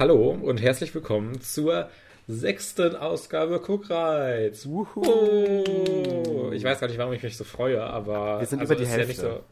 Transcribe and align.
hallo 0.00 0.30
und 0.30 0.62
herzlich 0.62 0.94
willkommen 0.94 1.42
zur 1.42 1.90
sechsten 2.26 2.96
Ausgabe 2.96 3.60
Guckreiz. 3.60 4.64
Oh, 4.64 6.50
ich 6.54 6.64
weiß 6.64 6.80
gar 6.80 6.88
nicht, 6.88 6.96
warum 6.96 7.12
ich 7.12 7.22
mich 7.22 7.36
so 7.36 7.44
freue, 7.44 7.82
aber 7.82 8.40
Wir 8.40 8.46
sind 8.46 8.60
also 8.60 8.72
über 8.72 8.82
die 8.82 8.88
ja 8.88 8.96
Hälfte 8.96 9.08
nicht 9.08 9.20
so, 9.20 9.44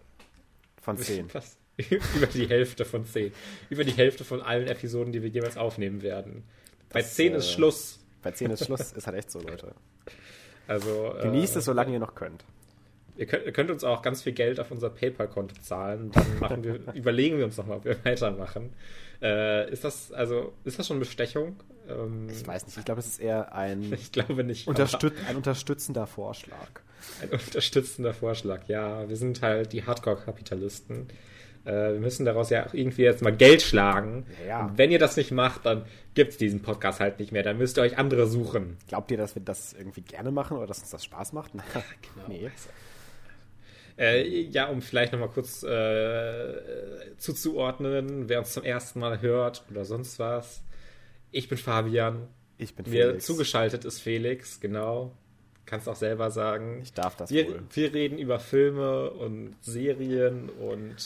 von 0.80 0.96
zehn. 1.00 1.28
Fast. 1.28 1.58
über 2.16 2.26
die 2.26 2.48
Hälfte 2.48 2.86
von 2.86 3.04
zehn. 3.04 3.30
Über 3.68 3.84
die 3.84 3.92
Hälfte 3.92 4.24
von 4.24 4.40
allen 4.40 4.68
Episoden, 4.68 5.12
die 5.12 5.22
wir 5.22 5.28
jemals 5.28 5.58
aufnehmen 5.58 6.00
werden. 6.00 6.44
Bei 6.88 7.00
Das, 7.00 7.14
zehn 7.14 7.34
äh, 7.34 7.36
ist 7.36 7.50
Schluss. 7.50 7.98
Bei 8.22 8.30
zehn 8.30 8.50
ist 8.50 8.64
Schluss, 8.64 8.92
ist 8.92 9.06
halt 9.06 9.18
echt 9.18 9.30
so, 9.30 9.40
Leute. 9.40 9.74
Also 10.66 11.14
Genießt 11.20 11.56
äh, 11.56 11.58
es, 11.58 11.66
solange 11.66 11.92
ihr 11.92 11.98
noch 12.00 12.14
könnt. 12.14 12.42
Ihr 13.18 13.26
könnt, 13.26 13.44
ihr 13.44 13.52
könnt 13.52 13.70
uns 13.70 13.84
auch 13.84 14.00
ganz 14.00 14.22
viel 14.22 14.32
Geld 14.32 14.60
auf 14.60 14.70
unser 14.70 14.88
PayPal-Konto 14.88 15.56
zahlen. 15.60 16.10
Dann 16.10 16.38
machen 16.40 16.64
wir, 16.64 16.80
überlegen 16.94 17.36
wir 17.36 17.44
uns 17.44 17.58
nochmal, 17.58 17.76
ob 17.76 17.84
wir 17.84 18.02
weitermachen. 18.02 18.72
Äh, 19.22 19.70
ist 19.72 19.84
das 19.84 20.12
also 20.12 20.52
ist 20.64 20.78
das 20.78 20.86
schon 20.86 20.98
Bestechung? 20.98 21.56
Ähm, 21.88 22.28
Ich 22.30 22.46
weiß 22.46 22.66
nicht, 22.66 22.78
ich 22.78 22.84
glaube, 22.84 23.00
es 23.00 23.06
ist 23.06 23.20
eher 23.20 23.52
ein, 23.54 23.92
ich 23.92 24.12
glaube 24.12 24.44
nicht. 24.44 24.68
unterstüt 24.68 25.14
ein 25.28 25.36
unterstützender 25.36 26.06
Vorschlag. 26.06 26.68
Ein 27.22 27.30
unterstützender 27.30 28.12
Vorschlag. 28.14 28.66
Ja, 28.68 29.08
wir 29.08 29.16
sind 29.16 29.40
halt 29.42 29.72
die 29.72 29.84
Hardcore-Kapitalisten. 29.86 31.08
Äh, 31.64 31.92
wir 31.92 32.00
müssen 32.00 32.24
daraus 32.26 32.50
ja 32.50 32.66
auch 32.66 32.74
irgendwie 32.74 33.02
jetzt 33.02 33.22
mal 33.22 33.34
Geld 33.34 33.62
schlagen. 33.62 34.26
Ja. 34.46 34.66
Und 34.66 34.78
wenn 34.78 34.90
ihr 34.90 34.98
das 34.98 35.16
nicht 35.16 35.30
macht, 35.32 35.64
dann 35.66 35.84
gibt 36.14 36.32
es 36.32 36.38
diesen 36.38 36.62
Podcast 36.62 37.00
halt 37.00 37.18
nicht 37.18 37.32
mehr. 37.32 37.42
Dann 37.42 37.58
müsst 37.58 37.76
ihr 37.78 37.82
euch 37.82 37.98
andere 37.98 38.26
suchen. 38.26 38.76
Glaubt 38.88 39.10
ihr, 39.10 39.16
dass 39.16 39.34
wir 39.34 39.42
das 39.42 39.72
irgendwie 39.72 40.02
gerne 40.02 40.30
machen 40.30 40.56
oder 40.56 40.66
dass 40.66 40.78
uns 40.80 40.90
das 40.90 41.04
Spaß 41.04 41.32
macht? 41.32 41.52
Nee. 42.28 42.50
Äh, 43.98 44.42
ja, 44.42 44.68
um 44.68 44.80
vielleicht 44.80 45.12
nochmal 45.12 45.30
kurz 45.30 45.64
äh, 45.64 47.16
zuzuordnen, 47.18 48.28
wer 48.28 48.38
uns 48.38 48.52
zum 48.52 48.62
ersten 48.62 49.00
Mal 49.00 49.20
hört 49.20 49.64
oder 49.70 49.84
sonst 49.84 50.18
was. 50.18 50.62
Ich 51.32 51.48
bin 51.48 51.58
Fabian. 51.58 52.28
Ich 52.58 52.74
bin 52.76 52.88
Mir 52.88 53.08
Felix. 53.08 53.26
zugeschaltet 53.26 53.84
ist 53.84 54.00
Felix, 54.00 54.60
genau. 54.60 55.12
Kannst 55.66 55.88
auch 55.88 55.96
selber 55.96 56.30
sagen. 56.30 56.80
Ich 56.82 56.92
darf 56.92 57.16
das 57.16 57.30
wir, 57.30 57.46
wohl. 57.46 57.62
wir 57.72 57.92
reden 57.92 58.18
über 58.18 58.38
Filme 58.38 59.10
und 59.10 59.56
Serien 59.60 60.48
und 60.48 60.96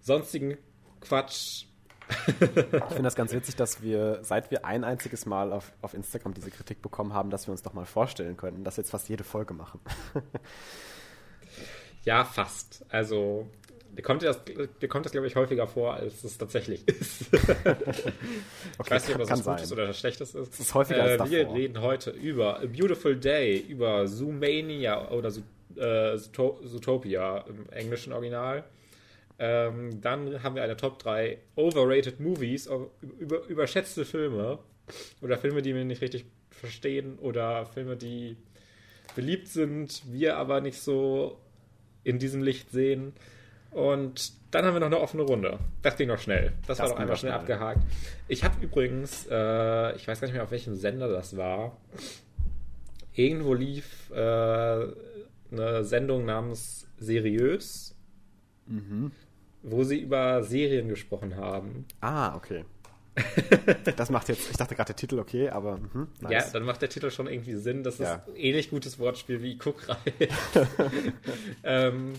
sonstigen 0.00 0.56
Quatsch. 1.00 1.64
Ich 2.26 2.94
finde 2.94 3.02
das 3.04 3.14
ganz 3.14 3.32
witzig, 3.32 3.54
dass 3.54 3.82
wir, 3.82 4.18
seit 4.22 4.50
wir 4.50 4.64
ein 4.64 4.82
einziges 4.82 5.26
Mal 5.26 5.52
auf, 5.52 5.72
auf 5.80 5.94
Instagram 5.94 6.34
diese 6.34 6.50
Kritik 6.50 6.82
bekommen 6.82 7.14
haben, 7.14 7.30
dass 7.30 7.46
wir 7.46 7.52
uns 7.52 7.62
doch 7.62 7.72
mal 7.72 7.86
vorstellen 7.86 8.36
könnten, 8.36 8.64
dass 8.64 8.76
wir 8.76 8.82
jetzt 8.82 8.90
fast 8.90 9.08
jede 9.08 9.22
Folge 9.22 9.54
machen. 9.54 9.78
Ja, 12.04 12.24
fast. 12.24 12.84
Also, 12.88 13.48
dir 13.96 14.02
kommt 14.02 14.22
das, 14.22 14.40
dir 14.44 14.88
kommt 14.88 15.04
das 15.04 15.12
glaube 15.12 15.26
ich, 15.26 15.36
häufiger 15.36 15.66
vor, 15.66 15.94
als 15.94 16.24
es 16.24 16.38
tatsächlich 16.38 16.86
ist. 16.88 17.22
ich 17.32 18.90
weiß 18.90 19.08
nicht, 19.08 19.18
ob 19.18 19.26
das 19.26 19.30
was 19.30 19.44
Gutes 19.44 19.68
sein. 19.68 19.78
oder 19.78 19.88
was 19.88 19.98
Schlechtes 19.98 20.34
ist. 20.34 20.54
Es 20.54 20.60
ist 20.60 20.74
häufiger 20.74 21.02
als 21.02 21.22
äh, 21.22 21.30
Wir 21.30 21.42
davor. 21.42 21.56
reden 21.56 21.80
heute 21.80 22.10
über 22.10 22.60
A 22.60 22.66
Beautiful 22.66 23.16
Day, 23.16 23.58
über 23.58 24.06
Zoomania 24.06 25.10
oder 25.10 25.28
äh, 25.76 26.16
Zootopia 26.18 27.44
im 27.48 27.68
englischen 27.70 28.12
Original. 28.12 28.64
Ähm, 29.38 30.00
dann 30.02 30.42
haben 30.42 30.54
wir 30.54 30.62
eine 30.62 30.76
Top 30.76 30.98
3 30.98 31.38
Overrated 31.56 32.20
Movies, 32.20 32.68
über, 33.18 33.46
überschätzte 33.46 34.04
Filme 34.04 34.58
oder 35.22 35.38
Filme, 35.38 35.62
die 35.62 35.74
wir 35.74 35.84
nicht 35.84 36.02
richtig 36.02 36.26
verstehen 36.50 37.18
oder 37.18 37.64
Filme, 37.64 37.96
die 37.96 38.36
beliebt 39.16 39.48
sind, 39.48 40.02
wir 40.10 40.36
aber 40.36 40.60
nicht 40.60 40.78
so 40.78 41.38
in 42.04 42.18
diesem 42.18 42.42
Licht 42.42 42.70
sehen. 42.70 43.12
Und 43.70 44.32
dann 44.50 44.64
haben 44.64 44.74
wir 44.74 44.80
noch 44.80 44.86
eine 44.88 44.98
offene 45.00 45.22
Runde. 45.22 45.58
Das 45.82 45.96
ging 45.96 46.08
noch 46.08 46.18
schnell. 46.18 46.52
Das, 46.66 46.78
Das 46.78 46.80
war 46.80 46.88
doch 46.96 47.00
einfach 47.02 47.16
schnell. 47.16 47.32
abgehakt. 47.32 47.80
Ich 48.26 48.42
habe 48.42 48.62
übrigens, 48.64 49.26
äh, 49.30 49.94
ich 49.96 50.08
weiß 50.08 50.20
gar 50.20 50.26
nicht 50.26 50.34
mehr, 50.34 50.42
auf 50.42 50.50
welchem 50.50 50.74
Sender 50.74 51.08
das 51.08 51.36
war. 51.36 51.76
Irgendwo 53.14 53.54
lief 53.54 54.10
äh, 54.10 54.14
eine 54.14 55.84
Sendung 55.84 56.24
namens 56.24 56.86
Seriös, 56.98 57.94
Mhm. 58.66 59.10
wo 59.62 59.82
sie 59.84 59.98
über 60.00 60.42
Serien 60.44 60.88
gesprochen 60.88 61.36
haben. 61.36 61.86
Ah, 62.00 62.34
okay. 62.36 62.64
Das 63.96 64.10
macht 64.10 64.28
jetzt, 64.28 64.50
ich 64.50 64.56
dachte 64.56 64.74
gerade 64.74 64.88
der 64.88 64.96
Titel 64.96 65.18
okay, 65.18 65.48
aber 65.50 65.78
Ja, 66.22 66.28
nice. 66.30 66.52
dann 66.52 66.62
macht 66.64 66.80
der 66.82 66.88
Titel 66.88 67.10
schon 67.10 67.26
irgendwie 67.26 67.54
Sinn. 67.54 67.82
Das 67.82 67.94
ist 67.94 68.00
Ja. 68.00 68.22
ein 68.26 68.36
ähnlich 68.36 68.70
gutes 68.70 68.98
Wortspiel 68.98 69.42
wie 69.42 69.56
Guckrei. 69.56 69.96
ähm, 71.64 72.14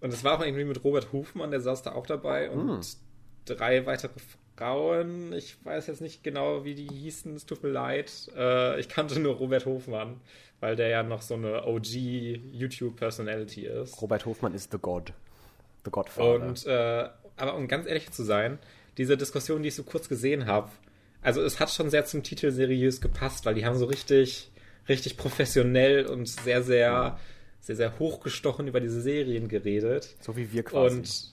und 0.00 0.12
es 0.12 0.24
war 0.24 0.38
auch 0.38 0.44
irgendwie 0.44 0.64
mit 0.64 0.82
Robert 0.84 1.12
Hofmann, 1.12 1.50
der 1.50 1.60
saß 1.60 1.82
da 1.82 1.92
auch 1.92 2.06
dabei 2.06 2.50
und 2.50 2.68
Hm. 2.68 2.80
drei 3.44 3.86
weitere 3.86 4.12
Frauen. 4.56 5.32
Ich 5.32 5.56
weiß 5.64 5.86
jetzt 5.86 6.00
nicht 6.00 6.22
genau, 6.24 6.64
wie 6.64 6.74
die 6.74 6.88
hießen. 6.88 7.34
Es 7.36 7.46
tut 7.46 7.62
mir 7.62 7.70
leid. 7.70 8.30
Äh, 8.36 8.78
ich 8.80 8.88
kannte 8.88 9.18
nur 9.20 9.34
Robert 9.36 9.66
Hofmann, 9.66 10.20
weil 10.60 10.76
der 10.76 10.88
ja 10.88 11.02
noch 11.02 11.22
so 11.22 11.34
eine 11.34 11.66
OG 11.66 11.86
YouTube-Personality 12.52 13.66
ist. 13.66 14.00
Robert 14.02 14.26
Hofmann 14.26 14.54
ist 14.54 14.72
The 14.72 14.78
God. 14.78 15.12
The 15.84 15.90
Godfather. 15.90 16.34
Und 16.46 16.66
äh, 16.66 17.08
aber 17.36 17.54
um 17.56 17.66
ganz 17.66 17.86
ehrlich 17.86 18.10
zu 18.12 18.22
sein, 18.24 18.58
diese 18.98 19.16
Diskussion, 19.16 19.62
die 19.62 19.68
ich 19.68 19.74
so 19.74 19.82
kurz 19.82 20.08
gesehen 20.08 20.46
habe, 20.46 20.70
also 21.22 21.40
es 21.42 21.60
hat 21.60 21.70
schon 21.70 21.90
sehr 21.90 22.04
zum 22.04 22.22
Titel 22.22 22.50
seriös 22.50 23.00
gepasst, 23.00 23.46
weil 23.46 23.54
die 23.54 23.64
haben 23.64 23.76
so 23.76 23.86
richtig, 23.86 24.50
richtig 24.88 25.16
professionell 25.16 26.06
und 26.06 26.28
sehr, 26.28 26.62
sehr, 26.62 27.18
sehr, 27.60 27.76
sehr 27.76 27.98
hochgestochen 27.98 28.66
über 28.66 28.80
diese 28.80 29.00
Serien 29.00 29.48
geredet. 29.48 30.16
so 30.20 30.36
wie 30.36 30.52
wir 30.52 30.64
quasi. 30.64 30.96
Und 30.96 31.32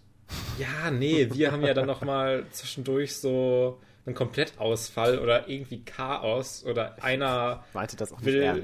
ja, 0.60 0.92
nee, 0.92 1.28
wir 1.34 1.52
haben 1.52 1.64
ja 1.64 1.74
dann 1.74 1.88
noch 1.88 2.02
mal 2.02 2.46
zwischendurch 2.52 3.16
so 3.16 3.80
einen 4.06 4.16
Komplettausfall 4.16 5.20
oder 5.20 5.50
irgendwie 5.50 5.84
Chaos 5.84 6.64
oder 6.66 7.02
einer 7.04 7.64
will 8.22 8.64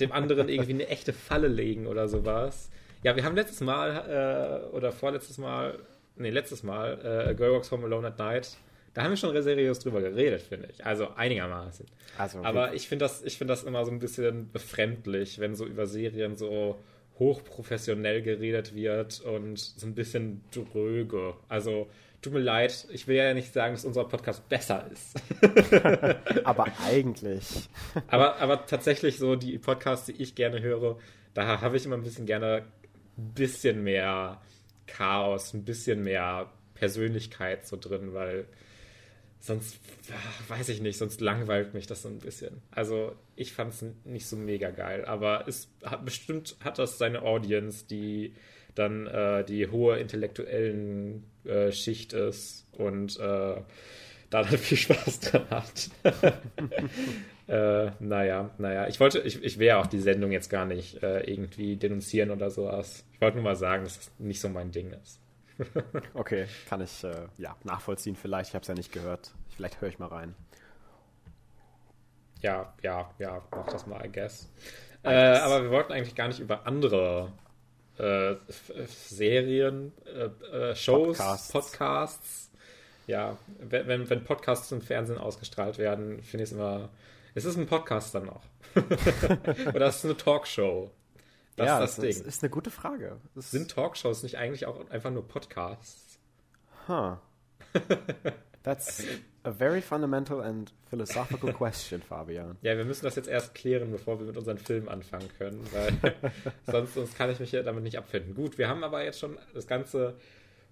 dem 0.00 0.12
anderen 0.12 0.48
irgendwie 0.48 0.72
eine 0.72 0.88
echte 0.88 1.12
Falle 1.12 1.48
legen 1.48 1.86
oder 1.86 2.08
sowas. 2.08 2.70
Ja, 3.02 3.16
wir 3.16 3.24
haben 3.24 3.36
letztes 3.36 3.60
Mal 3.60 4.66
äh, 4.72 4.74
oder 4.74 4.92
vorletztes 4.92 5.38
Mal, 5.38 5.78
nee, 6.18 6.30
letztes 6.30 6.62
Mal, 6.62 7.28
äh, 7.28 7.34
Girl 7.34 7.52
Walks 7.52 7.70
Home 7.70 7.84
Alone 7.84 8.08
at 8.08 8.18
Night, 8.18 8.56
da 8.94 9.02
haben 9.02 9.10
wir 9.10 9.16
schon 9.16 9.40
seriös 9.42 9.78
drüber 9.78 10.00
geredet, 10.00 10.42
finde 10.42 10.68
ich. 10.72 10.84
Also 10.84 11.08
einigermaßen. 11.14 11.86
Also, 12.16 12.42
Aber 12.42 12.74
ich 12.74 12.88
finde 12.88 13.04
das, 13.04 13.22
ich 13.22 13.38
finde 13.38 13.52
das 13.52 13.64
immer 13.64 13.84
so 13.84 13.92
ein 13.92 14.00
bisschen 14.00 14.50
befremdlich, 14.50 15.38
wenn 15.38 15.54
so 15.54 15.64
über 15.66 15.86
Serien 15.86 16.36
so 16.36 16.78
hochprofessionell 17.18 18.22
geredet 18.22 18.74
wird 18.74 19.20
und 19.20 19.58
so 19.58 19.86
ein 19.86 19.94
bisschen 19.94 20.42
dröge. 20.52 21.34
Also, 21.48 21.88
tut 22.22 22.32
mir 22.32 22.40
leid, 22.40 22.86
ich 22.90 23.06
will 23.06 23.16
ja 23.16 23.34
nicht 23.34 23.52
sagen, 23.52 23.74
dass 23.74 23.84
unser 23.84 24.04
Podcast 24.04 24.48
besser 24.48 24.88
ist. 24.92 25.14
aber 26.44 26.66
eigentlich. 26.84 27.68
Aber, 28.08 28.36
aber 28.36 28.66
tatsächlich 28.66 29.18
so 29.18 29.36
die 29.36 29.58
Podcasts, 29.58 30.06
die 30.06 30.20
ich 30.20 30.34
gerne 30.34 30.60
höre, 30.60 30.98
da 31.34 31.60
habe 31.60 31.76
ich 31.76 31.86
immer 31.86 31.96
ein 31.96 32.02
bisschen 32.02 32.26
gerne 32.26 32.64
ein 33.16 33.34
bisschen 33.34 33.82
mehr 33.82 34.40
Chaos, 34.88 35.54
ein 35.54 35.64
bisschen 35.64 36.02
mehr 36.02 36.50
Persönlichkeit 36.74 37.66
so 37.66 37.76
drin, 37.76 38.14
weil 38.14 38.46
sonst, 39.40 39.78
weiß 40.48 40.68
ich 40.70 40.80
nicht, 40.80 40.98
sonst 40.98 41.20
langweilt 41.20 41.74
mich 41.74 41.86
das 41.86 42.02
so 42.02 42.08
ein 42.08 42.18
bisschen. 42.18 42.62
Also 42.70 43.14
ich 43.36 43.52
fand 43.52 43.72
es 43.74 43.84
nicht 44.04 44.26
so 44.26 44.36
mega 44.36 44.70
geil, 44.70 45.04
aber 45.04 45.46
es 45.46 45.68
hat 45.84 46.04
bestimmt 46.04 46.56
hat 46.64 46.78
das 46.78 46.98
seine 46.98 47.22
Audience, 47.22 47.86
die 47.86 48.34
dann 48.74 49.06
äh, 49.06 49.44
die 49.44 49.68
hohe 49.68 49.98
intellektuellen 49.98 51.24
äh, 51.44 51.72
Schicht 51.72 52.12
ist 52.12 52.66
und 52.72 53.18
äh, 53.18 53.20
da 53.20 54.42
dann 54.42 54.46
viel 54.58 54.78
Spaß 54.78 55.20
dran 55.20 55.50
hat. 55.50 55.90
äh, 57.48 57.90
naja, 57.98 58.50
naja. 58.58 58.86
Ich 58.88 59.00
wollte, 59.00 59.20
ich, 59.20 59.42
ich 59.42 59.58
will 59.58 59.68
ja 59.68 59.80
auch 59.80 59.86
die 59.86 60.00
Sendung 60.00 60.30
jetzt 60.32 60.50
gar 60.50 60.66
nicht 60.66 61.02
äh, 61.02 61.20
irgendwie 61.20 61.76
denunzieren 61.76 62.30
oder 62.30 62.50
sowas. 62.50 63.04
Ich 63.12 63.20
wollte 63.20 63.38
nur 63.38 63.44
mal 63.44 63.56
sagen, 63.56 63.84
dass 63.84 63.96
das 63.96 64.10
nicht 64.18 64.40
so 64.40 64.48
mein 64.48 64.70
Ding 64.70 64.92
ist. 64.92 65.20
Okay, 66.14 66.46
kann 66.68 66.80
ich 66.82 67.02
äh, 67.02 67.26
ja, 67.36 67.56
nachvollziehen 67.64 68.14
vielleicht. 68.14 68.50
Ich 68.50 68.54
habe 68.54 68.62
es 68.62 68.68
ja 68.68 68.74
nicht 68.74 68.92
gehört. 68.92 69.32
Vielleicht 69.56 69.80
höre 69.80 69.88
ich 69.88 69.98
mal 69.98 70.06
rein. 70.06 70.34
Ja, 72.42 72.72
ja, 72.82 73.10
ja, 73.18 73.42
mach 73.50 73.66
das 73.66 73.86
mal, 73.86 74.04
I 74.06 74.12
guess. 74.12 74.48
Äh, 75.02 75.10
aber 75.10 75.64
wir 75.64 75.70
wollten 75.70 75.92
eigentlich 75.92 76.14
gar 76.14 76.28
nicht 76.28 76.38
über 76.38 76.66
andere 76.66 77.32
äh, 77.98 78.36
Serien, 78.86 79.92
äh, 80.52 80.74
Shows, 80.76 81.18
Podcasts. 81.18 81.52
Podcasts. 81.52 82.50
Ja, 83.08 83.36
wenn, 83.58 83.88
wenn, 83.88 84.10
wenn 84.10 84.22
Podcasts 84.22 84.70
im 84.70 84.82
Fernsehen 84.82 85.18
ausgestrahlt 85.18 85.78
werden, 85.78 86.22
finde 86.22 86.44
ich 86.44 86.50
es 86.50 86.56
immer. 86.56 86.90
Es 87.38 87.44
ist 87.44 87.56
ein 87.56 87.66
Podcast 87.66 88.16
dann 88.16 88.26
noch. 88.26 88.42
Oder 89.72 89.86
es 89.86 89.98
ist 89.98 90.04
eine 90.06 90.16
Talkshow. 90.16 90.90
Das 91.54 91.66
ja, 91.66 91.74
ist 91.76 91.80
das 91.82 91.96
das 92.04 92.16
Ding. 92.16 92.26
ist 92.26 92.42
eine 92.42 92.50
gute 92.50 92.70
Frage. 92.72 93.20
Das 93.36 93.52
Sind 93.52 93.70
Talkshows 93.70 94.24
nicht 94.24 94.38
eigentlich 94.38 94.66
auch 94.66 94.90
einfach 94.90 95.12
nur 95.12 95.26
Podcasts? 95.26 96.18
Huh. 96.88 97.16
That's 98.64 99.04
a 99.44 99.52
very 99.52 99.80
fundamental 99.80 100.40
and 100.40 100.72
philosophical 100.90 101.52
question, 101.52 102.02
Fabian. 102.02 102.56
Ja, 102.62 102.76
wir 102.76 102.84
müssen 102.84 103.04
das 103.04 103.14
jetzt 103.14 103.28
erst 103.28 103.54
klären, 103.54 103.92
bevor 103.92 104.18
wir 104.18 104.26
mit 104.26 104.36
unseren 104.36 104.58
Filmen 104.58 104.88
anfangen 104.88 105.28
können, 105.38 105.64
weil 105.72 106.14
sonst, 106.66 106.94
sonst 106.94 107.16
kann 107.16 107.30
ich 107.30 107.38
mich 107.38 107.52
ja 107.52 107.62
damit 107.62 107.84
nicht 107.84 107.98
abfinden. 107.98 108.34
Gut, 108.34 108.58
wir 108.58 108.68
haben 108.68 108.82
aber 108.82 109.04
jetzt 109.04 109.20
schon 109.20 109.38
das 109.54 109.68
Ganze 109.68 110.16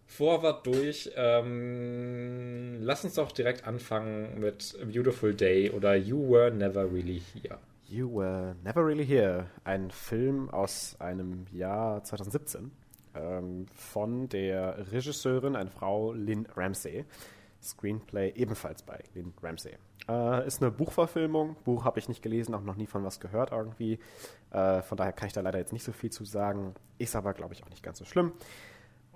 Vorwort 0.06 0.66
durch. 0.66 1.10
Ähm, 1.16 2.78
lass 2.80 3.04
uns 3.04 3.14
doch 3.14 3.32
direkt 3.32 3.66
anfangen 3.66 4.40
mit 4.40 4.76
Beautiful 4.92 5.34
Day 5.34 5.70
oder 5.70 5.94
You 5.96 6.30
Were 6.30 6.50
Never 6.50 6.90
Really 6.90 7.20
Here. 7.34 7.58
You 7.88 8.16
Were 8.16 8.56
Never 8.64 8.86
Really 8.86 9.06
Here, 9.06 9.46
ein 9.64 9.90
Film 9.90 10.48
aus 10.50 10.96
einem 10.98 11.46
Jahr 11.52 12.02
2017 12.02 12.70
ähm, 13.14 13.66
von 13.74 14.28
der 14.28 14.90
Regisseurin, 14.92 15.56
eine 15.56 15.70
Frau 15.70 16.12
Lynn 16.12 16.46
Ramsey. 16.56 17.04
Screenplay 17.62 18.32
ebenfalls 18.36 18.82
bei 18.82 19.02
Lynn 19.14 19.32
Ramsey. 19.42 19.76
Äh, 20.08 20.46
ist 20.46 20.62
eine 20.62 20.70
Buchverfilmung. 20.70 21.56
Buch 21.64 21.84
habe 21.84 21.98
ich 21.98 22.08
nicht 22.08 22.22
gelesen, 22.22 22.54
auch 22.54 22.62
noch 22.62 22.76
nie 22.76 22.86
von 22.86 23.02
was 23.04 23.18
gehört 23.18 23.50
irgendwie. 23.50 23.98
Äh, 24.50 24.82
von 24.82 24.96
daher 24.96 25.12
kann 25.12 25.26
ich 25.26 25.32
da 25.32 25.40
leider 25.40 25.58
jetzt 25.58 25.72
nicht 25.72 25.82
so 25.82 25.92
viel 25.92 26.10
zu 26.10 26.24
sagen. 26.24 26.74
Ist 26.98 27.16
aber, 27.16 27.34
glaube 27.34 27.54
ich, 27.54 27.64
auch 27.64 27.70
nicht 27.70 27.82
ganz 27.82 27.98
so 27.98 28.04
schlimm. 28.04 28.32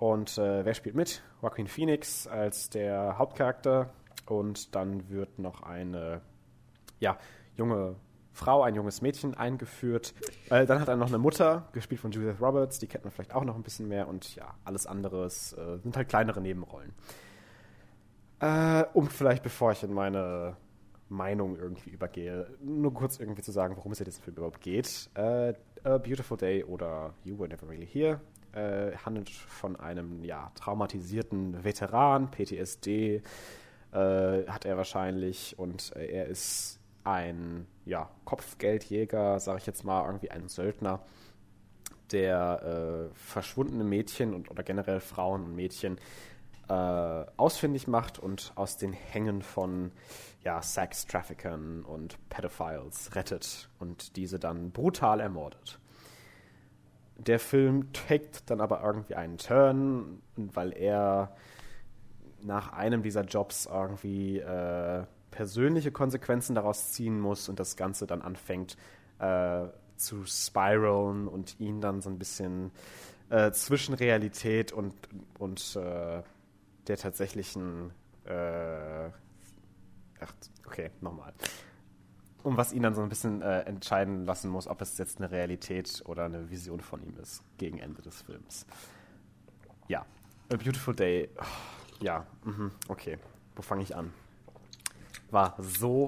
Und 0.01 0.39
äh, 0.39 0.65
wer 0.65 0.73
spielt 0.73 0.95
mit? 0.95 1.21
Joaquin 1.43 1.67
Phoenix 1.67 2.25
als 2.25 2.71
der 2.71 3.19
Hauptcharakter. 3.19 3.91
Und 4.25 4.73
dann 4.73 5.07
wird 5.11 5.37
noch 5.37 5.61
eine 5.61 6.21
ja, 6.99 7.19
junge 7.55 7.97
Frau, 8.33 8.63
ein 8.63 8.73
junges 8.73 9.03
Mädchen 9.03 9.35
eingeführt. 9.35 10.15
Äh, 10.49 10.65
dann 10.65 10.79
hat 10.79 10.87
er 10.87 10.95
noch 10.95 11.09
eine 11.09 11.19
Mutter, 11.19 11.69
gespielt 11.73 12.01
von 12.01 12.09
Judith 12.09 12.41
Roberts, 12.41 12.79
die 12.79 12.87
kennt 12.87 13.03
man 13.03 13.11
vielleicht 13.11 13.35
auch 13.35 13.43
noch 13.43 13.55
ein 13.55 13.61
bisschen 13.61 13.87
mehr. 13.89 14.07
Und 14.07 14.35
ja, 14.35 14.55
alles 14.65 14.87
andere 14.87 15.27
äh, 15.27 15.29
sind 15.29 15.95
halt 15.95 16.09
kleinere 16.09 16.41
Nebenrollen. 16.41 16.93
Äh, 18.39 18.85
um 18.93 19.07
vielleicht, 19.07 19.43
bevor 19.43 19.71
ich 19.73 19.83
in 19.83 19.93
meine 19.93 20.57
Meinung 21.09 21.57
irgendwie 21.59 21.91
übergehe, 21.91 22.47
nur 22.59 22.91
kurz 22.91 23.19
irgendwie 23.19 23.43
zu 23.43 23.51
sagen, 23.51 23.77
worum 23.77 23.91
es 23.91 23.99
in 23.99 24.05
diesem 24.05 24.23
Film 24.23 24.37
überhaupt 24.37 24.61
geht. 24.61 25.11
Äh, 25.13 25.53
A 25.83 25.99
Beautiful 25.99 26.37
Day 26.37 26.63
oder 26.63 27.13
You 27.23 27.37
Were 27.37 27.49
Never 27.49 27.69
Really 27.69 27.85
Here 27.85 28.19
äh, 28.53 28.95
handelt 29.05 29.29
von 29.29 29.75
einem 29.75 30.23
ja, 30.23 30.51
traumatisierten 30.55 31.63
Veteran, 31.63 32.31
PTSD 32.31 33.21
äh, 33.91 34.45
hat 34.47 34.65
er 34.65 34.77
wahrscheinlich 34.77 35.57
und 35.59 35.93
äh, 35.95 36.05
er 36.05 36.25
ist 36.27 36.79
ein 37.03 37.67
ja, 37.85 38.09
Kopfgeldjäger, 38.25 39.39
sage 39.39 39.59
ich 39.59 39.65
jetzt 39.65 39.83
mal, 39.83 40.05
irgendwie 40.05 40.31
ein 40.31 40.47
Söldner, 40.47 41.01
der 42.11 43.09
äh, 43.11 43.15
verschwundene 43.15 43.83
Mädchen 43.83 44.33
und 44.33 44.51
oder 44.51 44.63
generell 44.63 44.99
Frauen 44.99 45.43
und 45.43 45.55
Mädchen 45.55 45.97
äh, 46.69 46.73
ausfindig 47.37 47.87
macht 47.87 48.19
und 48.19 48.53
aus 48.55 48.77
den 48.77 48.93
Hängen 48.93 49.41
von 49.41 49.91
ja, 50.43 50.61
Sex-Traffickern 50.61 51.83
und 51.83 52.17
Pedophiles 52.29 53.13
rettet 53.15 53.69
und 53.79 54.15
diese 54.15 54.39
dann 54.39 54.71
brutal 54.71 55.19
ermordet. 55.19 55.80
Der 57.17 57.39
Film 57.39 57.93
trägt 57.93 58.49
dann 58.49 58.61
aber 58.61 58.81
irgendwie 58.83 59.15
einen 59.15 59.37
Turn, 59.37 60.21
weil 60.35 60.73
er 60.73 61.35
nach 62.41 62.73
einem 62.73 63.03
dieser 63.03 63.23
Jobs 63.23 63.67
irgendwie 63.71 64.39
äh, 64.39 65.03
persönliche 65.29 65.91
Konsequenzen 65.91 66.55
daraus 66.55 66.91
ziehen 66.91 67.19
muss 67.19 67.47
und 67.49 67.59
das 67.59 67.75
Ganze 67.75 68.07
dann 68.07 68.21
anfängt 68.21 68.75
äh, 69.19 69.67
zu 69.95 70.25
spiralen 70.25 71.27
und 71.27 71.59
ihn 71.59 71.79
dann 71.79 72.01
so 72.01 72.09
ein 72.09 72.17
bisschen 72.17 72.71
äh, 73.29 73.51
zwischen 73.51 73.93
Realität 73.93 74.71
und, 74.71 74.93
und 75.39 75.75
äh, 75.75 76.21
der 76.87 76.97
tatsächlichen. 76.97 77.91
Äh, 78.25 79.09
ach, 80.19 80.33
okay, 80.65 80.89
nochmal. 81.01 81.33
Um 82.43 82.57
was 82.57 82.73
ihn 82.73 82.81
dann 82.81 82.95
so 82.95 83.01
ein 83.01 83.09
bisschen 83.09 83.41
äh, 83.41 83.61
entscheiden 83.61 84.25
lassen 84.25 84.49
muss, 84.49 84.67
ob 84.67 84.81
es 84.81 84.97
jetzt 84.97 85.19
eine 85.19 85.31
Realität 85.31 86.03
oder 86.05 86.25
eine 86.25 86.49
Vision 86.49 86.81
von 86.81 87.03
ihm 87.03 87.17
ist, 87.21 87.43
gegen 87.57 87.77
Ende 87.77 88.01
des 88.01 88.21
Films. 88.21 88.65
Ja, 89.87 90.05
A 90.51 90.55
Beautiful 90.57 90.95
Day. 90.95 91.29
Oh, 91.39 92.03
ja, 92.03 92.25
mhm, 92.43 92.71
okay. 92.87 93.17
Wo 93.55 93.61
fange 93.61 93.83
ich 93.83 93.95
an? 93.95 94.13
War 95.29 95.55
so 95.59 96.05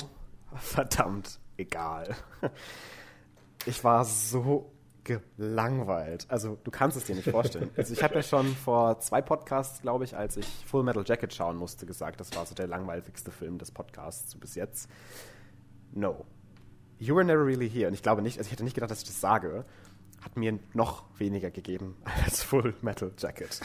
verdammt 0.56 1.40
egal. 1.58 2.16
Ich 3.66 3.82
war 3.86 4.04
so 4.04 4.74
gelangweilt. 5.04 6.26
Also 6.30 6.58
du 6.64 6.72
kannst 6.72 6.98
es 6.98 7.06
dir 7.06 7.16
nicht 7.16 7.30
vorstellen. 7.30 7.70
Also 7.78 7.94
ich 7.94 8.04
habe 8.04 8.16
ja 8.16 8.24
schon 8.24 8.48
vor 8.56 9.00
zwei 9.00 9.22
Podcasts, 9.22 9.82
glaube 9.82 10.04
ich, 10.04 10.16
als 10.16 10.38
ich 10.38 10.46
Full 10.66 10.84
Metal 10.84 11.04
Jacket 11.06 11.34
schauen 11.34 11.58
musste, 11.58 11.86
gesagt, 11.86 12.20
das 12.20 12.36
war 12.36 12.46
so 12.46 12.56
der 12.56 12.68
langweiligste 12.68 13.32
Film 13.32 13.58
des 13.58 13.72
Podcasts 13.72 14.32
so 14.32 14.38
bis 14.38 14.56
jetzt. 14.56 14.90
No. 15.94 16.26
You 17.00 17.16
were 17.16 17.26
never 17.26 17.46
really 17.46 17.70
here. 17.70 17.88
Und 17.88 17.94
ich 17.94 18.04
glaube 18.04 18.22
nicht, 18.22 18.38
also 18.38 18.48
ich 18.48 18.52
hätte 18.52 18.64
nicht 18.64 18.76
gedacht, 18.76 18.92
dass 18.92 19.00
ich 19.00 19.08
das 19.08 19.20
sage 19.20 19.66
hat 20.24 20.38
mir 20.38 20.58
noch 20.74 21.04
weniger 21.18 21.52
gegeben 21.52 21.96
als 22.26 22.44
Full 22.44 22.74
Metal 22.82 23.12
Jacket. 23.18 23.60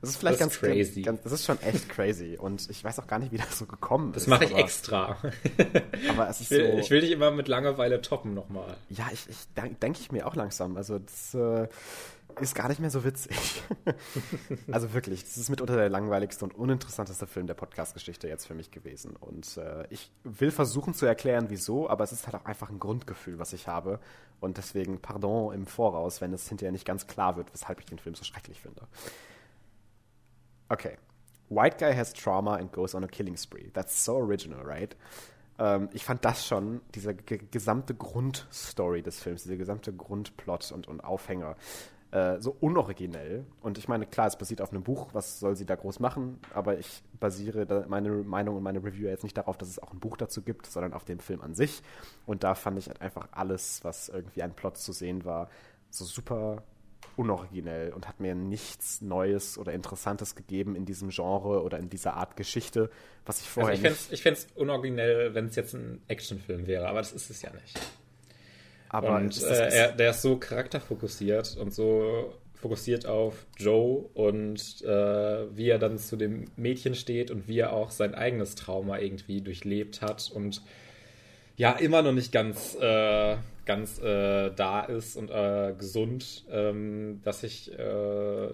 Das 0.00 0.10
ist 0.10 0.16
vielleicht 0.16 0.40
das 0.40 0.54
ist 0.54 0.60
ganz 0.60 0.74
crazy. 0.74 1.02
Ganz, 1.02 1.22
das 1.22 1.32
ist 1.32 1.44
schon 1.44 1.60
echt 1.60 1.88
crazy 1.88 2.38
und 2.40 2.68
ich 2.70 2.82
weiß 2.82 2.98
auch 3.00 3.06
gar 3.06 3.18
nicht, 3.18 3.32
wie 3.32 3.36
das 3.36 3.58
so 3.58 3.66
gekommen 3.66 4.12
das 4.12 4.22
ist. 4.22 4.30
Das 4.30 4.40
mache 4.40 4.44
ich 4.46 4.52
aber, 4.52 4.60
extra. 4.60 5.16
Aber 6.08 6.28
es 6.28 6.40
ist 6.40 6.50
ich 6.50 6.58
will, 6.58 6.72
so. 6.72 6.78
Ich 6.78 6.90
will 6.90 7.00
dich 7.02 7.10
immer 7.10 7.30
mit 7.30 7.48
Langeweile 7.48 8.00
toppen 8.00 8.32
nochmal. 8.32 8.76
Ja, 8.88 9.08
ich, 9.12 9.28
ich 9.28 9.36
denke 9.54 10.00
ich 10.00 10.10
mir 10.10 10.26
auch 10.26 10.34
langsam. 10.34 10.76
Also 10.76 10.98
das, 10.98 11.34
äh, 11.34 11.68
ist 12.42 12.54
gar 12.54 12.68
nicht 12.68 12.80
mehr 12.80 12.90
so 12.90 13.04
witzig. 13.04 13.62
also 14.72 14.92
wirklich, 14.92 15.24
das 15.24 15.36
ist 15.36 15.48
mitunter 15.48 15.76
der 15.76 15.88
langweiligste 15.88 16.44
und 16.44 16.54
uninteressanteste 16.54 17.26
Film 17.26 17.46
der 17.46 17.54
Podcast-Geschichte 17.54 18.28
jetzt 18.28 18.46
für 18.46 18.54
mich 18.54 18.70
gewesen. 18.70 19.16
Und 19.16 19.56
äh, 19.56 19.86
ich 19.90 20.10
will 20.24 20.50
versuchen 20.50 20.94
zu 20.94 21.06
erklären, 21.06 21.46
wieso, 21.48 21.88
aber 21.88 22.04
es 22.04 22.12
ist 22.12 22.26
halt 22.26 22.36
auch 22.36 22.44
einfach 22.44 22.70
ein 22.70 22.78
Grundgefühl, 22.78 23.38
was 23.38 23.52
ich 23.52 23.68
habe. 23.68 24.00
Und 24.40 24.56
deswegen, 24.56 25.00
pardon 25.00 25.54
im 25.54 25.66
Voraus, 25.66 26.20
wenn 26.20 26.32
es 26.32 26.48
hinterher 26.48 26.72
nicht 26.72 26.86
ganz 26.86 27.06
klar 27.06 27.36
wird, 27.36 27.52
weshalb 27.52 27.80
ich 27.80 27.86
den 27.86 27.98
Film 27.98 28.14
so 28.14 28.24
schrecklich 28.24 28.60
finde. 28.60 28.82
Okay. 30.68 30.96
White 31.48 31.78
guy 31.78 31.94
has 31.94 32.12
trauma 32.12 32.56
and 32.56 32.72
goes 32.72 32.94
on 32.94 33.02
a 33.02 33.08
killing 33.08 33.36
spree. 33.36 33.70
That's 33.72 34.04
so 34.04 34.14
original, 34.14 34.62
right? 34.62 34.96
Ähm, 35.60 35.90
ich 35.92 36.04
fand 36.04 36.24
das 36.24 36.46
schon, 36.46 36.80
diese 36.94 37.14
gesamte 37.14 37.94
Grundstory 37.94 39.02
des 39.02 39.20
Films, 39.20 39.42
dieser 39.42 39.56
gesamte 39.56 39.92
Grundplot 39.92 40.72
und, 40.72 40.88
und 40.88 41.04
Aufhänger, 41.04 41.56
äh, 42.12 42.40
so 42.40 42.56
unoriginell. 42.60 43.44
Und 43.60 43.78
ich 43.78 43.88
meine, 43.88 44.06
klar, 44.06 44.26
es 44.26 44.36
basiert 44.36 44.60
auf 44.60 44.72
einem 44.72 44.82
Buch, 44.82 45.08
was 45.12 45.40
soll 45.40 45.56
sie 45.56 45.66
da 45.66 45.76
groß 45.76 46.00
machen? 46.00 46.38
Aber 46.52 46.78
ich 46.78 47.02
basiere 47.18 47.86
meine 47.88 48.10
Meinung 48.10 48.56
und 48.56 48.62
meine 48.62 48.82
Review 48.82 49.08
jetzt 49.08 49.22
nicht 49.22 49.36
darauf, 49.36 49.56
dass 49.56 49.68
es 49.68 49.78
auch 49.78 49.92
ein 49.92 50.00
Buch 50.00 50.16
dazu 50.16 50.42
gibt, 50.42 50.66
sondern 50.66 50.92
auf 50.92 51.04
dem 51.04 51.20
Film 51.20 51.40
an 51.40 51.54
sich. 51.54 51.82
Und 52.26 52.42
da 52.42 52.54
fand 52.54 52.78
ich 52.78 52.88
halt 52.88 53.00
einfach 53.00 53.28
alles, 53.32 53.84
was 53.84 54.08
irgendwie 54.08 54.42
ein 54.42 54.54
Plot 54.54 54.76
zu 54.76 54.92
sehen 54.92 55.24
war, 55.24 55.48
so 55.90 56.04
super 56.04 56.64
unoriginell 57.16 57.92
und 57.92 58.08
hat 58.08 58.20
mir 58.20 58.34
nichts 58.34 59.02
Neues 59.02 59.58
oder 59.58 59.72
Interessantes 59.72 60.34
gegeben 60.34 60.74
in 60.74 60.86
diesem 60.86 61.10
Genre 61.10 61.62
oder 61.62 61.78
in 61.78 61.90
dieser 61.90 62.14
Art 62.14 62.36
Geschichte, 62.36 62.90
was 63.26 63.40
ich 63.40 63.48
vorher 63.48 63.72
also 63.72 64.12
ich 64.12 64.22
fände 64.22 64.38
es 64.38 64.46
unoriginell, 64.54 65.34
wenn 65.34 65.46
es 65.46 65.56
jetzt 65.56 65.74
ein 65.74 66.00
Actionfilm 66.08 66.66
wäre, 66.66 66.88
aber 66.88 66.98
das 66.98 67.12
ist 67.12 67.28
es 67.30 67.42
ja 67.42 67.52
nicht. 67.52 67.78
Aber 68.90 69.16
und 69.16 69.40
äh, 69.42 69.68
er, 69.68 69.92
der 69.92 70.10
ist 70.10 70.20
so 70.20 70.36
charakterfokussiert 70.36 71.56
und 71.56 71.72
so 71.72 72.34
fokussiert 72.54 73.06
auf 73.06 73.46
Joe 73.56 74.04
und 74.14 74.82
äh, 74.82 75.56
wie 75.56 75.68
er 75.68 75.78
dann 75.78 75.96
zu 75.96 76.16
dem 76.16 76.46
Mädchen 76.56 76.96
steht 76.96 77.30
und 77.30 77.46
wie 77.46 77.60
er 77.60 77.72
auch 77.72 77.92
sein 77.92 78.16
eigenes 78.16 78.56
Trauma 78.56 78.98
irgendwie 78.98 79.40
durchlebt 79.42 80.02
hat 80.02 80.30
und 80.34 80.62
ja 81.56 81.70
immer 81.72 82.02
noch 82.02 82.12
nicht 82.12 82.32
ganz 82.32 82.76
äh, 82.80 83.36
ganz 83.64 84.00
äh, 84.00 84.50
da 84.50 84.80
ist 84.82 85.16
und 85.16 85.30
äh, 85.30 85.72
gesund, 85.78 86.44
ähm, 86.50 87.20
dass 87.22 87.44
ich 87.44 87.72
äh, 87.78 88.48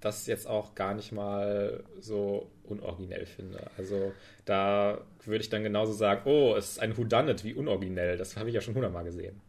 das 0.00 0.26
jetzt 0.26 0.46
auch 0.46 0.74
gar 0.74 0.92
nicht 0.92 1.12
mal 1.12 1.82
so 1.98 2.50
unoriginell 2.64 3.24
finde. 3.24 3.70
Also 3.78 4.12
da 4.44 5.00
würde 5.24 5.40
ich 5.40 5.48
dann 5.48 5.62
genauso 5.62 5.94
sagen, 5.94 6.22
oh, 6.26 6.54
es 6.56 6.72
ist 6.72 6.80
ein 6.80 6.96
Whodunit, 6.98 7.42
wie 7.42 7.54
unoriginell. 7.54 8.18
Das 8.18 8.36
habe 8.36 8.50
ich 8.50 8.54
ja 8.54 8.60
schon 8.60 8.74
hundertmal 8.74 9.04
gesehen. 9.04 9.40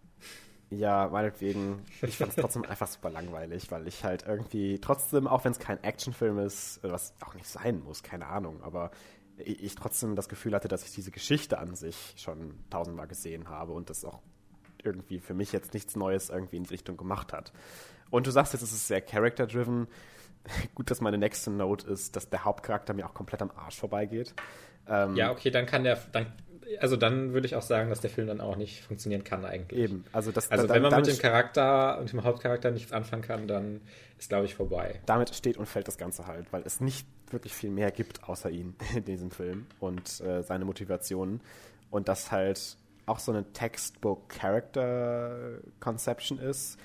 Ja, 0.71 1.09
meinetwegen. 1.11 1.83
Ich 2.01 2.17
fand 2.17 2.31
es 2.31 2.35
trotzdem 2.35 2.63
einfach 2.63 2.87
super 2.87 3.09
langweilig, 3.09 3.71
weil 3.71 3.87
ich 3.87 4.03
halt 4.03 4.25
irgendwie 4.27 4.79
trotzdem, 4.79 5.27
auch 5.27 5.43
wenn 5.43 5.51
es 5.51 5.59
kein 5.59 5.83
Actionfilm 5.83 6.37
ist, 6.39 6.79
was 6.83 7.15
auch 7.25 7.33
nicht 7.33 7.47
sein 7.47 7.81
muss, 7.83 8.03
keine 8.03 8.27
Ahnung, 8.27 8.61
aber 8.61 8.91
ich 9.37 9.75
trotzdem 9.75 10.15
das 10.15 10.29
Gefühl 10.29 10.53
hatte, 10.53 10.67
dass 10.67 10.83
ich 10.83 10.91
diese 10.93 11.11
Geschichte 11.11 11.57
an 11.59 11.75
sich 11.75 12.13
schon 12.17 12.59
tausendmal 12.69 13.07
gesehen 13.07 13.49
habe 13.49 13.71
und 13.71 13.89
das 13.89 14.03
auch 14.03 14.19
irgendwie 14.83 15.19
für 15.19 15.33
mich 15.33 15.51
jetzt 15.51 15.73
nichts 15.73 15.95
Neues 15.95 16.29
irgendwie 16.29 16.57
in 16.57 16.63
die 16.63 16.69
Richtung 16.69 16.97
gemacht 16.97 17.33
hat. 17.33 17.51
Und 18.09 18.27
du 18.27 18.31
sagst 18.31 18.53
jetzt, 18.53 18.61
es 18.61 18.71
ist 18.71 18.87
sehr 18.87 19.01
character-driven. 19.01 19.87
Gut, 20.75 20.91
dass 20.91 21.01
meine 21.01 21.17
nächste 21.17 21.51
Note 21.51 21.87
ist, 21.87 22.15
dass 22.15 22.29
der 22.29 22.43
Hauptcharakter 22.45 22.93
mir 22.93 23.05
auch 23.05 23.13
komplett 23.13 23.41
am 23.41 23.51
Arsch 23.55 23.77
vorbeigeht. 23.77 24.33
Ähm, 24.87 25.15
ja, 25.15 25.31
okay, 25.31 25.51
dann 25.51 25.65
kann 25.65 25.83
der, 25.83 25.97
dann, 26.11 26.27
also 26.79 26.95
dann 26.95 27.33
würde 27.33 27.47
ich 27.47 27.55
auch 27.55 27.61
sagen, 27.61 27.89
dass 27.89 28.01
der 28.01 28.09
Film 28.09 28.27
dann 28.27 28.41
auch 28.41 28.55
nicht 28.55 28.81
funktionieren 28.81 29.23
kann 29.23 29.45
eigentlich. 29.45 29.79
Eben, 29.79 30.05
also 30.11 30.31
das. 30.31 30.51
Also 30.51 30.69
wenn 30.69 30.81
man 30.81 30.95
mit 30.95 31.07
dem 31.07 31.17
Charakter 31.17 31.99
und 31.99 32.11
dem 32.11 32.23
Hauptcharakter 32.23 32.71
nichts 32.71 32.91
anfangen 32.91 33.21
kann, 33.21 33.47
dann 33.47 33.81
ist 34.17 34.29
glaube 34.29 34.45
ich 34.45 34.55
vorbei. 34.55 34.99
Damit 35.05 35.33
steht 35.33 35.57
und 35.57 35.65
fällt 35.65 35.87
das 35.87 35.97
Ganze 35.97 36.27
halt, 36.27 36.51
weil 36.51 36.61
es 36.65 36.79
nicht 36.79 37.07
wirklich 37.31 37.53
viel 37.53 37.69
mehr 37.69 37.91
gibt 37.91 38.27
außer 38.27 38.49
ihn 38.49 38.75
in 38.95 39.05
diesem 39.05 39.31
Film 39.31 39.65
und 39.79 40.21
äh, 40.21 40.43
seine 40.43 40.65
Motivationen 40.65 41.41
und 41.89 42.07
das 42.07 42.31
halt 42.31 42.77
auch 43.05 43.19
so 43.19 43.31
eine 43.31 43.51
Textbook 43.53 44.29
Character 44.29 45.59
Conception 45.79 46.37
ist 46.37 46.77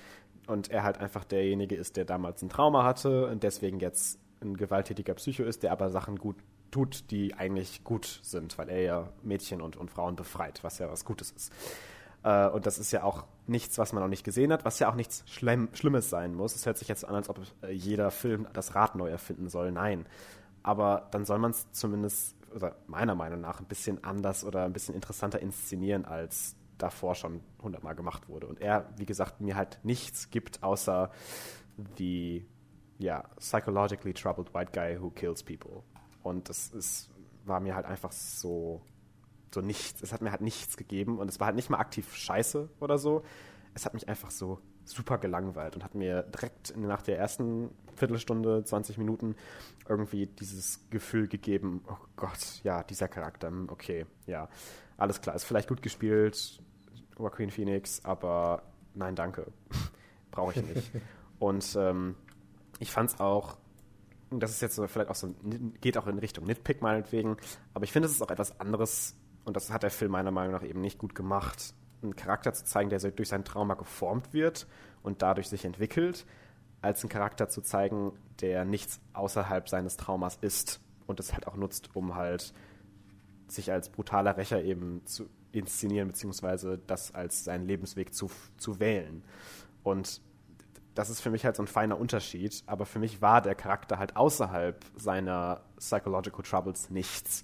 und 0.47 0.71
er 0.71 0.83
halt 0.83 0.99
einfach 0.99 1.23
derjenige 1.23 1.75
ist, 1.75 1.97
der 1.97 2.05
damals 2.05 2.41
ein 2.41 2.49
Trauma 2.49 2.83
hatte 2.83 3.27
und 3.27 3.43
deswegen 3.43 3.79
jetzt 3.79 4.19
ein 4.41 4.57
gewalttätiger 4.57 5.13
Psycho 5.13 5.43
ist, 5.43 5.63
der 5.63 5.71
aber 5.71 5.89
Sachen 5.89 6.17
gut 6.17 6.35
tut, 6.75 7.09
die 7.09 7.33
eigentlich 7.35 7.85
gut 7.85 8.19
sind, 8.21 8.57
weil 8.57 8.67
er 8.67 8.81
ja 8.81 9.09
Mädchen 9.23 9.61
und, 9.61 9.77
und 9.77 9.89
Frauen 9.89 10.17
befreit, 10.17 10.61
was 10.61 10.77
ja 10.77 10.91
was 10.91 11.05
Gutes 11.05 11.31
ist. 11.31 11.53
Äh, 12.23 12.49
und 12.49 12.65
das 12.65 12.77
ist 12.77 12.91
ja 12.91 13.03
auch 13.03 13.23
nichts, 13.47 13.77
was 13.77 13.93
man 13.93 14.03
noch 14.03 14.09
nicht 14.09 14.25
gesehen 14.25 14.51
hat, 14.51 14.65
was 14.65 14.77
ja 14.79 14.89
auch 14.89 14.95
nichts 14.95 15.23
Schleim 15.25 15.69
Schlimmes 15.71 16.09
sein 16.09 16.35
muss. 16.35 16.53
Es 16.53 16.65
hört 16.65 16.77
sich 16.77 16.89
jetzt 16.89 17.05
an, 17.05 17.15
als 17.15 17.29
ob 17.29 17.39
äh, 17.63 17.71
jeder 17.71 18.11
Film 18.11 18.45
das 18.51 18.75
Rad 18.75 18.95
neu 18.95 19.07
erfinden 19.07 19.47
soll. 19.47 19.71
Nein. 19.71 20.05
Aber 20.63 21.07
dann 21.11 21.23
soll 21.23 21.39
man 21.39 21.51
es 21.51 21.71
zumindest, 21.71 22.35
oder 22.53 22.75
meiner 22.87 23.15
Meinung 23.15 23.39
nach, 23.39 23.61
ein 23.61 23.67
bisschen 23.67 24.03
anders 24.03 24.43
oder 24.43 24.65
ein 24.65 24.73
bisschen 24.73 24.95
interessanter 24.95 25.39
inszenieren, 25.39 26.03
als 26.03 26.57
davor 26.77 27.15
schon 27.15 27.39
hundertmal 27.63 27.95
gemacht 27.95 28.27
wurde. 28.27 28.47
Und 28.47 28.59
er, 28.59 28.89
wie 28.97 29.05
gesagt, 29.05 29.39
mir 29.39 29.55
halt 29.55 29.79
nichts 29.83 30.29
gibt, 30.29 30.61
außer 30.61 31.09
the 31.97 32.45
ja, 32.97 33.23
psychologically 33.39 34.13
troubled 34.13 34.53
white 34.53 34.73
guy 34.73 34.99
who 34.99 35.09
kills 35.11 35.41
people. 35.41 35.83
Und 36.25 36.49
das 36.49 36.69
ist, 36.69 37.11
war 37.45 37.59
mir 37.59 37.75
halt 37.75 37.85
einfach 37.85 38.11
so, 38.11 38.81
so 39.53 39.61
nichts. 39.61 40.01
Es 40.01 40.11
hat 40.11 40.23
mir 40.23 40.31
halt 40.31 40.41
nichts 40.41 40.75
gegeben 40.75 41.19
und 41.19 41.29
es 41.29 41.39
war 41.39 41.45
halt 41.45 41.55
nicht 41.55 41.69
mal 41.69 41.77
aktiv 41.77 42.15
scheiße 42.15 42.67
oder 42.79 42.97
so. 42.97 43.21
Es 43.75 43.85
hat 43.85 43.93
mich 43.93 44.09
einfach 44.09 44.31
so 44.31 44.59
super 44.85 45.19
gelangweilt 45.19 45.75
und 45.75 45.83
hat 45.83 45.93
mir 45.93 46.23
direkt 46.23 46.75
nach 46.77 47.03
der 47.03 47.19
ersten 47.19 47.69
Viertelstunde, 47.95 48.63
20 48.63 48.97
Minuten 48.97 49.35
irgendwie 49.87 50.25
dieses 50.25 50.89
Gefühl 50.89 51.27
gegeben, 51.27 51.83
oh 51.87 51.97
Gott, 52.15 52.61
ja, 52.63 52.81
dieser 52.81 53.07
Charakter, 53.07 53.49
hm, 53.49 53.69
okay, 53.69 54.07
ja, 54.25 54.49
alles 54.97 55.21
klar, 55.21 55.35
ist 55.35 55.43
vielleicht 55.43 55.69
gut 55.69 55.83
gespielt, 55.83 56.59
Joaquin 57.19 57.51
Phoenix, 57.51 58.03
aber 58.03 58.63
nein, 58.95 59.15
danke, 59.15 59.45
brauche 60.31 60.59
ich 60.59 60.65
nicht. 60.65 60.91
und 61.39 61.75
ähm, 61.77 62.15
ich 62.79 62.91
fand 62.91 63.11
es 63.11 63.19
auch, 63.19 63.57
das 64.31 64.51
ist 64.51 64.61
jetzt 64.61 64.75
so, 64.75 64.87
vielleicht 64.87 65.09
auch 65.09 65.15
so, 65.15 65.33
geht 65.81 65.97
auch 65.97 66.07
in 66.07 66.19
Richtung 66.19 66.45
Nitpick 66.45 66.81
meinetwegen, 66.81 67.37
aber 67.73 67.83
ich 67.83 67.91
finde, 67.91 68.07
es 68.07 68.13
ist 68.13 68.21
auch 68.21 68.31
etwas 68.31 68.59
anderes 68.59 69.15
und 69.45 69.55
das 69.55 69.71
hat 69.71 69.83
der 69.83 69.91
Film 69.91 70.11
meiner 70.11 70.31
Meinung 70.31 70.53
nach 70.53 70.63
eben 70.63 70.81
nicht 70.81 70.97
gut 70.97 71.15
gemacht, 71.15 71.73
einen 72.01 72.15
Charakter 72.15 72.53
zu 72.53 72.65
zeigen, 72.65 72.89
der 72.89 72.99
durch 72.99 73.29
sein 73.29 73.45
Trauma 73.45 73.75
geformt 73.75 74.33
wird 74.33 74.67
und 75.03 75.21
dadurch 75.21 75.49
sich 75.49 75.65
entwickelt, 75.65 76.25
als 76.81 77.01
einen 77.01 77.09
Charakter 77.09 77.49
zu 77.49 77.61
zeigen, 77.61 78.13
der 78.41 78.65
nichts 78.65 78.99
außerhalb 79.13 79.69
seines 79.69 79.97
Traumas 79.97 80.37
ist 80.41 80.81
und 81.07 81.19
es 81.19 81.33
halt 81.33 81.47
auch 81.47 81.55
nutzt, 81.55 81.95
um 81.95 82.15
halt 82.15 82.53
sich 83.47 83.71
als 83.71 83.89
brutaler 83.89 84.37
Rächer 84.37 84.63
eben 84.63 85.05
zu 85.05 85.29
inszenieren, 85.51 86.09
beziehungsweise 86.09 86.79
das 86.85 87.13
als 87.13 87.43
seinen 87.43 87.65
Lebensweg 87.67 88.13
zu, 88.13 88.29
zu 88.57 88.79
wählen. 88.79 89.23
Und 89.83 90.21
das 90.95 91.09
ist 91.09 91.21
für 91.21 91.29
mich 91.29 91.45
halt 91.45 91.55
so 91.55 91.63
ein 91.63 91.67
feiner 91.67 91.99
Unterschied, 91.99 92.63
aber 92.65 92.85
für 92.85 92.99
mich 92.99 93.21
war 93.21 93.41
der 93.41 93.53
Charakter 93.53 93.99
halt 93.99 94.15
außerhalb 94.15 94.83
seiner 94.95 95.61
Psychological 95.77 96.43
Troubles 96.43 96.89
nichts 96.89 97.43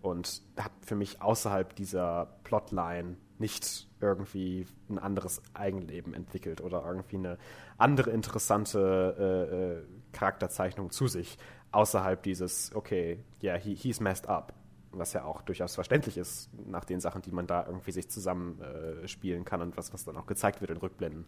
und 0.00 0.42
hat 0.56 0.72
für 0.80 0.96
mich 0.96 1.20
außerhalb 1.20 1.74
dieser 1.76 2.38
Plotline 2.44 3.16
nicht 3.38 3.86
irgendwie 4.00 4.66
ein 4.88 4.98
anderes 4.98 5.42
Eigenleben 5.54 6.14
entwickelt 6.14 6.60
oder 6.60 6.84
irgendwie 6.84 7.16
eine 7.16 7.38
andere 7.76 8.10
interessante 8.10 9.16
äh, 9.18 9.54
äh, 9.54 9.84
Charakterzeichnung 10.12 10.90
zu 10.90 11.06
sich, 11.08 11.38
außerhalb 11.72 12.22
dieses, 12.22 12.74
okay, 12.74 13.22
yeah, 13.42 13.56
he, 13.56 13.74
he's 13.74 14.00
messed 14.00 14.28
up, 14.28 14.54
was 14.92 15.12
ja 15.12 15.24
auch 15.24 15.42
durchaus 15.42 15.74
verständlich 15.74 16.16
ist 16.16 16.50
nach 16.66 16.84
den 16.84 17.00
Sachen, 17.00 17.22
die 17.22 17.32
man 17.32 17.46
da 17.46 17.66
irgendwie 17.66 17.92
sich 17.92 18.08
zusammenspielen 18.08 19.42
äh, 19.42 19.44
kann 19.44 19.60
und 19.60 19.76
was, 19.76 19.92
was 19.92 20.04
dann 20.04 20.16
auch 20.16 20.26
gezeigt 20.26 20.60
wird 20.60 20.70
in 20.70 20.78
Rückblenden. 20.78 21.26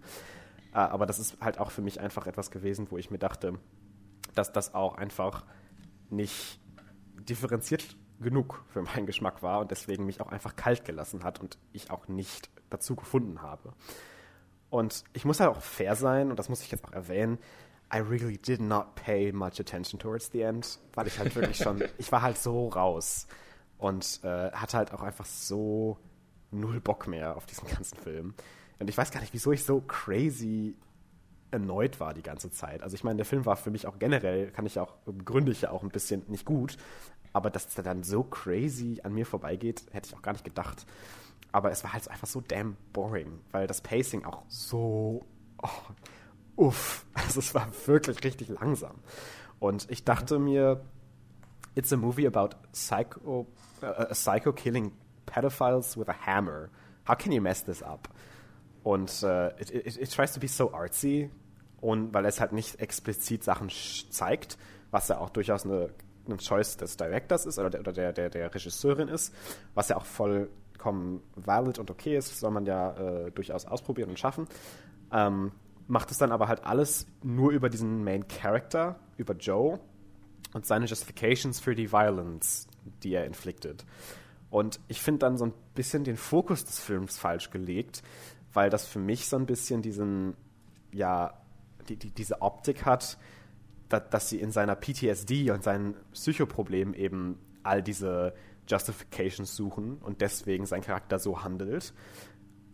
Äh, 0.73 0.79
aber 0.79 1.07
das 1.07 1.19
ist 1.19 1.41
halt 1.41 1.59
auch 1.59 1.71
für 1.71 1.83
mich 1.83 2.01
einfach 2.01 2.27
etwas 2.27 2.51
gewesen, 2.51 2.87
wo 2.91 2.99
ich 2.99 3.11
mir 3.11 3.19
dachte, 3.19 3.59
dass 4.35 4.53
das 4.53 4.75
auch 4.75 4.97
einfach 4.97 5.45
nicht 6.11 6.61
differenziert 7.29 7.97
genug 8.21 8.65
für 8.73 8.83
meinen 8.83 9.07
Geschmack 9.07 9.43
war 9.43 9.61
und 9.61 9.71
deswegen 9.71 10.05
mich 10.07 10.21
auch 10.21 10.29
einfach 10.29 10.57
kalt 10.57 10.85
gelassen 10.85 11.25
hat 11.25 11.41
und 11.41 11.59
ich 11.73 11.91
auch 11.91 12.09
nicht 12.09 12.51
dazu 12.69 12.95
gefunden 12.97 13.43
habe. 13.43 13.73
Und 14.69 15.05
ich 15.13 15.25
muss 15.25 15.41
halt 15.41 15.51
auch 15.51 15.63
fair 15.63 15.97
sein, 15.97 16.31
und 16.31 16.39
das 16.39 16.49
muss 16.49 16.63
ich 16.63 16.71
jetzt 16.71 16.85
auch 16.85 16.93
erwähnen, 16.93 17.39
I 17.93 17.99
really 17.99 18.39
did 18.39 18.61
not 18.61 18.95
pay 18.95 19.33
much 19.33 19.59
attention 19.59 19.99
towards 19.99 20.31
the 20.31 20.43
end, 20.43 20.79
weil 20.95 21.09
ich 21.09 21.19
halt 21.19 21.35
wirklich 21.35 21.57
schon, 21.57 21.83
ich 21.99 22.13
war 22.13 22.23
halt 22.23 22.39
so 22.39 22.69
raus 22.69 23.27
und 23.79 24.21
äh, 24.23 24.53
hatte 24.53 24.77
halt 24.77 24.93
auch 24.93 25.03
einfach 25.03 25.25
so 25.25 25.99
null 26.53 26.81
Bock 26.81 27.09
mehr 27.09 27.37
auf 27.37 27.47
diesen 27.47 27.67
ganzen 27.69 27.97
Film. 27.99 28.35
Und 28.81 28.89
ich 28.89 28.99
weiß 28.99 29.11
gar 29.11 29.21
nicht, 29.21 29.33
wieso 29.33 29.53
ich 29.53 29.65
so 29.65 29.83
crazy 29.83 30.75
erneut 31.51 32.01
war 32.01 32.15
die 32.15 32.23
ganze 32.23 32.51
Zeit. 32.51 32.83
Also 32.83 32.95
ich 32.95 33.05
meine, 33.05 33.19
der 33.19 33.27
Film 33.27 33.45
war 33.45 33.57
für 33.57 33.71
mich 33.71 33.87
auch 33.87 33.99
generell, 33.99 34.51
kann 34.51 34.67
ich 34.67 34.79
auch, 34.79 34.97
begründe 35.05 35.53
ich 35.53 35.63
ja 35.63 35.71
auch 35.71 35.83
ein 35.83 35.91
bisschen 35.91 36.23
nicht 36.29 36.45
gut, 36.45 36.77
aber 37.33 37.51
dass 37.51 37.69
der 37.69 37.85
dann 37.85 38.03
so 38.03 38.23
crazy 38.23 39.01
an 39.03 39.13
mir 39.13 39.27
vorbeigeht, 39.27 39.85
hätte 39.93 40.09
ich 40.09 40.17
auch 40.17 40.23
gar 40.23 40.33
nicht 40.33 40.45
gedacht. 40.45 40.87
Aber 41.53 41.71
es 41.71 41.85
war 41.85 41.93
halt 41.93 42.09
einfach 42.09 42.27
so 42.27 42.41
damn 42.41 42.77
boring, 42.93 43.41
weil 43.51 43.67
das 43.67 43.81
Pacing 43.81 44.25
auch 44.25 44.45
so. 44.49 45.27
Oh, 45.63 46.67
uff. 46.67 47.05
Also 47.13 47.41
es 47.41 47.55
war 47.55 47.69
wirklich 47.87 48.23
richtig 48.25 48.49
langsam. 48.49 48.97
Und 49.59 49.91
ich 49.91 50.05
dachte 50.05 50.39
mir, 50.39 50.81
it's 51.75 51.93
a 51.93 51.97
movie 51.97 52.27
about 52.27 52.57
psycho, 52.73 53.47
uh, 53.83 53.87
a 53.87 54.15
psycho 54.15 54.53
killing 54.53 54.93
pedophiles 55.27 55.97
with 55.99 56.09
a 56.09 56.15
hammer. 56.27 56.71
How 57.07 57.17
can 57.17 57.33
you 57.33 57.43
mess 57.43 57.65
this 57.65 57.83
up? 57.83 58.09
Und 58.83 59.23
uh, 59.23 59.51
it, 59.59 59.71
it, 59.71 59.97
it 59.97 60.11
tries 60.11 60.33
to 60.33 60.41
be 60.41 60.49
so 60.49 60.73
artsy, 60.73 61.31
und 61.81 62.13
weil 62.13 62.27
es 62.27 62.41
halt 62.41 62.53
nicht 62.53 62.81
explizit 62.81 63.43
Sachen 63.43 63.71
zeigt, 64.11 64.59
was 64.91 65.09
ja 65.09 65.19
auch 65.19 65.31
durchaus 65.31 65.65
eine 65.65 65.91
eine 66.27 66.39
Choice 66.39 66.77
des 66.77 66.97
Directors 66.97 67.47
ist 67.47 67.59
oder 67.59 67.71
der, 67.71 67.81
oder 67.81 67.93
der, 67.93 68.13
der, 68.13 68.31
der 68.31 68.55
Regisseurin 68.55 69.09
ist, 69.09 69.35
was 69.75 69.89
ja 69.89 69.97
auch 69.97 70.05
vollkommen 70.05 71.23
valid 71.35 71.79
und 71.79 71.91
okay 71.91 72.17
ist, 72.17 72.39
soll 72.39 72.51
man 72.51 72.67
ja 72.67 72.93
äh, 72.93 73.31
durchaus 73.33 73.67
ausprobieren 73.67 74.11
und 74.11 74.19
schaffen. 74.19 74.47
Ähm, 75.13 75.53
macht 75.89 76.11
es 76.11 76.19
dann 76.19 76.33
aber 76.33 76.49
halt 76.49 76.65
alles 76.65 77.07
nur 77.23 77.51
über 77.51 77.69
diesen 77.69 78.05
Main 78.05 78.29
Character, 78.29 79.01
über 79.17 79.35
Joe 79.35 79.81
und 80.53 80.67
seine 80.67 80.87
Justifications 80.87 81.61
für 81.61 81.75
die 81.75 81.91
Violence, 81.91 82.69
die 83.03 83.15
er 83.15 83.25
inflicted. 83.25 83.85
Und 84.51 84.81
ich 84.89 85.01
finde 85.01 85.21
dann 85.21 85.37
so 85.37 85.47
ein 85.47 85.53
bisschen 85.75 86.05
den 86.05 86.17
Fokus 86.17 86.65
des 86.65 86.81
Films 86.81 87.19
falsch 87.19 87.51
gelegt, 87.51 88.03
weil 88.53 88.71
das 88.71 88.87
für 88.87 88.99
mich 88.99 89.29
so 89.29 89.37
ein 89.37 89.47
bisschen 89.47 89.83
diesen, 89.83 90.35
ja, 90.93 91.35
die, 91.89 91.97
die, 91.97 92.11
diese 92.11 92.43
Optik 92.43 92.85
hat, 92.85 93.19
dass 93.89 94.29
sie 94.29 94.41
in 94.41 94.53
seiner 94.53 94.77
PTSD 94.77 95.51
und 95.51 95.65
seinen 95.65 95.95
Psychoproblemen 96.13 96.95
eben 96.95 97.39
all 97.63 97.83
diese 97.83 98.35
Justifications 98.69 99.57
suchen 99.57 99.99
und 99.99 100.21
deswegen 100.21 100.67
sein 100.67 100.83
Charakter 100.83 101.19
so 101.19 101.43
handelt 101.43 101.93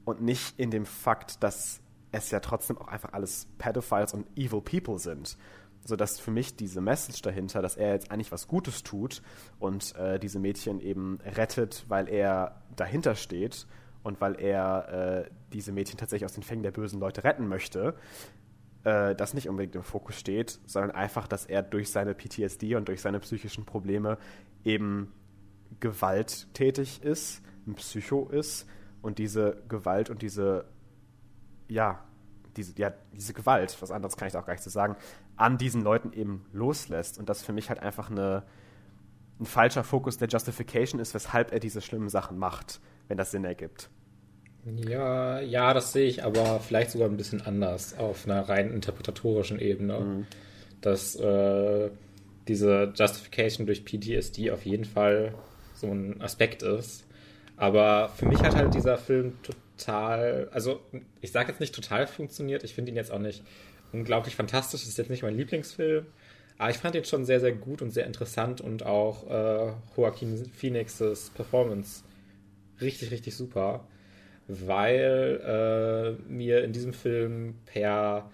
und 0.05 0.21
nicht 0.21 0.59
in 0.59 0.71
dem 0.71 0.85
Fakt, 0.85 1.43
dass 1.43 1.81
es 2.13 2.31
ja 2.31 2.41
trotzdem 2.41 2.79
auch 2.79 2.89
einfach 2.89 3.13
alles 3.13 3.49
Pedophiles 3.59 4.13
und 4.13 4.27
Evil 4.37 4.61
People 4.61 4.99
sind. 4.99 5.37
Sodass 5.85 6.19
für 6.19 6.31
mich 6.31 6.57
diese 6.57 6.81
Message 6.81 7.23
dahinter, 7.23 7.63
dass 7.63 7.77
er 7.77 7.93
jetzt 7.93 8.11
eigentlich 8.11 8.33
was 8.33 8.49
Gutes 8.49 8.83
tut 8.83 9.23
und 9.59 9.95
äh, 9.97 10.19
diese 10.19 10.39
Mädchen 10.39 10.81
eben 10.81 11.19
rettet, 11.25 11.85
weil 11.89 12.09
er 12.09 12.63
dahinter 12.75 13.15
steht 13.15 13.67
und 14.07 14.21
weil 14.21 14.41
er 14.41 15.25
äh, 15.27 15.31
diese 15.53 15.73
Mädchen 15.73 15.99
tatsächlich 15.99 16.25
aus 16.25 16.33
den 16.33 16.45
Fängen 16.45 16.63
der 16.63 16.71
bösen 16.71 17.01
Leute 17.01 17.25
retten 17.25 17.49
möchte, 17.49 17.97
äh, 18.85 19.17
das 19.17 19.35
nicht 19.35 19.49
unbedingt 19.49 19.75
im 19.75 19.83
Fokus 19.83 20.15
steht, 20.15 20.61
sondern 20.65 20.93
einfach, 20.93 21.27
dass 21.27 21.45
er 21.45 21.63
durch 21.63 21.91
seine 21.91 22.15
PTSD 22.15 22.77
und 22.77 22.87
durch 22.87 23.01
seine 23.01 23.19
psychischen 23.19 23.65
Probleme 23.65 24.17
eben 24.63 25.13
gewalttätig 25.81 27.03
ist, 27.03 27.43
ein 27.67 27.75
Psycho 27.75 28.29
ist 28.29 28.69
und 29.03 29.19
diese 29.19 29.61
Gewalt 29.69 30.09
und 30.09 30.23
diese, 30.23 30.67
ja, 31.67 32.05
diese, 32.57 32.79
ja, 32.79 32.93
diese 33.13 33.35
Gewalt, 33.35 33.77
was 33.81 33.91
anderes 33.91 34.17
kann 34.17 34.29
ich 34.29 34.37
auch 34.37 34.47
gar 34.47 34.53
nicht 34.53 34.63
so 34.63 34.71
sagen, 34.71 34.95
an 35.35 35.59
diesen 35.59 35.83
Leuten 35.83 36.13
eben 36.13 36.47
loslässt. 36.53 37.19
Und 37.19 37.29
das 37.29 37.43
für 37.43 37.53
mich 37.53 37.71
halt 37.71 37.81
einfach 37.81 38.09
eine, 38.09 38.45
ein 39.41 39.47
falscher 39.47 39.83
Fokus 39.83 40.17
der 40.17 40.29
Justification 40.29 41.01
ist, 41.01 41.13
weshalb 41.13 41.53
er 41.53 41.59
diese 41.59 41.81
schlimmen 41.81 42.09
Sachen 42.09 42.39
macht, 42.39 42.81
wenn 43.09 43.17
das 43.17 43.31
Sinn 43.31 43.45
ergibt. 43.45 43.89
Ja, 44.75 45.41
ja, 45.41 45.73
das 45.75 45.93
sehe 45.93 46.09
ich, 46.09 46.25
aber 46.25 46.59
vielleicht 46.61 46.91
sogar 46.91 47.09
ein 47.09 47.17
bisschen 47.17 47.41
anders 47.41 47.97
auf 47.97 48.27
einer 48.27 48.49
rein 48.49 48.73
interpretatorischen 48.73 49.61
Ebene. 49.61 50.01
Mhm. 50.01 50.27
Dass 50.81 51.17
äh, 51.17 51.91
diese 52.49 52.93
Justification 52.95 53.67
durch 53.67 53.85
PTSD 53.85 54.51
auf 54.51 54.65
jeden 54.65 54.85
Fall 54.85 55.35
so 55.75 55.89
ein 55.89 56.21
Aspekt 56.21 56.63
ist. 56.63 57.05
Aber 57.57 58.11
für 58.11 58.27
mich 58.27 58.41
hat 58.41 58.55
halt 58.55 58.75
dieser 58.75 58.99
Film 58.99 59.35
total, 59.43 60.49
also 60.53 60.81
ich 61.21 61.33
sage 61.33 61.51
jetzt 61.51 61.61
nicht 61.61 61.75
total 61.75 62.07
funktioniert, 62.07 62.65
ich 62.65 62.75
finde 62.75 62.93
ihn 62.93 62.97
jetzt 62.97 63.11
auch 63.11 63.19
nicht 63.19 63.43
unglaublich 63.93 64.37
fantastisch, 64.37 64.83
das 64.83 64.91
ist 64.91 64.99
jetzt 64.99 65.11
nicht 65.11 65.23
mein 65.23 65.37
Lieblingsfilm, 65.37 66.07
aber 66.59 66.71
ich 66.71 66.77
fand 66.77 66.95
ihn 66.95 67.05
schon 67.05 67.25
sehr, 67.25 67.41
sehr 67.41 67.53
gut 67.53 67.81
und 67.81 67.93
sehr 67.93 68.07
interessant 68.07 68.61
und 68.61 68.85
auch 68.85 69.31
äh, 69.31 69.73
Joaquin 69.97 70.45
Phoenixes 70.53 71.31
Performance 71.31 72.03
richtig, 72.81 73.11
richtig 73.11 73.35
super 73.35 73.87
weil 74.49 76.19
äh, 76.29 76.33
mir 76.33 76.63
in 76.65 76.73
diesem 76.73 76.93
Film 76.93 77.55
per 77.67 78.31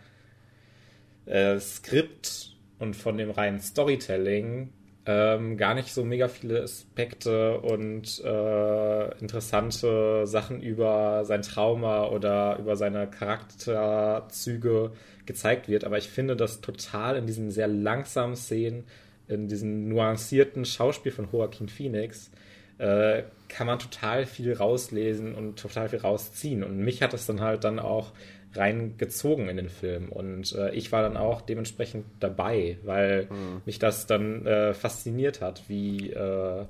äh, 1.27 1.59
Skript 1.59 2.57
und 2.79 2.95
von 2.97 3.17
dem 3.17 3.31
reinen 3.31 3.61
Storytelling 3.61 4.71
ähm, 5.05 5.57
gar 5.57 5.75
nicht 5.75 5.93
so 5.93 6.05
mega 6.05 6.29
viele 6.29 6.63
Aspekte 6.63 7.59
und 7.61 8.23
äh, 8.25 9.19
interessante 9.19 10.27
Sachen 10.27 10.63
über 10.63 11.25
sein 11.25 11.43
Trauma 11.43 12.09
oder 12.09 12.59
über 12.59 12.77
seine 12.77 13.09
Charakterzüge 13.09 14.93
gezeigt 15.27 15.69
wird. 15.69 15.85
Aber 15.85 15.99
ich 15.99 16.09
finde 16.09 16.37
das 16.37 16.61
total 16.61 17.17
in 17.17 17.27
diesen 17.27 17.51
sehr 17.51 17.67
langsamen 17.67 18.37
Szenen, 18.37 18.85
in 19.27 19.49
diesem 19.49 19.89
nuancierten 19.89 20.65
Schauspiel 20.65 21.11
von 21.11 21.29
Joaquin 21.33 21.69
Phoenix, 21.69 22.31
äh, 22.79 23.23
kann 23.49 23.67
man 23.67 23.79
total 23.79 24.27
viel 24.27 24.53
rauslesen 24.53 25.35
und 25.35 25.59
total 25.59 25.89
viel 25.89 26.01
rausziehen. 26.01 26.65
Und 26.65 26.79
mich 26.79 27.03
hat 27.03 27.13
das 27.13 27.27
dann 27.27 27.41
halt 27.41 27.65
dann 27.65 27.79
auch 27.79 28.13
reingezogen 28.55 29.49
in 29.49 29.57
den 29.57 29.69
Film. 29.69 30.09
Und 30.11 30.53
äh, 30.55 30.75
ich 30.75 30.93
war 30.93 31.03
dann 31.03 31.17
auch 31.17 31.43
dementsprechend 31.43 32.05
dabei, 32.21 32.79
weil 32.83 33.27
mhm. 33.31 33.63
mich 33.65 33.79
das 33.79 34.07
dann 34.07 34.47
äh, 34.47 34.75
fasziniert 34.75 35.41
hat, 35.41 35.69
wie 35.69 36.11
äh, 36.11 36.67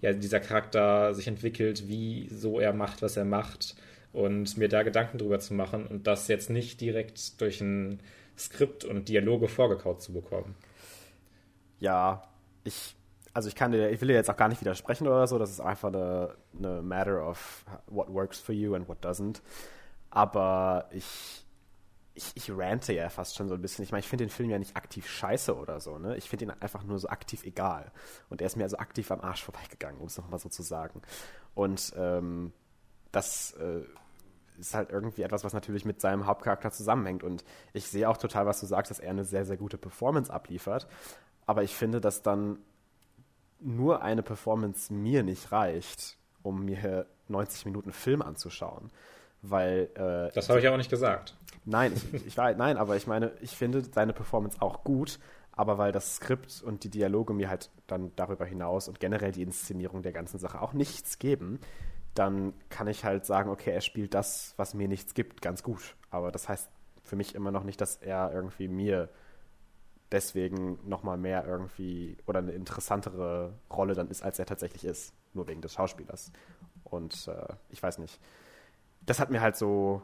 ja, 0.00 0.12
dieser 0.12 0.40
Charakter 0.40 1.14
sich 1.14 1.26
entwickelt, 1.26 1.88
wie 1.88 2.28
so 2.30 2.58
er 2.58 2.72
macht, 2.72 3.02
was 3.02 3.16
er 3.16 3.24
macht. 3.24 3.74
Und 4.12 4.56
mir 4.56 4.68
da 4.68 4.82
Gedanken 4.82 5.18
drüber 5.18 5.38
zu 5.38 5.54
machen 5.54 5.86
und 5.86 6.06
das 6.06 6.26
jetzt 6.26 6.50
nicht 6.50 6.80
direkt 6.80 7.40
durch 7.40 7.60
ein 7.60 8.00
Skript 8.36 8.84
und 8.84 9.08
Dialoge 9.08 9.46
vorgekaut 9.46 10.02
zu 10.02 10.12
bekommen. 10.12 10.56
Ja, 11.78 12.24
ich 12.64 12.96
also 13.40 13.48
ich 13.48 13.54
kann 13.54 13.72
dir, 13.72 13.88
ich 13.88 14.02
will 14.02 14.08
dir 14.08 14.14
jetzt 14.14 14.28
auch 14.28 14.36
gar 14.36 14.48
nicht 14.48 14.60
widersprechen 14.60 15.08
oder 15.08 15.26
so, 15.26 15.38
das 15.38 15.48
ist 15.48 15.60
einfach 15.60 15.88
eine, 15.88 16.34
eine 16.58 16.82
matter 16.82 17.26
of 17.26 17.64
what 17.86 18.12
works 18.12 18.38
for 18.38 18.54
you 18.54 18.74
and 18.74 18.86
what 18.86 19.02
doesn't. 19.02 19.40
Aber 20.10 20.90
ich, 20.90 21.46
ich, 22.12 22.32
ich 22.34 22.52
rante 22.54 22.92
ja 22.92 23.08
fast 23.08 23.36
schon 23.36 23.48
so 23.48 23.54
ein 23.54 23.62
bisschen. 23.62 23.82
Ich 23.82 23.92
meine, 23.92 24.00
ich 24.00 24.08
finde 24.08 24.26
den 24.26 24.30
Film 24.30 24.50
ja 24.50 24.58
nicht 24.58 24.76
aktiv 24.76 25.08
scheiße 25.08 25.56
oder 25.56 25.80
so, 25.80 25.96
ne? 25.96 26.18
Ich 26.18 26.28
finde 26.28 26.44
ihn 26.44 26.50
einfach 26.50 26.84
nur 26.84 26.98
so 26.98 27.08
aktiv 27.08 27.44
egal. 27.44 27.92
Und 28.28 28.42
er 28.42 28.46
ist 28.46 28.56
mir 28.58 28.64
also 28.64 28.76
aktiv 28.76 29.10
am 29.10 29.22
Arsch 29.22 29.42
vorbeigegangen, 29.42 29.98
um 30.02 30.08
es 30.08 30.18
nochmal 30.18 30.38
so 30.38 30.50
zu 30.50 30.62
sagen. 30.62 31.00
Und 31.54 31.94
ähm, 31.96 32.52
das 33.10 33.52
äh, 33.52 33.84
ist 34.58 34.74
halt 34.74 34.90
irgendwie 34.90 35.22
etwas, 35.22 35.44
was 35.44 35.54
natürlich 35.54 35.86
mit 35.86 36.02
seinem 36.02 36.26
Hauptcharakter 36.26 36.72
zusammenhängt. 36.72 37.24
Und 37.24 37.42
ich 37.72 37.88
sehe 37.88 38.06
auch 38.06 38.18
total, 38.18 38.44
was 38.44 38.60
du 38.60 38.66
sagst, 38.66 38.90
dass 38.90 38.98
er 38.98 39.08
eine 39.08 39.24
sehr, 39.24 39.46
sehr 39.46 39.56
gute 39.56 39.78
Performance 39.78 40.30
abliefert. 40.30 40.86
Aber 41.46 41.62
ich 41.62 41.74
finde, 41.74 42.02
dass 42.02 42.20
dann 42.20 42.58
nur 43.60 44.02
eine 44.02 44.22
Performance 44.22 44.92
mir 44.92 45.22
nicht 45.22 45.52
reicht, 45.52 46.16
um 46.42 46.64
mir 46.64 47.06
90 47.28 47.66
Minuten 47.66 47.92
Film 47.92 48.22
anzuschauen. 48.22 48.90
Weil. 49.42 49.88
Äh, 49.94 50.34
das 50.34 50.48
habe 50.48 50.60
ich 50.60 50.66
aber 50.66 50.76
nicht 50.76 50.90
gesagt. 50.90 51.36
Nein, 51.64 51.92
ich, 51.94 52.26
ich 52.26 52.36
war, 52.36 52.52
nein, 52.54 52.76
aber 52.76 52.96
ich 52.96 53.06
meine, 53.06 53.32
ich 53.40 53.56
finde 53.56 53.82
seine 53.82 54.12
Performance 54.12 54.60
auch 54.60 54.84
gut, 54.84 55.18
aber 55.52 55.78
weil 55.78 55.92
das 55.92 56.16
Skript 56.16 56.62
und 56.62 56.84
die 56.84 56.88
Dialoge 56.88 57.34
mir 57.34 57.48
halt 57.48 57.70
dann 57.86 58.12
darüber 58.16 58.44
hinaus 58.44 58.88
und 58.88 59.00
generell 59.00 59.32
die 59.32 59.42
Inszenierung 59.42 60.02
der 60.02 60.12
ganzen 60.12 60.38
Sache 60.38 60.60
auch 60.60 60.72
nichts 60.72 61.18
geben, 61.18 61.60
dann 62.14 62.54
kann 62.70 62.88
ich 62.88 63.04
halt 63.04 63.24
sagen, 63.24 63.50
okay, 63.50 63.70
er 63.70 63.80
spielt 63.80 64.14
das, 64.14 64.54
was 64.56 64.74
mir 64.74 64.88
nichts 64.88 65.14
gibt, 65.14 65.42
ganz 65.42 65.62
gut. 65.62 65.96
Aber 66.10 66.32
das 66.32 66.48
heißt 66.48 66.70
für 67.02 67.16
mich 67.16 67.34
immer 67.34 67.50
noch 67.50 67.64
nicht, 67.64 67.80
dass 67.80 67.96
er 67.96 68.32
irgendwie 68.32 68.68
mir 68.68 69.08
deswegen 70.12 70.78
nochmal 70.88 71.18
mehr 71.18 71.46
irgendwie 71.46 72.16
oder 72.26 72.40
eine 72.40 72.52
interessantere 72.52 73.54
Rolle 73.70 73.94
dann 73.94 74.08
ist, 74.08 74.22
als 74.22 74.38
er 74.38 74.46
tatsächlich 74.46 74.84
ist. 74.84 75.12
Nur 75.32 75.46
wegen 75.46 75.60
des 75.60 75.74
Schauspielers. 75.74 76.32
Und 76.84 77.28
äh, 77.28 77.54
ich 77.70 77.82
weiß 77.82 77.98
nicht 77.98 78.18
das 79.06 79.18
hat 79.18 79.30
mir 79.30 79.40
halt 79.40 79.56
so, 79.56 80.02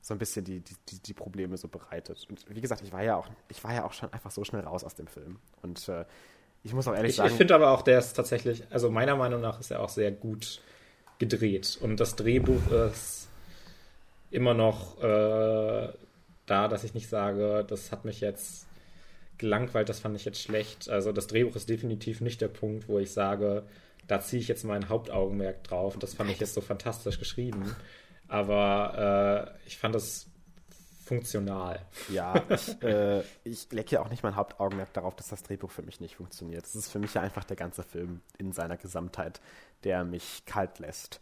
so 0.00 0.14
ein 0.14 0.18
bisschen 0.18 0.44
die, 0.44 0.60
die, 0.60 1.02
die 1.02 1.14
Probleme 1.14 1.56
so 1.56 1.68
bereitet. 1.68 2.26
Und 2.28 2.44
wie 2.48 2.60
gesagt, 2.60 2.82
ich 2.82 2.92
war 2.92 3.02
ja 3.02 3.16
auch, 3.16 3.28
ich 3.48 3.62
war 3.62 3.74
ja 3.74 3.84
auch 3.84 3.92
schon 3.92 4.12
einfach 4.12 4.30
so 4.30 4.44
schnell 4.44 4.62
raus 4.62 4.84
aus 4.84 4.94
dem 4.94 5.06
Film. 5.06 5.38
Und 5.62 5.88
äh, 5.88 6.04
ich 6.62 6.72
muss 6.72 6.86
auch 6.88 6.94
ehrlich 6.94 7.10
ich, 7.10 7.16
sagen. 7.16 7.30
Ich 7.30 7.36
finde 7.36 7.54
aber 7.54 7.70
auch, 7.70 7.82
der 7.82 7.98
ist 7.98 8.14
tatsächlich, 8.14 8.64
also 8.70 8.90
meiner 8.90 9.16
Meinung 9.16 9.40
nach 9.40 9.60
ist 9.60 9.70
er 9.70 9.80
auch 9.80 9.88
sehr 9.88 10.12
gut 10.12 10.60
gedreht. 11.18 11.78
Und 11.80 11.98
das 11.98 12.16
Drehbuch 12.16 12.70
ist 12.70 13.28
immer 14.30 14.54
noch 14.54 15.00
äh, 15.02 15.92
da, 16.46 16.68
dass 16.68 16.84
ich 16.84 16.94
nicht 16.94 17.08
sage, 17.08 17.64
das 17.68 17.92
hat 17.92 18.04
mich 18.04 18.20
jetzt 18.20 18.66
gelangweilt, 19.42 19.88
das 19.88 20.00
fand 20.00 20.16
ich 20.16 20.24
jetzt 20.24 20.40
schlecht. 20.40 20.88
Also 20.88 21.12
das 21.12 21.26
Drehbuch 21.26 21.54
ist 21.54 21.68
definitiv 21.68 22.22
nicht 22.22 22.40
der 22.40 22.48
Punkt, 22.48 22.88
wo 22.88 22.98
ich 22.98 23.12
sage, 23.12 23.64
da 24.08 24.20
ziehe 24.20 24.40
ich 24.40 24.48
jetzt 24.48 24.64
mein 24.64 24.88
Hauptaugenmerk 24.88 25.62
drauf. 25.62 25.98
Das 25.98 26.14
fand 26.14 26.30
ich 26.30 26.40
jetzt 26.40 26.54
so 26.54 26.60
fantastisch 26.60 27.18
geschrieben 27.18 27.76
aber 28.32 29.52
äh, 29.52 29.66
ich 29.66 29.76
fand 29.76 29.94
das 29.94 30.26
funktional. 31.04 31.84
Ja, 32.08 32.42
ich, 32.48 32.82
äh, 32.82 33.22
ich 33.44 33.70
lecke 33.70 33.96
ja 33.96 34.00
auch 34.00 34.08
nicht 34.08 34.22
mein 34.22 34.36
Hauptaugenmerk 34.36 34.90
darauf, 34.94 35.14
dass 35.16 35.28
das 35.28 35.42
Drehbuch 35.42 35.70
für 35.70 35.82
mich 35.82 36.00
nicht 36.00 36.16
funktioniert. 36.16 36.64
Es 36.64 36.74
ist 36.74 36.88
für 36.88 36.98
mich 36.98 37.12
ja 37.12 37.20
einfach 37.20 37.44
der 37.44 37.56
ganze 37.56 37.82
Film 37.82 38.22
in 38.38 38.52
seiner 38.52 38.78
Gesamtheit, 38.78 39.42
der 39.84 40.04
mich 40.04 40.44
kalt 40.46 40.78
lässt. 40.78 41.20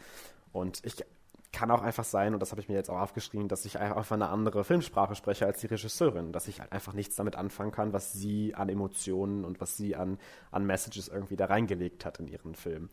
Und 0.53 0.85
ich 0.85 1.05
kann 1.53 1.71
auch 1.71 1.83
einfach 1.83 2.05
sein, 2.05 2.35
und 2.35 2.41
das 2.41 2.53
habe 2.53 2.61
ich 2.61 2.69
mir 2.69 2.75
jetzt 2.75 2.91
auch 2.91 3.01
aufgeschrieben, 3.01 3.49
dass 3.49 3.65
ich 3.65 3.79
einfach 3.79 4.15
eine 4.15 4.29
andere 4.29 4.65
Filmsprache 4.65 5.15
spreche 5.15 5.47
als 5.47 5.61
die 5.61 5.67
Regisseurin, 5.67 6.33
dass 6.33 6.49
ich 6.49 6.61
halt 6.61 6.73
einfach 6.73 6.93
nichts 6.93 7.17
damit 7.17 7.37
anfangen 7.37 7.73
kann, 7.73 7.93
was 7.93 8.13
sie 8.13 8.55
an 8.55 8.69
Emotionen 8.69 9.45
und 9.45 9.61
was 9.61 9.77
sie 9.77 9.97
an, 9.97 10.19
an 10.51 10.65
Messages 10.65 11.09
irgendwie 11.09 11.37
da 11.37 11.47
reingelegt 11.47 12.05
hat 12.05 12.21
in 12.21 12.29
ihren 12.29 12.55
Film. 12.55 12.89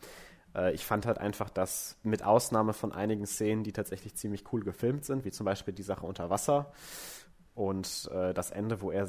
Äh, 0.54 0.74
ich 0.74 0.84
fand 0.84 1.06
halt 1.06 1.18
einfach, 1.18 1.50
dass 1.50 1.96
mit 2.02 2.24
Ausnahme 2.24 2.72
von 2.72 2.92
einigen 2.92 3.26
Szenen, 3.26 3.62
die 3.62 3.72
tatsächlich 3.72 4.14
ziemlich 4.14 4.44
cool 4.52 4.62
gefilmt 4.62 5.04
sind, 5.04 5.24
wie 5.24 5.30
zum 5.30 5.44
Beispiel 5.46 5.74
die 5.74 5.82
Sache 5.82 6.06
unter 6.06 6.30
Wasser 6.30 6.72
und 7.54 8.10
äh, 8.12 8.34
das 8.34 8.50
Ende, 8.50 8.80
wo 8.80 8.90
er, 8.90 9.08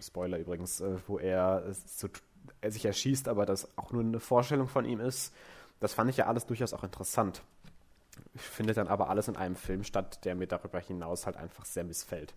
Spoiler 0.00 0.38
übrigens, 0.38 0.80
äh, 0.80 0.96
wo 1.06 1.18
er, 1.18 1.64
so, 1.72 2.08
er 2.60 2.70
sich 2.70 2.84
erschießt, 2.84 3.28
aber 3.28 3.46
das 3.46 3.76
auch 3.76 3.92
nur 3.92 4.02
eine 4.02 4.20
Vorstellung 4.20 4.68
von 4.68 4.84
ihm 4.84 5.00
ist, 5.00 5.34
das 5.80 5.94
fand 5.94 6.10
ich 6.10 6.16
ja 6.16 6.26
alles 6.26 6.46
durchaus 6.46 6.72
auch 6.72 6.84
interessant. 6.84 7.42
Findet 8.36 8.76
dann 8.76 8.88
aber 8.88 9.10
alles 9.10 9.28
in 9.28 9.36
einem 9.36 9.56
Film 9.56 9.84
statt, 9.84 10.24
der 10.24 10.34
mir 10.34 10.46
darüber 10.46 10.80
hinaus 10.80 11.26
halt 11.26 11.36
einfach 11.36 11.64
sehr 11.64 11.84
missfällt. 11.84 12.34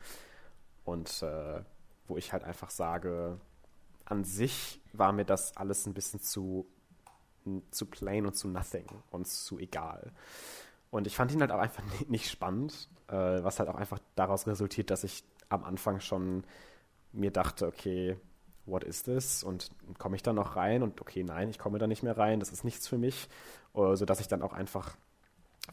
Und 0.86 1.22
äh, 1.24 1.62
wo 2.08 2.18
ich 2.18 2.34
halt 2.34 2.44
einfach 2.44 2.70
sage, 2.70 3.40
an 4.06 4.24
sich 4.24 4.82
war 4.94 5.12
mir 5.12 5.26
das 5.26 5.58
alles 5.58 5.86
ein 5.86 5.94
bisschen 5.94 6.22
zu 6.22 6.68
zu 7.72 7.86
plain 7.86 8.26
und 8.26 8.36
zu 8.36 8.48
nothing 8.48 8.88
und 9.10 9.28
zu 9.28 9.60
egal. 9.60 10.12
Und 10.90 11.08
ich 11.08 11.16
fand 11.16 11.32
ihn 11.32 11.42
halt 11.42 11.52
auch 11.52 11.60
einfach 11.60 11.84
nicht 12.08 12.30
spannend, 12.30 12.90
äh, 13.08 13.14
was 13.14 13.60
halt 13.60 13.70
auch 13.70 13.76
einfach 13.76 14.00
daraus 14.16 14.48
resultiert, 14.48 14.90
dass 14.90 15.04
ich 15.04 15.24
am 15.50 15.64
Anfang 15.64 16.00
schon 16.00 16.44
mir 17.14 17.32
dachte, 17.32 17.68
okay, 17.68 18.18
what 18.66 18.84
is 18.84 19.04
this? 19.04 19.44
Und 19.44 19.72
komme 19.98 20.16
ich 20.16 20.24
da 20.24 20.34
noch 20.34 20.56
rein? 20.56 20.84
Und 20.84 21.00
okay, 21.02 21.24
nein, 21.24 21.50
ich 21.50 21.58
komme 21.58 21.80
da 21.80 21.88
nicht 21.88 22.04
mehr 22.04 22.18
rein, 22.18 22.40
das 22.40 22.52
ist 22.52 22.64
nichts 22.64 22.88
für 22.88 22.98
mich. 22.98 23.30
Sodass 23.74 24.20
ich 24.20 24.28
dann 24.28 24.42
auch 24.42 24.54
einfach 24.54 24.98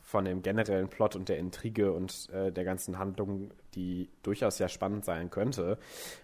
von 0.03 0.25
dem 0.25 0.43
generellen 0.43 0.89
Plot 0.89 1.17
und 1.17 1.29
der 1.29 1.39
Intrige 1.39 1.93
und 1.93 2.29
äh, 2.31 2.53
der 2.53 2.65
ganzen 2.65 2.99
Handlung, 2.99 3.53
die 3.75 4.11
durchaus 4.23 4.57
sehr 4.59 4.69
spannend 4.69 5.05
sein 5.05 5.31
könnte, 5.31 5.79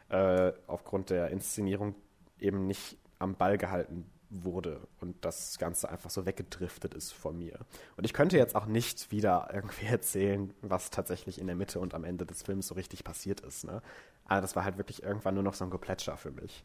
äh, 0.09 0.53
aufgrund 0.67 1.11
der 1.11 1.31
Inszenierung 1.31 1.95
eben 2.39 2.67
nicht 2.67 2.97
am 3.19 3.35
Ball 3.35 3.59
gehalten 3.59 4.11
wurde 4.31 4.81
und 5.01 5.25
das 5.25 5.59
Ganze 5.59 5.89
einfach 5.91 6.11
so 6.11 6.25
weggedriftet 6.25 6.95
ist 6.95 7.13
von 7.13 7.37
mir. 7.39 7.59
Und 7.97 8.05
ich 8.05 8.13
könnte 8.13 8.37
jetzt 8.37 8.55
auch 8.55 8.67
nicht 8.67 9.11
wieder 9.11 9.51
irgendwie 9.53 9.87
erzählen, 9.87 10.55
was 10.63 10.91
tatsächlich 10.91 11.41
in 11.41 11.47
der 11.47 11.57
Mitte 11.57 11.81
und 11.81 11.95
am 11.95 12.05
Ende 12.05 12.25
des 12.25 12.43
Films 12.43 12.69
so 12.69 12.75
richtig 12.75 13.05
passiert 13.05 13.41
ist. 13.41 13.65
Ne? 13.65 13.83
Aber 14.25 14.41
das 14.41 14.55
war 14.55 14.65
halt 14.65 14.79
wirklich 14.79 15.03
irgendwann 15.03 15.35
nur 15.35 15.43
noch 15.43 15.55
so 15.55 15.65
ein 15.65 15.71
Geplätscher 15.71 16.17
für 16.17 16.31
mich. 16.31 16.65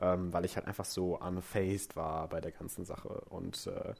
Ähm, 0.00 0.32
weil 0.32 0.44
ich 0.44 0.56
halt 0.56 0.66
einfach 0.66 0.84
so 0.84 1.18
unfazed 1.20 1.94
war 1.94 2.28
bei 2.28 2.40
der 2.40 2.50
ganzen 2.50 2.84
Sache. 2.84 3.08
Und 3.28 3.66
äh, 3.68 3.94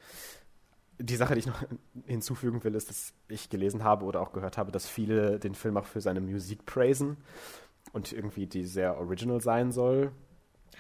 die 0.99 1.17
Sache, 1.17 1.35
die 1.35 1.41
ich 1.41 1.47
noch 1.47 1.63
hinzufügen 2.07 2.63
will, 2.65 2.75
ist, 2.75 2.89
dass 2.89 3.13
ich 3.29 3.51
gelesen 3.51 3.85
habe 3.85 4.05
oder 4.05 4.21
auch 4.21 4.33
gehört 4.33 4.59
habe, 4.59 4.73
dass 4.73 4.89
viele 4.89 5.39
den 5.39 5.55
Film 5.55 5.77
auch 5.77 5.87
für 5.87 6.01
seine 6.01 6.21
Musik 6.21 6.67
praisen 6.67 7.17
und 7.93 8.13
irgendwie 8.13 8.47
die 8.47 8.65
sehr 8.65 8.99
original 8.99 9.41
sein 9.41 9.73
soll. 9.73 10.13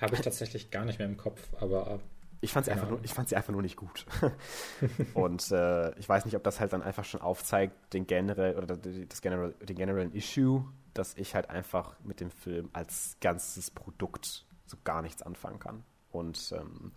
Habe 0.00 0.14
ich 0.14 0.20
tatsächlich 0.22 0.70
gar 0.70 0.85
nicht 0.85 0.98
mehr 0.98 1.09
im 1.09 1.16
Kopf, 1.16 1.40
aber. 1.61 2.00
Ich 2.40 2.53
fand 2.53 2.66
sie, 2.66 2.72
einfach 2.72 2.90
nur, 2.90 3.00
ich 3.03 3.14
fand 3.14 3.29
sie 3.29 3.37
einfach 3.37 3.53
nur 3.53 3.62
nicht 3.62 3.77
gut. 3.77 4.05
und 5.14 5.50
äh, 5.50 5.98
ich 5.98 6.07
weiß 6.07 6.27
nicht, 6.27 6.37
ob 6.37 6.44
das 6.44 6.61
halt 6.61 6.74
dann 6.74 6.83
einfach 6.83 7.05
schon 7.05 7.22
aufzeigt, 7.22 7.94
den 7.94 8.07
generell 8.07 8.57
oder 8.57 8.77
das 8.77 9.22
generell, 9.22 9.55
den 9.62 9.77
generellen 9.77 10.12
Issue, 10.12 10.64
dass 10.92 11.16
ich 11.16 11.35
halt 11.35 11.48
einfach 11.48 11.98
mit 12.00 12.20
dem 12.20 12.31
Film 12.31 12.68
als 12.74 13.16
ganzes 13.20 13.70
Produkt 13.70 14.44
so 14.66 14.77
gar 14.85 15.00
nichts 15.00 15.22
anfangen 15.22 15.59
kann. 15.59 15.85
Und 16.11 16.53
ähm, 16.55 16.92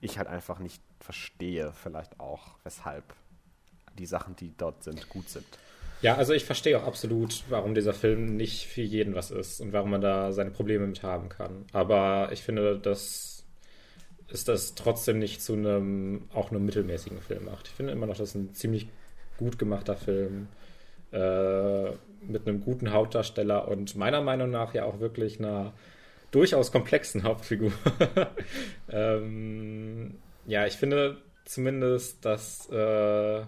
ich 0.00 0.18
halt 0.18 0.26
einfach 0.26 0.58
nicht 0.58 0.82
verstehe, 1.02 1.72
vielleicht 1.74 2.18
auch, 2.20 2.56
weshalb 2.64 3.04
die 3.98 4.06
Sachen, 4.06 4.36
die 4.36 4.52
dort 4.56 4.82
sind, 4.84 5.08
gut 5.08 5.28
sind. 5.28 5.46
Ja, 6.00 6.16
also 6.16 6.32
ich 6.32 6.44
verstehe 6.44 6.78
auch 6.78 6.86
absolut, 6.86 7.44
warum 7.48 7.74
dieser 7.74 7.92
Film 7.92 8.36
nicht 8.36 8.66
für 8.66 8.82
jeden 8.82 9.14
was 9.14 9.30
ist 9.30 9.60
und 9.60 9.72
warum 9.72 9.90
man 9.90 10.00
da 10.00 10.32
seine 10.32 10.50
Probleme 10.50 10.86
mit 10.86 11.02
haben 11.02 11.28
kann. 11.28 11.64
Aber 11.72 12.30
ich 12.32 12.42
finde, 12.42 12.78
dass 12.78 13.32
ist 14.32 14.48
das 14.48 14.74
trotzdem 14.74 15.18
nicht 15.18 15.42
zu 15.42 15.52
einem 15.52 16.22
auch 16.32 16.50
nur 16.50 16.60
mittelmäßigen 16.60 17.20
Film 17.20 17.44
macht. 17.44 17.68
Ich 17.68 17.74
finde 17.74 17.92
immer 17.92 18.06
noch, 18.06 18.16
das 18.16 18.30
ist 18.30 18.34
ein 18.34 18.54
ziemlich 18.54 18.88
gut 19.36 19.58
gemachter 19.58 19.94
Film 19.94 20.48
äh, 21.12 21.90
mit 22.26 22.46
einem 22.46 22.62
guten 22.62 22.92
Hauptdarsteller 22.92 23.68
und 23.68 23.94
meiner 23.94 24.22
Meinung 24.22 24.50
nach 24.50 24.72
ja 24.74 24.84
auch 24.84 25.00
wirklich 25.00 25.38
einer 25.38 25.74
durchaus 26.30 26.72
komplexen 26.72 27.22
Hauptfigur. 27.24 27.72
ähm, 28.90 30.14
ja, 30.46 30.66
ich 30.66 30.74
finde 30.74 31.22
zumindest, 31.44 32.24
dass 32.24 32.68
äh, 32.70 33.42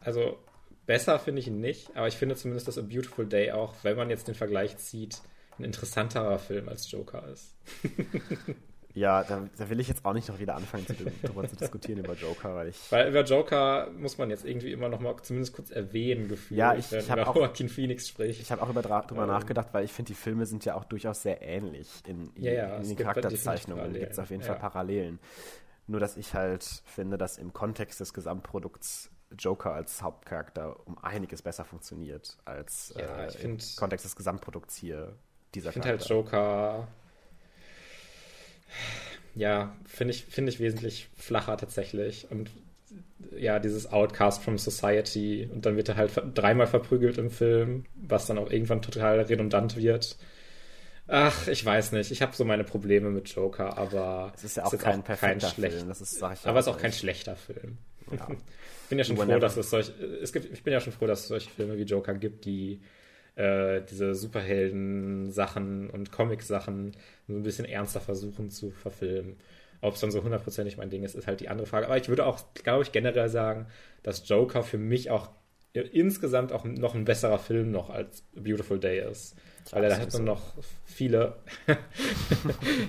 also 0.00 0.38
besser 0.86 1.18
finde 1.18 1.40
ich 1.40 1.48
ihn 1.48 1.60
nicht, 1.60 1.94
aber 1.96 2.08
ich 2.08 2.16
finde 2.16 2.36
zumindest, 2.36 2.68
dass 2.68 2.78
A 2.78 2.82
Beautiful 2.82 3.26
Day 3.26 3.52
auch, 3.52 3.74
wenn 3.82 3.96
man 3.96 4.10
jetzt 4.10 4.28
den 4.28 4.34
Vergleich 4.34 4.76
zieht, 4.78 5.20
ein 5.58 5.64
interessanterer 5.64 6.38
Film 6.38 6.68
als 6.68 6.90
Joker 6.90 7.28
ist. 7.28 7.54
Ja, 8.94 9.22
da, 9.22 9.48
da, 9.56 9.70
will 9.70 9.78
ich 9.78 9.86
jetzt 9.86 10.04
auch 10.04 10.12
nicht 10.12 10.28
noch 10.28 10.40
wieder 10.40 10.56
anfangen, 10.56 10.84
zu, 10.84 10.94
darüber 11.22 11.46
zu 11.46 11.54
diskutieren 11.54 12.00
über 12.00 12.14
Joker, 12.14 12.56
weil 12.56 12.68
ich. 12.68 12.90
Weil 12.90 13.08
über 13.08 13.22
Joker 13.22 13.88
muss 13.96 14.18
man 14.18 14.30
jetzt 14.30 14.44
irgendwie 14.44 14.72
immer 14.72 14.88
noch 14.88 14.98
mal 14.98 15.14
zumindest 15.22 15.54
kurz 15.54 15.70
erwähnen, 15.70 16.28
gefühlt, 16.28 16.58
ja, 16.58 16.74
ich, 16.74 16.90
wenn 16.90 16.98
ich 17.00 17.08
über 17.08 17.28
auch, 17.28 17.36
Joaquin 17.36 17.68
Phoenix 17.68 18.08
spricht. 18.08 18.40
Ich 18.40 18.50
habe 18.50 18.62
auch 18.62 18.68
über, 18.68 18.82
drüber 18.82 19.22
ähm, 19.22 19.28
nachgedacht, 19.28 19.68
weil 19.72 19.84
ich 19.84 19.92
finde, 19.92 20.08
die 20.08 20.16
Filme 20.16 20.44
sind 20.44 20.64
ja 20.64 20.74
auch 20.74 20.84
durchaus 20.84 21.22
sehr 21.22 21.40
ähnlich 21.40 21.88
in, 22.06 22.32
in, 22.34 22.42
ja, 22.42 22.52
ja, 22.52 22.76
in 22.78 22.88
den 22.88 22.96
Charakterzeichnungen. 22.96 23.92
Da 23.92 23.98
gibt 24.00 24.12
es 24.12 24.18
auf 24.18 24.30
jeden 24.30 24.42
ja. 24.42 24.48
Fall 24.48 24.58
Parallelen. 24.58 25.20
Nur, 25.90 25.98
dass 25.98 26.16
ich 26.16 26.34
halt 26.34 26.62
finde, 26.84 27.18
dass 27.18 27.36
im 27.36 27.52
Kontext 27.52 27.98
des 27.98 28.14
Gesamtprodukts 28.14 29.10
Joker 29.36 29.74
als 29.74 30.02
Hauptcharakter 30.02 30.86
um 30.86 30.98
einiges 30.98 31.42
besser 31.42 31.64
funktioniert 31.64 32.36
als 32.44 32.94
ja, 32.96 33.24
äh, 33.24 33.42
im 33.42 33.58
Kontext 33.76 34.04
des 34.04 34.14
Gesamtprodukts 34.14 34.76
hier 34.76 35.16
dieser 35.54 35.70
Ich 35.70 35.74
finde 35.74 35.88
halt 35.88 36.08
Joker 36.08 36.88
ja, 39.34 39.76
finde 39.84 40.14
ich, 40.14 40.24
find 40.26 40.48
ich 40.48 40.60
wesentlich 40.60 41.08
flacher 41.16 41.56
tatsächlich. 41.56 42.30
Und 42.30 42.50
ja, 43.36 43.58
dieses 43.58 43.92
Outcast 43.92 44.42
from 44.44 44.58
Society. 44.58 45.48
Und 45.52 45.66
dann 45.66 45.76
wird 45.76 45.88
er 45.88 45.96
halt 45.96 46.12
dreimal 46.34 46.68
verprügelt 46.68 47.18
im 47.18 47.30
Film, 47.30 47.84
was 47.94 48.26
dann 48.26 48.38
auch 48.38 48.50
irgendwann 48.50 48.82
total 48.82 49.20
redundant 49.20 49.76
wird. 49.76 50.16
Ach, 51.12 51.48
ich 51.48 51.64
weiß 51.64 51.90
nicht. 51.90 52.12
Ich 52.12 52.22
habe 52.22 52.36
so 52.36 52.44
meine 52.44 52.62
Probleme 52.62 53.10
mit 53.10 53.28
Joker, 53.30 53.76
aber 53.76 54.32
es 54.36 54.44
ist 54.44 54.56
ja 54.56 54.64
auch 54.64 54.72
ist 54.72 54.80
kein, 54.80 55.00
auch 55.00 55.04
kein 55.04 55.40
schlechter 55.40 55.78
Film. 55.78 55.88
Das 55.88 56.00
ist, 56.00 56.18
sag 56.18 56.34
ich 56.34 56.46
aber 56.46 56.60
es 56.60 56.66
ist 56.66 56.72
auch 56.72 56.78
kein 56.78 56.92
schlechter 56.92 57.34
Film. 57.34 57.78
Ja. 58.12 58.28
ich 58.30 58.88
bin 58.88 58.98
ja 58.98 59.04
schon 59.04 59.16
froh, 59.16 59.40
dass 59.40 59.56
es 59.56 59.70
solch, 59.70 59.90
es 60.22 60.32
gibt, 60.32 60.52
ich 60.52 60.62
bin 60.62 60.72
ja 60.72 60.80
schon 60.80 60.92
froh, 60.92 61.08
dass 61.08 61.22
es 61.22 61.28
solche 61.28 61.50
Filme 61.50 61.76
wie 61.76 61.82
Joker 61.82 62.14
gibt, 62.14 62.44
die 62.44 62.80
äh, 63.34 63.82
diese 63.90 64.14
Superhelden-Sachen 64.14 65.90
und 65.90 66.12
Comic-Sachen 66.12 66.92
so 67.26 67.34
ein 67.34 67.42
bisschen 67.42 67.64
ernster 67.64 68.00
versuchen 68.00 68.50
zu 68.50 68.70
verfilmen. 68.70 69.36
Ob 69.80 69.94
es 69.94 70.00
dann 70.00 70.12
so 70.12 70.22
hundertprozentig 70.22 70.76
mein 70.76 70.90
Ding 70.90 71.02
ist, 71.02 71.16
ist 71.16 71.26
halt 71.26 71.40
die 71.40 71.48
andere 71.48 71.66
Frage. 71.66 71.86
Aber 71.86 71.96
ich 71.96 72.08
würde 72.08 72.24
auch, 72.24 72.54
glaube 72.54 72.84
ich, 72.84 72.92
generell 72.92 73.30
sagen, 73.30 73.66
dass 74.04 74.28
Joker 74.28 74.62
für 74.62 74.78
mich 74.78 75.10
auch 75.10 75.30
insgesamt 75.72 76.52
auch 76.52 76.64
noch 76.64 76.94
ein 76.94 77.04
besserer 77.04 77.38
Film 77.40 77.72
noch 77.72 77.90
als 77.90 78.22
Beautiful 78.34 78.78
Day 78.78 79.10
ist. 79.10 79.34
Weil 79.70 79.88
da 79.88 79.98
hat 79.98 80.12
man 80.12 80.24
noch 80.24 80.54
viele. 80.84 81.36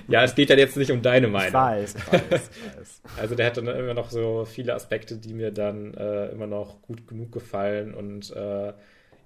ja, 0.08 0.24
es 0.24 0.34
geht 0.34 0.50
ja 0.50 0.56
jetzt 0.56 0.76
nicht 0.76 0.90
um 0.90 1.02
deine 1.02 1.28
Meinung. 1.28 1.48
Ich 1.48 1.54
weiß, 1.54 1.94
ich 1.94 2.12
weiß, 2.12 2.22
ich 2.30 2.78
weiß. 2.78 3.00
Also 3.18 3.34
der 3.34 3.46
hat 3.46 3.56
dann 3.56 3.66
immer 3.68 3.94
noch 3.94 4.10
so 4.10 4.44
viele 4.44 4.74
Aspekte, 4.74 5.16
die 5.16 5.34
mir 5.34 5.50
dann 5.50 5.94
äh, 5.94 6.28
immer 6.28 6.46
noch 6.46 6.82
gut 6.82 7.06
genug 7.06 7.32
gefallen 7.32 7.94
und 7.94 8.34
äh, 8.34 8.72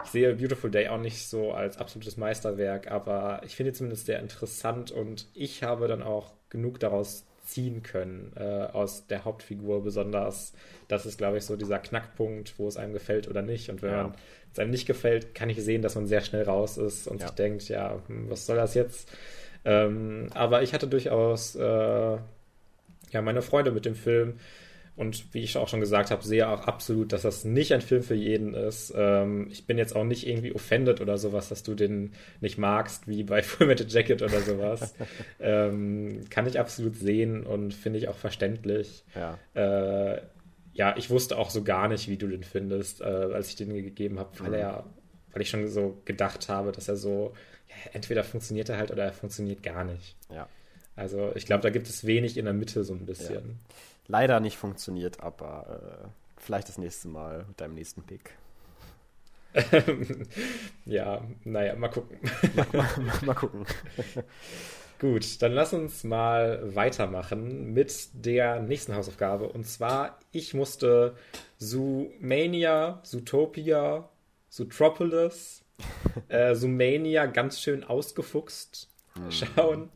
ich 0.04 0.10
sehe 0.10 0.34
Beautiful 0.34 0.70
Day 0.70 0.88
auch 0.88 1.00
nicht 1.00 1.26
so 1.26 1.52
als 1.52 1.78
absolutes 1.78 2.16
Meisterwerk, 2.16 2.90
aber 2.90 3.40
ich 3.44 3.56
finde 3.56 3.72
zumindest 3.72 4.06
sehr 4.06 4.20
interessant 4.20 4.90
und 4.90 5.26
ich 5.34 5.62
habe 5.62 5.88
dann 5.88 6.02
auch 6.02 6.34
genug 6.50 6.78
daraus 6.80 7.24
ziehen 7.46 7.82
können 7.82 8.32
äh, 8.36 8.42
aus 8.42 9.06
der 9.06 9.24
Hauptfigur 9.24 9.82
besonders. 9.82 10.52
Das 10.88 11.06
ist, 11.06 11.16
glaube 11.16 11.38
ich, 11.38 11.44
so 11.44 11.56
dieser 11.56 11.78
Knackpunkt, 11.78 12.58
wo 12.58 12.68
es 12.68 12.76
einem 12.76 12.92
gefällt 12.92 13.28
oder 13.28 13.42
nicht. 13.42 13.70
Und 13.70 13.82
wenn 13.82 13.92
ja. 13.92 14.12
es 14.52 14.58
einem 14.58 14.70
nicht 14.70 14.86
gefällt, 14.86 15.34
kann 15.34 15.48
ich 15.48 15.62
sehen, 15.62 15.82
dass 15.82 15.94
man 15.94 16.06
sehr 16.06 16.20
schnell 16.20 16.42
raus 16.42 16.76
ist 16.76 17.06
und 17.06 17.20
ja. 17.20 17.28
sich 17.28 17.36
denkt, 17.36 17.68
ja, 17.68 18.00
hm, 18.06 18.28
was 18.28 18.46
soll 18.46 18.56
das 18.56 18.74
jetzt? 18.74 19.08
Ähm, 19.64 20.28
aber 20.34 20.62
ich 20.62 20.74
hatte 20.74 20.86
durchaus 20.86 21.56
äh, 21.56 21.60
ja 23.10 23.22
meine 23.22 23.42
Freude 23.42 23.72
mit 23.72 23.84
dem 23.84 23.94
Film. 23.94 24.38
Und 24.96 25.34
wie 25.34 25.42
ich 25.42 25.58
auch 25.58 25.68
schon 25.68 25.80
gesagt 25.80 26.10
habe, 26.10 26.24
sehe 26.24 26.48
auch 26.48 26.62
absolut, 26.62 27.12
dass 27.12 27.20
das 27.20 27.44
nicht 27.44 27.74
ein 27.74 27.82
Film 27.82 28.02
für 28.02 28.14
jeden 28.14 28.54
ist. 28.54 28.94
Ähm, 28.96 29.46
ich 29.50 29.66
bin 29.66 29.76
jetzt 29.76 29.94
auch 29.94 30.04
nicht 30.04 30.26
irgendwie 30.26 30.54
offended 30.54 31.02
oder 31.02 31.18
sowas, 31.18 31.50
dass 31.50 31.62
du 31.62 31.74
den 31.74 32.14
nicht 32.40 32.56
magst, 32.56 33.06
wie 33.06 33.22
bei 33.22 33.42
Full 33.42 33.66
Metal 33.66 33.86
Jacket 33.86 34.22
oder 34.22 34.40
sowas. 34.40 34.94
ähm, 35.38 36.22
kann 36.30 36.46
ich 36.46 36.58
absolut 36.58 36.96
sehen 36.96 37.44
und 37.44 37.74
finde 37.74 37.98
ich 37.98 38.08
auch 38.08 38.16
verständlich. 38.16 39.04
Ja. 39.14 39.38
Äh, 39.52 40.22
ja, 40.72 40.96
ich 40.96 41.10
wusste 41.10 41.36
auch 41.36 41.50
so 41.50 41.62
gar 41.62 41.88
nicht, 41.88 42.08
wie 42.08 42.16
du 42.16 42.26
den 42.26 42.42
findest, 42.42 43.02
äh, 43.02 43.04
als 43.04 43.50
ich 43.50 43.56
den 43.56 43.74
gegeben 43.74 44.18
habe, 44.18 44.30
weil 44.40 44.48
mhm. 44.48 44.54
er, 44.54 44.84
weil 45.32 45.42
ich 45.42 45.50
schon 45.50 45.68
so 45.68 46.00
gedacht 46.06 46.48
habe, 46.48 46.72
dass 46.72 46.88
er 46.88 46.96
so, 46.96 47.34
ja, 47.68 47.74
entweder 47.92 48.24
funktioniert 48.24 48.70
er 48.70 48.78
halt 48.78 48.90
oder 48.90 49.04
er 49.04 49.12
funktioniert 49.12 49.62
gar 49.62 49.84
nicht. 49.84 50.16
Ja. 50.32 50.48
Also 50.94 51.32
ich 51.34 51.44
glaube, 51.44 51.62
da 51.62 51.68
gibt 51.68 51.86
es 51.86 52.06
wenig 52.06 52.38
in 52.38 52.46
der 52.46 52.54
Mitte 52.54 52.82
so 52.82 52.94
ein 52.94 53.04
bisschen. 53.04 53.34
Ja 53.34 53.84
leider 54.08 54.40
nicht 54.40 54.56
funktioniert, 54.56 55.20
aber 55.20 56.04
äh, 56.04 56.08
vielleicht 56.36 56.68
das 56.68 56.78
nächste 56.78 57.08
Mal 57.08 57.44
mit 57.48 57.60
deinem 57.60 57.74
nächsten 57.74 58.02
Pick. 58.02 58.36
ja, 60.84 61.22
naja, 61.44 61.74
mal 61.76 61.88
gucken. 61.88 62.18
mal, 62.54 62.66
mal, 62.72 63.20
mal 63.24 63.34
gucken. 63.34 63.64
Gut, 64.98 65.42
dann 65.42 65.52
lass 65.52 65.74
uns 65.74 66.04
mal 66.04 66.74
weitermachen 66.74 67.74
mit 67.74 68.08
der 68.12 68.60
nächsten 68.60 68.94
Hausaufgabe. 68.94 69.48
Und 69.48 69.64
zwar, 69.66 70.18
ich 70.32 70.54
musste 70.54 71.16
Zoomania, 71.58 73.00
Zootopia, 73.02 74.08
Zootropolis, 74.48 75.62
äh, 76.28 76.54
Zoomania 76.54 77.26
ganz 77.26 77.60
schön 77.60 77.84
ausgefuchst 77.84 78.88
hm. 79.14 79.30
schauen. 79.30 79.90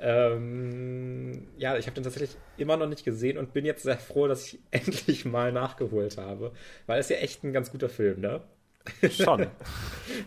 Ähm, 0.00 1.48
ja, 1.56 1.76
ich 1.76 1.86
habe 1.86 1.94
den 1.94 2.04
tatsächlich 2.04 2.36
immer 2.56 2.76
noch 2.76 2.88
nicht 2.88 3.04
gesehen 3.04 3.36
und 3.36 3.52
bin 3.52 3.64
jetzt 3.64 3.82
sehr 3.82 3.98
froh, 3.98 4.28
dass 4.28 4.46
ich 4.46 4.60
endlich 4.70 5.24
mal 5.24 5.52
nachgeholt 5.52 6.18
habe, 6.18 6.52
weil 6.86 7.00
es 7.00 7.08
ja 7.08 7.16
echt 7.16 7.44
ein 7.44 7.52
ganz 7.52 7.70
guter 7.72 7.88
Film, 7.88 8.20
ne? 8.20 8.42
Schon. 9.10 9.48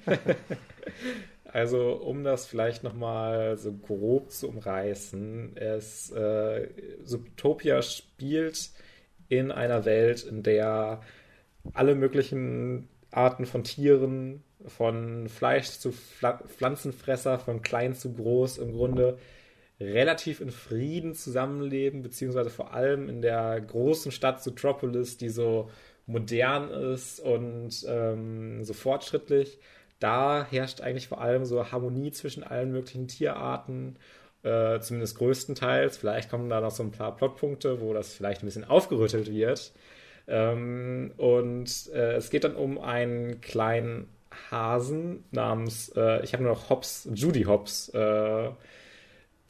also, 1.46 1.94
um 1.94 2.24
das 2.24 2.46
vielleicht 2.46 2.84
nochmal 2.84 3.58
so 3.58 3.74
grob 3.74 4.30
zu 4.30 4.50
umreißen, 4.50 5.56
es 5.58 6.12
äh, 6.12 6.68
Subtopia 7.04 7.82
spielt 7.82 8.70
in 9.30 9.52
einer 9.52 9.86
Welt, 9.86 10.24
in 10.24 10.44
der 10.44 11.02
alle 11.74 11.96
möglichen 11.96 12.90
Arten 13.12 13.46
von 13.46 13.64
Tieren, 13.64 14.44
von 14.68 15.28
Fleisch 15.30 15.70
zu 15.70 15.92
Pfl 15.92 16.40
Pflanzenfresser, 16.48 17.40
von 17.40 17.62
klein 17.62 17.96
zu 17.96 18.14
groß 18.14 18.60
im 18.60 18.74
Grunde 18.74 19.18
relativ 19.82 20.42
in 20.42 20.52
Frieden 20.52 21.16
zusammenleben, 21.16 22.02
beziehungsweise 22.02 22.50
vor 22.50 22.74
allem 22.74 23.10
in 23.10 23.22
der 23.22 23.60
großen 23.60 24.12
Stadt 24.12 24.42
Zootropolis, 24.44 25.18
die 25.18 25.30
so 25.30 25.70
modern 26.06 26.70
ist 26.70 27.20
und 27.20 27.86
ähm, 27.88 28.64
so 28.64 28.74
fortschrittlich. 28.74 29.60
Da 30.00 30.48
herrscht 30.50 30.82
eigentlich 30.82 31.08
vor 31.08 31.22
allem 31.22 31.46
so 31.46 31.72
Harmonie 31.72 32.12
zwischen 32.12 32.44
allen 32.44 32.72
möglichen 32.72 33.08
Tierarten, 33.08 33.98
äh, 34.44 34.80
zumindest 34.80 35.18
größtenteils. 35.18 35.98
Vielleicht 35.98 36.30
kommen 36.30 36.50
da 36.50 36.62
noch 36.62 36.72
so 36.72 36.84
ein 36.84 36.92
paar 36.92 37.16
Plotpunkte, 37.16 37.82
wo 37.82 37.94
das 37.94 38.14
vielleicht 38.14 38.44
ein 38.44 38.48
bisschen 38.48 38.64
aufgerüttelt 38.64 39.32
wird. 39.32 39.72
Ähm, 40.28 41.14
und 41.18 41.90
äh, 41.94 42.14
es 42.14 42.30
geht 42.30 42.44
dann 42.44 42.56
um 42.56 42.80
einen 42.80 43.42
kleinen 43.42 44.08
Hasen 44.50 45.24
namens, 45.32 45.90
äh, 45.96 46.24
ich 46.24 46.34
habe 46.34 46.44
nur 46.44 46.54
noch 46.54 46.70
Hobbs, 46.70 47.08
Judy 47.14 47.44
Hobbs, 47.44 47.90
äh, 47.90 48.50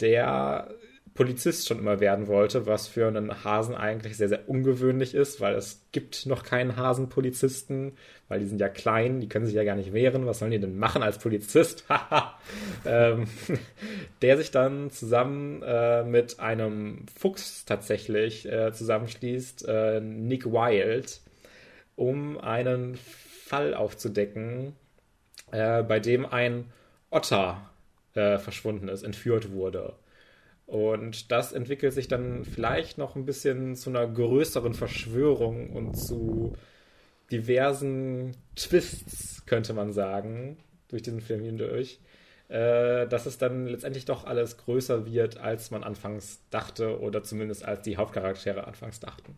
der 0.02 0.76
Polizist 1.14 1.68
schon 1.68 1.80
immer 1.80 2.00
werden 2.00 2.28
wollte, 2.28 2.66
was 2.66 2.88
für 2.88 3.08
einen 3.08 3.44
Hasen 3.44 3.76
eigentlich 3.76 4.16
sehr, 4.16 4.30
sehr 4.30 4.48
ungewöhnlich 4.48 5.14
ist, 5.14 5.42
weil 5.42 5.56
es 5.56 5.86
gibt 5.92 6.26
noch 6.26 6.44
keinen 6.44 6.78
Hasenpolizisten, 6.78 7.94
weil 8.30 8.40
die 8.40 8.46
sind 8.46 8.62
ja 8.62 8.70
klein, 8.70 9.20
die 9.20 9.28
können 9.28 9.46
sich 9.46 9.56
ja 9.56 9.66
gar 9.66 9.76
nicht 9.76 9.92
wehren. 9.92 10.26
Was 10.26 10.40
sollen 10.40 10.52
die 10.52 10.60
denn 10.60 10.78
machen 10.78 11.04
als 11.04 11.18
Polizist? 11.18 11.86
ähm, 12.86 13.28
der 14.22 14.38
sich 14.38 14.52
dann 14.52 14.90
zusammen 14.90 15.62
äh, 15.64 16.04
mit 16.04 16.40
einem 16.40 17.06
Fuchs 17.14 17.66
tatsächlich 17.66 18.50
äh, 18.50 18.72
zusammenschließt, 18.72 19.68
äh, 19.68 20.00
Nick 20.00 20.46
Wild, 20.46 21.20
um 21.98 22.38
einen 22.40 22.96
Fall 22.96 23.74
aufzudecken, 23.74 24.76
bei 25.52 26.00
dem 26.00 26.26
ein 26.26 26.72
Otter 27.10 27.71
äh, 28.16 28.38
verschwunden 28.38 28.88
ist, 28.88 29.04
entführt 29.04 29.52
wurde. 29.52 29.96
Und 30.66 31.32
das 31.32 31.52
entwickelt 31.52 31.94
sich 31.94 32.08
dann 32.08 32.46
vielleicht 32.46 32.98
noch 32.98 33.16
ein 33.16 33.26
bisschen 33.26 33.76
zu 33.76 33.90
einer 33.90 34.08
größeren 34.08 34.74
Verschwörung 34.74 35.72
und 35.72 35.96
zu 35.96 36.54
diversen 37.32 38.38
Twists, 38.56 39.46
könnte 39.46 39.74
man 39.74 39.92
sagen, 39.92 40.58
durch 40.88 41.02
diesen 41.02 41.22
Film 41.22 41.44
hindurch, 41.44 42.00
äh, 42.48 43.08
dass 43.08 43.26
es 43.26 43.38
dann 43.38 43.66
letztendlich 43.66 44.06
doch 44.06 44.26
alles 44.26 44.58
größer 44.58 45.06
wird, 45.06 45.38
als 45.38 45.72
man 45.72 45.84
anfangs 45.84 46.40
dachte 46.52 47.00
oder 47.00 47.24
zumindest 47.24 47.66
als 47.66 47.82
die 47.82 47.98
Hauptcharaktere 47.98 48.66
anfangs 48.66 49.00
dachten. 49.00 49.38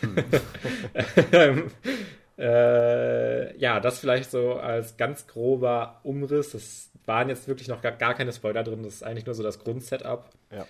Hm. 0.00 1.70
Äh, 2.40 3.54
ja, 3.58 3.80
das 3.80 3.98
vielleicht 3.98 4.30
so 4.30 4.54
als 4.54 4.96
ganz 4.96 5.26
grober 5.26 6.00
Umriss. 6.04 6.54
Es 6.54 6.90
waren 7.10 7.28
jetzt 7.28 7.48
wirklich 7.48 7.66
noch 7.66 7.82
gar, 7.82 7.92
gar 7.92 8.14
keine 8.14 8.32
Spoiler 8.32 8.62
drin. 8.62 8.84
Das 8.84 8.94
ist 8.94 9.02
eigentlich 9.02 9.26
nur 9.26 9.34
so 9.34 9.42
das 9.42 9.58
Grundsetup. 9.58 10.30
Ja. 10.52 10.64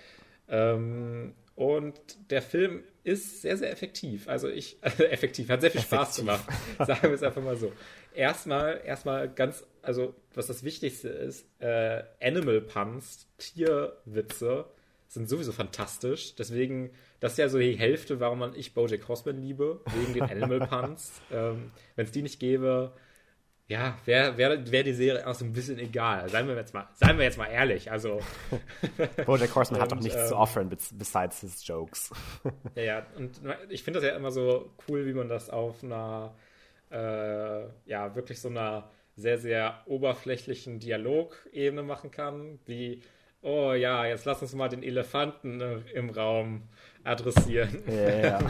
Ähm, 0.49 1.35
und 1.55 1.99
der 2.31 2.41
Film 2.41 2.83
ist 3.03 3.43
sehr, 3.43 3.57
sehr 3.57 3.71
effektiv. 3.71 4.27
Also 4.27 4.49
ich, 4.49 4.77
also 4.81 5.03
effektiv, 5.03 5.49
hat 5.49 5.61
sehr 5.61 5.69
viel 5.69 5.81
Spaß 5.81 6.17
gemacht. 6.17 6.43
Sagen 6.79 7.03
wir 7.03 7.11
es 7.11 7.21
einfach 7.21 7.43
mal 7.43 7.55
so. 7.55 7.71
Erstmal, 8.15 8.81
erstmal 8.83 9.29
ganz, 9.29 9.63
also 9.83 10.15
was 10.33 10.47
das 10.47 10.63
Wichtigste 10.63 11.09
ist, 11.09 11.45
äh, 11.59 12.01
Animal 12.19 12.59
Puns, 12.61 13.27
Tierwitze, 13.37 14.65
sind 15.07 15.29
sowieso 15.29 15.51
fantastisch. 15.51 16.33
Deswegen, 16.35 16.89
das 17.19 17.33
ist 17.33 17.37
ja 17.37 17.49
so 17.49 17.59
die 17.59 17.77
Hälfte, 17.77 18.19
warum 18.19 18.39
man 18.39 18.55
ich 18.55 18.73
Bojack 18.73 19.07
Horseman 19.07 19.39
liebe, 19.39 19.81
wegen 19.93 20.13
den 20.15 20.23
Animal 20.23 20.67
Puns. 20.67 21.21
ähm, 21.31 21.71
Wenn 21.95 22.05
es 22.05 22.11
die 22.11 22.23
nicht 22.23 22.39
gäbe, 22.39 22.93
ja, 23.67 23.97
wäre 24.05 24.37
wär, 24.37 24.71
wär 24.71 24.83
die 24.83 24.93
Serie 24.93 25.25
auch 25.25 25.33
so 25.33 25.45
ein 25.45 25.53
bisschen 25.53 25.79
egal. 25.79 26.27
Seien 26.29 26.47
wir 26.47 26.55
jetzt 26.55 26.73
mal, 26.73 26.87
seien 26.93 27.17
wir 27.17 27.23
jetzt 27.25 27.37
mal 27.37 27.47
ehrlich. 27.47 27.89
Also, 27.91 28.19
Bojack 29.25 29.55
Horseman 29.55 29.79
Und, 29.79 29.83
hat 29.83 29.91
doch 29.91 30.01
nichts 30.01 30.21
ähm, 30.21 30.27
zu 30.27 30.35
offern 30.37 30.69
bes- 30.69 30.93
besides 30.93 31.39
his 31.41 31.65
jokes. 31.65 32.11
ja, 32.75 32.83
ja, 32.83 33.05
und 33.15 33.41
ich 33.69 33.83
finde 33.83 33.99
das 34.01 34.09
ja 34.09 34.15
immer 34.15 34.31
so 34.31 34.71
cool, 34.87 35.05
wie 35.05 35.13
man 35.13 35.29
das 35.29 35.49
auf 35.49 35.83
einer, 35.83 36.35
äh, 36.91 37.63
ja, 37.85 38.13
wirklich 38.15 38.41
so 38.41 38.49
einer 38.49 38.89
sehr, 39.15 39.37
sehr 39.37 39.81
oberflächlichen 39.85 40.79
Dialogebene 40.79 41.83
machen 41.83 42.11
kann. 42.11 42.59
Wie, 42.65 43.01
oh 43.41 43.73
ja, 43.73 44.05
jetzt 44.05 44.25
lass 44.25 44.41
uns 44.41 44.53
mal 44.53 44.69
den 44.69 44.83
Elefanten 44.83 45.61
äh, 45.61 45.79
im 45.93 46.09
Raum 46.09 46.63
adressieren. 47.03 47.83
Ja, 47.87 48.19
ja. 48.19 48.39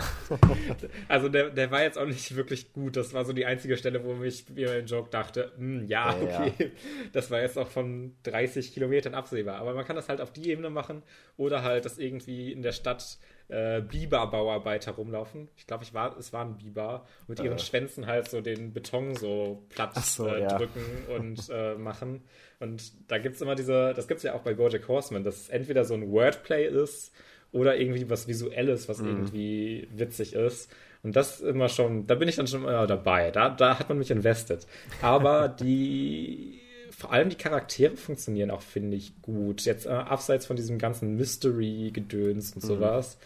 Also 1.07 1.29
der, 1.29 1.49
der 1.49 1.71
war 1.71 1.83
jetzt 1.83 1.97
auch 1.97 2.05
nicht 2.05 2.35
wirklich 2.35 2.73
gut. 2.73 2.95
Das 2.97 3.13
war 3.13 3.25
so 3.25 3.33
die 3.33 3.45
einzige 3.45 3.77
Stelle, 3.77 4.03
wo 4.03 4.21
ich 4.23 4.49
mir 4.49 4.77
im 4.77 4.85
Joke 4.85 5.09
dachte, 5.09 5.51
hm, 5.57 5.85
ja, 5.87 6.15
Ja, 6.15 6.23
ja. 6.23 6.45
okay, 6.45 6.71
das 7.13 7.31
war 7.31 7.41
jetzt 7.41 7.57
auch 7.57 7.67
von 7.67 8.15
30 8.23 8.73
Kilometern 8.73 9.13
absehbar. 9.13 9.57
Aber 9.57 9.73
man 9.73 9.85
kann 9.85 9.95
das 9.95 10.09
halt 10.09 10.21
auf 10.21 10.31
die 10.31 10.49
Ebene 10.49 10.69
machen 10.69 11.03
oder 11.37 11.63
halt, 11.63 11.85
dass 11.85 11.97
irgendwie 11.97 12.51
in 12.51 12.61
der 12.61 12.71
Stadt 12.71 13.17
äh, 13.47 13.81
Biberbauarbeiter 13.81 14.93
rumlaufen. 14.93 15.49
Ich 15.57 15.67
glaube, 15.67 15.83
ich 15.83 15.93
war, 15.93 16.17
es 16.17 16.31
waren 16.33 16.57
Biber 16.57 17.05
mit 17.27 17.39
ihren 17.39 17.57
Äh. 17.57 17.59
Schwänzen 17.59 18.07
halt 18.07 18.29
so 18.29 18.41
den 18.41 18.73
Beton 18.73 19.15
so 19.15 19.65
platt 19.69 19.95
so, 19.97 20.27
äh, 20.27 20.41
ja. 20.41 20.57
drücken 20.57 20.81
und 21.17 21.49
äh, 21.51 21.75
machen. 21.75 22.23
Und 22.59 22.93
da 23.11 23.17
gibt 23.17 23.35
es 23.35 23.41
immer 23.41 23.55
diese, 23.55 23.93
das 23.93 24.07
gibt 24.07 24.19
es 24.19 24.23
ja 24.23 24.33
auch 24.33 24.41
bei 24.41 24.53
Bojack 24.53 24.87
Horseman, 24.87 25.23
dass 25.23 25.41
es 25.41 25.49
entweder 25.49 25.83
so 25.83 25.93
ein 25.95 26.11
Wordplay 26.11 26.65
ist 26.67 27.11
oder 27.51 27.77
irgendwie 27.77 28.09
was 28.09 28.27
Visuelles, 28.27 28.87
was 28.87 28.99
irgendwie 28.99 29.87
witzig 29.93 30.33
ist. 30.33 30.71
Und 31.03 31.15
das 31.15 31.41
immer 31.41 31.67
schon, 31.67 32.07
da 32.07 32.15
bin 32.15 32.27
ich 32.27 32.35
dann 32.35 32.47
schon 32.47 32.63
immer 32.63 32.87
dabei. 32.87 33.31
Da, 33.31 33.49
da 33.49 33.79
hat 33.79 33.89
man 33.89 33.97
mich 33.97 34.11
invested. 34.11 34.67
Aber 35.01 35.47
die, 35.59 36.61
vor 36.91 37.11
allem 37.11 37.29
die 37.29 37.37
Charaktere 37.37 37.97
funktionieren 37.97 38.51
auch, 38.51 38.61
finde 38.61 38.97
ich, 38.97 39.21
gut. 39.21 39.65
Jetzt 39.65 39.85
äh, 39.85 39.89
abseits 39.89 40.45
von 40.45 40.55
diesem 40.55 40.77
ganzen 40.77 41.15
Mystery-Gedöns 41.15 42.53
und 42.53 42.61
sowas. 42.61 43.17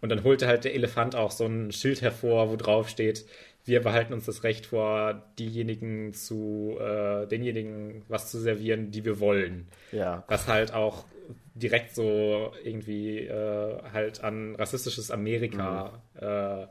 Und 0.00 0.08
dann 0.10 0.24
holte 0.24 0.46
halt 0.46 0.64
der 0.64 0.74
Elefant 0.74 1.14
auch 1.14 1.30
so 1.30 1.44
ein 1.44 1.72
Schild 1.72 2.00
hervor, 2.02 2.50
wo 2.50 2.56
drauf 2.56 2.88
steht, 2.88 3.26
wir 3.64 3.82
behalten 3.82 4.14
uns 4.14 4.24
das 4.24 4.44
Recht 4.44 4.66
vor, 4.66 5.22
diejenigen 5.38 6.14
zu, 6.14 6.78
äh, 6.80 7.26
denjenigen 7.26 8.02
was 8.08 8.30
zu 8.30 8.40
servieren, 8.40 8.90
die 8.90 9.04
wir 9.04 9.20
wollen. 9.20 9.68
Ja. 9.92 10.24
Was 10.28 10.48
halt 10.48 10.72
auch 10.72 11.04
direkt 11.54 11.94
so 11.94 12.52
irgendwie 12.64 13.18
äh, 13.26 13.82
halt 13.92 14.22
an 14.24 14.54
rassistisches 14.56 15.10
Amerika 15.10 16.00
äh, 16.20 16.66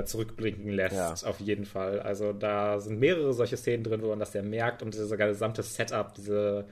äh, 0.00 0.04
zurückblicken 0.04 0.70
lässt, 0.70 0.96
Ja. 1.22 1.28
auf 1.28 1.38
jeden 1.40 1.64
Fall. 1.64 2.00
Also 2.00 2.32
da 2.32 2.80
sind 2.80 2.98
mehrere 2.98 3.32
solche 3.32 3.56
Szenen 3.56 3.84
drin, 3.84 4.02
wo 4.02 4.08
man 4.08 4.18
das 4.18 4.34
ja 4.34 4.42
merkt 4.42 4.82
und 4.82 4.94
dieser 4.94 5.16
gesamte 5.16 5.62
Setup, 5.62 6.12
diese 6.14 6.66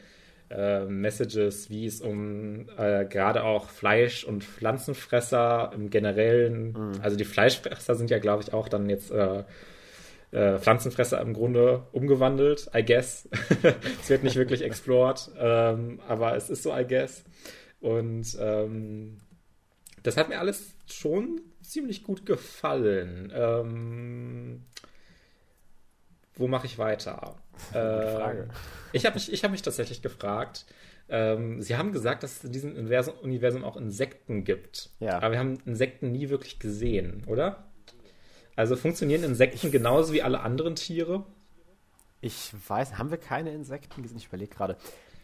äh, 0.51 0.85
Messages, 0.85 1.70
wie 1.70 1.87
es 1.87 2.01
um 2.01 2.68
äh, 2.77 3.05
gerade 3.05 3.42
auch 3.44 3.68
Fleisch- 3.68 4.25
und 4.25 4.44
Pflanzenfresser 4.44 5.70
im 5.75 5.90
Generellen, 5.90 6.99
also 7.03 7.16
die 7.16 7.25
Fleischfresser 7.25 7.94
sind 7.96 8.11
ja, 8.11 8.18
glaube 8.18 8.42
ich, 8.42 8.53
auch 8.53 8.68
dann 8.68 8.88
jetzt 8.90 9.11
äh, 10.33 10.59
Pflanzenfresser 10.59 11.21
im 11.21 11.35
Grunde 11.35 11.87
umgewandelt, 11.93 12.71
I 12.75 12.85
guess. 12.85 13.29
es 14.01 14.11
wird 14.11 14.25
nicht 14.25 14.37
wirklich 14.37 14.62
explored, 14.62 15.31
ähm, 15.39 16.01
aber 16.09 16.37
es 16.37 16.51
ist 16.51 16.62
so, 16.62 16.77
I 16.77 16.87
guess. 16.87 17.25
Und 17.81 18.37
ähm, 18.41 19.19
das 20.03 20.17
hat 20.17 20.29
mir 20.29 20.39
alles 20.39 20.75
schon 20.87 21.41
ziemlich 21.62 22.03
gut 22.03 22.27
gefallen. 22.27 23.33
Ähm, 23.35 24.62
wo 26.35 26.49
mache 26.49 26.67
ich 26.67 26.79
weiter? 26.79 27.37
Frage. 27.73 28.43
Ähm, 28.43 28.51
ich 28.93 29.07
habe 29.07 29.15
mich, 29.15 29.33
ich 29.33 29.43
hab 29.43 29.51
mich 29.51 29.62
tatsächlich 29.62 30.03
gefragt. 30.03 30.67
Ähm, 31.09 31.62
Sie 31.62 31.77
haben 31.77 31.93
gesagt, 31.93 32.23
dass 32.23 32.39
es 32.39 32.45
in 32.45 32.53
diesem 32.53 32.77
Universum, 32.77 33.15
Universum 33.19 33.65
auch 33.65 33.77
Insekten 33.77 34.45
gibt. 34.45 34.91
Ja. 35.01 35.19
Aber 35.19 35.33
wir 35.33 35.39
haben 35.39 35.59
Insekten 35.65 36.12
nie 36.12 36.29
wirklich 36.29 36.59
gesehen, 36.59 37.25
oder? 37.27 37.65
Also 38.57 38.75
funktionieren 38.77 39.23
Insekten 39.23 39.71
genauso 39.71 40.12
wie 40.12 40.23
alle 40.23 40.40
anderen 40.40 40.75
Tiere? 40.75 41.25
Ich 42.21 42.53
weiß, 42.69 42.99
haben 42.99 43.11
wir 43.11 43.19
keine 43.19 43.53
Insekten 43.53 44.03
gesehen? 44.03 44.16
Ich 44.19 44.27
überlege 44.27 44.55
gerade. 44.55 44.77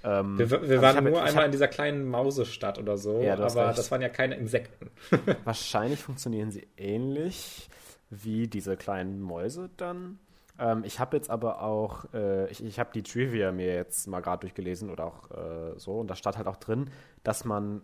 Ähm, 0.05 0.38
Wir, 0.38 0.51
wir 0.51 0.59
also 0.61 0.83
waren 0.83 0.97
hab- 0.97 1.05
nur 1.05 1.12
ich 1.14 1.18
einmal 1.21 1.35
hab- 1.37 1.45
in 1.47 1.53
dieser 1.53 1.68
kleinen 1.68 2.09
Mausestadt 2.09 2.79
oder 2.79 2.99
so, 2.99 3.23
Ja, 3.23 3.35
aber 3.35 3.68
recht. 3.68 3.79
das 3.79 3.90
waren 3.90 4.03
ja 4.03 4.09
keine 4.09 4.35
Insekten. 4.37 4.90
Wahrscheinlich 5.45 6.01
funktionieren 6.01 6.51
sie 6.51 6.66
ähnlich 6.77 7.68
wie 8.11 8.47
diese 8.49 8.77
kleinen 8.77 9.21
Mäuse 9.23 9.71
dann. 9.77 10.18
Ähm, 10.59 10.83
ich 10.85 11.01
habe 11.01 11.16
jetzt 11.16 11.31
aber 11.31 11.62
auch, 11.62 12.05
äh, 12.12 12.51
ich, 12.51 12.62
ich 12.62 12.79
habe 12.79 12.90
die 12.92 13.03
Trivia 13.03 13.53
mir 13.53 13.75
jetzt 13.75 14.07
mal 14.07 14.21
gerade 14.21 14.40
durchgelesen 14.40 14.90
oder 14.90 15.07
auch 15.07 15.31
äh, 15.31 15.79
so 15.79 15.99
und 16.01 16.09
da 16.09 16.14
stand 16.16 16.37
halt 16.37 16.47
auch 16.47 16.57
drin, 16.57 16.90
dass 17.23 17.45
man, 17.45 17.81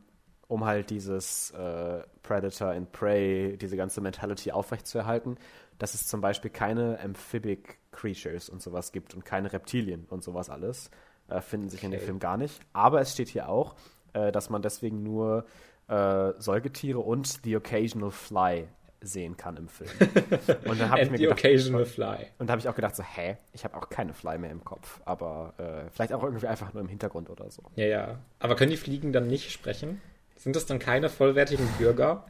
um 0.49 0.65
halt 0.65 0.91
dieses 0.91 1.51
äh, 1.53 2.03
Predator 2.23 2.69
and 2.71 2.91
Prey, 2.93 3.57
diese 3.59 3.77
ganze 3.77 4.01
Mentality 4.01 4.51
aufrechtzuerhalten, 4.51 5.37
dass 5.79 5.95
es 5.95 6.07
zum 6.07 6.21
Beispiel 6.21 6.51
keine 6.51 6.99
Amphibic 7.01 7.79
Creatures 7.93 8.49
und 8.49 8.61
sowas 8.63 8.91
gibt 8.93 9.15
und 9.15 9.25
keine 9.25 9.53
Reptilien 9.53 10.07
und 10.11 10.25
sowas 10.25 10.51
alles, 10.51 10.91
äh, 11.29 11.41
finden 11.41 11.69
sich 11.69 11.85
in 11.85 11.91
dem 11.91 11.99
Okay. 11.99 12.07
Film 12.07 12.19
gar 12.19 12.37
nicht. 12.37 12.61
Aber 12.73 13.01
es 13.01 13.13
steht 13.13 13.29
hier 13.29 13.49
auch, 13.49 13.77
äh, 14.15 14.33
dass 14.33 14.51
man 14.51 14.63
deswegen 14.63 15.03
nur 15.03 15.45
äh, 15.89 16.33
Säugetiere 16.39 16.99
und 17.01 17.41
The 17.45 17.57
Occasional 17.57 18.11
Fly 18.11 18.69
sehen 19.01 19.37
kann 19.37 19.57
im 19.57 19.69
Film. 19.69 19.91
Und 20.65 20.81
dann 20.81 20.91
habe 20.91 21.03
ich 21.03 21.11
mir 21.11 21.19
gedacht, 21.19 21.39
occasional 21.39 21.85
fly. 21.85 22.27
und 22.39 22.49
da 22.49 22.53
habe 22.53 22.61
ich 22.61 22.69
auch 22.69 22.75
gedacht 22.75 22.97
so, 22.97 23.05
hä, 23.05 23.37
ich 23.53 23.63
habe 23.63 23.77
auch 23.77 23.89
keine 23.91 24.13
Fly 24.13 24.39
mehr 24.39 24.51
im 24.51 24.65
Kopf, 24.65 25.01
aber 25.05 25.55
äh, 25.59 25.89
vielleicht 25.91 26.13
auch 26.13 26.25
irgendwie 26.25 26.49
einfach 26.49 26.73
nur 26.75 26.83
im 26.83 26.89
Hintergrund 26.89 27.31
oder 27.31 27.49
so. 27.49 27.63
Ja, 27.77 27.87
ja. 27.87 28.19
Aber 28.41 28.57
können 28.57 28.73
die 28.73 28.77
Fliegen 28.77 29.13
dann 29.13 29.29
nicht 29.29 29.53
sprechen? 29.53 30.01
Sind 30.39 30.55
das 30.55 30.67
dann 30.67 30.79
keine 30.79 31.09
vollwertigen 31.09 31.67
Bürger? 31.79 32.25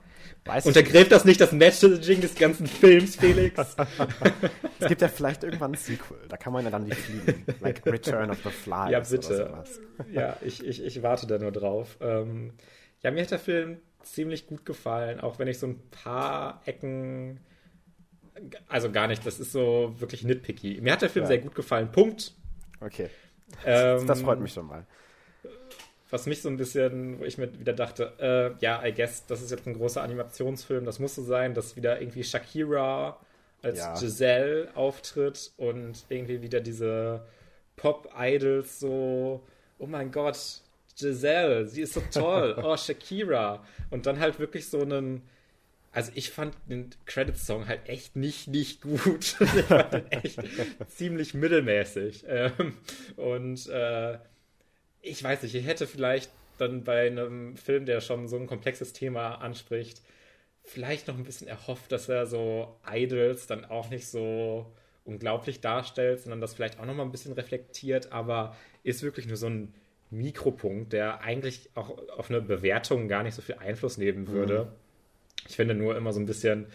Weiß 0.44 0.64
Untergräbt 0.64 1.12
das 1.12 1.26
nicht 1.26 1.40
das 1.40 1.52
Messaging 1.52 2.22
des 2.22 2.34
ganzen 2.34 2.66
Films, 2.66 3.16
Felix? 3.16 3.58
es 4.78 4.88
gibt 4.88 5.02
ja 5.02 5.08
vielleicht 5.08 5.44
irgendwann 5.44 5.72
ein 5.72 5.76
Sequel. 5.76 6.18
Da 6.28 6.38
kann 6.38 6.54
man 6.54 6.64
ja 6.64 6.70
dann 6.70 6.84
nicht 6.84 6.96
fliegen. 6.96 7.44
Like 7.60 7.84
Return 7.84 8.30
of 8.30 8.38
the 8.42 8.50
Fly. 8.50 8.92
Ja, 8.92 9.00
bitte. 9.00 9.62
Ja, 10.10 10.36
ich, 10.40 10.64
ich, 10.64 10.82
ich 10.82 11.02
warte 11.02 11.26
da 11.26 11.38
nur 11.38 11.52
drauf. 11.52 11.98
Ähm, 12.00 12.54
ja, 13.02 13.10
mir 13.10 13.22
hat 13.22 13.30
der 13.30 13.38
Film 13.38 13.78
ziemlich 14.02 14.46
gut 14.46 14.64
gefallen, 14.64 15.20
auch 15.20 15.38
wenn 15.38 15.48
ich 15.48 15.58
so 15.58 15.66
ein 15.66 15.78
paar 15.90 16.62
Ecken. 16.64 17.40
Also 18.68 18.90
gar 18.90 19.06
nicht, 19.06 19.26
das 19.26 19.38
ist 19.38 19.52
so 19.52 19.94
wirklich 19.98 20.24
nitpicky. 20.24 20.80
Mir 20.80 20.92
hat 20.92 21.02
der 21.02 21.10
Film 21.10 21.24
ja. 21.24 21.28
sehr 21.28 21.38
gut 21.38 21.54
gefallen. 21.54 21.92
Punkt. 21.92 22.32
Okay. 22.80 23.10
Ähm, 23.66 24.06
das 24.06 24.22
freut 24.22 24.40
mich 24.40 24.52
schon 24.52 24.66
mal 24.66 24.86
was 26.10 26.26
mich 26.26 26.42
so 26.42 26.48
ein 26.48 26.56
bisschen, 26.56 27.18
wo 27.20 27.24
ich 27.24 27.38
mir 27.38 27.58
wieder 27.58 27.72
dachte, 27.72 28.12
äh, 28.18 28.62
ja, 28.64 28.84
I 28.84 28.92
guess, 28.92 29.26
das 29.26 29.42
ist 29.42 29.50
jetzt 29.50 29.66
ein 29.66 29.74
großer 29.74 30.02
Animationsfilm, 30.02 30.84
das 30.84 30.98
muss 30.98 31.14
so 31.14 31.22
sein, 31.22 31.54
dass 31.54 31.76
wieder 31.76 32.00
irgendwie 32.00 32.24
Shakira 32.24 33.18
als 33.62 33.78
ja. 33.78 33.94
Giselle 33.98 34.68
auftritt 34.74 35.52
und 35.56 36.04
irgendwie 36.08 36.42
wieder 36.42 36.60
diese 36.60 37.26
Pop-Idols 37.76 38.80
so, 38.80 39.42
oh 39.78 39.86
mein 39.86 40.10
Gott, 40.10 40.38
Giselle, 40.98 41.66
sie 41.66 41.82
ist 41.82 41.94
so 41.94 42.02
toll, 42.12 42.56
oh, 42.62 42.76
Shakira. 42.76 43.64
Und 43.90 44.06
dann 44.06 44.18
halt 44.18 44.38
wirklich 44.38 44.68
so 44.68 44.80
einen, 44.80 45.22
also 45.92 46.10
ich 46.14 46.30
fand 46.30 46.54
den 46.68 46.90
Credit-Song 47.06 47.68
halt 47.68 47.88
echt 47.88 48.16
nicht, 48.16 48.48
nicht 48.48 48.80
gut. 48.80 49.36
ich 49.40 49.62
fand 49.64 49.92
den 49.92 50.12
echt 50.12 50.40
ziemlich 50.88 51.34
mittelmäßig. 51.34 52.24
Ähm, 52.28 52.76
und 53.16 53.68
äh, 53.68 54.18
ich 55.08 55.22
weiß 55.22 55.42
nicht, 55.42 55.54
ich 55.54 55.66
hätte 55.66 55.86
vielleicht 55.86 56.30
dann 56.58 56.84
bei 56.84 57.06
einem 57.06 57.56
Film, 57.56 57.86
der 57.86 58.00
schon 58.00 58.28
so 58.28 58.36
ein 58.36 58.46
komplexes 58.46 58.92
Thema 58.92 59.36
anspricht, 59.36 60.02
vielleicht 60.64 61.08
noch 61.08 61.16
ein 61.16 61.24
bisschen 61.24 61.48
erhofft, 61.48 61.92
dass 61.92 62.08
er 62.08 62.26
so 62.26 62.76
Idols 62.90 63.46
dann 63.46 63.64
auch 63.64 63.90
nicht 63.90 64.08
so 64.08 64.66
unglaublich 65.04 65.60
darstellt, 65.60 66.20
sondern 66.20 66.40
das 66.40 66.54
vielleicht 66.54 66.78
auch 66.78 66.84
noch 66.84 66.94
mal 66.94 67.04
ein 67.04 67.12
bisschen 67.12 67.32
reflektiert, 67.32 68.12
aber 68.12 68.54
ist 68.82 69.02
wirklich 69.02 69.26
nur 69.26 69.36
so 69.36 69.46
ein 69.46 69.72
Mikropunkt, 70.10 70.92
der 70.92 71.22
eigentlich 71.22 71.70
auch 71.74 71.96
auf 72.16 72.30
eine 72.30 72.40
Bewertung 72.40 73.08
gar 73.08 73.22
nicht 73.22 73.34
so 73.34 73.42
viel 73.42 73.56
Einfluss 73.56 73.98
nehmen 73.98 74.22
mhm. 74.22 74.28
würde. 74.28 74.64
Mhm. 74.64 75.48
Ich 75.48 75.56
finde 75.56 75.74
nur 75.74 75.96
immer 75.96 76.12
so 76.12 76.20
ein 76.20 76.26
bisschen, 76.26 76.66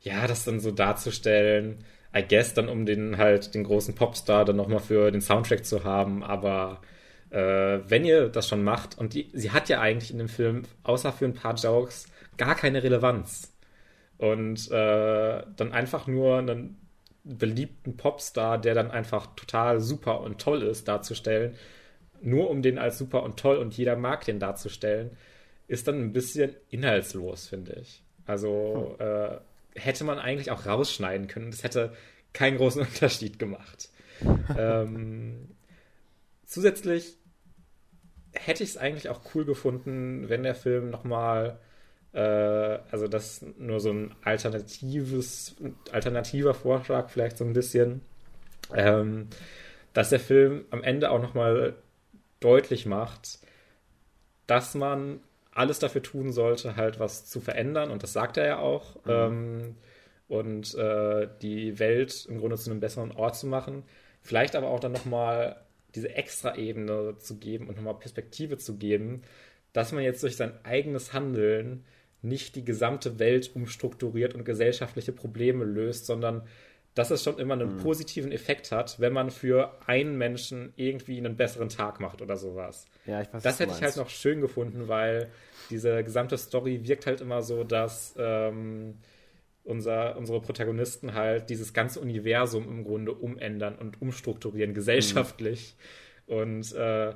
ja, 0.00 0.26
das 0.26 0.44
dann 0.44 0.60
so 0.60 0.70
darzustellen, 0.70 1.84
I 2.14 2.24
guess 2.26 2.54
dann 2.54 2.68
um 2.68 2.86
den 2.86 3.18
halt 3.18 3.54
den 3.54 3.64
großen 3.64 3.94
Popstar 3.94 4.46
dann 4.46 4.56
nochmal 4.56 4.80
für 4.80 5.10
den 5.10 5.20
Soundtrack 5.20 5.66
zu 5.66 5.84
haben, 5.84 6.22
aber 6.22 6.80
äh, 7.30 7.80
wenn 7.88 8.04
ihr 8.04 8.28
das 8.28 8.48
schon 8.48 8.64
macht, 8.64 8.98
und 8.98 9.14
die, 9.14 9.30
sie 9.32 9.50
hat 9.50 9.68
ja 9.68 9.80
eigentlich 9.80 10.10
in 10.10 10.18
dem 10.18 10.28
Film, 10.28 10.62
außer 10.82 11.12
für 11.12 11.24
ein 11.24 11.34
paar 11.34 11.54
Jokes, 11.54 12.06
gar 12.36 12.54
keine 12.54 12.82
Relevanz. 12.82 13.52
Und 14.18 14.70
äh, 14.70 15.42
dann 15.56 15.72
einfach 15.72 16.06
nur 16.06 16.38
einen 16.38 16.78
beliebten 17.24 17.96
Popstar, 17.96 18.58
der 18.58 18.74
dann 18.74 18.90
einfach 18.90 19.34
total 19.34 19.80
super 19.80 20.20
und 20.20 20.40
toll 20.40 20.62
ist, 20.62 20.88
darzustellen, 20.88 21.54
nur 22.22 22.50
um 22.50 22.62
den 22.62 22.78
als 22.78 22.98
super 22.98 23.22
und 23.22 23.38
toll 23.38 23.58
und 23.58 23.76
jeder 23.76 23.96
mag 23.96 24.24
den 24.24 24.38
darzustellen, 24.38 25.10
ist 25.68 25.88
dann 25.88 26.00
ein 26.00 26.12
bisschen 26.12 26.54
inhaltslos, 26.70 27.48
finde 27.48 27.78
ich. 27.80 28.02
Also 28.26 28.96
hm. 28.98 29.06
äh, 29.06 29.38
hätte 29.74 30.04
man 30.04 30.18
eigentlich 30.18 30.50
auch 30.50 30.66
rausschneiden 30.66 31.28
können. 31.28 31.50
Das 31.50 31.62
hätte 31.62 31.92
keinen 32.32 32.56
großen 32.56 32.82
Unterschied 32.86 33.38
gemacht. 33.38 33.90
ähm, 34.58 35.48
zusätzlich 36.46 37.18
hätte 38.32 38.62
ich 38.62 38.70
es 38.70 38.76
eigentlich 38.76 39.08
auch 39.08 39.20
cool 39.34 39.44
gefunden, 39.44 40.28
wenn 40.28 40.42
der 40.42 40.54
Film 40.54 40.90
nochmal, 40.90 41.58
äh, 42.12 42.20
also 42.20 43.08
das 43.08 43.44
nur 43.58 43.80
so 43.80 43.90
ein 43.90 44.14
alternatives, 44.22 45.56
alternativer 45.92 46.54
Vorschlag 46.54 47.10
vielleicht 47.10 47.38
so 47.38 47.44
ein 47.44 47.52
bisschen, 47.52 48.02
ähm, 48.74 49.28
dass 49.92 50.10
der 50.10 50.20
Film 50.20 50.64
am 50.70 50.82
Ende 50.82 51.10
auch 51.10 51.20
nochmal 51.20 51.74
deutlich 52.40 52.86
macht, 52.86 53.38
dass 54.46 54.74
man 54.74 55.20
alles 55.50 55.78
dafür 55.78 56.02
tun 56.02 56.32
sollte, 56.32 56.76
halt 56.76 57.00
was 57.00 57.26
zu 57.26 57.40
verändern 57.40 57.90
und 57.90 58.02
das 58.02 58.12
sagt 58.12 58.36
er 58.36 58.46
ja 58.46 58.58
auch 58.58 58.96
mhm. 59.04 59.10
ähm, 59.10 59.76
und 60.28 60.74
äh, 60.74 61.28
die 61.40 61.78
Welt 61.78 62.26
im 62.28 62.38
Grunde 62.38 62.56
zu 62.56 62.70
einem 62.70 62.80
besseren 62.80 63.12
Ort 63.12 63.36
zu 63.36 63.46
machen. 63.46 63.84
Vielleicht 64.22 64.56
aber 64.56 64.68
auch 64.68 64.80
dann 64.80 64.92
nochmal 64.92 65.65
diese 65.96 66.14
Extra-Ebene 66.14 67.16
zu 67.18 67.38
geben 67.38 67.68
und 67.68 67.76
nochmal 67.76 67.98
Perspektive 67.98 68.58
zu 68.58 68.76
geben, 68.76 69.22
dass 69.72 69.92
man 69.92 70.04
jetzt 70.04 70.22
durch 70.22 70.36
sein 70.36 70.52
eigenes 70.64 71.12
Handeln 71.12 71.84
nicht 72.22 72.54
die 72.56 72.64
gesamte 72.64 73.18
Welt 73.18 73.54
umstrukturiert 73.54 74.34
und 74.34 74.44
gesellschaftliche 74.44 75.12
Probleme 75.12 75.64
löst, 75.64 76.06
sondern 76.06 76.42
dass 76.94 77.10
es 77.10 77.22
schon 77.22 77.38
immer 77.38 77.54
einen 77.54 77.76
mhm. 77.76 77.82
positiven 77.82 78.32
Effekt 78.32 78.72
hat, 78.72 78.98
wenn 79.00 79.12
man 79.12 79.30
für 79.30 79.78
einen 79.86 80.16
Menschen 80.16 80.72
irgendwie 80.76 81.18
einen 81.18 81.36
besseren 81.36 81.68
Tag 81.68 82.00
macht 82.00 82.22
oder 82.22 82.38
sowas. 82.38 82.86
Ja, 83.04 83.20
ich 83.20 83.32
weiß, 83.32 83.42
das 83.42 83.60
hätte 83.60 83.74
ich 83.76 83.82
halt 83.82 83.96
noch 83.96 84.08
schön 84.08 84.40
gefunden, 84.40 84.88
weil 84.88 85.30
diese 85.68 86.02
gesamte 86.02 86.38
Story 86.38 86.80
wirkt 86.84 87.06
halt 87.06 87.20
immer 87.20 87.42
so, 87.42 87.64
dass 87.64 88.14
ähm, 88.18 88.94
unser, 89.66 90.16
unsere 90.16 90.40
Protagonisten 90.40 91.14
halt 91.14 91.50
dieses 91.50 91.74
ganze 91.74 92.00
Universum 92.00 92.68
im 92.68 92.84
Grunde 92.84 93.12
umändern 93.12 93.74
und 93.76 94.00
umstrukturieren, 94.00 94.74
gesellschaftlich. 94.74 95.76
Mhm. 96.26 96.34
Und 96.34 96.72
äh, 96.72 97.14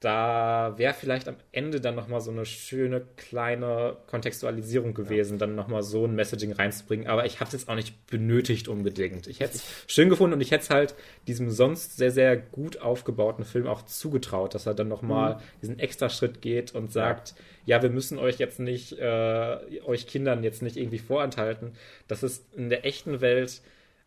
da 0.00 0.72
wäre 0.78 0.94
vielleicht 0.94 1.28
am 1.28 1.36
Ende 1.52 1.78
dann 1.78 1.94
nochmal 1.94 2.22
so 2.22 2.30
eine 2.30 2.46
schöne 2.46 3.02
kleine 3.18 3.98
Kontextualisierung 4.06 4.94
gewesen, 4.94 5.34
ja. 5.34 5.40
dann 5.40 5.54
nochmal 5.54 5.82
so 5.82 6.06
ein 6.06 6.14
Messaging 6.14 6.52
reinzubringen. 6.52 7.06
Aber 7.06 7.26
ich 7.26 7.40
habe 7.40 7.48
es 7.48 7.52
jetzt 7.52 7.68
auch 7.68 7.74
nicht 7.74 8.06
benötigt 8.06 8.66
unbedingt. 8.68 9.26
Ich 9.26 9.40
hätte 9.40 9.56
es 9.56 9.84
schön 9.86 10.08
gefunden 10.08 10.32
und 10.32 10.40
ich 10.40 10.52
hätte 10.52 10.64
es 10.64 10.70
halt 10.70 10.94
diesem 11.26 11.50
sonst 11.50 11.98
sehr, 11.98 12.10
sehr 12.10 12.38
gut 12.38 12.80
aufgebauten 12.80 13.44
Film 13.44 13.66
auch 13.66 13.82
zugetraut, 13.82 14.54
dass 14.54 14.64
er 14.64 14.72
dann 14.72 14.88
nochmal 14.88 15.34
mhm. 15.34 15.40
diesen 15.60 15.78
extra 15.78 16.08
Schritt 16.08 16.40
geht 16.40 16.74
und 16.74 16.90
sagt, 16.90 17.34
ja. 17.66 17.76
ja, 17.76 17.82
wir 17.82 17.90
müssen 17.90 18.18
euch 18.18 18.38
jetzt 18.38 18.58
nicht, 18.58 18.98
äh, 18.98 19.82
euch 19.84 20.06
Kindern 20.06 20.42
jetzt 20.42 20.62
nicht 20.62 20.78
irgendwie 20.78 20.98
vorenthalten, 20.98 21.72
dass 22.08 22.22
es 22.22 22.46
in 22.56 22.70
der 22.70 22.86
echten 22.86 23.20
Welt 23.20 23.60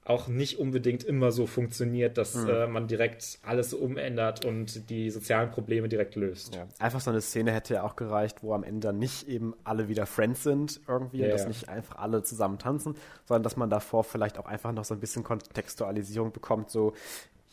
auch 0.05 0.27
nicht 0.27 0.59
unbedingt 0.59 1.03
immer 1.03 1.31
so 1.31 1.47
funktioniert, 1.47 2.17
dass 2.17 2.35
mhm. 2.35 2.49
äh, 2.49 2.67
man 2.67 2.87
direkt 2.87 3.39
alles 3.43 3.73
umändert 3.73 4.43
und 4.43 4.89
die 4.89 5.09
sozialen 5.09 5.51
Probleme 5.51 5.87
direkt 5.87 6.15
löst. 6.15 6.55
Ja. 6.55 6.67
Einfach 6.79 6.99
so 6.99 7.09
eine 7.09 7.21
Szene 7.21 7.51
hätte 7.51 7.75
ja 7.75 7.83
auch 7.83 7.95
gereicht, 7.95 8.43
wo 8.43 8.53
am 8.53 8.63
Ende 8.63 8.91
nicht 8.91 9.27
eben 9.29 9.55
alle 9.63 9.87
wieder 9.87 10.05
Friends 10.05 10.43
sind 10.43 10.81
irgendwie 10.87 11.19
ja, 11.19 11.25
und 11.25 11.31
dass 11.31 11.43
ja. 11.43 11.47
nicht 11.47 11.69
einfach 11.69 11.97
alle 11.97 12.23
zusammen 12.23 12.59
tanzen, 12.59 12.95
sondern 13.25 13.43
dass 13.43 13.55
man 13.55 13.69
davor 13.69 14.03
vielleicht 14.03 14.37
auch 14.37 14.45
einfach 14.45 14.73
noch 14.73 14.83
so 14.83 14.93
ein 14.93 14.99
bisschen 14.99 15.23
Kontextualisierung 15.23 16.33
bekommt, 16.33 16.69
so 16.69 16.93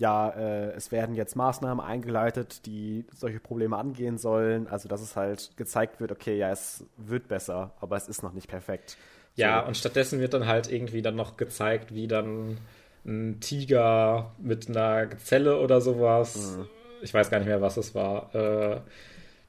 ja, 0.01 0.31
äh, 0.31 0.71
es 0.73 0.93
werden 0.93 1.15
jetzt 1.15 1.37
Maßnahmen 1.37 1.85
eingeleitet, 1.85 2.65
die 2.65 3.05
solche 3.15 3.39
Probleme 3.39 3.77
angehen 3.77 4.17
sollen. 4.17 4.67
Also 4.67 4.89
dass 4.89 5.03
es 5.03 5.15
halt 5.15 5.51
gezeigt 5.59 6.01
wird, 6.01 6.11
okay, 6.11 6.39
ja, 6.39 6.51
es 6.51 6.87
wird 6.97 7.29
besser, 7.29 7.75
aber 7.81 7.97
es 7.97 8.09
ist 8.09 8.23
noch 8.23 8.33
nicht 8.33 8.49
perfekt. 8.49 8.97
Ja, 9.37 9.63
so. 9.63 9.69
und 9.69 9.77
stattdessen 9.77 10.21
wird 10.21 10.35
dann 10.35 10.47
halt 10.47 10.71
irgendwie 10.71 11.03
dann 11.03 11.17
noch 11.17 11.37
gezeigt, 11.37 11.95
wie 11.95 12.09
dann 12.09 12.59
ein 13.05 13.41
Tiger 13.41 14.35
mit 14.39 14.69
einer 14.69 15.09
Zelle 15.19 15.59
oder 15.61 15.81
sowas, 15.81 16.57
mhm. 16.59 16.69
ich 17.03 17.15
weiß 17.15 17.31
gar 17.31 17.39
nicht 17.39 17.49
mehr, 17.49 17.63
was 17.63 17.77
es 17.77 17.95
war, 17.95 18.35
äh, 18.35 18.81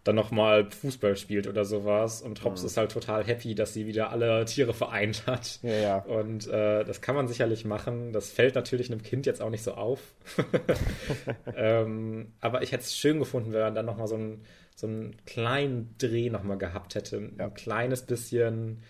dann 0.03 0.15
nochmal 0.15 0.69
Fußball 0.71 1.15
spielt 1.15 1.47
oder 1.47 1.63
sowas. 1.63 2.21
Und 2.21 2.43
Hobbs 2.43 2.61
mhm. 2.61 2.67
ist 2.67 2.77
halt 2.77 2.91
total 2.91 3.23
happy, 3.23 3.53
dass 3.53 3.73
sie 3.73 3.85
wieder 3.85 4.09
alle 4.09 4.45
Tiere 4.45 4.73
vereint 4.73 5.27
hat. 5.27 5.59
Ja, 5.61 5.73
ja. 5.73 5.97
Und 5.97 6.47
äh, 6.47 6.83
das 6.83 7.01
kann 7.01 7.15
man 7.15 7.27
sicherlich 7.27 7.65
machen. 7.65 8.11
Das 8.11 8.31
fällt 8.31 8.55
natürlich 8.55 8.91
einem 8.91 9.03
Kind 9.03 9.25
jetzt 9.25 9.41
auch 9.41 9.51
nicht 9.51 9.63
so 9.63 9.73
auf. 9.73 9.99
ähm, 11.55 12.33
aber 12.39 12.63
ich 12.63 12.71
hätte 12.71 12.83
es 12.83 12.97
schön 12.97 13.19
gefunden, 13.19 13.53
wenn 13.53 13.61
man 13.61 13.75
dann 13.75 13.85
nochmal 13.85 14.07
so 14.07 14.15
einen, 14.15 14.43
so 14.75 14.87
einen 14.87 15.15
kleinen 15.25 15.93
Dreh 15.99 16.31
nochmal 16.31 16.57
gehabt 16.57 16.95
hätte. 16.95 17.17
Ein 17.17 17.35
ja. 17.37 17.49
kleines 17.49 18.01
bisschen 18.01 18.81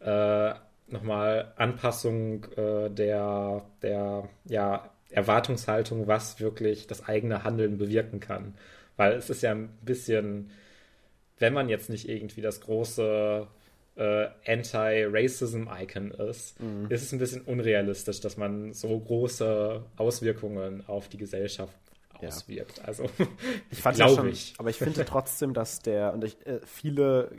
äh, 0.00 0.54
nochmal 0.88 1.52
Anpassung 1.56 2.44
äh, 2.56 2.90
der, 2.90 3.64
der 3.82 4.28
ja, 4.44 4.90
Erwartungshaltung, 5.10 6.06
was 6.06 6.40
wirklich 6.40 6.86
das 6.86 7.06
eigene 7.06 7.44
Handeln 7.44 7.78
bewirken 7.78 8.20
kann. 8.20 8.54
Weil 8.96 9.14
es 9.14 9.30
ist 9.30 9.42
ja 9.42 9.52
ein 9.52 9.70
bisschen, 9.82 10.50
wenn 11.38 11.54
man 11.54 11.68
jetzt 11.68 11.90
nicht 11.90 12.08
irgendwie 12.08 12.42
das 12.42 12.60
große 12.60 13.46
äh, 13.96 14.28
Anti-Racism-Icon 14.46 16.10
ist, 16.12 16.60
mhm. 16.60 16.86
ist 16.88 17.02
es 17.02 17.12
ein 17.12 17.18
bisschen 17.18 17.42
unrealistisch, 17.42 18.20
dass 18.20 18.36
man 18.36 18.72
so 18.72 18.98
große 18.98 19.82
Auswirkungen 19.96 20.84
auf 20.86 21.08
die 21.08 21.18
Gesellschaft 21.18 21.74
auswirkt. 22.14 22.78
Ja. 22.78 22.84
Also 22.84 23.08
ich 23.70 23.80
fand 23.80 23.96
glaube 23.96 24.28
ich. 24.28 24.54
Aber 24.58 24.70
ich 24.70 24.76
finde 24.76 25.04
trotzdem, 25.06 25.54
dass 25.54 25.80
der 25.80 26.12
und 26.12 26.24
ich, 26.24 26.46
äh, 26.46 26.60
viele 26.64 27.30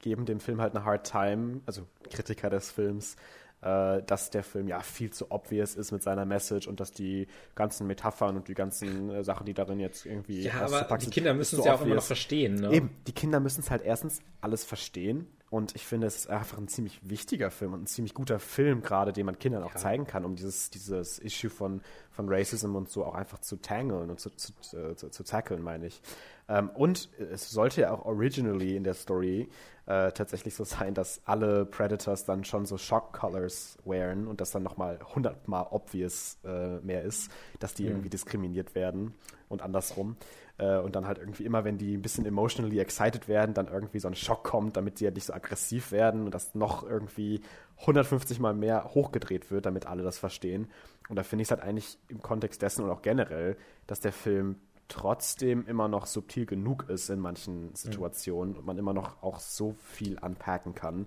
geben 0.00 0.26
dem 0.26 0.40
Film 0.40 0.60
halt 0.60 0.74
eine 0.74 0.84
Hard 0.84 1.10
Time, 1.10 1.60
also 1.66 1.86
Kritiker 2.10 2.50
des 2.50 2.70
Films, 2.70 3.16
äh, 3.62 4.02
dass 4.02 4.30
der 4.30 4.42
Film 4.42 4.68
ja 4.68 4.80
viel 4.80 5.10
zu 5.10 5.30
obvious 5.30 5.74
ist 5.74 5.92
mit 5.92 6.02
seiner 6.02 6.24
Message 6.24 6.66
und 6.66 6.80
dass 6.80 6.92
die 6.92 7.26
ganzen 7.54 7.86
Metaphern 7.86 8.36
und 8.36 8.48
die 8.48 8.54
ganzen 8.54 9.10
äh, 9.10 9.24
Sachen, 9.24 9.46
die 9.46 9.54
darin 9.54 9.78
jetzt 9.80 10.06
irgendwie. 10.06 10.42
Ja, 10.42 10.62
aber 10.62 10.98
die 10.98 11.10
Kinder 11.10 11.34
müssen 11.34 11.58
es 11.58 11.66
ja 11.66 11.74
auch 11.74 11.82
immer 11.82 11.96
noch 11.96 12.02
verstehen. 12.02 12.54
Ne? 12.56 12.72
Eben, 12.72 12.90
die 13.06 13.12
Kinder 13.12 13.40
müssen 13.40 13.60
es 13.60 13.70
halt 13.70 13.82
erstens 13.82 14.20
alles 14.40 14.64
verstehen 14.64 15.26
und 15.50 15.74
ich 15.74 15.84
finde, 15.84 16.06
es 16.06 16.16
ist 16.16 16.30
einfach 16.30 16.58
ein 16.58 16.68
ziemlich 16.68 17.00
wichtiger 17.02 17.50
Film 17.50 17.74
und 17.74 17.82
ein 17.82 17.86
ziemlich 17.86 18.14
guter 18.14 18.38
Film, 18.38 18.82
gerade 18.82 19.12
den 19.12 19.26
man 19.26 19.36
Kindern 19.36 19.64
auch 19.64 19.74
ja. 19.74 19.80
zeigen 19.80 20.06
kann, 20.06 20.24
um 20.24 20.36
dieses, 20.36 20.70
dieses 20.70 21.18
Issue 21.18 21.50
von, 21.50 21.82
von 22.12 22.28
Racism 22.28 22.76
und 22.76 22.88
so 22.88 23.04
auch 23.04 23.16
einfach 23.16 23.40
zu 23.40 23.56
tangeln 23.56 24.10
und 24.10 24.20
zu, 24.20 24.30
zu, 24.30 24.52
äh, 24.76 24.94
zu, 24.94 25.10
zu 25.10 25.24
tackeln, 25.24 25.60
meine 25.60 25.88
ich. 25.88 26.00
Ähm, 26.48 26.70
und 26.70 27.10
es 27.32 27.50
sollte 27.50 27.82
ja 27.82 27.92
auch 27.92 28.04
originally 28.04 28.76
in 28.76 28.84
der 28.84 28.94
Story 28.94 29.48
äh, 29.86 30.12
tatsächlich 30.12 30.54
so 30.54 30.64
sein, 30.64 30.94
dass 30.94 31.20
alle 31.24 31.66
Predators 31.66 32.24
dann 32.24 32.44
schon 32.44 32.66
so 32.66 32.78
Shock 32.78 33.12
Colors 33.12 33.76
wearen 33.84 34.26
und 34.26 34.40
das 34.40 34.50
dann 34.52 34.62
nochmal 34.62 35.00
hundertmal 35.14 35.66
obvious 35.70 36.38
äh, 36.44 36.78
mehr 36.80 37.02
ist, 37.02 37.30
dass 37.58 37.74
die 37.74 37.84
mhm. 37.84 37.90
irgendwie 37.90 38.10
diskriminiert 38.10 38.74
werden 38.74 39.14
und 39.48 39.62
andersrum. 39.62 40.16
Äh, 40.58 40.78
und 40.78 40.94
dann 40.94 41.06
halt 41.06 41.18
irgendwie 41.18 41.44
immer, 41.44 41.64
wenn 41.64 41.78
die 41.78 41.96
ein 41.96 42.02
bisschen 42.02 42.26
emotionally 42.26 42.78
excited 42.78 43.26
werden, 43.26 43.54
dann 43.54 43.66
irgendwie 43.66 43.98
so 43.98 44.08
ein 44.08 44.14
Schock 44.14 44.44
kommt, 44.44 44.76
damit 44.76 44.98
sie 44.98 45.06
halt 45.06 45.14
nicht 45.14 45.26
so 45.26 45.32
aggressiv 45.32 45.90
werden 45.90 46.24
und 46.24 46.34
das 46.34 46.54
noch 46.54 46.88
irgendwie 46.88 47.40
150 47.78 48.38
Mal 48.40 48.54
mehr 48.54 48.90
hochgedreht 48.94 49.50
wird, 49.50 49.66
damit 49.66 49.86
alle 49.86 50.02
das 50.02 50.18
verstehen. 50.18 50.68
Und 51.08 51.16
da 51.16 51.22
finde 51.22 51.42
ich 51.42 51.46
es 51.46 51.50
halt 51.50 51.62
eigentlich 51.62 51.98
im 52.08 52.22
Kontext 52.22 52.62
dessen 52.62 52.84
und 52.84 52.90
auch 52.90 53.02
generell, 53.02 53.56
dass 53.86 54.00
der 54.00 54.12
Film 54.12 54.56
trotzdem 54.90 55.66
immer 55.66 55.88
noch 55.88 56.06
subtil 56.06 56.44
genug 56.44 56.86
ist 56.88 57.08
in 57.08 57.20
manchen 57.20 57.68
mhm. 57.68 57.74
Situationen 57.74 58.52
mhm. 58.52 58.58
und 58.58 58.66
man 58.66 58.78
immer 58.78 58.92
noch 58.92 59.22
auch 59.22 59.40
so 59.40 59.74
viel 59.92 60.18
anpacken 60.18 60.74
kann, 60.74 61.06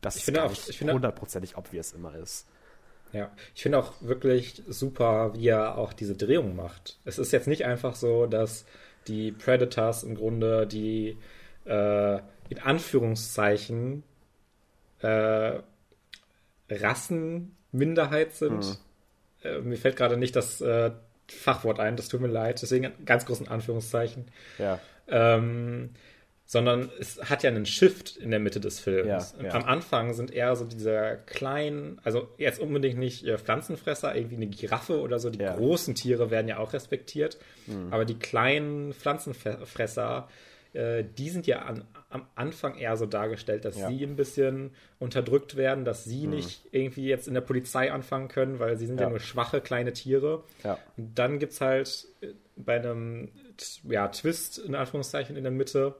dass 0.00 0.16
ich 0.16 0.28
es 0.28 0.74
finde 0.76 0.92
hundertprozentig 0.92 1.56
obvious 1.56 1.92
immer 1.92 2.14
ist. 2.14 2.46
Ja, 3.12 3.30
ich 3.54 3.62
finde 3.62 3.78
auch 3.78 3.94
wirklich 4.00 4.62
super, 4.68 5.32
wie 5.34 5.48
er 5.48 5.78
auch 5.78 5.92
diese 5.92 6.14
Drehung 6.14 6.56
macht. 6.56 6.98
Es 7.04 7.18
ist 7.18 7.32
jetzt 7.32 7.48
nicht 7.48 7.64
einfach 7.64 7.94
so, 7.94 8.26
dass 8.26 8.66
die 9.06 9.32
Predators 9.32 10.02
im 10.02 10.14
Grunde 10.14 10.66
die 10.66 11.16
äh, 11.64 12.16
in 12.50 12.58
Anführungszeichen 12.62 14.02
äh, 15.00 15.60
Rassenminderheit 16.70 18.34
sind. 18.34 18.64
Hm. 18.64 18.76
Äh, 19.42 19.60
mir 19.60 19.78
fällt 19.78 19.96
gerade 19.96 20.16
nicht 20.16 20.36
das 20.36 20.60
äh, 20.60 20.90
Fachwort 21.28 21.80
ein, 21.80 21.96
das 21.96 22.08
tut 22.08 22.20
mir 22.20 22.28
leid, 22.28 22.62
deswegen 22.62 22.90
ganz 23.04 23.26
großen 23.26 23.48
Anführungszeichen. 23.48 24.26
Ja. 24.58 24.80
Ähm, 25.08 25.90
sondern 26.48 26.90
es 26.98 27.20
hat 27.28 27.42
ja 27.42 27.50
einen 27.50 27.66
Shift 27.66 28.16
in 28.16 28.30
der 28.30 28.40
Mitte 28.40 28.58
des 28.58 28.80
Films. 28.80 29.34
Ja, 29.38 29.44
ja. 29.44 29.52
Am 29.52 29.64
Anfang 29.64 30.14
sind 30.14 30.30
eher 30.30 30.56
so 30.56 30.64
diese 30.64 31.18
kleinen, 31.26 32.00
also 32.04 32.28
jetzt 32.38 32.58
unbedingt 32.58 32.98
nicht 32.98 33.26
äh, 33.26 33.36
Pflanzenfresser, 33.36 34.16
irgendwie 34.16 34.36
eine 34.36 34.46
Giraffe 34.46 34.98
oder 35.00 35.18
so, 35.18 35.28
die 35.28 35.40
ja. 35.40 35.54
großen 35.54 35.94
Tiere 35.94 36.30
werden 36.30 36.48
ja 36.48 36.56
auch 36.56 36.72
respektiert, 36.72 37.36
mhm. 37.66 37.88
aber 37.92 38.06
die 38.06 38.18
kleinen 38.18 38.94
Pflanzenfresser, 38.94 40.28
äh, 40.78 41.04
die 41.04 41.28
sind 41.28 41.48
ja 41.48 41.62
an, 41.62 41.84
am 42.08 42.26
Anfang 42.36 42.76
eher 42.76 42.96
so 42.96 43.04
dargestellt, 43.04 43.64
dass 43.64 43.74
sie 43.74 44.04
ein 44.04 44.14
bisschen 44.14 44.70
unterdrückt 45.00 45.56
werden, 45.56 45.84
dass 45.84 46.04
sie 46.04 46.26
mhm. 46.26 46.34
nicht 46.34 46.62
irgendwie 46.70 47.06
jetzt 47.06 47.26
in 47.26 47.34
der 47.34 47.40
Polizei 47.40 47.90
anfangen 47.90 48.28
können, 48.28 48.60
weil 48.60 48.78
sie 48.78 48.86
sind 48.86 49.00
ja, 49.00 49.10
nur 49.10 49.18
schwache 49.18 49.60
kleine 49.60 49.92
Tiere. 49.92 50.44
Und 50.96 51.18
dann 51.18 51.40
gibt 51.40 51.52
es 51.54 51.60
halt 51.60 52.06
äh, 52.20 52.28
bei 52.56 52.76
einem 52.76 53.30
ja, 53.88 54.06
Twist 54.08 54.58
in 54.58 54.76
Anführungszeichen 54.76 55.36
in 55.36 55.42
der 55.42 55.52
Mitte 55.52 55.96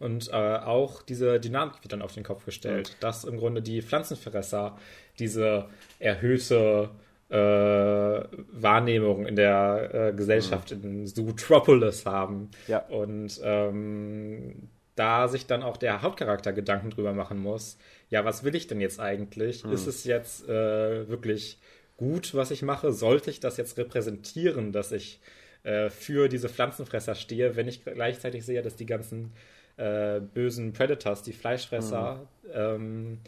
und 0.00 0.28
äh, 0.28 0.32
auch 0.32 1.02
diese 1.02 1.38
Dynamik 1.38 1.82
wird 1.82 1.92
dann 1.92 2.02
auf 2.02 2.14
den 2.14 2.24
Kopf 2.24 2.44
gestellt, 2.44 2.90
mhm. 2.90 3.00
dass 3.00 3.24
im 3.24 3.38
Grunde 3.38 3.62
die 3.62 3.82
Pflanzenfresser 3.82 4.76
diese 5.18 5.68
erhöhte 6.00 6.90
äh, 7.30 7.34
Wahrnehmung 7.34 9.26
in 9.26 9.36
der 9.36 9.90
äh, 9.92 10.12
Gesellschaft 10.12 10.74
mhm. 10.74 10.84
in 10.84 11.06
Zootropolis 11.06 12.06
haben. 12.06 12.50
Ja. 12.66 12.78
Und 12.86 13.40
ähm, 13.42 14.68
da 14.94 15.28
sich 15.28 15.46
dann 15.46 15.62
auch 15.62 15.76
der 15.76 16.02
Hauptcharakter 16.02 16.52
Gedanken 16.52 16.90
drüber 16.90 17.12
machen 17.12 17.38
muss, 17.38 17.78
ja, 18.08 18.24
was 18.24 18.44
will 18.44 18.54
ich 18.54 18.66
denn 18.66 18.80
jetzt 18.80 18.98
eigentlich? 18.98 19.64
Mhm. 19.64 19.72
Ist 19.72 19.86
es 19.86 20.04
jetzt 20.04 20.48
äh, 20.48 21.08
wirklich 21.08 21.60
gut, 21.96 22.34
was 22.34 22.50
ich 22.50 22.62
mache? 22.62 22.92
Sollte 22.92 23.30
ich 23.30 23.40
das 23.40 23.58
jetzt 23.58 23.76
repräsentieren, 23.76 24.72
dass 24.72 24.92
ich 24.92 25.20
äh, 25.62 25.90
für 25.90 26.28
diese 26.28 26.48
Pflanzenfresser 26.48 27.14
stehe, 27.14 27.56
wenn 27.56 27.68
ich 27.68 27.84
gleichzeitig 27.84 28.44
sehe, 28.44 28.62
dass 28.62 28.76
die 28.76 28.86
ganzen 28.86 29.32
äh, 29.76 30.20
bösen 30.20 30.72
Predators, 30.72 31.22
die 31.22 31.32
Fleischfresser, 31.32 32.26
mhm. 32.42 32.50
ähm, 32.54 33.18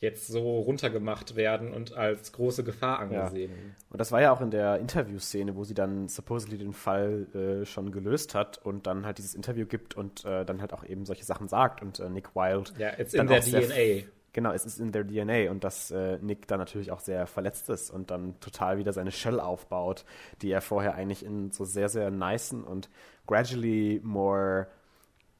jetzt 0.00 0.28
so 0.28 0.60
runtergemacht 0.60 1.36
werden 1.36 1.72
und 1.72 1.92
als 1.94 2.32
große 2.32 2.64
Gefahr 2.64 3.00
angesehen. 3.00 3.52
Ja. 3.52 3.74
Und 3.90 4.00
das 4.00 4.10
war 4.12 4.22
ja 4.22 4.32
auch 4.32 4.40
in 4.40 4.50
der 4.50 4.78
Interviewszene, 4.78 5.54
wo 5.56 5.64
sie 5.64 5.74
dann 5.74 6.08
supposedly 6.08 6.56
den 6.56 6.72
Fall 6.72 7.26
äh, 7.34 7.66
schon 7.66 7.92
gelöst 7.92 8.34
hat 8.34 8.58
und 8.64 8.86
dann 8.86 9.04
halt 9.04 9.18
dieses 9.18 9.34
Interview 9.34 9.66
gibt 9.66 9.94
und 9.94 10.24
äh, 10.24 10.46
dann 10.46 10.62
halt 10.62 10.72
auch 10.72 10.84
eben 10.84 11.04
solche 11.04 11.24
Sachen 11.24 11.48
sagt 11.48 11.82
und 11.82 12.00
äh, 12.00 12.08
Nick 12.08 12.34
Wilde. 12.34 12.72
Ja, 12.78 12.98
it's 12.98 13.12
in 13.12 13.26
their 13.26 13.40
DNA. 13.40 14.06
Genau, 14.32 14.52
es 14.52 14.64
ist 14.64 14.78
in 14.78 14.92
their 14.92 15.06
DNA 15.06 15.50
und 15.50 15.64
dass 15.64 15.90
äh, 15.90 16.16
Nick 16.22 16.46
dann 16.46 16.60
natürlich 16.60 16.92
auch 16.92 17.00
sehr 17.00 17.26
verletzt 17.26 17.68
ist 17.68 17.90
und 17.90 18.10
dann 18.10 18.40
total 18.40 18.78
wieder 18.78 18.92
seine 18.94 19.12
Shell 19.12 19.38
aufbaut, 19.38 20.04
die 20.40 20.50
er 20.50 20.62
vorher 20.62 20.94
eigentlich 20.94 21.24
in 21.24 21.50
so 21.50 21.64
sehr, 21.64 21.90
sehr 21.90 22.10
nicen 22.10 22.64
und 22.64 22.88
gradually 23.26 24.00
more 24.02 24.68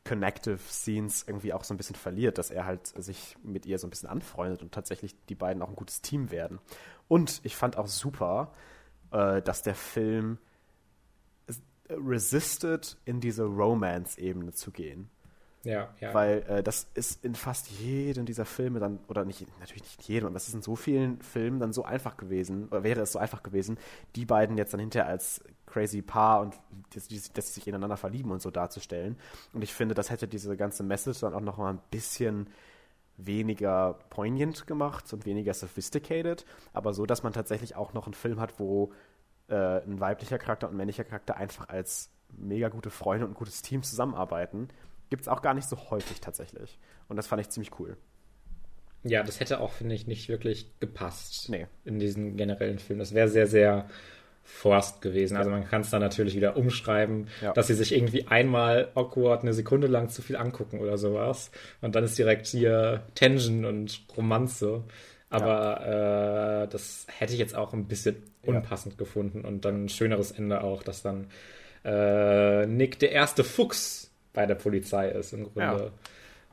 connective 0.04 0.58
Scenes 0.58 1.24
irgendwie 1.26 1.52
auch 1.52 1.64
so 1.64 1.74
ein 1.74 1.76
bisschen 1.76 1.96
verliert, 1.96 2.38
dass 2.38 2.50
er 2.50 2.64
halt 2.64 2.86
sich 2.86 3.36
mit 3.42 3.66
ihr 3.66 3.78
so 3.78 3.86
ein 3.86 3.90
bisschen 3.90 4.08
anfreundet 4.08 4.62
und 4.62 4.72
tatsächlich 4.72 5.14
die 5.28 5.34
beiden 5.34 5.62
auch 5.62 5.68
ein 5.68 5.76
gutes 5.76 6.00
Team 6.00 6.30
werden. 6.30 6.58
Und 7.08 7.40
ich 7.44 7.56
fand 7.56 7.76
auch 7.76 7.86
super, 7.86 8.52
äh, 9.10 9.42
dass 9.42 9.62
der 9.62 9.74
Film 9.74 10.38
resisted, 11.90 12.96
in 13.04 13.20
diese 13.20 13.44
Romance-Ebene 13.44 14.52
zu 14.52 14.70
gehen. 14.70 15.10
Ja, 15.62 15.90
ja. 16.00 16.14
Weil 16.14 16.42
äh, 16.48 16.62
das 16.62 16.86
ist 16.94 17.22
in 17.24 17.34
fast 17.34 17.70
jedem 17.70 18.24
dieser 18.24 18.46
Filme 18.46 18.80
dann, 18.80 18.98
oder 19.08 19.24
nicht, 19.24 19.46
natürlich 19.60 19.82
nicht 19.82 20.02
jedem, 20.02 20.28
aber 20.28 20.36
es 20.36 20.48
ist 20.48 20.54
in 20.54 20.62
so 20.62 20.74
vielen 20.74 21.20
Filmen 21.20 21.60
dann 21.60 21.72
so 21.72 21.84
einfach 21.84 22.16
gewesen, 22.16 22.68
oder 22.68 22.82
wäre 22.82 23.00
es 23.02 23.12
so 23.12 23.18
einfach 23.18 23.42
gewesen, 23.42 23.78
die 24.16 24.24
beiden 24.24 24.56
jetzt 24.56 24.72
dann 24.72 24.80
hinterher 24.80 25.08
als 25.08 25.42
crazy 25.66 26.00
Paar 26.02 26.40
und 26.40 26.54
dass, 26.94 27.08
sie 27.08 27.52
sich 27.52 27.66
ineinander 27.66 27.96
verlieben 27.96 28.30
und 28.30 28.40
so 28.40 28.50
darzustellen. 28.50 29.16
Und 29.52 29.62
ich 29.62 29.74
finde, 29.74 29.94
das 29.94 30.10
hätte 30.10 30.26
diese 30.26 30.56
ganze 30.56 30.82
Message 30.82 31.20
dann 31.20 31.34
auch 31.34 31.40
noch 31.40 31.58
mal 31.58 31.70
ein 31.70 31.80
bisschen 31.90 32.48
weniger 33.18 33.98
poignant 34.08 34.66
gemacht 34.66 35.12
und 35.12 35.26
weniger 35.26 35.52
sophisticated, 35.52 36.46
aber 36.72 36.94
so, 36.94 37.04
dass 37.04 37.22
man 37.22 37.34
tatsächlich 37.34 37.76
auch 37.76 37.92
noch 37.92 38.06
einen 38.06 38.14
Film 38.14 38.40
hat, 38.40 38.58
wo 38.58 38.92
äh, 39.48 39.82
ein 39.82 40.00
weiblicher 40.00 40.38
Charakter 40.38 40.68
und 40.68 40.74
ein 40.74 40.78
männlicher 40.78 41.04
Charakter 41.04 41.36
einfach 41.36 41.68
als 41.68 42.08
mega 42.30 42.68
gute 42.70 42.90
Freunde 42.90 43.26
und 43.26 43.32
ein 43.32 43.34
gutes 43.34 43.60
Team 43.60 43.82
zusammenarbeiten 43.82 44.68
gibt 45.10 45.22
es 45.22 45.28
auch 45.28 45.42
gar 45.42 45.54
nicht 45.54 45.68
so 45.68 45.76
häufig 45.90 46.20
tatsächlich. 46.20 46.78
Und 47.08 47.16
das 47.16 47.26
fand 47.26 47.42
ich 47.42 47.50
ziemlich 47.50 47.78
cool. 47.78 47.96
Ja, 49.02 49.22
das 49.22 49.40
hätte 49.40 49.60
auch, 49.60 49.72
finde 49.72 49.94
ich, 49.94 50.06
nicht 50.06 50.28
wirklich 50.28 50.78
gepasst 50.78 51.48
nee. 51.48 51.66
in 51.84 51.98
diesen 51.98 52.36
generellen 52.36 52.78
Film. 52.78 52.98
Das 52.98 53.14
wäre 53.14 53.28
sehr, 53.28 53.46
sehr 53.46 53.88
forst 54.42 55.00
gewesen. 55.00 55.36
Also 55.36 55.50
man 55.50 55.66
kann 55.66 55.82
es 55.82 55.90
dann 55.90 56.00
natürlich 56.00 56.34
wieder 56.34 56.56
umschreiben, 56.56 57.28
ja. 57.40 57.52
dass 57.52 57.68
sie 57.68 57.74
sich 57.74 57.94
irgendwie 57.94 58.26
einmal 58.26 58.90
awkward 58.94 59.42
eine 59.42 59.52
Sekunde 59.52 59.86
lang 59.86 60.08
zu 60.08 60.22
viel 60.22 60.36
angucken 60.36 60.80
oder 60.80 60.98
sowas. 60.98 61.50
Und 61.80 61.94
dann 61.94 62.04
ist 62.04 62.18
direkt 62.18 62.46
hier 62.46 63.02
Tension 63.14 63.64
und 63.64 64.02
Romanze. 64.16 64.84
Aber 65.30 65.80
ja. 65.80 66.62
äh, 66.64 66.68
das 66.68 67.06
hätte 67.08 67.32
ich 67.32 67.38
jetzt 67.38 67.54
auch 67.54 67.72
ein 67.72 67.86
bisschen 67.86 68.16
unpassend 68.42 68.94
ja. 68.94 68.98
gefunden. 68.98 69.44
Und 69.44 69.64
dann 69.64 69.84
ein 69.84 69.88
schöneres 69.88 70.32
Ende 70.32 70.62
auch, 70.62 70.82
dass 70.82 71.02
dann 71.02 71.28
äh, 71.84 72.66
Nick 72.66 72.98
der 72.98 73.12
erste 73.12 73.44
Fuchs 73.44 74.09
bei 74.32 74.46
der 74.46 74.54
Polizei 74.54 75.08
ist 75.10 75.32
im 75.32 75.44
Grunde. 75.52 75.92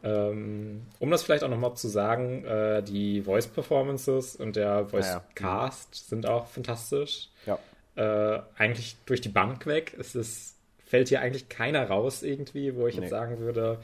Ja. 0.04 0.30
Ähm, 0.30 0.84
um 1.00 1.10
das 1.10 1.24
vielleicht 1.24 1.44
auch 1.44 1.50
nochmal 1.50 1.76
zu 1.76 1.88
sagen, 1.88 2.46
äh, 2.46 2.84
die 2.84 3.22
Voice 3.22 3.48
Performances 3.48 4.36
und 4.36 4.56
der 4.56 4.86
Voice 4.86 5.08
ja, 5.08 5.24
Cast 5.36 6.10
sind 6.10 6.28
auch 6.28 6.48
fantastisch. 6.48 7.30
Ja. 7.46 7.60
Äh, 7.96 8.42
eigentlich 8.58 8.96
durch 9.06 9.22
die 9.22 9.30
Bank 9.30 9.66
weg. 9.66 9.96
Es 10.00 10.16
ist, 10.16 10.56
fällt 10.86 11.10
hier 11.10 11.22
eigentlich 11.22 11.50
keiner 11.50 11.88
raus 11.88 12.22
irgendwie, 12.22 12.76
wo 12.76 12.88
ich 12.88 12.96
nee. 12.96 13.02
jetzt 13.02 13.10
sagen 13.10 13.40
würde, 13.40 13.80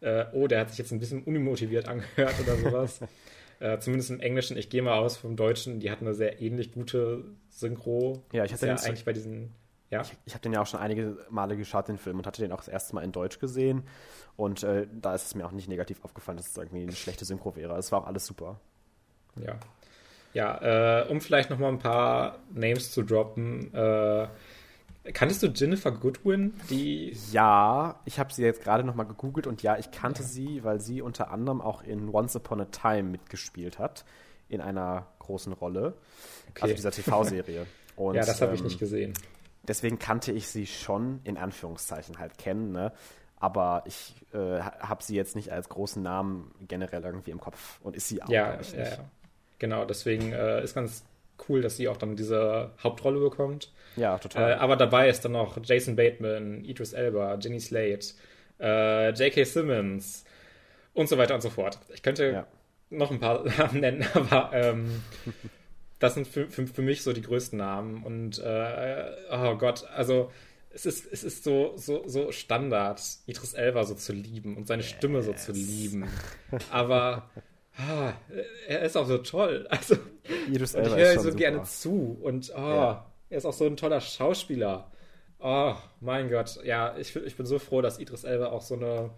äh, 0.00 0.24
oh, 0.32 0.46
der 0.46 0.60
hat 0.60 0.70
sich 0.70 0.78
jetzt 0.78 0.92
ein 0.92 1.00
bisschen 1.00 1.22
unmotiviert 1.22 1.86
angehört 1.86 2.34
oder 2.40 2.56
sowas. 2.56 3.00
äh, 3.60 3.78
zumindest 3.78 4.10
im 4.10 4.20
Englischen. 4.20 4.56
Ich 4.56 4.70
gehe 4.70 4.82
mal 4.82 4.98
aus 4.98 5.16
vom 5.18 5.36
Deutschen. 5.36 5.80
Die 5.80 5.90
hat 5.90 6.00
eine 6.00 6.14
sehr 6.14 6.40
ähnlich 6.40 6.72
gute 6.72 7.24
Synchro. 7.50 8.22
Ja, 8.32 8.44
ich 8.44 8.52
hatte 8.52 8.68
ja 8.68 8.76
eigentlich 8.76 9.04
bei 9.04 9.12
diesen 9.12 9.52
ja. 9.90 10.02
Ich, 10.02 10.16
ich 10.26 10.34
habe 10.34 10.42
den 10.42 10.52
ja 10.52 10.60
auch 10.60 10.66
schon 10.66 10.80
einige 10.80 11.16
Male 11.30 11.56
geschaut, 11.56 11.88
den 11.88 11.98
Film, 11.98 12.18
und 12.18 12.26
hatte 12.26 12.42
den 12.42 12.52
auch 12.52 12.58
das 12.58 12.68
erste 12.68 12.94
Mal 12.94 13.04
in 13.04 13.12
Deutsch 13.12 13.38
gesehen. 13.38 13.84
Und 14.36 14.62
äh, 14.62 14.86
da 14.92 15.14
ist 15.14 15.26
es 15.26 15.34
mir 15.34 15.46
auch 15.46 15.52
nicht 15.52 15.68
negativ 15.68 16.04
aufgefallen, 16.04 16.36
dass 16.36 16.48
es 16.48 16.56
irgendwie 16.56 16.82
eine 16.82 16.92
schlechte 16.92 17.24
Synchro 17.24 17.56
wäre. 17.56 17.76
Es 17.76 17.90
war 17.90 18.02
auch 18.02 18.06
alles 18.06 18.26
super. 18.26 18.60
Ja. 19.36 19.58
Ja, 20.34 21.00
äh, 21.00 21.08
um 21.08 21.20
vielleicht 21.20 21.48
noch 21.48 21.58
mal 21.58 21.68
ein 21.68 21.78
paar 21.78 22.38
Names 22.52 22.92
zu 22.92 23.02
droppen. 23.02 23.72
Äh, 23.74 24.28
kanntest 25.12 25.42
du 25.42 25.46
Jennifer 25.46 25.90
Goodwin? 25.90 26.52
Die 26.68 27.16
ja, 27.32 27.98
ich 28.04 28.18
habe 28.18 28.32
sie 28.32 28.42
jetzt 28.42 28.62
gerade 28.62 28.84
noch 28.84 28.94
mal 28.94 29.04
gegoogelt 29.04 29.46
und 29.46 29.62
ja, 29.62 29.78
ich 29.78 29.90
kannte 29.90 30.22
ja. 30.22 30.28
sie, 30.28 30.64
weil 30.64 30.80
sie 30.80 31.00
unter 31.00 31.30
anderem 31.30 31.62
auch 31.62 31.82
in 31.82 32.10
Once 32.14 32.36
Upon 32.36 32.60
a 32.60 32.66
Time 32.66 33.04
mitgespielt 33.04 33.78
hat. 33.78 34.04
In 34.50 34.60
einer 34.60 35.06
großen 35.18 35.52
Rolle. 35.52 35.94
Okay. 36.50 36.62
Also 36.62 36.74
dieser 36.74 36.90
TV-Serie. 36.90 37.66
ja, 37.98 38.12
das 38.12 38.40
habe 38.40 38.50
ähm, 38.50 38.54
ich 38.54 38.62
nicht 38.62 38.78
gesehen 38.78 39.14
deswegen 39.68 39.98
kannte 39.98 40.32
ich 40.32 40.48
sie 40.48 40.66
schon 40.66 41.20
in 41.24 41.36
Anführungszeichen 41.36 42.18
halt 42.18 42.38
kennen. 42.38 42.72
Ne? 42.72 42.92
aber 43.40 43.84
ich 43.86 44.14
äh, 44.32 44.60
habe 44.60 45.02
sie 45.02 45.14
jetzt 45.14 45.36
nicht 45.36 45.52
als 45.52 45.68
großen 45.68 46.02
Namen 46.02 46.52
generell 46.66 47.04
irgendwie 47.04 47.30
im 47.30 47.40
Kopf 47.40 47.78
und 47.82 47.96
ist 47.96 48.08
sie 48.08 48.22
auch, 48.22 48.28
ja, 48.28 48.58
ich, 48.60 48.72
ja, 48.72 48.84
ja, 48.84 48.98
genau, 49.58 49.84
deswegen 49.84 50.32
äh, 50.32 50.62
ist 50.62 50.74
ganz 50.74 51.04
cool, 51.48 51.62
dass 51.62 51.76
sie 51.76 51.88
auch 51.88 51.96
dann 51.96 52.16
diese 52.16 52.72
Hauptrolle 52.82 53.20
bekommt. 53.20 53.72
Ja, 53.96 54.18
total. 54.18 54.52
Äh, 54.52 54.54
aber 54.54 54.76
dabei 54.76 55.08
ist 55.08 55.24
dann 55.24 55.32
noch 55.32 55.56
Jason 55.62 55.94
Bateman, 55.94 56.64
Idris 56.64 56.92
Elba, 56.92 57.38
Jenny 57.40 57.60
Slate, 57.60 58.14
äh, 58.60 59.10
J.K. 59.10 59.44
Simmons 59.44 60.24
und 60.94 61.08
so 61.08 61.16
weiter 61.16 61.34
und 61.34 61.40
so 61.40 61.50
fort. 61.50 61.78
Ich 61.94 62.02
könnte 62.02 62.32
ja. 62.32 62.46
noch 62.90 63.12
ein 63.12 63.20
paar 63.20 63.44
Namen 63.58 63.80
nennen, 63.80 64.06
aber 64.14 64.50
ähm, 64.52 65.02
das 65.98 66.14
sind 66.14 66.26
für, 66.26 66.48
für, 66.48 66.66
für, 66.66 66.82
mich 66.82 67.02
so 67.02 67.12
die 67.12 67.22
größten 67.22 67.58
Namen. 67.58 68.04
Und 68.04 68.38
äh, 68.38 69.04
oh 69.30 69.56
Gott, 69.56 69.84
also 69.94 70.30
es 70.70 70.86
ist, 70.86 71.12
es 71.12 71.24
ist 71.24 71.44
so, 71.44 71.72
so, 71.76 72.04
so 72.06 72.30
Standard, 72.30 73.00
Idris 73.26 73.54
Elba 73.54 73.84
so 73.84 73.94
zu 73.94 74.12
lieben 74.12 74.56
und 74.56 74.66
seine 74.66 74.82
yes. 74.82 74.90
Stimme 74.90 75.22
so 75.22 75.32
zu 75.32 75.52
lieben. 75.52 76.06
Aber 76.70 77.30
ah, 77.76 78.12
er 78.68 78.82
ist 78.82 78.96
auch 78.96 79.06
so 79.06 79.18
toll. 79.18 79.66
Also, 79.70 79.96
Idris 80.48 80.74
Elba 80.74 80.96
ich 80.96 81.02
höre 81.02 81.14
so 81.14 81.22
super. 81.22 81.36
gerne 81.36 81.62
zu. 81.64 82.18
Und 82.20 82.52
oh, 82.54 82.58
ja. 82.58 83.06
er 83.30 83.38
ist 83.38 83.44
auch 83.44 83.52
so 83.52 83.64
ein 83.64 83.76
toller 83.76 84.00
Schauspieler. 84.00 84.90
Oh, 85.40 85.74
mein 86.00 86.30
Gott. 86.30 86.60
Ja, 86.64 86.96
ich, 86.96 87.14
ich 87.16 87.36
bin 87.36 87.46
so 87.46 87.58
froh, 87.58 87.80
dass 87.80 87.98
Idris 87.98 88.24
Elba 88.24 88.46
auch 88.46 88.62
so 88.62 88.74
eine 88.74 89.10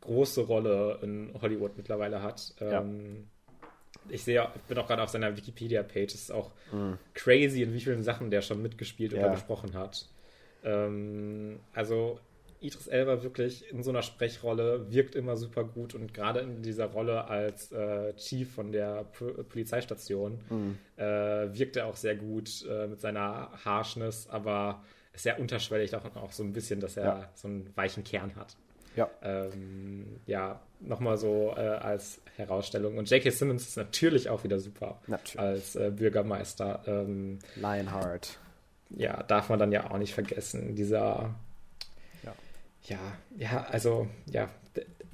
große 0.00 0.42
Rolle 0.42 0.98
in 1.02 1.32
Hollywood 1.40 1.76
mittlerweile 1.76 2.22
hat. 2.22 2.54
Ja. 2.60 2.80
Ähm, 2.80 3.28
ich 4.08 4.24
sehe, 4.24 4.46
ich 4.54 4.62
bin 4.62 4.78
auch 4.78 4.86
gerade 4.86 5.02
auf 5.02 5.10
seiner 5.10 5.36
Wikipedia-Page. 5.36 6.14
Es 6.14 6.22
ist 6.22 6.32
auch 6.32 6.50
mm. 6.72 6.94
crazy, 7.14 7.62
in 7.62 7.72
wie 7.74 7.80
vielen 7.80 8.02
Sachen 8.02 8.30
der 8.30 8.42
schon 8.42 8.62
mitgespielt 8.62 9.12
ja. 9.12 9.20
oder 9.20 9.30
gesprochen 9.30 9.74
hat. 9.74 10.06
Ähm, 10.64 11.60
also 11.74 12.18
Idris 12.60 12.88
Elba 12.88 13.22
wirklich 13.22 13.70
in 13.70 13.82
so 13.82 13.90
einer 13.90 14.02
Sprechrolle 14.02 14.92
wirkt 14.92 15.14
immer 15.14 15.36
super 15.36 15.64
gut 15.64 15.94
und 15.94 16.12
gerade 16.12 16.40
in 16.40 16.62
dieser 16.62 16.86
Rolle 16.86 17.24
als 17.26 17.72
äh, 17.72 18.14
Chief 18.16 18.52
von 18.52 18.70
der 18.70 19.04
P 19.04 19.24
Polizeistation 19.44 20.40
mm. 20.48 21.00
äh, 21.00 21.58
wirkt 21.58 21.76
er 21.76 21.86
auch 21.86 21.96
sehr 21.96 22.16
gut 22.16 22.66
äh, 22.68 22.86
mit 22.86 23.00
seiner 23.00 23.50
Harshness, 23.64 24.28
aber 24.28 24.82
ist 25.12 25.22
sehr 25.22 25.40
unterschwellig 25.40 25.94
auch, 25.96 26.04
auch 26.16 26.32
so 26.32 26.42
ein 26.42 26.52
bisschen, 26.52 26.80
dass 26.80 26.96
er 26.96 27.04
ja. 27.04 27.30
so 27.34 27.48
einen 27.48 27.70
weichen 27.76 28.04
Kern 28.04 28.36
hat. 28.36 28.56
Ja. 28.96 29.08
Ähm, 29.22 30.20
ja, 30.26 30.60
nochmal 30.80 31.16
so 31.16 31.54
äh, 31.56 31.60
als 31.60 32.20
Herausstellung. 32.36 32.98
Und 32.98 33.10
J.K. 33.10 33.30
Simmons 33.30 33.68
ist 33.68 33.76
natürlich 33.76 34.28
auch 34.28 34.44
wieder 34.44 34.58
super 34.58 35.00
natürlich. 35.06 35.38
als 35.38 35.76
äh, 35.76 35.90
Bürgermeister. 35.90 36.82
Ähm, 36.86 37.38
Lionheart. 37.56 38.38
Ja, 38.90 39.22
darf 39.22 39.48
man 39.48 39.58
dann 39.58 39.72
ja 39.72 39.90
auch 39.90 39.98
nicht 39.98 40.14
vergessen. 40.14 40.74
Dieser, 40.74 41.34
ja, 42.24 42.34
ja, 42.82 42.98
ja 43.36 43.66
also, 43.70 44.08
ja, 44.26 44.48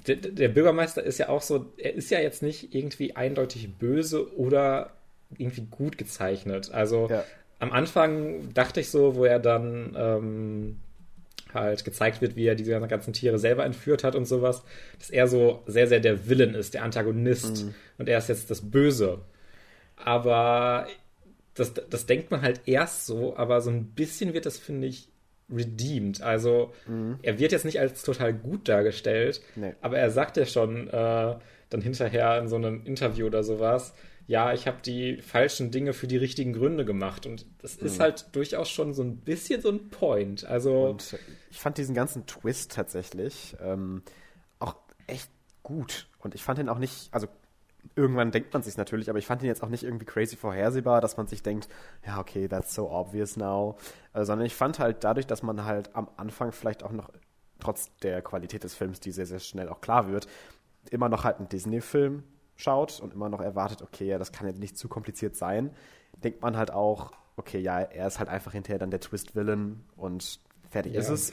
der, 0.06 0.16
der 0.16 0.48
Bürgermeister 0.48 1.02
ist 1.02 1.18
ja 1.18 1.28
auch 1.28 1.42
so, 1.42 1.72
er 1.76 1.94
ist 1.94 2.10
ja 2.10 2.20
jetzt 2.20 2.42
nicht 2.42 2.74
irgendwie 2.74 3.16
eindeutig 3.16 3.74
böse 3.74 4.34
oder 4.36 4.90
irgendwie 5.36 5.66
gut 5.70 5.98
gezeichnet. 5.98 6.70
Also 6.70 7.08
ja. 7.10 7.24
am 7.58 7.72
Anfang 7.72 8.54
dachte 8.54 8.80
ich 8.80 8.90
so, 8.90 9.16
wo 9.16 9.24
er 9.24 9.40
dann 9.40 9.94
ähm, 9.98 10.78
halt 11.60 11.84
gezeigt 11.84 12.20
wird, 12.20 12.36
wie 12.36 12.46
er 12.46 12.54
diese 12.54 12.78
ganzen 12.86 13.12
Tiere 13.12 13.38
selber 13.38 13.64
entführt 13.64 14.04
hat 14.04 14.14
und 14.14 14.26
sowas, 14.26 14.62
dass 14.98 15.10
er 15.10 15.28
so 15.28 15.62
sehr, 15.66 15.86
sehr 15.86 16.00
der 16.00 16.28
Villain 16.28 16.54
ist, 16.54 16.74
der 16.74 16.82
Antagonist 16.82 17.64
mhm. 17.64 17.74
und 17.98 18.08
er 18.08 18.18
ist 18.18 18.28
jetzt 18.28 18.50
das 18.50 18.70
Böse. 18.70 19.20
Aber 19.96 20.86
das, 21.54 21.72
das 21.74 22.06
denkt 22.06 22.30
man 22.30 22.42
halt 22.42 22.60
erst 22.66 23.06
so, 23.06 23.36
aber 23.36 23.60
so 23.60 23.70
ein 23.70 23.86
bisschen 23.86 24.34
wird 24.34 24.46
das, 24.46 24.58
finde 24.58 24.86
ich, 24.86 25.08
redeemed. 25.50 26.22
Also 26.22 26.72
mhm. 26.86 27.18
er 27.22 27.38
wird 27.38 27.52
jetzt 27.52 27.64
nicht 27.64 27.80
als 27.80 28.02
total 28.02 28.34
gut 28.34 28.68
dargestellt, 28.68 29.40
nee. 29.54 29.74
aber 29.80 29.98
er 29.98 30.10
sagt 30.10 30.36
ja 30.36 30.46
schon 30.46 30.88
äh, 30.88 31.34
dann 31.70 31.80
hinterher 31.80 32.38
in 32.38 32.48
so 32.48 32.56
einem 32.56 32.84
Interview 32.84 33.26
oder 33.26 33.42
sowas, 33.42 33.94
ja, 34.28 34.52
ich 34.52 34.66
habe 34.66 34.78
die 34.82 35.22
falschen 35.22 35.70
Dinge 35.70 35.92
für 35.92 36.08
die 36.08 36.16
richtigen 36.16 36.52
Gründe 36.52 36.84
gemacht. 36.84 37.26
Und 37.26 37.46
das 37.58 37.76
ist 37.76 37.98
mhm. 37.98 38.02
halt 38.02 38.26
durchaus 38.32 38.68
schon 38.68 38.92
so 38.92 39.02
ein 39.02 39.18
bisschen 39.18 39.60
so 39.60 39.70
ein 39.70 39.88
Point. 39.88 40.44
Also. 40.44 40.88
Und 40.88 41.16
ich 41.50 41.58
fand 41.58 41.78
diesen 41.78 41.94
ganzen 41.94 42.26
Twist 42.26 42.72
tatsächlich 42.72 43.56
ähm, 43.60 44.02
auch 44.58 44.74
echt 45.06 45.30
gut. 45.62 46.08
Und 46.18 46.34
ich 46.34 46.42
fand 46.42 46.58
ihn 46.58 46.68
auch 46.68 46.78
nicht, 46.78 47.08
also 47.12 47.28
irgendwann 47.94 48.32
denkt 48.32 48.52
man 48.52 48.64
sich 48.64 48.76
natürlich, 48.76 49.08
aber 49.10 49.20
ich 49.20 49.26
fand 49.26 49.42
ihn 49.42 49.46
jetzt 49.46 49.62
auch 49.62 49.68
nicht 49.68 49.84
irgendwie 49.84 50.06
crazy 50.06 50.34
vorhersehbar, 50.34 51.00
dass 51.00 51.16
man 51.16 51.28
sich 51.28 51.44
denkt, 51.44 51.68
ja, 52.04 52.18
okay, 52.18 52.48
that's 52.48 52.74
so 52.74 52.90
obvious 52.90 53.36
now. 53.36 53.76
Äh, 54.12 54.24
sondern 54.24 54.44
ich 54.44 54.56
fand 54.56 54.80
halt 54.80 55.04
dadurch, 55.04 55.28
dass 55.28 55.44
man 55.44 55.64
halt 55.64 55.94
am 55.94 56.08
Anfang 56.16 56.50
vielleicht 56.50 56.82
auch 56.82 56.90
noch, 56.90 57.10
trotz 57.60 57.96
der 57.98 58.22
Qualität 58.22 58.64
des 58.64 58.74
Films, 58.74 58.98
die 58.98 59.12
sehr, 59.12 59.26
sehr 59.26 59.38
schnell 59.38 59.68
auch 59.68 59.80
klar 59.80 60.10
wird, 60.10 60.26
immer 60.90 61.08
noch 61.08 61.22
halt 61.22 61.38
ein 61.38 61.48
Disney-Film 61.48 62.24
schaut 62.56 63.00
und 63.00 63.14
immer 63.14 63.28
noch 63.28 63.40
erwartet, 63.40 63.82
okay, 63.82 64.06
ja, 64.06 64.18
das 64.18 64.32
kann 64.32 64.46
ja 64.46 64.52
nicht 64.52 64.76
zu 64.76 64.88
kompliziert 64.88 65.36
sein, 65.36 65.70
denkt 66.22 66.42
man 66.42 66.56
halt 66.56 66.70
auch, 66.70 67.12
okay, 67.36 67.58
ja, 67.58 67.80
er 67.80 68.06
ist 68.06 68.18
halt 68.18 68.28
einfach 68.28 68.52
hinterher 68.52 68.78
dann 68.78 68.90
der 68.90 69.00
Twist-Villain 69.00 69.84
und 69.96 70.40
fertig 70.70 70.94
ja. 70.94 71.00
ist 71.00 71.10
es. 71.10 71.32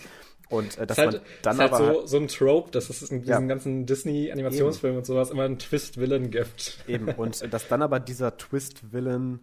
Und 0.49 0.77
äh, 0.77 0.85
dass 0.85 0.97
halt, 0.97 1.13
man 1.13 1.21
dann 1.41 1.53
ist 1.55 1.61
halt 1.61 1.73
aber 1.73 1.93
so, 1.93 2.05
so 2.05 2.17
ein 2.17 2.27
Trope, 2.27 2.71
dass 2.71 2.89
es 2.89 3.01
in 3.09 3.21
diesen 3.21 3.31
ja. 3.31 3.39
ganzen 3.39 3.85
Disney-Animationsfilmen 3.85 4.99
und 4.99 5.05
sowas 5.05 5.31
immer 5.31 5.43
einen 5.43 5.57
Twist-Villain 5.57 6.29
gibt. 6.29 6.83
Eben, 6.87 7.07
und 7.09 7.41
äh, 7.41 7.47
dass 7.47 7.67
dann 7.67 7.81
aber 7.81 7.99
dieser 7.99 8.37
Twist-Villain 8.37 9.39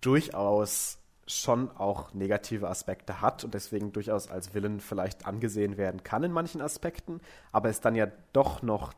durchaus 0.00 0.98
schon 1.26 1.70
auch 1.70 2.12
negative 2.12 2.68
Aspekte 2.68 3.22
hat 3.22 3.44
und 3.44 3.54
deswegen 3.54 3.92
durchaus 3.92 4.28
als 4.28 4.54
Villain 4.54 4.80
vielleicht 4.80 5.26
angesehen 5.26 5.78
werden 5.78 6.02
kann 6.02 6.22
in 6.22 6.32
manchen 6.32 6.60
Aspekten, 6.60 7.20
aber 7.50 7.70
es 7.70 7.80
dann 7.80 7.94
ja 7.94 8.08
doch 8.34 8.62
noch 8.62 8.92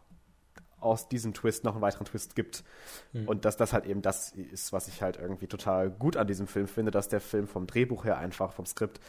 aus 0.81 1.09
diesem 1.09 1.35
Twist 1.35 1.65
noch 1.65 1.73
einen 1.73 1.83
weiteren 1.83 2.05
Twist 2.05 2.35
gibt. 2.35 2.65
Mhm. 3.13 3.29
Und 3.29 3.45
dass 3.45 3.57
das 3.57 3.73
halt 3.73 3.87
eben 3.87 4.03
das 4.03 4.33
ist, 4.33 4.73
was 4.73 4.89
ich 4.89 5.03
halt 5.03 5.17
irgendwie 5.17 5.47
total 5.47 5.91
gut 5.91 6.17
an 6.17 6.27
diesem 6.27 6.47
Film 6.47 6.69
finde, 6.69 6.91
dass 6.91 7.09
der 7.09 7.21
Film 7.21 7.49
vom 7.49 7.67
Drehbuch 7.67 8.05
her 8.05 8.19
einfach, 8.19 8.53
vom 8.53 8.67
Skript, 8.67 9.01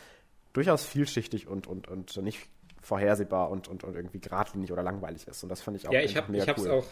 durchaus 0.53 0.85
vielschichtig 0.85 1.47
und, 1.47 1.67
und, 1.67 1.87
und 1.87 2.17
nicht 2.23 2.47
vorhersehbar 2.81 3.49
und, 3.49 3.67
und, 3.67 3.83
und 3.83 3.95
irgendwie 3.95 4.19
geradlinig 4.19 4.71
oder 4.71 4.81
langweilig 4.81 5.27
ist. 5.27 5.43
Und 5.43 5.49
das 5.49 5.61
fand 5.61 5.77
ich 5.77 5.87
auch 5.87 5.93
ja, 5.93 6.01
ich 6.01 6.15
hab, 6.15 6.29
mega 6.29 6.51
ich 6.51 6.57
cool. 6.57 6.71
auch 6.71 6.85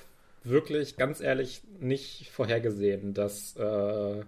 wirklich, 0.44 0.98
ganz 0.98 1.22
ehrlich, 1.22 1.64
nicht 1.80 2.30
vorhergesehen, 2.32 3.14
dass 3.14 3.56
äh, 3.56 4.24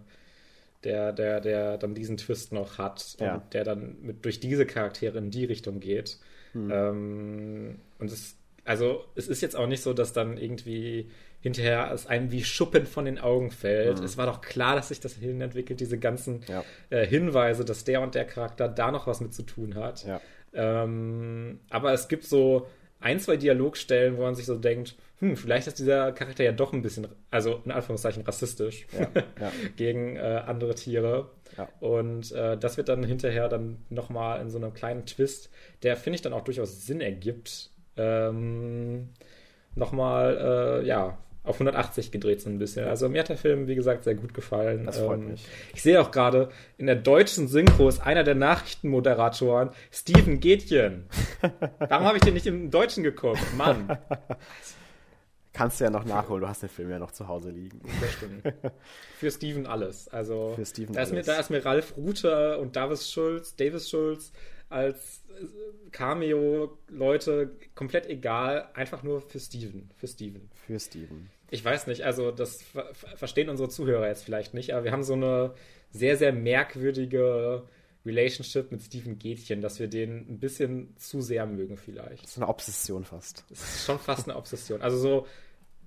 der, 0.83 1.11
der, 1.11 1.41
der 1.41 1.77
dann 1.77 1.93
diesen 1.93 2.17
Twist 2.17 2.53
noch 2.53 2.77
hat 2.77 3.17
ja. 3.19 3.35
und 3.35 3.53
der 3.53 3.63
dann 3.63 3.97
mit, 4.01 4.23
durch 4.23 4.39
diese 4.39 4.65
Charaktere 4.65 5.17
in 5.17 5.29
die 5.29 5.45
Richtung 5.45 5.79
geht. 5.79 6.17
Hm. 6.53 6.71
Ähm, 6.71 7.79
und 7.99 8.11
es 8.11 8.36
also 8.68 9.05
es 9.15 9.28
ist 9.28 9.41
jetzt 9.41 9.55
auch 9.55 9.68
nicht 9.68 9.82
so, 9.82 9.93
dass 9.93 10.11
dann 10.11 10.38
irgendwie 10.38 11.09
hinterher 11.39 11.89
es 11.93 12.05
einem 12.05 12.32
wie 12.32 12.43
Schuppen 12.43 12.86
von 12.86 13.05
den 13.05 13.18
Augen 13.18 13.49
fällt. 13.49 13.99
Mhm. 13.99 14.05
Es 14.05 14.18
war 14.18 14.26
doch 14.26 14.41
klar, 14.41 14.76
dass 14.76 14.89
sich 14.89 14.99
das 14.99 15.13
hin 15.13 15.39
entwickelt, 15.39 15.80
diese 15.80 15.97
ganzen 15.97 16.41
ja. 16.47 16.63
äh, 16.89 17.05
Hinweise, 17.05 17.63
dass 17.63 17.86
der 17.86 18.01
und 18.01 18.13
der 18.13 18.26
Charakter 18.26 18.68
da 18.68 18.91
noch 18.91 19.07
was 19.07 19.22
mit 19.22 19.34
zu 19.34 19.43
tun 19.43 19.76
hat. 19.76 20.05
Ja. 20.05 20.22
Ähm, 20.53 21.61
aber 21.70 21.93
es 21.93 22.09
gibt 22.09 22.26
so 22.26 22.68
ein, 22.99 23.20
zwei 23.20 23.38
Dialogstellen, 23.38 24.18
wo 24.18 24.24
man 24.24 24.36
sich 24.36 24.45
so 24.45 24.57
denkt, 24.57 24.95
hm, 25.20 25.38
vielleicht 25.38 25.68
ist 25.68 25.80
dieser 25.80 26.11
Charakter 26.11 26.43
ja 26.43 26.51
doch 26.51 26.74
ein 26.74 26.82
bisschen, 26.82 27.07
also 27.32 27.61
in 27.63 27.72
Anführungszeichen 27.72 28.24
rassistisch 28.24 28.86
ja, 28.91 29.09
ja. 29.39 29.51
gegen 29.78 30.18
äh, 30.18 30.43
andere 30.45 30.76
Tiere. 30.76 31.30
Ja. 31.57 31.70
Und 31.80 32.34
äh, 32.34 32.57
das 32.57 32.76
wird 32.76 32.89
dann 32.89 33.03
hinterher 33.03 33.47
dann 33.47 33.78
nochmal 33.89 34.41
in 34.41 34.49
so 34.49 34.57
einem 34.57 34.74
kleinen 34.74 35.05
Twist, 35.05 35.49
der, 35.84 35.95
finde 35.95 36.15
ich, 36.15 36.22
dann 36.22 36.34
auch 36.34 36.43
durchaus 36.43 36.86
Sinn 36.86 36.99
ergibt, 36.99 37.72
ähm, 37.97 39.09
nochmal, 39.75 40.81
äh, 40.83 40.87
ja, 40.87 41.17
auf 41.47 41.55
180 41.55 42.11
gedreht 42.11 42.41
so 42.41 42.49
ein 42.49 42.59
bisschen. 42.59 42.85
Also 42.87 43.07
mir 43.09 43.21
hat 43.21 43.29
der 43.29 43.37
Film, 43.37 43.67
wie 43.67 43.75
gesagt, 43.75 44.03
sehr 44.03 44.15
gut 44.15 44.33
gefallen. 44.33 44.85
Das 44.85 44.99
freut 44.99 45.19
ähm, 45.19 45.31
mich. 45.31 45.45
Ich 45.73 45.81
sehe 45.81 45.99
auch 46.01 46.11
gerade, 46.11 46.49
in 46.77 46.87
der 46.87 46.97
deutschen 46.97 47.47
Synchro 47.47 47.87
ist 47.87 47.99
einer 47.99 48.23
der 48.23 48.35
Nachrichtenmoderatoren 48.35 49.69
Steven 49.91 50.39
Gätchen. 50.39 51.05
Warum 51.79 52.05
habe 52.05 52.17
ich 52.17 52.23
den 52.23 52.33
nicht 52.33 52.47
im 52.47 52.69
Deutschen 52.69 53.03
geguckt? 53.03 53.39
Mann. 53.55 53.97
Kannst 55.53 55.79
du 55.79 55.85
ja 55.85 55.89
noch 55.89 56.05
nachholen, 56.05 56.41
du 56.41 56.47
hast 56.47 56.61
den 56.61 56.69
Film 56.69 56.91
ja 56.91 56.99
noch 56.99 57.11
zu 57.11 57.27
Hause 57.27 57.49
liegen. 57.49 57.81
Das 57.99 58.13
stimmt. 58.13 58.53
Für 59.17 59.31
Steven 59.31 59.65
alles. 59.65 60.07
Also, 60.09 60.53
Für 60.55 60.65
Steven 60.65 60.93
da, 60.93 61.01
ist 61.01 61.11
alles. 61.11 61.25
Mir, 61.25 61.33
da 61.33 61.39
ist 61.39 61.49
mir 61.49 61.65
Ralf 61.65 61.97
Rute 61.97 62.59
und 62.59 62.75
Davis 62.75 63.09
Schulz, 63.09 63.55
Davis 63.55 63.89
Schulz 63.89 64.33
als 64.70 65.24
Cameo-Leute 65.91 67.55
komplett 67.76 68.07
egal, 68.07 68.70
einfach 68.74 69.03
nur 69.03 69.22
für 69.22 69.39
Steven. 69.39 69.89
Für 69.95 70.07
Steven. 70.07 70.49
Für 70.65 70.80
Steven. 70.80 71.30
Ich 71.49 71.63
weiß 71.63 71.88
nicht, 71.88 72.03
also 72.03 72.32
das 72.32 72.61
ver 72.61 72.93
verstehen 72.93 73.49
unsere 73.49 73.70
Zuhörer 73.70 74.07
jetzt 74.07 74.24
vielleicht 74.24 74.53
nicht, 74.53 74.74
aber 74.74 74.84
wir 74.84 74.91
haben 74.91 75.03
so 75.03 75.13
eine 75.13 75.53
sehr, 75.91 76.18
sehr 76.18 76.34
merkwürdige 76.34 77.63
Relationship 78.05 78.72
mit 78.72 78.82
Steven 78.82 79.18
Gätchen, 79.18 79.61
dass 79.61 79.80
wir 79.80 79.88
den 79.88 80.30
ein 80.30 80.39
bisschen 80.39 80.95
zu 80.97 81.22
sehr 81.22 81.45
mögen 81.45 81.78
vielleicht. 81.78 82.24
Das 82.24 82.32
ist 82.32 82.38
eine 82.38 82.47
Obsession 82.47 83.03
fast. 83.03 83.45
Das 83.49 83.61
ist 83.61 83.86
schon 83.86 83.99
fast 83.99 84.28
eine 84.28 84.38
Obsession. 84.38 84.82
Also 84.82 84.97
so 84.97 85.28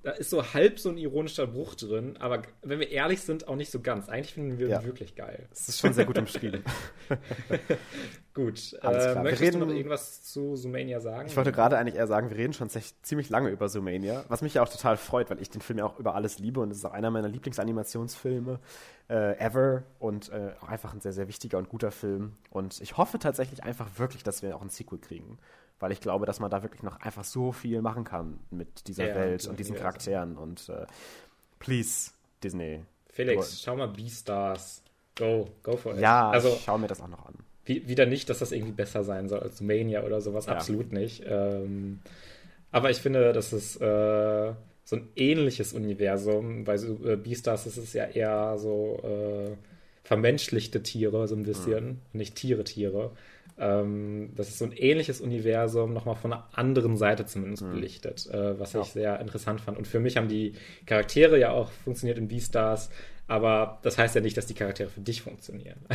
da 0.03 0.13
ist 0.13 0.31
so 0.31 0.55
halb 0.55 0.79
so 0.79 0.89
ein 0.89 0.97
ironischer 0.97 1.47
Bruch 1.47 1.75
drin, 1.75 2.17
aber 2.19 2.43
wenn 2.63 2.81
wir 2.81 2.91
ehrlich 2.91 3.21
sind, 3.21 3.49
auch 3.49 3.57
nicht 3.57 3.71
so 3.71 3.81
ganz. 3.81 4.09
Eigentlich 4.09 4.33
finden 4.33 4.59
wir 4.59 4.69
ja. 4.69 4.81
ihn 4.81 4.87
wirklich 4.87 5.15
geil. 5.15 5.47
Es 5.53 5.69
ist 5.69 5.79
schon 5.79 5.93
sehr 5.93 6.07
gut 6.07 6.17
umschrieben. 6.19 6.65
gut. 8.35 8.79
Äh, 8.91 9.15
möchtest 9.23 9.43
reden, 9.43 9.61
du 9.61 9.67
noch 9.67 9.75
irgendwas 9.75 10.25
zu 10.25 10.57
Zoomania 10.57 11.01
sagen? 11.01 11.29
Ich 11.29 11.37
wollte 11.37 11.53
gerade 11.53 11.79
eigentlich 11.79 11.95
eher 11.95 12.07
sagen, 12.07 12.31
wir 12.31 12.37
reden 12.37 12.53
schon 12.53 12.69
ziemlich 12.69 13.29
lange 13.29 13.51
über 13.51 13.69
Zoomania, 13.69 14.25
was 14.29 14.43
mich 14.43 14.55
ja 14.55 14.63
auch 14.63 14.69
total 14.69 14.97
freut, 14.97 15.31
weil 15.31 15.41
ich 15.41 15.51
den 15.51 15.61
Film 15.61 15.79
ja 15.79 15.85
auch 15.85 15.99
über 15.99 16.15
alles 16.15 16.39
liebe 16.39 16.61
und 16.61 16.71
es 16.71 16.79
ist 16.79 16.85
auch 16.85 16.93
einer 16.93 17.11
meiner 17.11 17.29
Lieblingsanimationsfilme 17.29 18.59
äh, 19.09 19.39
ever 19.39 19.85
und 19.99 20.31
äh, 20.31 20.53
auch 20.61 20.69
einfach 20.69 20.93
ein 20.93 21.01
sehr, 21.01 21.13
sehr 21.13 21.29
wichtiger 21.29 21.59
und 21.59 21.69
guter 21.69 21.91
Film. 21.91 22.37
Und 22.51 22.81
ich 22.81 22.97
hoffe 22.97 23.19
tatsächlich 23.19 23.63
einfach 23.63 23.99
wirklich, 23.99 24.23
dass 24.23 24.43
wir 24.43 24.57
auch 24.57 24.63
ein 24.63 24.71
Sequel 24.71 24.99
kriegen 24.99 25.39
weil 25.81 25.93
ich 25.93 26.01
glaube, 26.01 26.27
dass 26.27 26.39
man 26.39 26.51
da 26.51 26.63
wirklich 26.63 26.83
noch 26.83 27.01
einfach 27.01 27.25
so 27.25 27.53
viel 27.53 27.83
machen 27.83 28.05
kann 28.05 28.39
mit 28.51 28.87
dieser 28.87 29.09
ja, 29.09 29.15
Welt 29.15 29.47
und 29.47 29.59
diesen 29.59 29.75
Charakteren 29.75 30.37
und 30.37 30.69
äh, 30.69 30.87
please, 31.59 32.13
Disney. 32.43 32.81
Felix, 33.09 33.51
du, 33.51 33.57
schau 33.65 33.77
mal 33.77 33.89
Beastars. 33.89 34.83
Go, 35.17 35.49
go 35.63 35.77
for 35.77 35.95
it. 35.95 36.01
Ja, 36.01 36.31
also, 36.31 36.57
schau 36.65 36.79
mir 36.79 36.87
das 36.87 37.01
auch 37.01 37.09
noch 37.09 37.27
an. 37.27 37.35
Wie, 37.65 37.89
wieder 37.89 38.07
nicht, 38.07 38.29
dass 38.31 38.39
das 38.39 38.53
irgendwie 38.53 38.73
besser 38.73 39.05
sein 39.05 39.29
soll 39.29 39.41
als 39.41 39.61
Mania 39.61 40.05
oder 40.05 40.21
sowas, 40.21 40.47
ja. 40.47 40.53
absolut 40.53 40.93
nicht. 40.93 41.25
Ähm, 41.27 42.01
aber 42.71 42.91
ich 42.91 42.99
finde, 42.99 43.33
dass 43.33 43.53
es 43.53 43.77
äh, 43.77 44.53
so 44.85 44.97
ein 44.97 45.09
ähnliches 45.17 45.73
Universum, 45.73 46.65
bei 46.65 46.77
so, 46.79 46.99
äh, 47.05 47.17
Beastars 47.17 47.67
ist 47.67 47.77
es 47.77 47.93
ja 47.93 48.05
eher 48.05 48.59
so 48.59 49.01
äh, 49.03 49.57
vermenschlichte 50.05 50.83
Tiere, 50.83 51.27
so 51.29 51.35
ein 51.35 51.45
bisschen, 51.45 51.87
mhm. 51.87 51.99
nicht 52.13 52.35
Tiere, 52.35 52.65
Tiere. 52.65 53.13
Ähm, 53.59 54.33
das 54.37 54.49
ist 54.49 54.59
so 54.59 54.65
ein 54.65 54.73
ähnliches 54.73 55.21
Universum, 55.21 55.93
nochmal 55.93 56.17
von 56.17 56.33
einer 56.33 56.49
anderen 56.53 56.97
Seite 56.97 57.27
zumindest 57.27 57.63
mhm. 57.63 57.73
belichtet, 57.73 58.27
äh, 58.31 58.59
was 58.59 58.73
ja. 58.73 58.83
ich 58.83 58.89
sehr 58.89 59.21
interessant 59.21 59.61
fand. 59.61 59.79
Und 59.79 59.87
für 59.87 60.01
mich 60.01 60.17
haben 60.17 60.29
die 60.29 60.55
Charaktere 60.87 61.39
ja 61.39 61.51
auch 61.51 61.71
funktioniert 61.71 62.19
in 62.19 62.29
Beastars, 62.29 62.91
aber 63.27 63.79
das 63.83 63.97
heißt 63.97 64.17
ja 64.17 64.21
nicht, 64.21 64.37
dass 64.37 64.47
die 64.47 64.55
Charaktere 64.55 64.89
für 64.89 65.01
dich 65.01 65.23
funktionieren. 65.23 65.79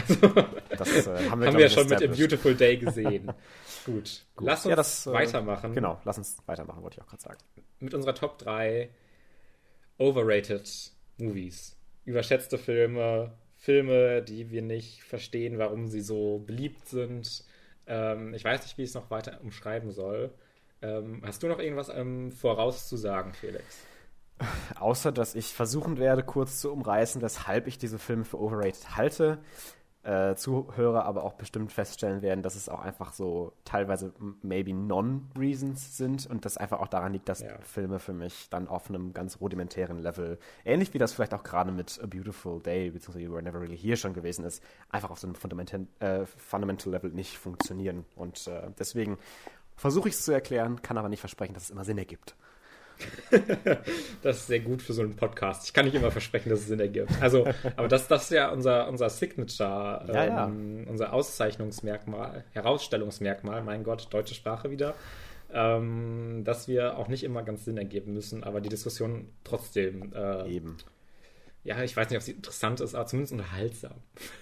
Also, 0.77 0.93
das 0.93 1.07
äh, 1.07 1.29
haben 1.29 1.41
wir, 1.41 1.47
haben 1.47 1.57
wir 1.57 1.65
ja 1.65 1.69
schon 1.69 1.87
mit 1.87 2.03
A 2.03 2.07
Beautiful 2.07 2.55
Day 2.55 2.77
gesehen. 2.77 3.25
Gut. 3.85 4.25
Gut. 4.35 4.47
Lass 4.47 4.65
uns 4.65 4.69
ja, 4.69 4.75
das, 4.75 5.07
äh, 5.07 5.11
weitermachen. 5.13 5.73
Genau, 5.73 6.01
lass 6.03 6.17
uns 6.17 6.37
weitermachen, 6.45 6.81
wollte 6.81 6.97
ich 6.97 7.03
auch 7.03 7.07
gerade 7.07 7.21
sagen. 7.21 7.37
Mit 7.79 7.93
unserer 7.93 8.15
Top 8.15 8.37
3 8.39 8.89
Overrated 9.97 10.91
Movies. 11.17 11.77
Überschätzte 12.03 12.57
Filme, 12.57 13.31
Filme, 13.65 14.21
die 14.21 14.51
wir 14.51 14.61
nicht 14.61 15.03
verstehen, 15.03 15.57
warum 15.57 15.87
sie 15.87 16.01
so 16.01 16.39
beliebt 16.45 16.87
sind 16.87 17.43
ähm, 17.87 18.33
ich 18.33 18.43
weiß 18.43 18.63
nicht, 18.63 18.77
wie 18.77 18.83
ich 18.83 18.89
es 18.89 18.95
noch 18.95 19.09
weiter 19.09 19.39
umschreiben 19.41 19.91
soll. 19.91 20.33
Ähm, 20.81 21.21
hast 21.25 21.43
du 21.43 21.47
noch 21.47 21.59
irgendwas 21.59 21.89
ähm, 21.89 22.31
vorauszusagen, 22.31 23.33
Felix? 23.33 23.63
Außer, 24.79 25.11
dass 25.11 25.35
ich 25.35 25.53
versuchen 25.53 25.97
werde, 25.97 26.23
kurz 26.23 26.59
zu 26.59 26.71
umreißen, 26.71 27.21
weshalb 27.21 27.67
ich 27.67 27.77
diese 27.77 27.99
Filme 27.99 28.25
für 28.25 28.39
overrated 28.39 28.95
halte 28.95 29.39
äh, 30.05 30.35
Zuhörer 30.35 31.05
aber 31.05 31.23
auch 31.23 31.33
bestimmt 31.33 31.71
feststellen 31.71 32.21
werden, 32.21 32.43
dass 32.43 32.55
es 32.55 32.69
auch 32.69 32.81
einfach 32.81 33.13
so 33.13 33.53
teilweise 33.65 34.13
maybe 34.41 34.73
Non-Reasons 34.73 35.97
sind 35.97 36.27
und 36.27 36.45
das 36.45 36.57
einfach 36.57 36.79
auch 36.79 36.87
daran 36.87 37.13
liegt, 37.13 37.27
dass 37.27 37.41
ja. 37.41 37.57
Filme 37.61 37.99
für 37.99 38.13
mich 38.13 38.49
dann 38.49 38.67
auf 38.67 38.89
einem 38.89 39.13
ganz 39.13 39.41
rudimentären 39.41 39.99
Level, 39.99 40.37
ähnlich 40.63 40.93
wie 40.93 40.99
das 40.99 41.13
vielleicht 41.13 41.33
auch 41.33 41.43
gerade 41.43 41.71
mit 41.71 41.99
A 42.01 42.05
Beautiful 42.05 42.61
Day 42.61 42.91
bzw. 42.91 43.19
You 43.19 43.33
Were 43.33 43.41
Never 43.41 43.59
Really 43.59 43.77
Here 43.77 43.97
schon 43.97 44.13
gewesen 44.13 44.45
ist, 44.45 44.63
einfach 44.89 45.09
auf 45.09 45.19
so 45.19 45.27
einem 45.27 45.35
Fundamental, 45.35 45.87
äh, 45.99 46.25
Fundamental 46.25 46.91
Level 46.91 47.11
nicht 47.11 47.37
funktionieren. 47.37 48.05
Und 48.15 48.47
äh, 48.47 48.69
deswegen 48.77 49.17
versuche 49.75 50.09
ich 50.09 50.15
es 50.15 50.23
zu 50.23 50.31
erklären, 50.31 50.81
kann 50.81 50.97
aber 50.97 51.09
nicht 51.09 51.19
versprechen, 51.19 51.53
dass 51.53 51.63
es 51.63 51.69
immer 51.71 51.83
Sinn 51.83 51.97
ergibt. 51.97 52.35
das 54.21 54.37
ist 54.37 54.47
sehr 54.47 54.59
gut 54.59 54.81
für 54.81 54.93
so 54.93 55.01
einen 55.01 55.15
Podcast. 55.15 55.65
Ich 55.67 55.73
kann 55.73 55.85
nicht 55.85 55.95
immer 55.95 56.11
versprechen, 56.11 56.49
dass 56.49 56.59
es 56.59 56.67
Sinn 56.67 56.79
ergibt. 56.79 57.11
Also, 57.21 57.45
aber 57.75 57.87
das, 57.87 58.07
das 58.07 58.23
ist 58.23 58.31
ja 58.31 58.49
unser, 58.49 58.87
unser 58.87 59.09
Signature, 59.09 60.05
ja, 60.13 60.45
ähm, 60.45 60.83
ja. 60.83 60.89
unser 60.89 61.13
Auszeichnungsmerkmal, 61.13 62.43
Herausstellungsmerkmal, 62.51 63.63
mein 63.63 63.83
Gott, 63.83 64.07
deutsche 64.11 64.35
Sprache 64.35 64.71
wieder. 64.71 64.95
Ähm, 65.53 66.41
dass 66.43 66.67
wir 66.67 66.97
auch 66.97 67.07
nicht 67.07 67.23
immer 67.23 67.43
ganz 67.43 67.65
Sinn 67.65 67.77
ergeben 67.77 68.13
müssen, 68.13 68.43
aber 68.43 68.61
die 68.61 68.69
Diskussion 68.69 69.29
trotzdem. 69.43 70.11
Äh, 70.13 70.49
Eben. 70.51 70.77
Ja, 71.63 71.81
ich 71.83 71.95
weiß 71.95 72.09
nicht, 72.09 72.17
ob 72.17 72.23
sie 72.23 72.33
interessant 72.33 72.79
ist, 72.79 72.93
aber 72.93 73.07
zumindest 73.07 73.33
unterhaltsam. 73.33 73.93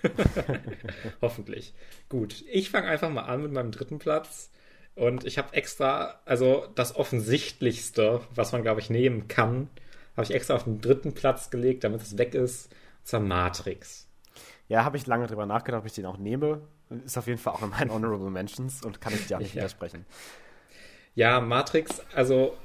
Hoffentlich. 1.21 1.73
Gut, 2.09 2.43
ich 2.51 2.69
fange 2.69 2.87
einfach 2.87 3.09
mal 3.09 3.23
an 3.23 3.43
mit 3.43 3.51
meinem 3.51 3.71
dritten 3.71 3.99
Platz. 3.99 4.51
Und 4.95 5.25
ich 5.25 5.37
habe 5.37 5.53
extra, 5.53 6.19
also 6.25 6.67
das 6.75 6.95
Offensichtlichste, 6.95 8.21
was 8.33 8.51
man, 8.51 8.61
glaube 8.61 8.79
ich, 8.79 8.89
nehmen 8.89 9.27
kann, 9.27 9.69
habe 10.15 10.25
ich 10.25 10.33
extra 10.33 10.55
auf 10.55 10.65
den 10.65 10.81
dritten 10.81 11.13
Platz 11.13 11.49
gelegt, 11.49 11.83
damit 11.83 12.01
es 12.01 12.17
weg 12.17 12.35
ist, 12.35 12.69
zur 13.03 13.19
Matrix. 13.19 14.07
Ja, 14.67 14.85
habe 14.85 14.97
ich 14.97 15.07
lange 15.07 15.27
drüber 15.27 15.45
nachgedacht, 15.45 15.81
ob 15.81 15.87
ich 15.87 15.93
den 15.93 16.05
auch 16.05 16.17
nehme. 16.17 16.61
Ist 17.05 17.17
auf 17.17 17.27
jeden 17.27 17.39
Fall 17.39 17.53
auch 17.53 17.63
in 17.63 17.69
meinen 17.69 17.91
Honorable 17.91 18.29
Mentions 18.29 18.83
und 18.83 19.01
kann 19.01 19.13
ich 19.13 19.27
dir 19.27 19.37
auch 19.37 19.41
nicht 19.41 19.55
ja. 19.55 19.61
widersprechen. 19.61 20.05
Ja, 21.15 21.41
Matrix, 21.41 22.01
also 22.13 22.55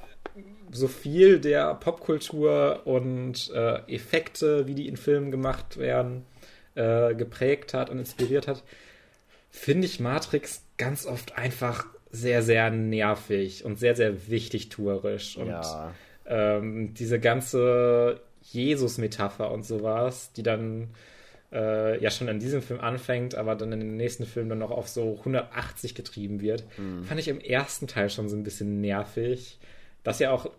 so 0.70 0.88
viel 0.88 1.40
der 1.40 1.74
Popkultur 1.74 2.82
und 2.84 3.50
äh, 3.50 3.94
Effekte, 3.94 4.66
wie 4.66 4.74
die 4.74 4.88
in 4.88 4.96
Filmen 4.96 5.30
gemacht 5.30 5.78
werden, 5.78 6.26
äh, 6.74 7.14
geprägt 7.14 7.74
hat 7.74 7.90
und 7.90 7.98
inspiriert 7.98 8.46
hat, 8.46 8.64
finde 9.50 9.86
ich 9.86 10.00
Matrix 10.00 10.62
ganz 10.76 11.06
oft 11.06 11.36
einfach 11.36 11.86
sehr, 12.10 12.42
sehr 12.42 12.70
nervig 12.70 13.64
und 13.64 13.78
sehr, 13.78 13.94
sehr 13.94 14.28
wichtig 14.28 14.68
tourisch. 14.68 15.36
Und 15.36 15.48
ja. 15.48 15.94
ähm, 16.26 16.94
diese 16.94 17.20
ganze 17.20 18.20
Jesus-Metapher 18.42 19.50
und 19.50 19.64
sowas, 19.64 20.32
die 20.32 20.42
dann 20.42 20.88
äh, 21.52 22.00
ja 22.02 22.10
schon 22.10 22.28
in 22.28 22.38
diesem 22.38 22.62
Film 22.62 22.80
anfängt, 22.80 23.34
aber 23.34 23.54
dann 23.54 23.72
in 23.72 23.80
den 23.80 23.96
nächsten 23.96 24.26
Film 24.26 24.48
dann 24.48 24.58
noch 24.58 24.70
auf 24.70 24.88
so 24.88 25.16
180 25.18 25.94
getrieben 25.94 26.40
wird, 26.40 26.64
mhm. 26.78 27.04
fand 27.04 27.20
ich 27.20 27.28
im 27.28 27.40
ersten 27.40 27.86
Teil 27.86 28.10
schon 28.10 28.28
so 28.28 28.36
ein 28.36 28.42
bisschen 28.42 28.80
nervig. 28.80 29.58
Dass 30.02 30.20
ja 30.20 30.30
auch 30.30 30.50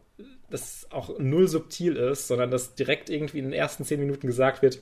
das 0.49 0.87
auch 0.91 1.17
null 1.19 1.47
subtil 1.47 1.95
ist, 1.95 2.27
sondern 2.27 2.51
dass 2.51 2.75
direkt 2.75 3.09
irgendwie 3.09 3.39
in 3.39 3.45
den 3.45 3.53
ersten 3.53 3.85
zehn 3.85 3.99
Minuten 3.99 4.27
gesagt 4.27 4.61
wird, 4.61 4.79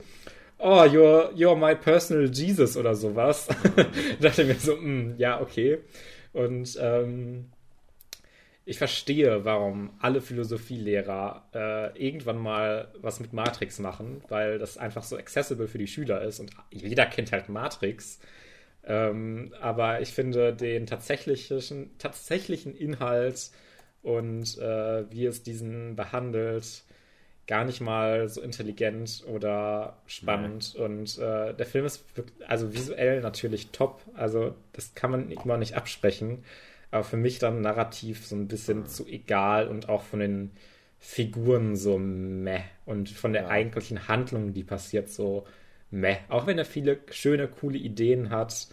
oh, 0.59 0.83
you're, 0.83 1.31
you're 1.33 1.55
my 1.55 1.75
personal 1.75 2.29
Jesus 2.31 2.77
oder 2.77 2.95
sowas. 2.95 3.47
da 3.75 3.83
dachte 4.19 4.43
ich 4.43 4.47
mir 4.47 4.55
so, 4.55 4.75
mm, 4.75 5.15
ja, 5.17 5.41
okay. 5.41 5.79
Und 6.33 6.77
ähm, 6.81 7.51
ich 8.65 8.77
verstehe, 8.77 9.45
warum 9.45 9.91
alle 9.99 10.19
Philosophielehrer 10.19 11.47
äh, 11.53 12.05
irgendwann 12.05 12.37
mal 12.37 12.91
was 12.99 13.21
mit 13.21 13.31
Matrix 13.31 13.79
machen, 13.79 14.21
weil 14.27 14.59
das 14.59 14.77
einfach 14.77 15.03
so 15.03 15.15
accessible 15.15 15.69
für 15.69 15.77
die 15.77 15.87
Schüler 15.87 16.21
ist 16.21 16.41
und 16.41 16.51
jeder 16.71 17.05
kennt 17.05 17.31
halt 17.31 17.47
Matrix. 17.47 18.19
Ähm, 18.83 19.53
aber 19.61 20.01
ich 20.01 20.09
finde 20.09 20.53
den 20.53 20.85
tatsächlichen, 20.85 21.97
tatsächlichen 21.97 22.75
Inhalt 22.75 23.51
und 24.01 24.57
äh, 24.57 25.09
wie 25.11 25.25
es 25.25 25.43
diesen 25.43 25.95
behandelt, 25.95 26.83
gar 27.47 27.63
nicht 27.63 27.79
mal 27.79 28.27
so 28.27 28.41
intelligent 28.41 29.23
oder 29.25 29.97
spannend. 30.05 30.73
Nee. 30.75 30.83
Und 30.83 31.17
äh, 31.17 31.53
der 31.53 31.65
Film 31.65 31.85
ist 31.85 32.05
also 32.45 32.73
visuell 32.73 33.21
natürlich 33.21 33.69
top. 33.71 34.01
Also 34.13 34.53
das 34.73 34.93
kann 34.95 35.11
man 35.11 35.31
immer 35.31 35.57
nicht 35.57 35.75
absprechen. 35.75 36.43
Aber 36.91 37.03
für 37.03 37.17
mich 37.17 37.39
dann 37.39 37.61
narrativ 37.61 38.25
so 38.25 38.35
ein 38.35 38.47
bisschen 38.47 38.85
zu 38.85 39.05
egal 39.07 39.67
und 39.67 39.89
auch 39.89 40.03
von 40.03 40.19
den 40.19 40.51
Figuren 40.99 41.75
so 41.75 41.97
meh. 41.97 42.61
Und 42.85 43.09
von 43.09 43.33
der 43.33 43.43
ja. 43.43 43.47
eigentlichen 43.49 44.07
Handlung, 44.07 44.53
die 44.53 44.63
passiert, 44.63 45.09
so 45.09 45.45
meh. 45.89 46.17
Auch 46.27 46.47
wenn 46.47 46.57
er 46.57 46.65
viele 46.65 46.99
schöne, 47.11 47.47
coole 47.47 47.77
Ideen 47.77 48.29
hat, 48.29 48.67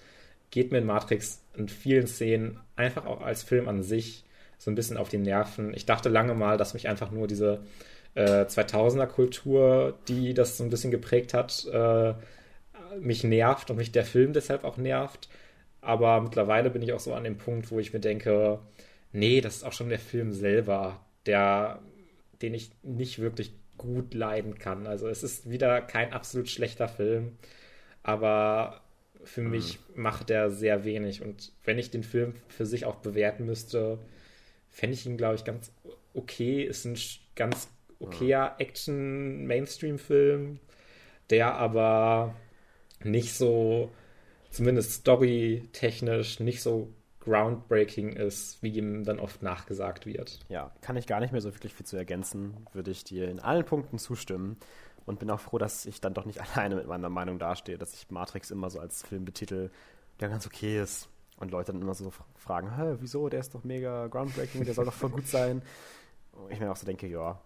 geht 0.50 0.72
mir 0.72 0.78
in 0.78 0.86
Matrix 0.86 1.42
in 1.56 1.68
vielen 1.68 2.08
Szenen 2.08 2.58
einfach 2.74 3.06
auch 3.06 3.20
als 3.20 3.44
Film 3.44 3.68
an 3.68 3.82
sich 3.82 4.24
so 4.58 4.70
ein 4.70 4.74
bisschen 4.74 4.96
auf 4.96 5.08
die 5.08 5.18
Nerven. 5.18 5.74
Ich 5.74 5.86
dachte 5.86 6.08
lange 6.08 6.34
mal, 6.34 6.56
dass 6.56 6.74
mich 6.74 6.88
einfach 6.88 7.10
nur 7.10 7.26
diese 7.26 7.62
äh, 8.14 8.44
2000er 8.44 9.06
Kultur, 9.06 9.98
die 10.08 10.34
das 10.34 10.56
so 10.56 10.64
ein 10.64 10.70
bisschen 10.70 10.90
geprägt 10.90 11.34
hat, 11.34 11.66
äh, 11.72 12.14
mich 13.00 13.24
nervt 13.24 13.70
und 13.70 13.76
mich 13.76 13.92
der 13.92 14.04
Film 14.04 14.32
deshalb 14.32 14.64
auch 14.64 14.76
nervt. 14.76 15.28
Aber 15.80 16.20
mittlerweile 16.20 16.70
bin 16.70 16.82
ich 16.82 16.92
auch 16.92 17.00
so 17.00 17.14
an 17.14 17.24
dem 17.24 17.38
Punkt, 17.38 17.70
wo 17.70 17.78
ich 17.78 17.92
mir 17.92 18.00
denke, 18.00 18.60
nee, 19.12 19.40
das 19.40 19.56
ist 19.56 19.64
auch 19.64 19.72
schon 19.72 19.88
der 19.88 19.98
Film 19.98 20.32
selber, 20.32 21.00
der, 21.26 21.80
den 22.40 22.54
ich 22.54 22.70
nicht 22.82 23.18
wirklich 23.18 23.52
gut 23.76 24.14
leiden 24.14 24.58
kann. 24.58 24.86
Also 24.86 25.08
es 25.08 25.22
ist 25.22 25.50
wieder 25.50 25.80
kein 25.82 26.12
absolut 26.12 26.48
schlechter 26.48 26.88
Film, 26.88 27.32
aber 28.02 28.80
für 29.24 29.42
mhm. 29.42 29.50
mich 29.50 29.78
macht 29.94 30.30
er 30.30 30.50
sehr 30.50 30.84
wenig. 30.84 31.22
Und 31.22 31.52
wenn 31.64 31.78
ich 31.78 31.90
den 31.90 32.02
Film 32.02 32.34
für 32.48 32.66
sich 32.66 32.84
auch 32.84 32.96
bewerten 32.96 33.44
müsste, 33.46 33.98
fände 34.70 34.94
ich 34.94 35.06
ihn, 35.06 35.16
glaube 35.16 35.34
ich, 35.34 35.44
ganz 35.44 35.72
okay. 36.14 36.62
Ist 36.62 36.84
ein 36.84 36.96
ganz 37.34 37.68
okayer 38.08 38.56
Action-Mainstream-Film, 38.58 40.58
der 41.30 41.54
aber 41.54 42.34
nicht 43.02 43.34
so, 43.34 43.90
zumindest 44.50 44.92
storytechnisch, 44.92 46.40
nicht 46.40 46.62
so 46.62 46.92
groundbreaking 47.20 48.12
ist, 48.12 48.62
wie 48.62 48.76
ihm 48.76 49.04
dann 49.04 49.18
oft 49.18 49.42
nachgesagt 49.42 50.06
wird. 50.06 50.40
Ja, 50.48 50.72
kann 50.82 50.96
ich 50.96 51.06
gar 51.06 51.20
nicht 51.20 51.32
mehr 51.32 51.40
so 51.40 51.54
wirklich 51.54 51.74
viel 51.74 51.86
zu 51.86 51.96
ergänzen, 51.96 52.66
würde 52.72 52.90
ich 52.90 53.04
dir 53.04 53.28
in 53.28 53.40
allen 53.40 53.64
Punkten 53.64 53.98
zustimmen 53.98 54.56
und 55.06 55.18
bin 55.18 55.30
auch 55.30 55.40
froh, 55.40 55.58
dass 55.58 55.86
ich 55.86 56.00
dann 56.00 56.14
doch 56.14 56.26
nicht 56.26 56.40
alleine 56.56 56.76
mit 56.76 56.86
meiner 56.86 57.08
Meinung 57.08 57.38
dastehe, 57.38 57.78
dass 57.78 57.94
ich 57.94 58.10
Matrix 58.10 58.50
immer 58.50 58.70
so 58.70 58.78
als 58.78 59.02
Film 59.02 59.24
betitel, 59.24 59.70
der 60.20 60.28
ganz 60.28 60.46
okay 60.46 60.80
ist 60.80 61.08
und 61.38 61.50
Leute 61.50 61.72
dann 61.72 61.80
immer 61.80 61.94
so 61.94 62.12
fragen, 62.36 62.76
Hä, 62.76 62.96
wieso, 63.00 63.28
der 63.28 63.40
ist 63.40 63.54
doch 63.54 63.64
mega 63.64 64.06
groundbreaking, 64.06 64.64
der 64.64 64.74
soll 64.74 64.84
doch 64.84 64.92
voll 64.92 65.10
gut 65.10 65.26
sein. 65.26 65.62
Und 66.32 66.50
ich 66.52 66.60
mir 66.60 66.70
auch 66.70 66.76
so 66.76 66.86
denke, 66.86 67.06
ja, 67.06 67.40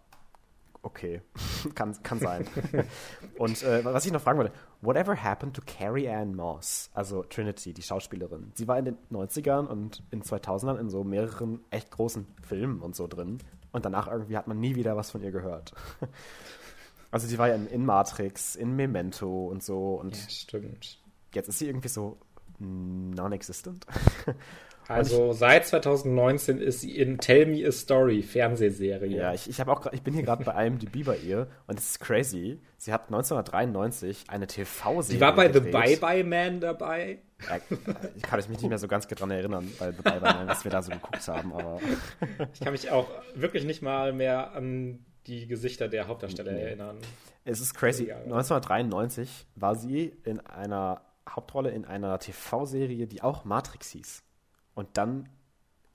okay, 0.82 1.22
kann, 1.74 2.00
kann 2.02 2.18
sein. 2.18 2.46
und 3.38 3.62
äh, 3.62 3.84
was 3.84 4.06
ich 4.06 4.12
noch 4.12 4.20
fragen 4.20 4.38
wollte, 4.38 4.52
whatever 4.80 5.22
happened 5.22 5.54
to 5.54 5.62
Carrie 5.66 6.08
Ann 6.08 6.34
Moss, 6.34 6.90
also 6.94 7.22
Trinity, 7.22 7.72
die 7.72 7.82
Schauspielerin? 7.82 8.52
Sie 8.54 8.68
war 8.68 8.78
in 8.78 8.84
den 8.84 8.98
90ern 9.10 9.66
und 9.66 10.02
in 10.10 10.22
2000ern 10.22 10.78
in 10.78 10.90
so 10.90 11.04
mehreren 11.04 11.60
echt 11.70 11.90
großen 11.90 12.26
Filmen 12.42 12.80
und 12.80 12.96
so 12.96 13.06
drin 13.06 13.38
und 13.72 13.84
danach 13.84 14.08
irgendwie 14.08 14.36
hat 14.36 14.48
man 14.48 14.60
nie 14.60 14.74
wieder 14.74 14.96
was 14.96 15.10
von 15.10 15.22
ihr 15.22 15.30
gehört. 15.30 15.72
also 17.10 17.26
sie 17.26 17.38
war 17.38 17.48
ja 17.48 17.54
in, 17.54 17.66
in 17.66 17.84
Matrix, 17.84 18.56
in 18.56 18.74
Memento 18.76 19.46
und 19.46 19.62
so 19.62 19.94
und 19.94 20.16
ja, 20.16 20.28
stimmt. 20.28 21.00
jetzt 21.34 21.48
ist 21.48 21.58
sie 21.58 21.66
irgendwie 21.66 21.88
so 21.88 22.18
non-existent. 22.58 23.86
Also 24.88 25.32
seit 25.32 25.66
2019 25.66 26.60
ist 26.60 26.80
sie 26.80 26.96
in 26.96 27.18
Tell 27.18 27.44
Me 27.46 27.66
a 27.66 27.70
Story 27.70 28.22
Fernsehserie. 28.22 29.18
Ja, 29.18 29.34
ich, 29.34 29.48
ich, 29.48 29.62
auch, 29.66 29.92
ich 29.92 30.02
bin 30.02 30.14
hier 30.14 30.22
gerade 30.22 30.44
bei 30.44 30.66
IMDb 30.66 31.04
bei 31.04 31.18
ihr 31.18 31.46
und 31.66 31.78
es 31.78 31.90
ist 31.90 32.00
crazy. 32.00 32.58
Sie 32.78 32.92
hat 32.92 33.02
1993 33.02 34.24
eine 34.28 34.46
TV-Serie. 34.46 35.02
Sie 35.02 35.20
war 35.20 35.34
bei 35.34 35.48
gedreht. 35.48 35.66
The 35.66 35.70
Bye 35.70 35.96
Bye 35.98 36.24
Man 36.24 36.60
dabei. 36.60 37.18
Ja, 37.46 37.58
ich 38.16 38.22
kann 38.22 38.38
mich 38.38 38.48
nicht 38.48 38.66
mehr 38.68 38.78
so 38.78 38.88
ganz 38.88 39.06
dran 39.06 39.30
erinnern, 39.30 39.70
bei 39.78 39.92
The 39.92 40.02
Bye 40.02 40.20
Bye 40.20 40.34
Man, 40.34 40.48
was 40.48 40.64
wir 40.64 40.70
da 40.70 40.80
so 40.80 40.90
geguckt 40.90 41.28
haben. 41.28 41.52
Aber 41.52 41.80
ich 42.54 42.60
kann 42.60 42.72
mich 42.72 42.90
auch 42.90 43.08
wirklich 43.34 43.64
nicht 43.64 43.82
mal 43.82 44.14
mehr 44.14 44.52
an 44.54 45.04
die 45.26 45.46
Gesichter 45.46 45.88
der 45.88 46.08
Hauptdarsteller 46.08 46.52
nee. 46.52 46.62
erinnern. 46.62 46.96
Es 47.44 47.60
ist 47.60 47.74
crazy. 47.74 48.10
1993 48.10 49.46
war 49.54 49.74
sie 49.74 50.16
in 50.24 50.40
einer 50.40 51.02
Hauptrolle 51.28 51.70
in 51.70 51.84
einer 51.84 52.18
TV-Serie, 52.18 53.06
die 53.06 53.22
auch 53.22 53.44
Matrix 53.44 53.90
hieß. 53.90 54.22
Und 54.78 54.96
dann 54.96 55.28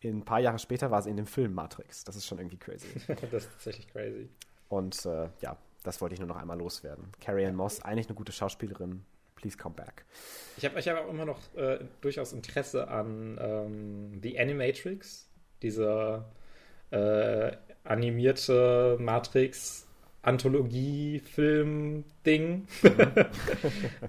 ein 0.03 0.25
paar 0.25 0.41
Jahre 0.41 0.59
später 0.59 0.91
war 0.91 1.01
sie 1.01 1.09
in 1.09 1.15
dem 1.15 1.25
Film 1.25 1.53
Matrix. 1.53 2.03
Das 2.03 2.17
ist 2.17 2.27
schon 2.27 2.37
irgendwie 2.37 2.57
crazy. 2.57 2.85
das 3.31 3.45
ist 3.45 3.51
tatsächlich 3.53 3.87
crazy. 3.87 4.27
Und 4.67 5.05
äh, 5.05 5.29
ja, 5.39 5.55
das 5.83 6.01
wollte 6.01 6.15
ich 6.15 6.19
nur 6.19 6.27
noch 6.27 6.35
einmal 6.35 6.57
loswerden. 6.57 7.05
Carrie 7.21 7.45
Ann 7.45 7.55
Moss, 7.55 7.81
eigentlich 7.81 8.07
eine 8.07 8.15
gute 8.15 8.33
Schauspielerin. 8.33 9.05
Please 9.35 9.55
come 9.55 9.73
back. 9.73 10.03
Ich 10.57 10.65
habe 10.65 10.77
ich 10.77 10.89
hab 10.89 10.97
auch 10.97 11.09
immer 11.09 11.23
noch 11.23 11.39
äh, 11.55 11.79
durchaus 12.01 12.33
Interesse 12.33 12.89
an 12.89 13.37
ähm, 13.39 14.19
The 14.21 14.37
Animatrix, 14.37 15.29
diese 15.61 16.25
äh, 16.91 17.55
animierte 17.85 18.97
Matrix 18.99 19.87
Anthologie-Film-Ding. 20.23 22.67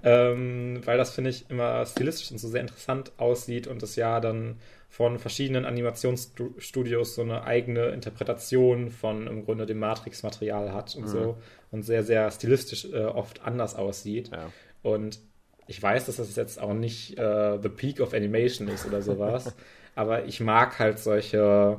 ähm, 0.03 0.81
weil 0.85 0.97
das, 0.97 1.13
finde 1.13 1.29
ich, 1.29 1.47
immer 1.49 1.85
stilistisch 1.85 2.31
und 2.31 2.39
so 2.39 2.47
sehr 2.47 2.61
interessant 2.61 3.11
aussieht 3.17 3.67
und 3.67 3.83
das 3.83 3.95
ja 3.95 4.19
dann 4.19 4.55
von 4.89 5.19
verschiedenen 5.19 5.65
Animationsstudios 5.65 7.13
so 7.15 7.21
eine 7.21 7.43
eigene 7.43 7.87
Interpretation 7.87 8.89
von 8.91 9.27
im 9.27 9.43
Grunde 9.43 9.65
dem 9.65 9.79
Matrix-Material 9.79 10.71
hat 10.71 10.95
und 10.95 11.03
mhm. 11.03 11.07
so 11.07 11.35
und 11.71 11.83
sehr, 11.83 12.03
sehr 12.03 12.31
stilistisch 12.31 12.85
äh, 12.85 13.03
oft 13.03 13.41
anders 13.43 13.75
aussieht. 13.75 14.31
Ja. 14.31 14.49
Und 14.83 15.19
ich 15.67 15.83
weiß, 15.83 16.05
dass 16.05 16.15
das 16.15 16.33
jetzt 16.37 16.61
auch 16.61 16.73
nicht 16.73 17.19
äh, 17.19 17.59
The 17.61 17.69
Peak 17.69 17.99
of 17.99 18.13
Animation 18.13 18.69
ist 18.69 18.85
oder 18.85 19.01
sowas, 19.01 19.53
aber 19.95 20.23
ich 20.25 20.39
mag 20.39 20.79
halt 20.79 20.99
solche 20.99 21.77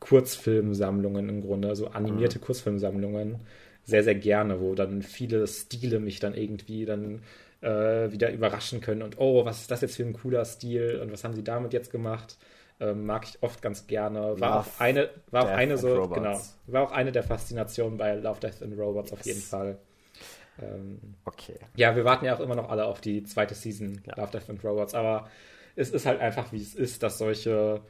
Kurzfilmsammlungen 0.00 1.28
im 1.28 1.42
Grunde, 1.42 1.68
also 1.68 1.88
animierte 1.88 2.38
mhm. 2.38 2.44
Kurzfilmsammlungen 2.44 3.40
sehr, 3.86 4.02
sehr 4.02 4.16
gerne, 4.16 4.60
wo 4.60 4.74
dann 4.74 5.00
viele 5.00 5.46
Stile 5.46 6.00
mich 6.00 6.20
dann 6.20 6.34
irgendwie 6.34 6.84
dann 6.84 7.22
äh, 7.62 8.10
wieder 8.12 8.32
überraschen 8.32 8.80
können 8.80 9.02
und 9.02 9.18
oh, 9.18 9.44
was 9.44 9.62
ist 9.62 9.70
das 9.70 9.80
jetzt 9.80 9.96
für 9.96 10.02
ein 10.02 10.12
cooler 10.12 10.44
Stil 10.44 11.00
und 11.02 11.12
was 11.12 11.24
haben 11.24 11.34
sie 11.34 11.44
damit 11.44 11.72
jetzt 11.72 11.90
gemacht? 11.90 12.36
Ähm, 12.78 13.06
mag 13.06 13.24
ich 13.24 13.42
oft 13.42 13.62
ganz 13.62 13.86
gerne. 13.86 14.38
War 14.38 14.56
Love, 14.56 14.58
auch 14.58 14.80
eine, 14.80 15.08
war 15.30 15.44
auch 15.44 15.48
eine 15.48 15.78
so, 15.78 16.08
genau, 16.08 16.38
war 16.66 16.82
auch 16.82 16.92
eine 16.92 17.10
der 17.10 17.22
Faszinationen 17.22 17.96
bei 17.96 18.14
Love, 18.16 18.40
Death 18.40 18.62
and 18.62 18.78
Robots 18.78 19.10
yes. 19.10 19.18
auf 19.18 19.26
jeden 19.26 19.40
Fall. 19.40 19.78
Ähm, 20.60 21.00
okay. 21.24 21.58
Ja, 21.76 21.96
wir 21.96 22.04
warten 22.04 22.26
ja 22.26 22.36
auch 22.36 22.40
immer 22.40 22.54
noch 22.54 22.68
alle 22.68 22.84
auf 22.84 23.00
die 23.00 23.22
zweite 23.22 23.54
Season 23.54 24.02
ja. 24.06 24.16
Love, 24.16 24.32
Death 24.32 24.50
and 24.50 24.62
Robots, 24.62 24.94
aber 24.94 25.30
es 25.74 25.90
ist 25.90 26.04
halt 26.04 26.20
einfach, 26.20 26.52
wie 26.52 26.60
es 26.60 26.74
ist, 26.74 27.02
dass 27.02 27.18
solche 27.18 27.80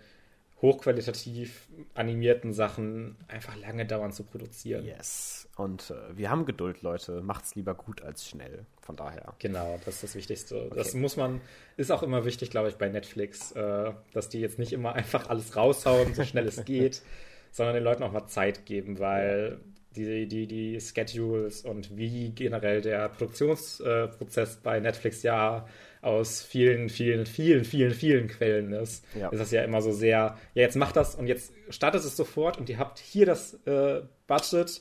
hochqualitativ 0.63 1.69
animierten 1.95 2.53
Sachen 2.53 3.17
einfach 3.29 3.57
lange 3.57 3.85
dauern 3.85 4.13
zu 4.13 4.25
produzieren. 4.25 4.85
Yes. 4.87 5.49
Und 5.57 5.91
äh, 5.91 6.17
wir 6.17 6.31
haben 6.31 6.47
Geduld, 6.47 6.83
Leute. 6.83 7.21
Macht's 7.21 7.55
lieber 7.55 7.75
gut 7.75 8.03
als 8.03 8.27
schnell. 8.27 8.65
Von 8.81 8.97
daher. 8.97 9.35
Genau, 9.39 9.79
das 9.85 9.97
ist 9.97 10.05
das 10.05 10.15
Wichtigste. 10.15 10.67
Okay. 10.67 10.75
Das 10.77 10.95
muss 10.95 11.17
man, 11.17 11.41
ist 11.77 11.91
auch 11.91 12.03
immer 12.03 12.25
wichtig, 12.25 12.51
glaube 12.51 12.69
ich, 12.69 12.77
bei 12.77 12.89
Netflix, 12.89 13.53
äh, 13.53 13.93
dass 14.13 14.29
die 14.29 14.41
jetzt 14.41 14.59
nicht 14.59 14.73
immer 14.73 14.95
einfach 14.95 15.29
alles 15.29 15.57
raushauen, 15.57 16.15
so 16.15 16.25
schnell 16.25 16.47
es 16.47 16.65
geht, 16.65 17.03
sondern 17.51 17.75
den 17.75 17.85
Leuten 17.85 18.03
auch 18.03 18.13
mal 18.13 18.27
Zeit 18.27 18.65
geben, 18.65 18.99
weil 18.99 19.61
die, 19.97 20.27
die, 20.27 20.47
die 20.47 20.81
Schedules 20.81 21.63
und 21.63 21.97
wie 21.97 22.31
generell 22.31 22.81
der 22.81 23.09
Produktionsprozess 23.09 24.55
äh, 24.57 24.59
bei 24.63 24.81
Netflix 24.81 25.23
ja 25.23 25.67
aus 26.07 26.41
vielen, 26.41 26.89
vielen, 26.89 27.27
vielen, 27.27 27.65
vielen, 27.65 27.93
vielen 27.93 28.29
Quellen 28.29 28.73
ist, 28.73 29.05
ja. 29.19 29.29
ist 29.29 29.41
das 29.41 29.51
ja 29.51 29.65
immer 29.65 29.83
so 29.83 29.91
sehr, 29.91 30.39
ja, 30.55 30.63
jetzt 30.63 30.77
macht 30.77 30.95
das 30.95 31.17
und 31.17 31.27
jetzt 31.27 31.53
startet 31.69 32.05
es 32.05 32.17
sofort 32.17 32.59
und 32.59 32.69
ihr 32.69 32.79
habt 32.79 33.01
hier 33.01 33.27
das 33.27 33.55
äh, 33.67 34.03
Budget, 34.29 34.81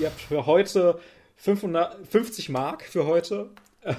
ihr 0.00 0.08
habt 0.08 0.20
für 0.20 0.46
heute 0.46 0.98
550 1.36 2.48
Mark 2.48 2.82
für 2.82 3.06
heute 3.06 3.50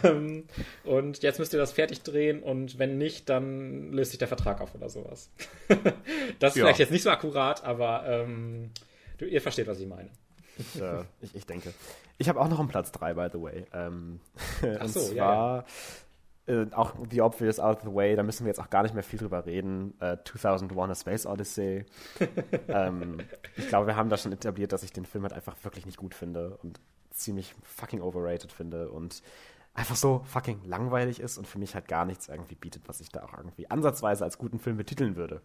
ähm, 0.03 0.43
und 0.83 1.23
jetzt 1.23 1.39
müsst 1.39 1.53
ihr 1.53 1.59
das 1.59 1.71
fertig 1.71 2.01
drehen 2.01 2.43
und 2.43 2.77
wenn 2.77 2.97
nicht, 2.97 3.29
dann 3.29 3.93
löst 3.93 4.11
sich 4.11 4.19
der 4.19 4.27
Vertrag 4.27 4.59
auf 4.59 4.75
oder 4.75 4.89
sowas. 4.89 5.29
das 6.39 6.51
ist 6.53 6.57
ja. 6.57 6.65
vielleicht 6.65 6.79
jetzt 6.79 6.91
nicht 6.91 7.03
so 7.03 7.09
akkurat, 7.09 7.63
aber 7.63 8.03
ähm, 8.05 8.71
du, 9.17 9.25
ihr 9.25 9.41
versteht, 9.41 9.67
was 9.67 9.79
ich 9.79 9.87
meine. 9.87 10.09
Ich, 10.57 10.81
äh, 10.81 11.03
ich, 11.21 11.35
ich, 11.35 11.45
denke. 11.45 11.73
Ich 12.17 12.29
habe 12.29 12.39
auch 12.39 12.47
noch 12.47 12.59
einen 12.59 12.69
Platz 12.69 12.91
3, 12.91 13.13
by 13.13 13.27
the 13.31 13.41
way. 13.41 13.65
Ähm, 13.73 14.19
Ach 14.79 14.87
so, 14.87 14.99
und 14.99 15.05
zwar 15.07 15.15
ja, 15.15 15.57
ja 15.57 15.65
äh, 16.47 16.65
auch 16.73 16.93
The 17.09 17.21
Obvious 17.21 17.59
Out 17.59 17.77
of 17.77 17.83
the 17.83 17.93
Way, 17.93 18.15
da 18.15 18.23
müssen 18.23 18.45
wir 18.45 18.49
jetzt 18.49 18.59
auch 18.59 18.69
gar 18.69 18.83
nicht 18.83 18.93
mehr 18.93 19.03
viel 19.03 19.19
drüber 19.19 19.45
reden. 19.45 19.99
Äh, 19.99 20.17
2001 20.23 20.91
A 20.91 20.95
Space 20.95 21.25
Odyssey. 21.25 21.85
ähm, 22.67 23.17
ich 23.55 23.67
glaube, 23.67 23.87
wir 23.87 23.95
haben 23.95 24.09
da 24.09 24.17
schon 24.17 24.31
etabliert, 24.31 24.71
dass 24.71 24.83
ich 24.83 24.93
den 24.93 25.05
Film 25.05 25.23
halt 25.23 25.33
einfach 25.33 25.55
wirklich 25.63 25.85
nicht 25.85 25.97
gut 25.97 26.13
finde 26.13 26.57
und 26.57 26.79
ziemlich 27.11 27.55
fucking 27.63 28.01
overrated 28.01 28.51
finde 28.51 28.91
und 28.91 29.23
einfach 29.73 29.95
so 29.95 30.21
fucking 30.25 30.61
langweilig 30.63 31.19
ist 31.19 31.37
und 31.37 31.47
für 31.47 31.59
mich 31.59 31.75
halt 31.75 31.87
gar 31.87 32.05
nichts 32.05 32.29
irgendwie 32.29 32.55
bietet, 32.55 32.87
was 32.87 33.01
ich 33.01 33.09
da 33.09 33.23
auch 33.23 33.37
irgendwie 33.37 33.69
ansatzweise 33.69 34.23
als 34.23 34.37
guten 34.37 34.59
Film 34.59 34.77
betiteln 34.77 35.15
würde. 35.15 35.41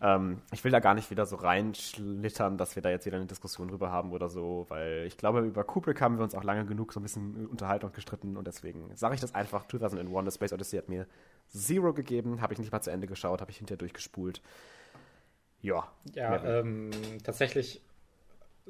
Ähm, 0.00 0.42
ich 0.52 0.62
will 0.64 0.70
da 0.70 0.80
gar 0.80 0.94
nicht 0.94 1.10
wieder 1.10 1.26
so 1.26 1.36
reinschlittern, 1.36 2.56
dass 2.56 2.76
wir 2.76 2.82
da 2.82 2.90
jetzt 2.90 3.06
wieder 3.06 3.16
eine 3.16 3.26
Diskussion 3.26 3.68
drüber 3.68 3.90
haben 3.90 4.12
oder 4.12 4.28
so, 4.28 4.66
weil 4.68 5.04
ich 5.06 5.16
glaube, 5.16 5.40
über 5.40 5.64
Kubrick 5.64 6.00
haben 6.00 6.18
wir 6.18 6.24
uns 6.24 6.34
auch 6.34 6.44
lange 6.44 6.64
genug 6.66 6.92
so 6.92 7.00
ein 7.00 7.02
bisschen 7.02 7.46
unterhalten 7.46 7.86
und 7.86 7.94
gestritten 7.94 8.36
und 8.36 8.46
deswegen 8.46 8.90
sage 8.94 9.14
ich 9.14 9.20
das 9.20 9.34
einfach. 9.34 9.66
2001 9.66 10.24
The 10.24 10.34
Space 10.34 10.52
Odyssey 10.52 10.78
hat 10.78 10.88
mir 10.88 11.06
Zero 11.48 11.92
gegeben, 11.92 12.40
habe 12.40 12.52
ich 12.52 12.58
nicht 12.58 12.70
mal 12.70 12.80
zu 12.80 12.90
Ende 12.90 13.06
geschaut, 13.06 13.40
habe 13.40 13.50
ich 13.50 13.58
hinterher 13.58 13.78
durchgespult. 13.78 14.40
Ja. 15.60 15.90
Ja, 16.14 16.44
ähm, 16.44 16.90
tatsächlich 17.24 17.82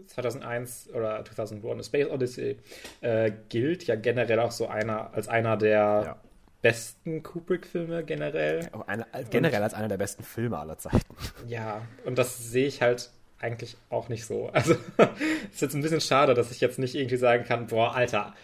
2001 0.06 0.90
oder 0.94 1.24
2001 1.24 1.86
Space 1.86 2.08
Odyssey 2.08 2.58
äh, 3.00 3.32
gilt 3.48 3.86
ja 3.86 3.96
generell 3.96 4.40
auch 4.40 4.52
so 4.52 4.68
einer 4.68 5.12
als 5.12 5.28
einer 5.28 5.56
der 5.56 6.02
ja 6.06 6.16
besten 6.62 7.22
Kubrick-Filme 7.22 8.04
generell. 8.04 8.68
Eine, 8.86 9.06
generell 9.30 9.58
und, 9.58 9.64
als 9.64 9.74
einer 9.74 9.88
der 9.88 9.96
besten 9.96 10.22
Filme 10.22 10.58
aller 10.58 10.78
Zeiten. 10.78 11.14
Ja, 11.46 11.82
und 12.04 12.18
das 12.18 12.50
sehe 12.50 12.66
ich 12.66 12.82
halt 12.82 13.10
eigentlich 13.38 13.76
auch 13.90 14.08
nicht 14.08 14.24
so. 14.26 14.48
Also, 14.48 14.74
ist 15.52 15.62
jetzt 15.62 15.74
ein 15.74 15.82
bisschen 15.82 16.00
schade, 16.00 16.34
dass 16.34 16.50
ich 16.50 16.60
jetzt 16.60 16.78
nicht 16.78 16.94
irgendwie 16.94 17.16
sagen 17.16 17.44
kann, 17.44 17.68
boah, 17.68 17.94
Alter, 17.94 18.34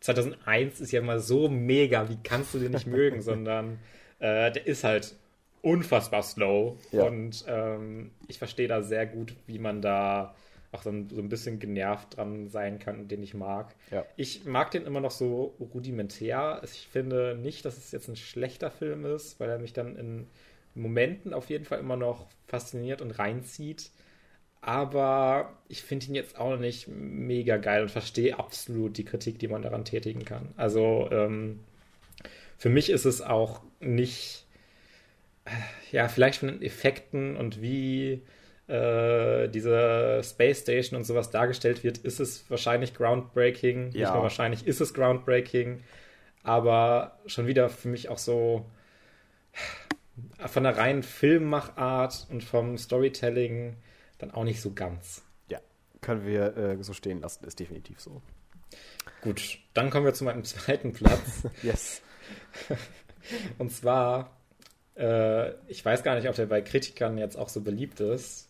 2001 0.00 0.80
ist 0.80 0.92
ja 0.92 1.00
mal 1.00 1.20
so 1.20 1.48
mega, 1.48 2.08
wie 2.08 2.18
kannst 2.22 2.54
du 2.54 2.58
den 2.58 2.72
nicht 2.72 2.86
mögen, 2.86 3.22
sondern 3.22 3.78
äh, 4.18 4.52
der 4.52 4.66
ist 4.66 4.84
halt 4.84 5.14
unfassbar 5.62 6.22
slow. 6.22 6.78
Ja. 6.92 7.04
Und 7.04 7.44
ähm, 7.48 8.12
ich 8.28 8.38
verstehe 8.38 8.68
da 8.68 8.82
sehr 8.82 9.06
gut, 9.06 9.34
wie 9.46 9.58
man 9.58 9.80
da 9.80 10.34
auch 10.72 10.82
so 10.82 10.90
ein, 10.90 11.08
so 11.10 11.20
ein 11.20 11.28
bisschen 11.28 11.58
genervt 11.58 12.16
dran 12.16 12.48
sein 12.48 12.78
kann, 12.78 13.08
den 13.08 13.22
ich 13.22 13.34
mag. 13.34 13.74
Ja. 13.90 14.04
Ich 14.16 14.44
mag 14.44 14.70
den 14.70 14.84
immer 14.84 15.00
noch 15.00 15.10
so 15.10 15.54
rudimentär. 15.60 16.60
Ich 16.64 16.88
finde 16.90 17.36
nicht, 17.40 17.64
dass 17.64 17.76
es 17.76 17.92
jetzt 17.92 18.08
ein 18.08 18.16
schlechter 18.16 18.70
Film 18.70 19.04
ist, 19.04 19.40
weil 19.40 19.50
er 19.50 19.58
mich 19.58 19.72
dann 19.72 19.96
in 19.96 20.26
Momenten 20.74 21.32
auf 21.32 21.48
jeden 21.48 21.64
Fall 21.64 21.78
immer 21.78 21.96
noch 21.96 22.26
fasziniert 22.46 23.00
und 23.00 23.12
reinzieht. 23.12 23.90
Aber 24.60 25.56
ich 25.68 25.82
finde 25.82 26.06
ihn 26.06 26.14
jetzt 26.14 26.38
auch 26.38 26.56
nicht 26.56 26.88
mega 26.88 27.56
geil 27.56 27.82
und 27.82 27.90
verstehe 27.90 28.38
absolut 28.38 28.96
die 28.96 29.04
Kritik, 29.04 29.38
die 29.38 29.48
man 29.48 29.62
daran 29.62 29.84
tätigen 29.84 30.24
kann. 30.24 30.52
Also 30.56 31.08
ähm, 31.12 31.60
für 32.58 32.68
mich 32.68 32.90
ist 32.90 33.04
es 33.04 33.22
auch 33.22 33.62
nicht 33.80 34.46
ja, 35.92 36.08
vielleicht 36.08 36.40
von 36.40 36.48
den 36.48 36.62
Effekten 36.62 37.36
und 37.36 37.62
wie 37.62 38.22
äh, 38.68 39.48
diese 39.48 40.20
Space 40.24 40.60
Station 40.60 40.96
und 40.96 41.04
sowas 41.04 41.30
dargestellt 41.30 41.84
wird, 41.84 41.98
ist 41.98 42.20
es 42.20 42.48
wahrscheinlich 42.50 42.94
groundbreaking. 42.94 43.92
Ja. 43.92 44.00
Nicht 44.00 44.14
nur 44.14 44.22
wahrscheinlich 44.22 44.66
ist 44.66 44.80
es 44.80 44.94
groundbreaking, 44.94 45.82
aber 46.42 47.18
schon 47.26 47.46
wieder 47.46 47.68
für 47.68 47.88
mich 47.88 48.08
auch 48.08 48.18
so 48.18 48.66
von 50.38 50.64
der 50.64 50.76
reinen 50.76 51.02
Filmmachart 51.02 52.26
und 52.30 52.42
vom 52.42 52.78
Storytelling 52.78 53.76
dann 54.18 54.30
auch 54.30 54.44
nicht 54.44 54.60
so 54.60 54.72
ganz. 54.72 55.22
Ja, 55.48 55.60
können 56.00 56.26
wir 56.26 56.56
äh, 56.56 56.82
so 56.82 56.92
stehen 56.92 57.20
lassen, 57.20 57.44
ist 57.44 57.60
definitiv 57.60 58.00
so. 58.00 58.22
Gut, 59.20 59.58
dann 59.74 59.90
kommen 59.90 60.06
wir 60.06 60.14
zu 60.14 60.24
meinem 60.24 60.44
zweiten 60.44 60.92
Platz. 60.92 61.42
yes. 61.62 62.02
Und 63.58 63.72
zwar, 63.72 64.36
äh, 64.96 65.52
ich 65.68 65.84
weiß 65.84 66.02
gar 66.02 66.14
nicht, 66.14 66.28
ob 66.28 66.34
der 66.34 66.46
bei 66.46 66.62
Kritikern 66.62 67.18
jetzt 67.18 67.36
auch 67.36 67.48
so 67.48 67.60
beliebt 67.60 68.00
ist, 68.00 68.45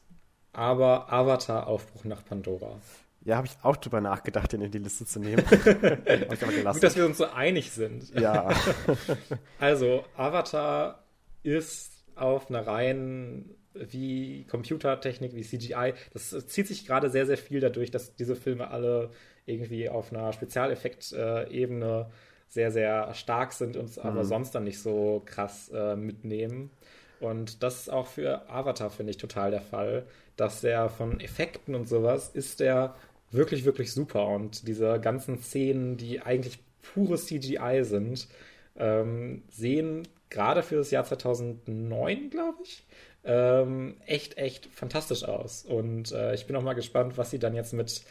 aber 0.57 1.13
Avatar 1.13 1.67
Aufbruch 1.67 2.05
nach 2.05 2.25
Pandora. 2.25 2.81
Ja, 3.25 3.37
habe 3.37 3.47
ich 3.47 3.53
auch 3.63 3.77
drüber 3.77 4.01
nachgedacht, 4.01 4.53
den 4.53 4.63
in 4.63 4.71
die 4.71 4.79
Liste 4.79 5.05
zu 5.05 5.21
nehmen. 5.21 5.45
Gut, 5.49 6.83
dass 6.83 6.97
wir 6.97 7.05
uns 7.05 7.19
so 7.19 7.27
einig 7.27 7.73
sind. 7.73 8.15
Ja. 8.19 8.49
also, 9.61 10.05
Avatar 10.17 11.05
ist 11.43 11.93
auf 12.15 12.49
einer 12.49 12.67
reinen 12.67 13.55
wie 13.75 14.45
Computertechnik, 14.45 15.35
wie 15.35 15.43
CGI. 15.43 15.93
Das 16.15 16.31
zieht 16.47 16.69
sich 16.69 16.87
gerade 16.87 17.11
sehr, 17.11 17.27
sehr 17.27 17.37
viel 17.37 17.61
dadurch, 17.61 17.91
dass 17.91 18.15
diese 18.15 18.35
Filme 18.35 18.71
alle 18.71 19.11
irgendwie 19.45 19.91
auf 19.91 20.11
einer 20.11 20.33
Spezialeffekt-Ebene 20.33 22.11
sehr, 22.49 22.71
sehr 22.71 23.13
stark 23.13 23.53
sind 23.53 23.77
und 23.77 23.95
mhm. 23.97 24.03
aber 24.03 24.25
sonst 24.25 24.55
dann 24.55 24.65
nicht 24.65 24.81
so 24.81 25.23
krass 25.27 25.69
äh, 25.75 25.97
mitnehmen. 25.97 26.71
Und 27.21 27.63
das 27.63 27.81
ist 27.81 27.89
auch 27.91 28.07
für 28.07 28.49
Avatar, 28.49 28.91
finde 28.91 29.11
ich, 29.11 29.17
total 29.17 29.51
der 29.51 29.63
Fall, 29.63 30.07
dass 30.37 30.61
der 30.61 30.89
von 30.89 31.21
Effekten 31.21 31.75
und 31.75 31.89
sowas 31.89 32.29
ist 32.29 32.61
der 32.61 32.95
wirklich, 33.31 33.65
wirklich 33.65 33.93
super. 33.93 34.27
Und 34.29 34.69
diese 34.69 35.01
ganzen 35.01 35.41
Szenen, 35.43 35.97
die 35.97 36.21
eigentlich 36.21 36.61
pure 36.95 37.17
CGI 37.17 37.81
sind, 37.83 38.29
ähm, 38.77 39.43
sehen 39.51 40.07
gerade 40.31 40.63
für 40.63 40.77
das 40.77 40.91
Jahr 40.91 41.05
2009, 41.05 42.31
glaube 42.31 42.59
ich, 42.63 42.85
ähm, 43.25 43.97
echt, 44.07 44.39
echt 44.39 44.67
fantastisch 44.67 45.25
aus. 45.25 45.65
Und 45.65 46.13
äh, 46.13 46.35
ich 46.35 46.47
bin 46.47 46.57
auch 46.57 46.63
mal 46.63 46.75
gespannt, 46.75 47.19
was 47.19 47.31
sie 47.31 47.39
dann 47.39 47.55
jetzt 47.55 47.73
mit 47.73 48.05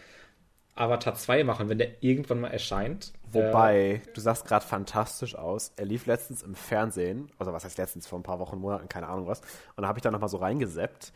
Avatar 0.76 1.16
2 1.16 1.46
machen, 1.46 1.70
wenn 1.70 1.78
der 1.78 2.04
irgendwann 2.04 2.42
mal 2.42 2.52
erscheint. 2.52 3.14
Wobei, 3.32 4.02
äh, 4.06 4.14
du 4.14 4.20
sagst 4.20 4.46
gerade 4.46 4.66
fantastisch 4.66 5.36
aus. 5.36 5.72
Er 5.78 5.86
lief 5.86 6.06
letztens 6.06 6.44
im 6.44 6.56
Fernsehen, 6.56 7.32
also 7.38 7.54
was 7.54 7.64
heißt 7.64 7.78
letztens, 7.78 8.08
vor 8.08 8.20
ein 8.20 8.24
paar 8.24 8.40
Wochen, 8.40 8.58
Monaten, 8.58 8.90
keine 8.90 9.08
Ahnung 9.08 9.28
was. 9.28 9.40
Und 9.76 9.84
da 9.84 9.88
habe 9.88 10.00
ich 10.00 10.04
da 10.04 10.12
nochmal 10.12 10.30
so 10.30 10.38
reingeseppt. 10.38 11.14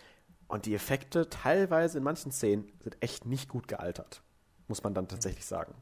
Und 0.50 0.66
die 0.66 0.76
Effekte 0.76 1.30
teilweise 1.30 2.00
in 2.00 2.04
manchen 2.04 2.32
Szenen 2.32 2.70
sind 2.82 2.98
echt 3.00 3.26
nicht 3.26 3.48
gut 3.48 3.68
gealtert. 3.68 4.22
Muss 4.68 4.84
man 4.84 4.94
dann 4.94 5.08
tatsächlich 5.08 5.46
sagen. 5.46 5.74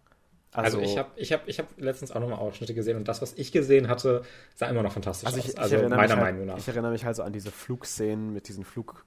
Also, 0.53 0.77
also 0.77 0.89
ich 0.89 0.97
habe 0.97 1.09
ich 1.17 1.33
hab, 1.33 1.47
ich 1.47 1.59
hab 1.59 1.67
letztens 1.77 2.11
auch 2.11 2.19
nochmal 2.19 2.39
Ausschnitte 2.39 2.73
gesehen 2.73 2.97
und 2.97 3.07
das, 3.07 3.21
was 3.21 3.33
ich 3.33 3.51
gesehen 3.51 3.89
hatte, 3.89 4.23
sah 4.55 4.67
immer 4.67 4.81
noch 4.81 4.93
fantastisch 4.93 5.27
also 5.27 5.39
ich, 5.39 5.45
aus. 5.59 5.71
Ich 5.71 5.77
also 5.77 5.89
meiner 5.89 6.15
halt, 6.15 6.19
Meinung 6.19 6.45
nach. 6.45 6.57
Ich 6.57 6.67
erinnere 6.67 6.91
mich 6.91 7.05
halt 7.05 7.15
so 7.15 7.23
an 7.23 7.33
diese 7.33 7.51
Flugszenen 7.51 8.33
mit 8.33 8.47
diesen 8.47 8.63
Flug, 8.63 9.05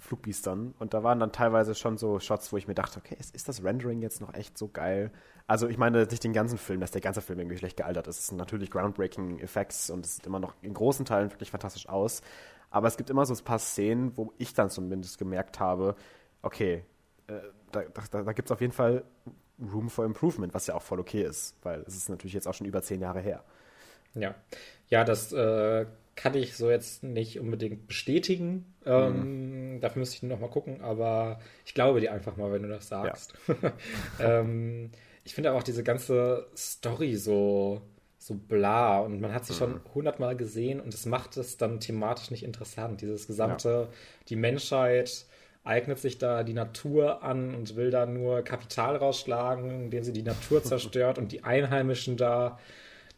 Flugbiestern 0.00 0.74
und 0.78 0.92
da 0.92 1.02
waren 1.02 1.20
dann 1.20 1.32
teilweise 1.32 1.74
schon 1.74 1.96
so 1.96 2.18
Shots, 2.18 2.52
wo 2.52 2.56
ich 2.56 2.68
mir 2.68 2.74
dachte, 2.74 2.98
okay, 2.98 3.16
ist, 3.18 3.34
ist 3.34 3.48
das 3.48 3.62
Rendering 3.64 4.02
jetzt 4.02 4.20
noch 4.20 4.34
echt 4.34 4.58
so 4.58 4.68
geil? 4.68 5.10
Also 5.46 5.68
ich 5.68 5.78
meine 5.78 6.06
nicht 6.06 6.22
den 6.22 6.32
ganzen 6.32 6.58
Film, 6.58 6.80
dass 6.80 6.90
der 6.90 7.00
ganze 7.00 7.20
Film 7.20 7.38
irgendwie 7.38 7.58
schlecht 7.58 7.76
gealtert 7.76 8.06
ist. 8.08 8.18
Es 8.18 8.26
sind 8.26 8.36
natürlich 8.36 8.70
groundbreaking 8.70 9.38
Effects 9.38 9.90
und 9.90 10.04
es 10.04 10.16
sieht 10.16 10.26
immer 10.26 10.40
noch 10.40 10.54
in 10.60 10.74
großen 10.74 11.04
Teilen 11.04 11.30
wirklich 11.30 11.50
fantastisch 11.50 11.88
aus. 11.88 12.20
Aber 12.70 12.88
es 12.88 12.96
gibt 12.96 13.10
immer 13.10 13.26
so 13.26 13.34
ein 13.34 13.44
paar 13.44 13.58
Szenen, 13.58 14.16
wo 14.16 14.32
ich 14.38 14.54
dann 14.54 14.70
zumindest 14.70 15.18
gemerkt 15.18 15.60
habe, 15.60 15.96
okay, 16.42 16.84
äh, 17.26 17.32
da, 17.72 17.82
da, 17.82 18.22
da 18.22 18.32
gibt 18.32 18.48
es 18.48 18.52
auf 18.52 18.60
jeden 18.60 18.72
Fall 18.72 19.04
Room 19.60 19.90
for 19.90 20.04
Improvement, 20.04 20.54
was 20.54 20.66
ja 20.66 20.74
auch 20.74 20.82
voll 20.82 21.00
okay 21.00 21.22
ist, 21.22 21.56
weil 21.62 21.80
es 21.86 21.94
ist 21.94 22.08
natürlich 22.08 22.34
jetzt 22.34 22.48
auch 22.48 22.54
schon 22.54 22.66
über 22.66 22.82
zehn 22.82 23.00
Jahre 23.00 23.20
her. 23.20 23.44
Ja, 24.14 24.34
ja, 24.88 25.04
das 25.04 25.32
äh, 25.32 25.86
kann 26.16 26.34
ich 26.34 26.56
so 26.56 26.70
jetzt 26.70 27.02
nicht 27.02 27.38
unbedingt 27.38 27.86
bestätigen. 27.86 28.74
Ähm, 28.84 29.74
mhm. 29.74 29.80
Dafür 29.80 30.00
müsste 30.00 30.16
ich 30.16 30.22
noch 30.22 30.40
mal 30.40 30.50
gucken, 30.50 30.80
aber 30.80 31.40
ich 31.64 31.74
glaube 31.74 32.00
dir 32.00 32.12
einfach 32.12 32.36
mal, 32.36 32.52
wenn 32.52 32.62
du 32.62 32.68
das 32.68 32.88
sagst. 32.88 33.34
Ja. 33.62 33.72
ähm, 34.40 34.90
ich 35.24 35.34
finde 35.34 35.52
auch 35.52 35.62
diese 35.62 35.84
ganze 35.84 36.48
Story 36.56 37.14
so 37.16 37.82
so 38.20 38.34
bla 38.34 39.00
und 39.00 39.20
man 39.22 39.32
hat 39.32 39.46
sie 39.46 39.54
mhm. 39.54 39.56
schon 39.56 39.80
hundertmal 39.94 40.36
gesehen 40.36 40.78
und 40.78 40.92
es 40.92 41.06
macht 41.06 41.38
es 41.38 41.56
dann 41.56 41.80
thematisch 41.80 42.30
nicht 42.30 42.42
interessant. 42.42 43.00
Dieses 43.00 43.26
gesamte, 43.26 43.68
ja. 43.68 43.96
die 44.28 44.36
Menschheit 44.36 45.24
eignet 45.64 45.98
sich 45.98 46.18
da 46.18 46.42
die 46.42 46.52
Natur 46.52 47.22
an 47.22 47.54
und 47.54 47.76
will 47.76 47.90
da 47.90 48.04
nur 48.04 48.42
Kapital 48.42 48.96
rausschlagen, 48.96 49.84
indem 49.84 50.04
sie 50.04 50.12
die 50.12 50.22
Natur 50.22 50.62
zerstört 50.62 51.16
und 51.16 51.32
die 51.32 51.44
Einheimischen 51.44 52.18
da. 52.18 52.58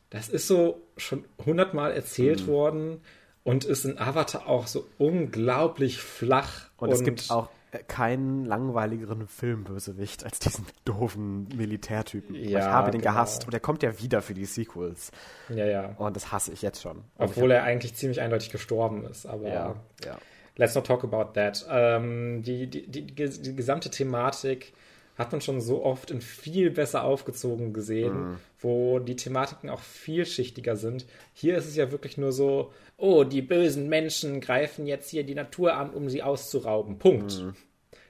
Das 0.09 0.29
ist 0.29 0.47
so 0.47 0.81
schon 0.97 1.25
hundertmal 1.45 1.93
erzählt 1.93 2.43
mhm. 2.43 2.47
worden 2.47 3.01
und 3.43 3.65
ist 3.65 3.85
in 3.85 3.99
Avatar 3.99 4.47
auch 4.47 4.69
so 4.69 4.87
unglaublich 4.99 5.99
flach. 5.99 6.71
Und, 6.77 6.91
und 6.91 6.95
es 6.95 7.03
gibt 7.03 7.29
auch 7.29 7.49
keinen 7.89 8.45
langweiligeren 8.45 9.27
Filmbösewicht 9.27 10.25
als 10.25 10.39
diesen 10.39 10.67
doofen 10.85 11.49
Militärtypen. 11.57 12.35
Ja, 12.35 12.59
ich 12.59 12.65
habe 12.67 12.91
den 12.91 13.01
genau. 13.01 13.13
gehasst 13.13 13.47
und 13.47 13.55
er 13.55 13.61
kommt 13.61 13.83
ja 13.83 13.99
wieder 14.01 14.21
für 14.21 14.35
die 14.35 14.45
Sequels. 14.45 15.11
Ja, 15.49 15.65
ja. 15.65 15.95
Und 15.97 16.15
das 16.15 16.33
hasse 16.33 16.53
ich 16.53 16.63
jetzt 16.63 16.83
schon. 16.83 17.03
Obwohl 17.17 17.51
er 17.51 17.63
eigentlich 17.63 17.95
ziemlich 17.95 18.21
eindeutig 18.21 18.51
gestorben 18.51 19.05
ist, 19.05 19.27
aber. 19.27 19.49
Ja, 19.49 19.77
ja. 20.05 20.19
Let's 20.57 20.75
not 20.75 20.87
talk 20.87 21.03
about 21.03 21.33
that. 21.33 21.67
Ähm, 21.71 22.43
die, 22.43 22.67
die, 22.67 22.87
die, 22.87 23.07
die, 23.07 23.57
gesamte 23.57 23.89
Thematik 23.89 24.75
hat 25.17 25.33
man 25.33 25.41
schon 25.41 25.63
so 25.63 25.83
oft 25.83 26.11
in 26.11 26.21
viel 26.21 26.71
besser 26.71 27.05
aufgezogen 27.05 27.73
gesehen, 27.73 28.33
mhm. 28.33 28.37
wo 28.59 28.99
die 28.99 29.17
Thematiken 29.17 29.71
auch 29.71 29.81
vielschichtiger 29.81 30.77
sind. 30.77 31.07
Hier 31.33 31.57
ist 31.57 31.67
es 31.67 31.77
ja 31.77 31.91
wirklich 31.91 32.19
nur 32.19 32.33
so, 32.33 32.73
oh, 33.03 33.25
die 33.25 33.43
bösen 33.43 33.89
Menschen 33.89 34.41
greifen 34.41 34.87
jetzt 34.87 35.11
hier 35.11 35.25
die 35.25 35.35
Natur 35.35 35.75
an, 35.75 35.91
um 35.91 36.09
sie 36.09 36.23
auszurauben. 36.23 36.99
Punkt. 36.99 37.41
Mhm. 37.41 37.55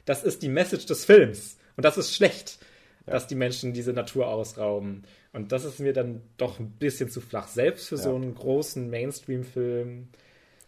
Das 0.04 0.22
ist 0.22 0.42
die 0.42 0.48
Message 0.48 0.86
des 0.86 1.04
Films. 1.04 1.56
Und 1.76 1.84
das 1.84 1.96
ist 1.96 2.14
schlecht, 2.14 2.58
ja. 3.06 3.14
dass 3.14 3.26
die 3.26 3.34
Menschen 3.34 3.72
diese 3.72 3.92
Natur 3.92 4.28
ausrauben. 4.28 5.04
Und 5.32 5.50
das 5.50 5.64
ist 5.64 5.80
mir 5.80 5.92
dann 5.92 6.20
doch 6.36 6.58
ein 6.58 6.72
bisschen 6.72 7.08
zu 7.08 7.20
flach. 7.20 7.48
Selbst 7.48 7.88
für 7.88 7.96
ja. 7.96 8.02
so 8.02 8.14
einen 8.14 8.34
großen 8.34 8.90
Mainstream-Film 8.90 10.08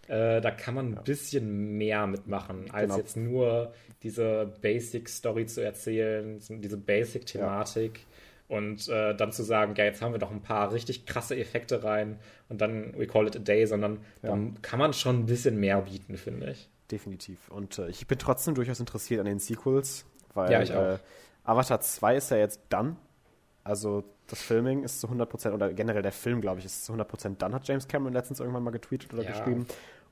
äh, 0.08 0.40
da 0.40 0.50
kann 0.50 0.74
man 0.74 0.88
ein 0.88 0.94
ja. 0.94 1.00
bisschen 1.00 1.76
mehr 1.78 2.06
mitmachen, 2.06 2.70
als 2.70 2.88
genau. 2.88 2.96
jetzt 2.98 3.16
nur 3.16 3.72
diese 4.02 4.52
Basic-Story 4.60 5.46
zu 5.46 5.62
erzählen, 5.62 6.40
diese 6.48 6.76
Basic-Thematik. 6.76 8.00
Und 8.46 8.88
äh, 8.88 9.14
dann 9.14 9.32
zu 9.32 9.42
sagen, 9.42 9.74
ja, 9.76 9.84
jetzt 9.84 10.02
haben 10.02 10.12
wir 10.12 10.18
doch 10.18 10.30
ein 10.30 10.42
paar 10.42 10.72
richtig 10.72 11.06
krasse 11.06 11.36
Effekte 11.36 11.82
rein 11.82 12.18
und 12.48 12.60
dann 12.60 12.92
we 12.98 13.06
call 13.06 13.26
it 13.26 13.34
a 13.36 13.38
day, 13.38 13.66
sondern 13.66 14.00
ja. 14.22 14.30
dann 14.30 14.60
kann 14.60 14.78
man 14.78 14.92
schon 14.92 15.20
ein 15.20 15.26
bisschen 15.26 15.58
mehr 15.58 15.80
bieten, 15.80 16.16
finde 16.16 16.50
ich. 16.50 16.68
Definitiv. 16.90 17.48
Und 17.48 17.78
äh, 17.78 17.88
ich 17.88 18.06
bin 18.06 18.18
trotzdem 18.18 18.54
durchaus 18.54 18.80
interessiert 18.80 19.20
an 19.20 19.26
den 19.26 19.38
Sequels, 19.38 20.04
weil 20.34 20.52
ja. 20.52 20.94
Äh, 20.94 20.98
Avatar 21.44 21.80
2 21.80 22.16
ist 22.16 22.30
ja 22.30 22.36
jetzt 22.36 22.60
done. 22.68 22.96
Also 23.62 24.04
das 24.26 24.42
Filming 24.42 24.82
ist 24.84 25.00
zu 25.00 25.08
100% 25.08 25.52
oder 25.52 25.72
generell 25.72 26.02
der 26.02 26.12
Film, 26.12 26.40
glaube 26.40 26.58
ich, 26.58 26.66
ist 26.66 26.84
zu 26.84 26.92
100% 26.92 27.36
dann, 27.38 27.54
hat 27.54 27.66
James 27.66 27.88
Cameron 27.88 28.12
letztens 28.12 28.40
irgendwann 28.40 28.62
mal 28.62 28.70
getweetet 28.70 29.12
oder 29.14 29.22
ja. 29.22 29.30
geschrieben. 29.30 29.66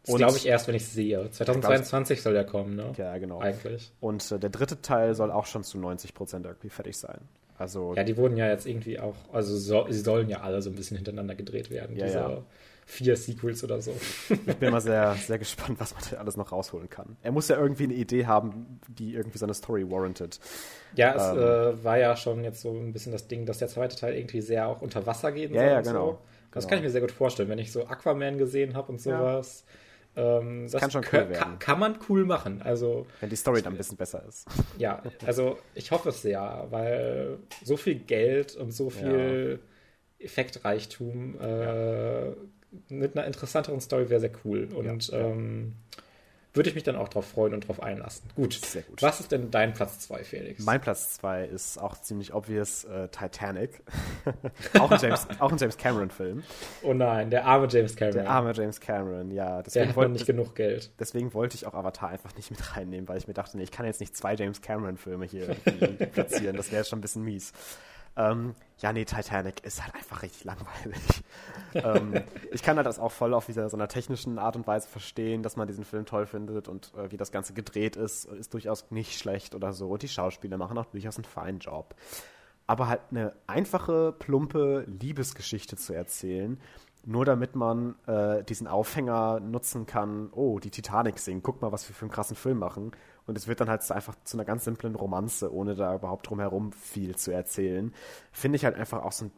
Das 0.05 0.17
glaube 0.17 0.37
ich 0.37 0.47
erst, 0.47 0.67
wenn 0.67 0.75
ich 0.75 0.83
es 0.83 0.93
sehe. 0.93 1.31
2022 1.31 2.17
glaub, 2.17 2.23
soll 2.25 2.33
der 2.33 2.45
kommen, 2.45 2.75
ne? 2.75 2.93
Ja, 2.97 3.17
genau. 3.19 3.41
Eigentlich. 3.41 3.93
Und 4.01 4.33
äh, 4.33 4.39
der 4.39 4.51
dritte 4.51 4.83
Teil 4.83 5.15
soll 5.15 5.31
auch 5.31 5.47
schon 5.47 5.63
zu 5.63 5.79
90% 5.79 6.45
irgendwie 6.45 6.71
fertig 6.71 6.97
sein. 6.97 7.21
Also, 7.59 7.95
ja, 7.95 8.05
die 8.05 8.17
wurden 8.17 8.37
ja 8.37 8.49
jetzt 8.49 8.67
irgendwie 8.67 8.99
auch, 8.99 9.15
also 9.33 9.57
so, 9.57 9.87
sie 9.89 10.01
sollen 10.01 10.29
ja 10.29 10.41
alle 10.41 10.63
so 10.63 10.71
ein 10.71 10.77
bisschen 10.77 10.97
hintereinander 10.97 11.35
gedreht 11.35 11.71
werden. 11.71 11.97
Ja, 11.97 12.07
diese 12.07 12.19
ja. 12.19 12.43
vier 12.87 13.17
Sequels 13.17 13.63
oder 13.63 13.81
so. 13.81 13.95
Ich 14.29 14.57
bin 14.57 14.71
mal 14.71 14.81
sehr, 14.83 15.15
sehr 15.15 15.39
gespannt, 15.39 15.79
was 15.79 15.95
man 15.95 16.03
da 16.11 16.17
alles 16.17 16.37
noch 16.37 16.51
rausholen 16.51 16.91
kann. 16.91 17.17
Er 17.23 17.33
muss 17.33 17.49
ja 17.49 17.57
irgendwie 17.57 17.85
eine 17.85 17.95
Idee 17.95 18.27
haben, 18.27 18.81
die 18.89 19.15
irgendwie 19.15 19.39
seine 19.39 19.55
Story 19.55 19.89
warranted. 19.89 20.41
Ja, 20.97 21.15
es 21.15 21.37
ähm, 21.37 21.39
äh, 21.39 21.85
war 21.85 21.99
ja 21.99 22.17
schon 22.17 22.43
jetzt 22.43 22.63
so 22.63 22.73
ein 22.73 22.93
bisschen 22.93 23.13
das 23.13 23.29
Ding, 23.29 23.47
dass 23.47 23.59
der 23.59 23.69
zweite 23.69 23.97
Teil 23.97 24.15
irgendwie 24.15 24.41
sehr 24.41 24.67
auch 24.67 24.83
unter 24.83 25.07
Wasser 25.07 25.33
geht. 25.33 25.51
Ja, 25.51 25.61
soll 25.61 25.71
ja, 25.71 25.81
genau. 25.81 26.07
So. 26.07 26.19
Das 26.53 26.65
genau. 26.65 26.69
kann 26.69 26.79
ich 26.79 26.85
mir 26.85 26.91
sehr 26.91 27.01
gut 27.01 27.13
vorstellen, 27.13 27.49
wenn 27.49 27.59
ich 27.59 27.73
so 27.73 27.87
Aquaman 27.87 28.39
gesehen 28.39 28.75
habe 28.75 28.93
und 28.93 29.01
sowas. 29.01 29.65
Ja 29.67 29.73
ähm, 30.15 30.69
kann 30.71 30.91
schon 30.91 31.05
cool 31.07 31.13
werden. 31.13 31.33
Kann, 31.33 31.59
kann, 31.59 31.79
man 31.79 31.99
cool 32.09 32.25
machen. 32.25 32.61
Also, 32.63 33.07
Wenn 33.21 33.31
die 33.31 33.37
Story 33.37 33.63
dann 33.63 33.75
ein 33.75 33.77
bisschen 33.77 33.97
besser 33.97 34.25
ist. 34.29 34.47
Ja, 34.79 35.03
also 35.25 35.59
ich 35.75 35.91
hoffe 35.91 36.11
es 36.11 36.23
sehr, 36.23 36.67
weil 36.71 37.39
so 37.65 37.77
viel 37.77 37.97
Geld 37.97 38.55
und 38.57 38.73
so 38.73 38.91
viel 38.91 39.61
ja. 40.19 40.25
Effektreichtum 40.25 41.41
äh, 41.41 42.31
mit 42.89 43.17
einer 43.17 43.27
interessanteren 43.27 43.81
Story 43.81 44.11
wäre 44.11 44.21
sehr 44.21 44.33
cool. 44.45 44.69
Und 44.75 45.09
ja. 45.09 45.19
ähm, 45.19 45.75
würde 46.55 46.69
ich 46.69 46.75
mich 46.75 46.85
dann 46.85 46.97
auch 46.97 47.09
drauf 47.09 47.27
freuen 47.27 47.55
und 47.55 47.67
drauf 47.67 47.83
einlassen. 47.83 48.29
Gut. 48.37 48.53
Sehr 48.53 48.83
gut. 48.83 49.01
Was 49.01 49.21
ist 49.21 49.33
denn 49.33 49.51
dein 49.51 49.73
Platz 49.73 50.01
2, 50.01 50.25
Felix? 50.25 50.65
Mein 50.65 50.81
Platz 50.81 51.15
2 51.15 51.45
ist 51.45 51.79
auch 51.79 51.99
ziemlich 52.01 52.35
obvious 52.35 52.85
äh, 52.85 53.09
Titanic. 53.09 53.83
auch, 54.79 54.91
ein 54.91 55.01
James, 55.01 55.27
auch 55.39 55.51
ein 55.51 55.59
James 55.59 55.77
Cameron-Film. 55.77 56.43
Oh 56.83 56.93
nein, 56.93 57.31
der 57.31 57.47
arme 57.47 57.69
James 57.71 57.97
Cameron. 57.97 58.15
Der 58.17 58.31
arme 58.31 58.53
James 58.53 58.81
Cameron, 58.81 59.31
ja. 59.31 59.63
Deswegen 59.63 59.85
der 59.85 59.89
hat 59.89 59.97
wollte, 59.97 60.13
nicht 60.13 60.27
genug 60.27 60.55
Geld. 60.55 60.91
Deswegen 60.99 61.33
wollte 61.33 61.57
ich 61.57 61.67
auch 61.67 61.75
Avatar 61.75 62.11
einfach 62.11 62.35
nicht 62.37 62.51
mit 62.51 62.77
reinnehmen, 62.77 63.09
weil 63.09 63.17
ich 63.17 63.27
mir 63.27 63.35
dachte, 63.35 63.57
nee, 63.57 63.63
ich 63.63 63.71
kann 63.71 63.87
jetzt 63.87 64.01
nicht 64.01 64.15
zwei 64.17 64.35
James 64.35 64.61
Cameron-Filme 64.61 65.25
hier 65.25 65.47
platzieren. 66.13 66.57
Das 66.57 66.71
wäre 66.71 66.81
jetzt 66.81 66.91
schon 66.91 66.99
ein 66.99 67.03
bisschen 67.03 67.25
mies. 67.25 67.53
Ähm, 68.17 68.55
ja, 68.79 68.93
nee, 68.93 69.05
Titanic 69.05 69.65
ist 69.65 69.83
halt 69.83 69.95
einfach 69.95 70.23
richtig 70.23 70.45
langweilig. 70.45 71.23
ähm, 71.75 72.23
ich 72.51 72.63
kann 72.63 72.77
halt 72.77 72.87
das 72.87 72.99
auch 72.99 73.13
voll 73.13 73.33
auf 73.33 73.47
dieser 73.47 73.69
so 73.71 73.77
einer 73.77 73.89
technischen 73.89 74.39
Art 74.39 74.57
und 74.57 74.67
Weise 74.67 74.89
verstehen, 74.89 75.43
dass 75.43 75.57
man 75.57 75.67
diesen 75.67 75.85
Film 75.85 76.05
toll 76.05 76.27
findet 76.27 76.69
und 76.69 76.93
äh, 76.95 77.11
wie 77.11 77.17
das 77.17 77.33
Ganze 77.33 77.55
gedreht 77.55 77.97
ist, 77.97 78.27
ist 78.27 78.53
durchaus 78.53 78.91
nicht 78.91 79.19
schlecht 79.19 79.55
oder 79.55 79.73
so. 79.73 79.89
Und 79.89 80.03
die 80.03 80.09
Schauspieler 80.09 80.59
machen 80.59 80.77
auch 80.77 80.87
durchaus 80.87 81.17
einen 81.17 81.25
feinen 81.25 81.61
Job. 81.61 81.95
Aber 82.67 82.89
halt 82.89 83.01
eine 83.11 83.33
einfache, 83.47 84.15
plumpe 84.19 84.85
Liebesgeschichte 84.87 85.77
zu 85.77 85.95
erzählen, 85.95 86.61
nur 87.05 87.25
damit 87.25 87.57
man 87.57 87.97
äh, 88.07 88.45
diesen 88.45 88.69
Aufhänger 88.69 89.41
nutzen 89.41 89.87
kann, 89.87 90.31
oh, 90.33 90.59
die 90.59 90.71
Titanic 90.71 91.19
singen, 91.19 91.43
guck 91.43 91.61
mal, 91.61 91.73
was 91.73 91.89
wir 91.89 91.95
für 91.95 92.05
einen 92.05 92.13
krassen 92.13 92.37
Film 92.37 92.59
machen 92.59 92.93
und 93.27 93.37
es 93.37 93.47
wird 93.47 93.61
dann 93.61 93.69
halt 93.69 93.89
einfach 93.91 94.15
zu 94.25 94.37
einer 94.37 94.45
ganz 94.45 94.65
simplen 94.65 94.95
Romanze, 94.95 95.53
ohne 95.53 95.75
da 95.75 95.95
überhaupt 95.95 96.29
drumherum 96.29 96.73
viel 96.73 97.17
zu 97.17 97.31
erzählen. 97.31 97.95
Finde 98.33 98.57
ich 98.57 98.65
halt 98.65 98.77
einfach 98.77 99.03
auch 99.03 99.13
so 99.13 99.27
ein 99.27 99.33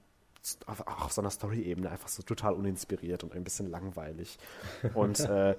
auch 0.66 1.06
auf 1.06 1.12
so 1.12 1.22
einer 1.22 1.30
Story-Ebene 1.30 1.90
einfach 1.90 2.08
so 2.08 2.22
total 2.22 2.52
uninspiriert 2.52 3.24
und 3.24 3.34
ein 3.34 3.44
bisschen 3.44 3.70
langweilig. 3.70 4.38
Und 4.92 5.20
äh, 5.20 5.54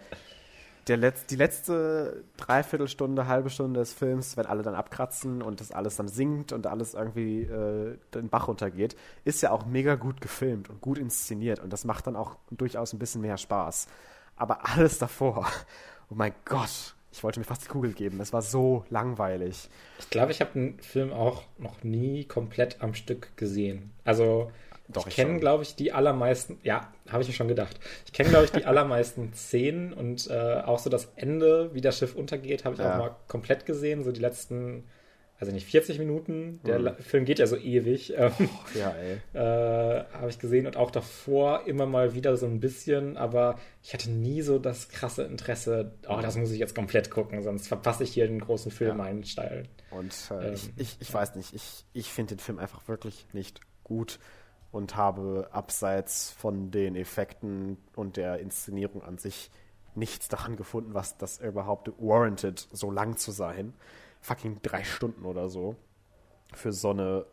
der 0.88 0.97
Letz-, 0.97 1.26
die 1.28 1.36
letzte 1.36 2.23
Dreiviertelstunde, 2.38 3.28
halbe 3.28 3.49
Stunde 3.49 3.80
des 3.80 3.93
Films, 3.93 4.38
wenn 4.38 4.45
alle 4.45 4.61
dann 4.61 4.76
abkratzen 4.76 5.41
und 5.41 5.59
das 5.59 5.71
alles 5.71 5.95
dann 5.95 6.07
singt 6.07 6.51
und 6.51 6.67
alles 6.67 6.93
irgendwie 6.93 7.41
äh, 7.41 7.97
den 8.13 8.30
Bach 8.30 8.47
runtergeht, 8.47 8.95
ist 9.23 9.41
ja 9.41 9.51
auch 9.51 9.65
mega 9.65 9.95
gut 9.95 10.21
gefilmt 10.21 10.69
und 10.69 10.82
gut 10.82 10.97
inszeniert 10.97 11.59
und 11.59 11.73
das 11.73 11.86
macht 11.86 12.07
dann 12.07 12.15
auch 12.15 12.38
durchaus 12.51 12.93
ein 12.93 12.99
bisschen 12.99 13.21
mehr 13.21 13.38
Spaß. 13.38 13.88
Aber 14.36 14.67
alles 14.69 14.99
davor, 14.99 15.47
oh 16.09 16.15
mein 16.15 16.34
Gott, 16.45 16.95
ich 17.16 17.24
wollte 17.24 17.39
mir 17.39 17.45
fast 17.45 17.63
die 17.63 17.70
Kugel 17.70 17.93
geben. 17.93 18.20
Es 18.20 18.34
war 18.34 18.41
so 18.41 18.84
langweilig. 18.89 19.70
Ich 19.99 20.09
glaube, 20.09 20.34
ich 20.34 20.41
habe 20.41 20.51
den 20.53 20.80
Film 20.80 21.13
auch 21.13 21.43
noch 21.57 21.82
nie 21.84 22.26
komplett 22.26 22.82
am 22.82 22.93
Stück 22.93 23.38
gesehen. 23.38 23.91
Also 24.03 24.51
Doch, 24.89 25.07
ich 25.07 25.16
kenne, 25.16 25.39
glaube 25.39 25.63
ich, 25.63 25.76
die 25.76 25.93
allermeisten, 25.93 26.59
ja, 26.63 26.91
habe 27.09 27.24
ich 27.24 27.30
mir 27.30 27.34
schon 27.34 27.47
gedacht. 27.47 27.80
Ich 28.05 28.11
kenne, 28.11 28.30
glaube 28.30 28.45
ich, 28.45 28.51
die 28.51 28.66
allermeisten 28.66 29.34
Szenen 29.34 29.93
und 29.93 30.30
äh, 30.30 30.61
auch 30.66 30.80
so 30.80 30.89
das 30.89 31.13
Ende, 31.16 31.74
wie 31.74 31.80
das 31.80 31.99
Schiff 31.99 32.16
untergeht, 32.16 32.66
habe 32.66 32.76
ich 32.76 32.82
ja. 32.82 32.93
auch 32.93 32.99
mal 32.99 33.16
komplett 33.30 33.66
gesehen. 33.66 34.03
So 34.03 34.11
die 34.11 34.22
letzten 34.22 34.84
also 35.38 35.51
nicht 35.51 35.67
40 35.67 35.99
Minuten, 35.99 36.61
der 36.65 36.79
mhm. 36.79 36.95
Film 36.99 37.25
geht 37.25 37.39
ja 37.39 37.47
so 37.47 37.57
ewig. 37.57 38.13
Ähm, 38.15 38.31
oh, 38.39 38.77
ja, 38.77 38.91
ey. 38.91 39.17
Äh, 39.33 40.05
Habe 40.13 40.29
ich 40.29 40.39
gesehen 40.39 40.65
und 40.65 40.77
auch 40.77 40.91
davor 40.91 41.67
immer 41.67 41.86
mal 41.86 42.13
wieder 42.13 42.38
so 42.38 42.45
ein 42.45 42.59
bisschen, 42.61 43.17
aber 43.17 43.59
ich 43.83 43.93
hatte 43.93 44.09
nie 44.09 44.41
so 44.41 44.59
das 44.59 44.88
krasse 44.89 45.23
Interesse, 45.23 45.91
oh, 46.07 46.19
das 46.21 46.38
muss 46.38 46.51
ich 46.51 46.59
jetzt 46.59 46.73
komplett 46.73 47.11
gucken, 47.11 47.43
sonst 47.43 47.67
verpasse 47.67 48.03
ich 48.03 48.13
hier 48.13 48.27
den 48.27 48.39
großen 48.39 48.71
Film 48.71 48.99
ja. 48.99 49.03
einsteilen. 49.03 49.67
Und 49.91 50.15
äh, 50.31 50.47
ähm, 50.47 50.53
ich, 50.53 50.71
ich, 50.77 50.97
ich 51.01 51.13
weiß 51.13 51.36
nicht, 51.36 51.53
ich, 51.53 51.86
ich 51.91 52.11
finde 52.11 52.36
den 52.36 52.39
Film 52.39 52.59
einfach 52.59 52.88
wirklich 52.88 53.25
nicht 53.33 53.59
gut 53.83 54.19
und 54.71 54.95
habe 54.95 55.49
abseits 55.51 56.31
von 56.31 56.71
den 56.71 56.95
Effekten 56.95 57.77
und 57.95 58.15
der 58.15 58.39
Inszenierung 58.39 59.03
an 59.03 59.17
sich 59.17 59.51
nichts 59.95 60.29
daran 60.29 60.55
gefunden, 60.55 60.93
was 60.93 61.17
das 61.17 61.39
überhaupt 61.39 61.91
warranted, 61.97 62.67
so 62.71 62.89
lang 62.89 63.17
zu 63.17 63.31
sein 63.31 63.73
fucking 64.26 64.59
drei 64.61 64.84
Stunden 64.84 65.23
oder 65.26 65.49
so 65.49 65.76
für 66.53 66.71
so 66.71 66.89
eine 66.89 67.26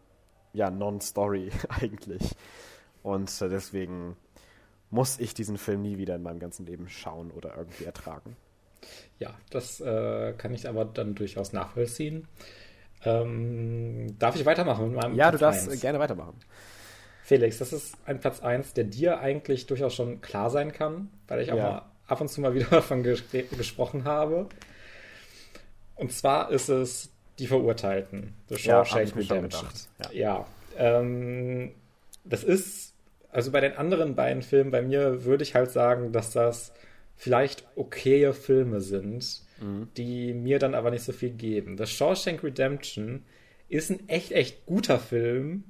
ja, 0.52 0.70
Non-Story 0.70 1.50
eigentlich. 1.68 2.34
Und 3.02 3.30
äh, 3.40 3.48
deswegen 3.48 4.16
muss 4.90 5.18
ich 5.18 5.32
diesen 5.32 5.56
Film 5.56 5.82
nie 5.82 5.96
wieder 5.96 6.16
in 6.16 6.22
meinem 6.22 6.38
ganzen 6.38 6.66
Leben 6.66 6.88
schauen 6.88 7.30
oder 7.30 7.56
irgendwie 7.56 7.84
ertragen. 7.84 8.36
Ja, 9.18 9.34
das 9.50 9.80
äh, 9.80 10.34
kann 10.36 10.52
ich 10.52 10.68
aber 10.68 10.84
dann 10.84 11.14
durchaus 11.14 11.52
nachvollziehen. 11.52 12.28
Ähm, 13.04 14.14
darf 14.18 14.36
ich 14.36 14.44
weitermachen 14.44 14.92
mit 14.92 15.00
meinem 15.00 15.14
Ja, 15.14 15.30
Platz 15.30 15.40
du 15.40 15.44
darfst 15.46 15.70
1? 15.70 15.80
gerne 15.80 15.98
weitermachen. 15.98 16.38
Felix, 17.22 17.58
das 17.58 17.72
ist 17.72 17.96
ein 18.04 18.20
Platz 18.20 18.40
1, 18.40 18.74
der 18.74 18.84
dir 18.84 19.20
eigentlich 19.20 19.66
durchaus 19.66 19.94
schon 19.94 20.20
klar 20.20 20.50
sein 20.50 20.72
kann, 20.72 21.08
weil 21.28 21.40
ich 21.40 21.52
auch 21.52 21.56
ja. 21.56 21.70
mal 21.70 21.82
ab 22.06 22.20
und 22.20 22.28
zu 22.28 22.40
mal 22.40 22.54
wieder 22.54 22.66
davon 22.70 23.02
ges 23.02 23.24
gesprochen 23.30 24.04
habe. 24.04 24.48
Und 26.02 26.10
zwar 26.10 26.50
ist 26.50 26.68
es 26.68 27.12
die 27.38 27.46
Verurteilten. 27.46 28.34
The 28.48 28.58
Shawshank 28.58 29.10
ja, 29.10 29.14
Redemption. 29.14 29.68
Ja, 30.10 30.10
ja 30.12 30.46
ähm, 30.76 31.70
das 32.24 32.42
ist, 32.42 32.94
also 33.30 33.52
bei 33.52 33.60
den 33.60 33.76
anderen 33.76 34.16
beiden 34.16 34.42
Filmen, 34.42 34.72
bei 34.72 34.82
mir 34.82 35.24
würde 35.24 35.44
ich 35.44 35.54
halt 35.54 35.70
sagen, 35.70 36.10
dass 36.10 36.32
das 36.32 36.72
vielleicht 37.14 37.64
okaye 37.76 38.32
Filme 38.32 38.80
sind, 38.80 39.42
mhm. 39.60 39.90
die 39.96 40.34
mir 40.34 40.58
dann 40.58 40.74
aber 40.74 40.90
nicht 40.90 41.04
so 41.04 41.12
viel 41.12 41.30
geben. 41.30 41.78
The 41.78 41.86
Shawshank 41.86 42.42
Redemption 42.42 43.22
ist 43.68 43.88
ein 43.92 44.08
echt, 44.08 44.32
echt 44.32 44.66
guter 44.66 44.98
Film, 44.98 45.62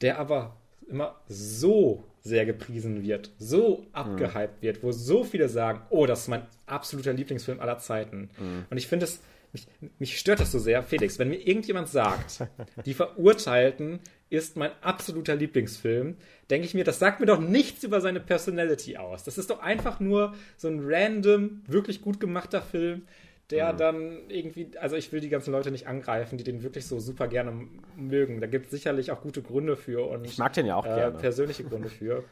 der 0.00 0.18
aber 0.18 0.56
immer 0.88 1.20
so 1.28 2.02
sehr 2.24 2.46
gepriesen 2.46 3.04
wird, 3.04 3.30
so 3.38 3.86
abgehypt 3.92 4.60
mhm. 4.60 4.62
wird, 4.66 4.82
wo 4.82 4.90
so 4.90 5.22
viele 5.22 5.48
sagen, 5.48 5.82
oh, 5.90 6.04
das 6.04 6.22
ist 6.22 6.28
mein 6.28 6.42
absoluter 6.66 7.12
Lieblingsfilm 7.12 7.60
aller 7.60 7.78
Zeiten. 7.78 8.30
Mhm. 8.40 8.64
Und 8.70 8.76
ich 8.76 8.88
finde 8.88 9.04
es 9.04 9.20
mich, 9.52 9.66
mich 9.98 10.18
stört 10.18 10.40
das 10.40 10.52
so 10.52 10.58
sehr, 10.58 10.82
Felix, 10.82 11.18
wenn 11.18 11.28
mir 11.28 11.36
irgendjemand 11.36 11.88
sagt, 11.88 12.46
die 12.86 12.94
Verurteilten 12.94 14.00
ist 14.30 14.56
mein 14.56 14.70
absoluter 14.82 15.34
Lieblingsfilm, 15.34 16.16
denke 16.50 16.66
ich 16.66 16.74
mir, 16.74 16.84
das 16.84 16.98
sagt 16.98 17.20
mir 17.20 17.26
doch 17.26 17.40
nichts 17.40 17.82
über 17.82 18.00
seine 18.00 18.20
Personality 18.20 18.96
aus. 18.96 19.24
Das 19.24 19.38
ist 19.38 19.50
doch 19.50 19.60
einfach 19.60 20.00
nur 20.00 20.34
so 20.56 20.68
ein 20.68 20.80
random, 20.82 21.62
wirklich 21.66 22.02
gut 22.02 22.20
gemachter 22.20 22.60
Film, 22.60 23.02
der 23.50 23.72
mhm. 23.72 23.76
dann 23.78 24.18
irgendwie, 24.28 24.70
also 24.78 24.96
ich 24.96 25.10
will 25.12 25.20
die 25.20 25.30
ganzen 25.30 25.52
Leute 25.52 25.70
nicht 25.70 25.86
angreifen, 25.86 26.36
die 26.36 26.44
den 26.44 26.62
wirklich 26.62 26.86
so 26.86 27.00
super 27.00 27.28
gerne 27.28 27.68
mögen. 27.96 28.40
Da 28.40 28.46
gibt 28.46 28.66
es 28.66 28.72
sicherlich 28.72 29.10
auch 29.10 29.22
gute 29.22 29.42
Gründe 29.42 29.76
für 29.76 30.06
und 30.08 30.26
ich 30.26 30.38
mag 30.38 30.52
den 30.52 30.66
ja 30.66 30.76
auch 30.76 30.86
äh, 30.86 30.94
gerne. 30.94 31.18
persönliche 31.18 31.64
Gründe 31.68 31.88
für. 31.88 32.24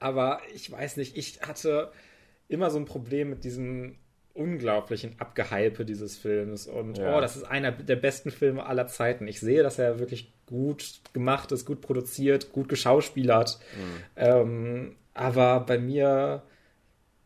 Aber 0.00 0.40
ich 0.54 0.70
weiß 0.70 0.98
nicht, 0.98 1.16
ich 1.16 1.40
hatte 1.40 1.90
immer 2.48 2.70
so 2.70 2.78
ein 2.78 2.84
Problem 2.84 3.30
mit 3.30 3.44
diesem 3.44 3.96
unglaublichen 4.38 5.16
Abgehype 5.18 5.84
dieses 5.84 6.16
Films 6.16 6.66
und 6.66 6.98
ja. 6.98 7.16
oh, 7.16 7.20
das 7.20 7.36
ist 7.36 7.44
einer 7.44 7.72
der 7.72 7.96
besten 7.96 8.30
Filme 8.30 8.64
aller 8.64 8.86
Zeiten. 8.86 9.26
Ich 9.26 9.40
sehe, 9.40 9.62
dass 9.62 9.78
er 9.78 9.98
wirklich 9.98 10.32
gut 10.46 11.00
gemacht 11.12 11.52
ist, 11.52 11.66
gut 11.66 11.80
produziert, 11.80 12.52
gut 12.52 12.68
geschauspielert. 12.68 13.58
Mhm. 13.76 14.02
Ähm, 14.16 14.96
aber 15.12 15.60
bei 15.60 15.78
mir 15.78 16.42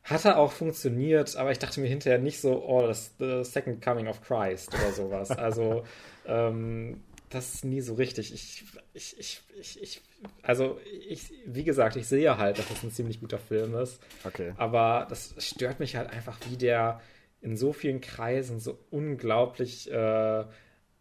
hat 0.03 0.25
er 0.25 0.39
auch 0.39 0.53
funktioniert, 0.53 1.37
aber 1.37 1.53
ich 1.53 1.59
dachte 1.59 1.81
mir 1.81 1.89
hinterher 1.89 2.19
nicht 2.19 2.41
so, 2.41 2.65
oh, 2.67 2.87
das 2.87 3.15
The 3.19 3.45
Second 3.45 3.85
Coming 3.85 4.09
of 4.09 4.23
Christ 4.23 4.75
oder 4.75 4.93
sowas. 4.93 5.31
Also 5.37 5.85
ähm, 6.27 7.03
das 7.33 7.55
ist 7.55 7.65
nie 7.65 7.81
so 7.81 7.95
richtig. 7.95 8.33
Ich, 8.33 8.65
ich, 8.93 9.19
ich, 9.19 9.43
ich, 9.59 9.83
ich, 9.83 10.03
also 10.43 10.79
ich, 11.09 11.33
wie 11.47 11.65
gesagt, 11.65 11.97
ich 11.97 12.07
sehe 12.07 12.37
halt, 12.37 12.59
dass 12.59 12.71
es 12.71 12.83
ein 12.83 12.91
ziemlich 12.91 13.21
guter 13.21 13.39
Film 13.39 13.75
ist. 13.75 14.01
Okay. 14.25 14.53
Aber 14.57 15.07
das 15.09 15.35
stört 15.39 15.81
mich 15.81 15.97
halt 15.97 16.11
einfach, 16.11 16.39
wie 16.51 16.57
der 16.57 17.01
in 17.41 17.57
so 17.57 17.73
vielen 17.73 18.01
Kreisen 18.01 18.61
so 18.61 18.79
unglaublich, 18.91 19.91
äh, 19.91 20.45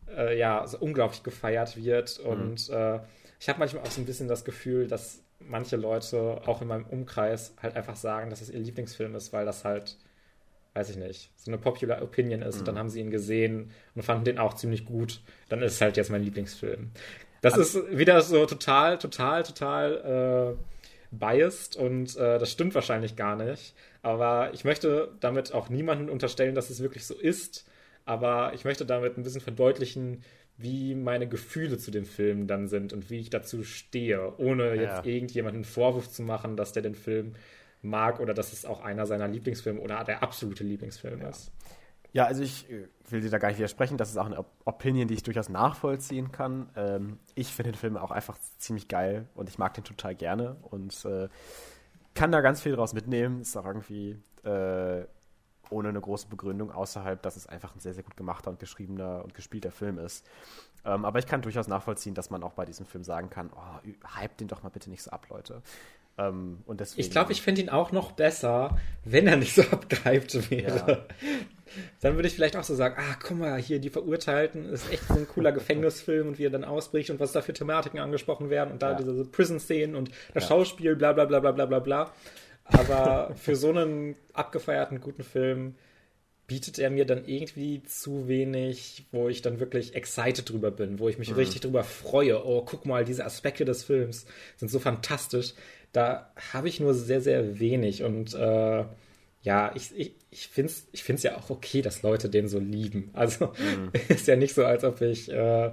äh, 0.09 0.37
ja, 0.37 0.65
so 0.65 0.79
unglaublich 0.79 1.23
gefeiert 1.23 1.75
wird. 1.75 2.19
Mhm. 2.19 2.29
Und 2.29 2.69
äh, 2.69 2.99
ich 3.39 3.49
habe 3.49 3.59
manchmal 3.59 3.83
auch 3.83 3.91
so 3.91 4.01
ein 4.01 4.05
bisschen 4.05 4.27
das 4.27 4.45
Gefühl, 4.45 4.87
dass 4.87 5.21
manche 5.39 5.75
Leute 5.75 6.41
auch 6.45 6.61
in 6.61 6.67
meinem 6.67 6.85
Umkreis 6.85 7.53
halt 7.61 7.75
einfach 7.75 7.95
sagen, 7.95 8.29
dass 8.29 8.41
es 8.41 8.49
ihr 8.49 8.59
Lieblingsfilm 8.59 9.15
ist, 9.15 9.33
weil 9.33 9.45
das 9.45 9.65
halt 9.65 9.97
weiß 10.73 10.89
ich 10.89 10.97
nicht, 10.97 11.31
so 11.35 11.51
eine 11.51 11.57
Popular 11.57 12.01
Opinion 12.01 12.41
ist. 12.41 12.55
Mhm. 12.55 12.59
Und 12.59 12.67
dann 12.67 12.75
mhm. 12.75 12.79
haben 12.79 12.89
sie 12.89 12.99
ihn 13.01 13.11
gesehen 13.11 13.71
und 13.95 14.03
fanden 14.03 14.25
den 14.25 14.37
auch 14.37 14.53
ziemlich 14.53 14.85
gut. 14.85 15.21
Dann 15.49 15.61
ist 15.61 15.73
es 15.73 15.81
halt 15.81 15.97
jetzt 15.97 16.09
mein 16.09 16.23
Lieblingsfilm. 16.23 16.91
Das 17.41 17.55
also, 17.55 17.81
ist 17.81 17.97
wieder 17.97 18.21
so 18.21 18.45
total, 18.45 18.97
total, 18.97 19.43
total 19.43 20.57
äh, 20.57 21.15
biased 21.15 21.75
und 21.75 22.15
äh, 22.15 22.39
das 22.39 22.51
stimmt 22.51 22.75
wahrscheinlich 22.75 23.15
gar 23.15 23.35
nicht. 23.35 23.73
Aber 24.01 24.53
ich 24.53 24.63
möchte 24.63 25.11
damit 25.19 25.53
auch 25.53 25.69
niemanden 25.69 26.09
unterstellen, 26.09 26.55
dass 26.55 26.69
es 26.69 26.81
wirklich 26.81 27.05
so 27.05 27.15
ist. 27.15 27.67
Aber 28.05 28.53
ich 28.53 28.63
möchte 28.63 28.85
damit 28.85 29.17
ein 29.17 29.23
bisschen 29.23 29.41
verdeutlichen, 29.41 30.23
wie 30.57 30.95
meine 30.95 31.27
Gefühle 31.27 31.77
zu 31.77 31.91
den 31.91 32.05
Filmen 32.05 32.47
dann 32.47 32.67
sind 32.67 32.93
und 32.93 33.09
wie 33.09 33.19
ich 33.19 33.29
dazu 33.29 33.63
stehe, 33.63 34.37
ohne 34.37 34.75
jetzt 34.75 35.05
ja. 35.05 35.11
irgendjemanden 35.11 35.57
einen 35.57 35.65
Vorwurf 35.65 36.09
zu 36.09 36.21
machen, 36.21 36.55
dass 36.55 36.73
der 36.73 36.83
den 36.83 36.95
Film 36.95 37.35
mag 37.81 38.19
oder 38.19 38.33
dass 38.33 38.53
es 38.53 38.65
auch 38.65 38.81
einer 38.81 39.05
seiner 39.05 39.27
Lieblingsfilme 39.27 39.79
oder 39.79 40.03
der 40.03 40.23
absolute 40.23 40.63
Lieblingsfilm 40.63 41.21
ja. 41.21 41.29
ist. 41.29 41.51
Ja, 42.13 42.25
also 42.25 42.43
ich 42.43 42.69
äh, 42.69 42.87
will 43.09 43.21
dir 43.21 43.29
da 43.29 43.37
gar 43.37 43.47
nicht 43.49 43.57
widersprechen. 43.57 43.97
Das 43.97 44.09
ist 44.09 44.17
auch 44.17 44.25
eine 44.25 44.43
Opinion, 44.65 45.07
die 45.07 45.13
ich 45.13 45.23
durchaus 45.23 45.49
nachvollziehen 45.49 46.31
kann. 46.31 46.69
Ähm, 46.75 47.19
ich 47.35 47.53
finde 47.53 47.71
den 47.71 47.77
Film 47.77 47.97
auch 47.97 48.11
einfach 48.11 48.37
ziemlich 48.57 48.87
geil 48.87 49.27
und 49.33 49.49
ich 49.49 49.57
mag 49.57 49.73
den 49.73 49.83
total 49.83 50.15
gerne 50.15 50.57
und 50.61 51.05
äh, 51.05 51.29
kann 52.13 52.31
da 52.31 52.41
ganz 52.41 52.61
viel 52.61 52.73
draus 52.73 52.93
mitnehmen. 52.93 53.41
Ist 53.41 53.55
auch 53.55 53.65
irgendwie 53.65 54.19
äh, 54.43 55.05
ohne 55.69 55.89
eine 55.89 56.01
große 56.01 56.27
Begründung, 56.27 56.71
außerhalb, 56.71 57.21
dass 57.21 57.37
es 57.37 57.47
einfach 57.47 57.73
ein 57.73 57.79
sehr, 57.79 57.93
sehr 57.93 58.03
gut 58.03 58.17
gemachter 58.17 58.49
und 58.49 58.59
geschriebener 58.59 59.23
und 59.23 59.33
gespielter 59.33 59.71
Film 59.71 59.97
ist. 59.97 60.27
Ähm, 60.83 61.05
aber 61.05 61.19
ich 61.19 61.27
kann 61.27 61.41
durchaus 61.41 61.67
nachvollziehen, 61.67 62.13
dass 62.13 62.29
man 62.29 62.43
auch 62.43 62.53
bei 62.53 62.65
diesem 62.65 62.85
Film 62.85 63.03
sagen 63.03 63.29
kann, 63.29 63.51
oh, 63.55 64.17
hype 64.17 64.37
den 64.37 64.49
doch 64.49 64.63
mal 64.63 64.69
bitte 64.69 64.89
nicht 64.89 65.03
so 65.03 65.11
ab, 65.11 65.27
Leute. 65.29 65.61
Ähm, 66.27 66.59
und 66.65 66.79
deswegen, 66.79 67.01
ich 67.01 67.11
glaube, 67.11 67.31
ich 67.31 67.41
finde 67.41 67.61
ihn 67.61 67.69
auch 67.69 67.91
noch 67.91 68.11
besser, 68.11 68.77
wenn 69.05 69.27
er 69.27 69.37
nicht 69.37 69.55
so 69.55 69.61
abgehypt 69.61 70.49
wäre. 70.51 70.87
Ja. 70.87 71.05
Dann 72.01 72.15
würde 72.15 72.27
ich 72.27 72.35
vielleicht 72.35 72.57
auch 72.57 72.63
so 72.63 72.75
sagen, 72.75 72.95
ah, 72.97 73.15
guck 73.21 73.37
mal, 73.37 73.57
hier 73.57 73.79
die 73.79 73.89
Verurteilten 73.89 74.67
ist 74.69 74.91
echt 74.91 75.07
so 75.07 75.13
ein 75.13 75.27
cooler 75.27 75.53
Gefängnisfilm 75.53 76.27
und 76.27 76.39
wie 76.39 76.45
er 76.45 76.49
dann 76.49 76.65
ausbricht 76.65 77.09
und 77.09 77.19
was 77.19 77.31
da 77.31 77.41
für 77.41 77.53
Thematiken 77.53 77.99
angesprochen 77.99 78.49
werden 78.49 78.71
und 78.71 78.81
da 78.81 78.91
ja. 78.91 78.97
diese 78.97 79.23
Prison-Szenen 79.25 79.95
und 79.95 80.11
das 80.33 80.43
ja. 80.43 80.49
Schauspiel, 80.49 80.95
bla 80.95 81.13
bla 81.13 81.25
bla 81.25 81.39
bla 81.39 81.51
bla 81.51 81.65
bla 81.65 81.79
bla. 81.79 82.11
Aber 82.65 83.33
für 83.35 83.55
so 83.55 83.69
einen 83.69 84.15
abgefeierten, 84.33 84.99
guten 84.99 85.23
Film 85.23 85.75
bietet 86.47 86.79
er 86.79 86.89
mir 86.89 87.05
dann 87.05 87.23
irgendwie 87.25 87.81
zu 87.83 88.27
wenig, 88.27 89.05
wo 89.13 89.29
ich 89.29 89.41
dann 89.41 89.61
wirklich 89.61 89.95
excited 89.95 90.49
drüber 90.49 90.69
bin, 90.69 90.99
wo 90.99 91.07
ich 91.07 91.17
mich 91.17 91.29
mhm. 91.29 91.37
richtig 91.37 91.61
drüber 91.61 91.85
freue. 91.85 92.45
Oh, 92.45 92.61
guck 92.65 92.85
mal, 92.85 93.05
diese 93.05 93.23
Aspekte 93.23 93.63
des 93.63 93.85
Films 93.85 94.25
sind 94.57 94.67
so 94.67 94.79
fantastisch. 94.79 95.53
Da 95.91 96.31
habe 96.53 96.69
ich 96.69 96.79
nur 96.79 96.93
sehr, 96.93 97.21
sehr 97.21 97.59
wenig 97.59 98.03
und 98.03 98.33
äh, 98.33 98.85
ja, 99.41 99.71
ich, 99.75 99.97
ich, 99.97 100.15
ich 100.29 100.47
finde 100.47 100.71
es 100.71 100.87
ich 100.91 101.03
find's 101.03 101.23
ja 101.23 101.37
auch 101.37 101.49
okay, 101.49 101.81
dass 101.81 102.03
Leute 102.03 102.29
den 102.29 102.47
so 102.47 102.59
lieben. 102.59 103.09
Also 103.13 103.47
mhm. 103.47 103.91
ist 104.07 104.27
ja 104.27 104.35
nicht 104.35 104.53
so, 104.53 104.65
als 104.65 104.83
ob 104.83 105.01
ich 105.01 105.31
äh, 105.31 105.71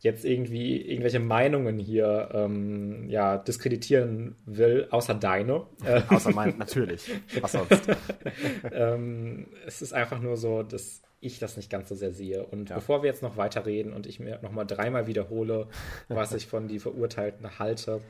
jetzt 0.00 0.24
irgendwie 0.24 0.80
irgendwelche 0.80 1.20
Meinungen 1.20 1.78
hier 1.78 2.30
ähm, 2.32 3.08
ja, 3.08 3.38
diskreditieren 3.38 4.36
will, 4.46 4.86
außer 4.90 5.14
deine. 5.14 5.66
außer 6.08 6.30
mein, 6.32 6.58
natürlich. 6.58 7.10
Was 7.40 7.52
sonst? 7.52 7.82
ähm, 8.72 9.48
es 9.66 9.82
ist 9.82 9.92
einfach 9.92 10.20
nur 10.20 10.36
so, 10.36 10.62
dass 10.62 11.02
ich 11.20 11.38
das 11.38 11.56
nicht 11.56 11.70
ganz 11.70 11.88
so 11.88 11.94
sehr 11.94 12.12
sehe. 12.12 12.44
Und 12.44 12.70
ja. 12.70 12.76
bevor 12.76 13.02
wir 13.02 13.10
jetzt 13.10 13.22
noch 13.22 13.36
weiterreden 13.36 13.92
und 13.92 14.06
ich 14.06 14.20
mir 14.20 14.38
nochmal 14.42 14.66
dreimal 14.66 15.06
wiederhole, 15.06 15.66
was 16.08 16.32
ich 16.32 16.46
von 16.46 16.68
die 16.68 16.78
Verurteilten 16.78 17.58
halte, 17.58 18.00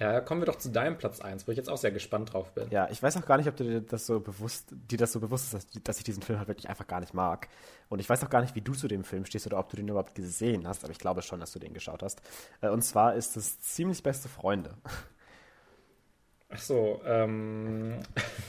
ja, 0.00 0.20
kommen 0.20 0.40
wir 0.40 0.46
doch 0.46 0.56
zu 0.56 0.70
deinem 0.70 0.96
Platz 0.96 1.20
1, 1.20 1.46
wo 1.46 1.50
ich 1.50 1.56
jetzt 1.56 1.68
auch 1.68 1.76
sehr 1.76 1.90
gespannt 1.90 2.32
drauf 2.32 2.52
bin. 2.52 2.70
Ja, 2.70 2.88
ich 2.90 3.02
weiß 3.02 3.16
auch 3.16 3.26
gar 3.26 3.36
nicht, 3.36 3.48
ob 3.48 3.56
dir 3.56 3.80
das 3.80 4.06
so 4.06 4.20
bewusst, 4.20 4.68
dir 4.70 4.98
das 4.98 5.12
so 5.12 5.18
bewusst 5.18 5.52
ist, 5.54 5.88
dass, 5.88 5.98
ich 5.98 6.04
diesen 6.04 6.22
Film 6.22 6.38
halt 6.38 6.46
wirklich 6.46 6.68
einfach 6.68 6.86
gar 6.86 7.00
nicht 7.00 7.14
mag. 7.14 7.48
Und 7.88 7.98
ich 7.98 8.08
weiß 8.08 8.22
auch 8.22 8.30
gar 8.30 8.40
nicht, 8.40 8.54
wie 8.54 8.60
du 8.60 8.74
zu 8.74 8.86
dem 8.86 9.02
Film 9.02 9.24
stehst 9.24 9.46
oder 9.46 9.58
ob 9.58 9.68
du 9.70 9.76
den 9.76 9.88
überhaupt 9.88 10.14
gesehen 10.14 10.68
hast, 10.68 10.84
aber 10.84 10.92
ich 10.92 10.98
glaube 10.98 11.22
schon, 11.22 11.40
dass 11.40 11.52
du 11.52 11.58
den 11.58 11.74
geschaut 11.74 12.02
hast. 12.02 12.22
Äh, 12.60 12.68
und 12.68 12.82
zwar 12.82 13.14
ist 13.14 13.36
es 13.36 13.60
ziemlich 13.60 14.02
beste 14.02 14.28
Freunde. 14.28 14.74
Ach 16.50 16.60
so, 16.60 17.00
ähm, 17.04 17.98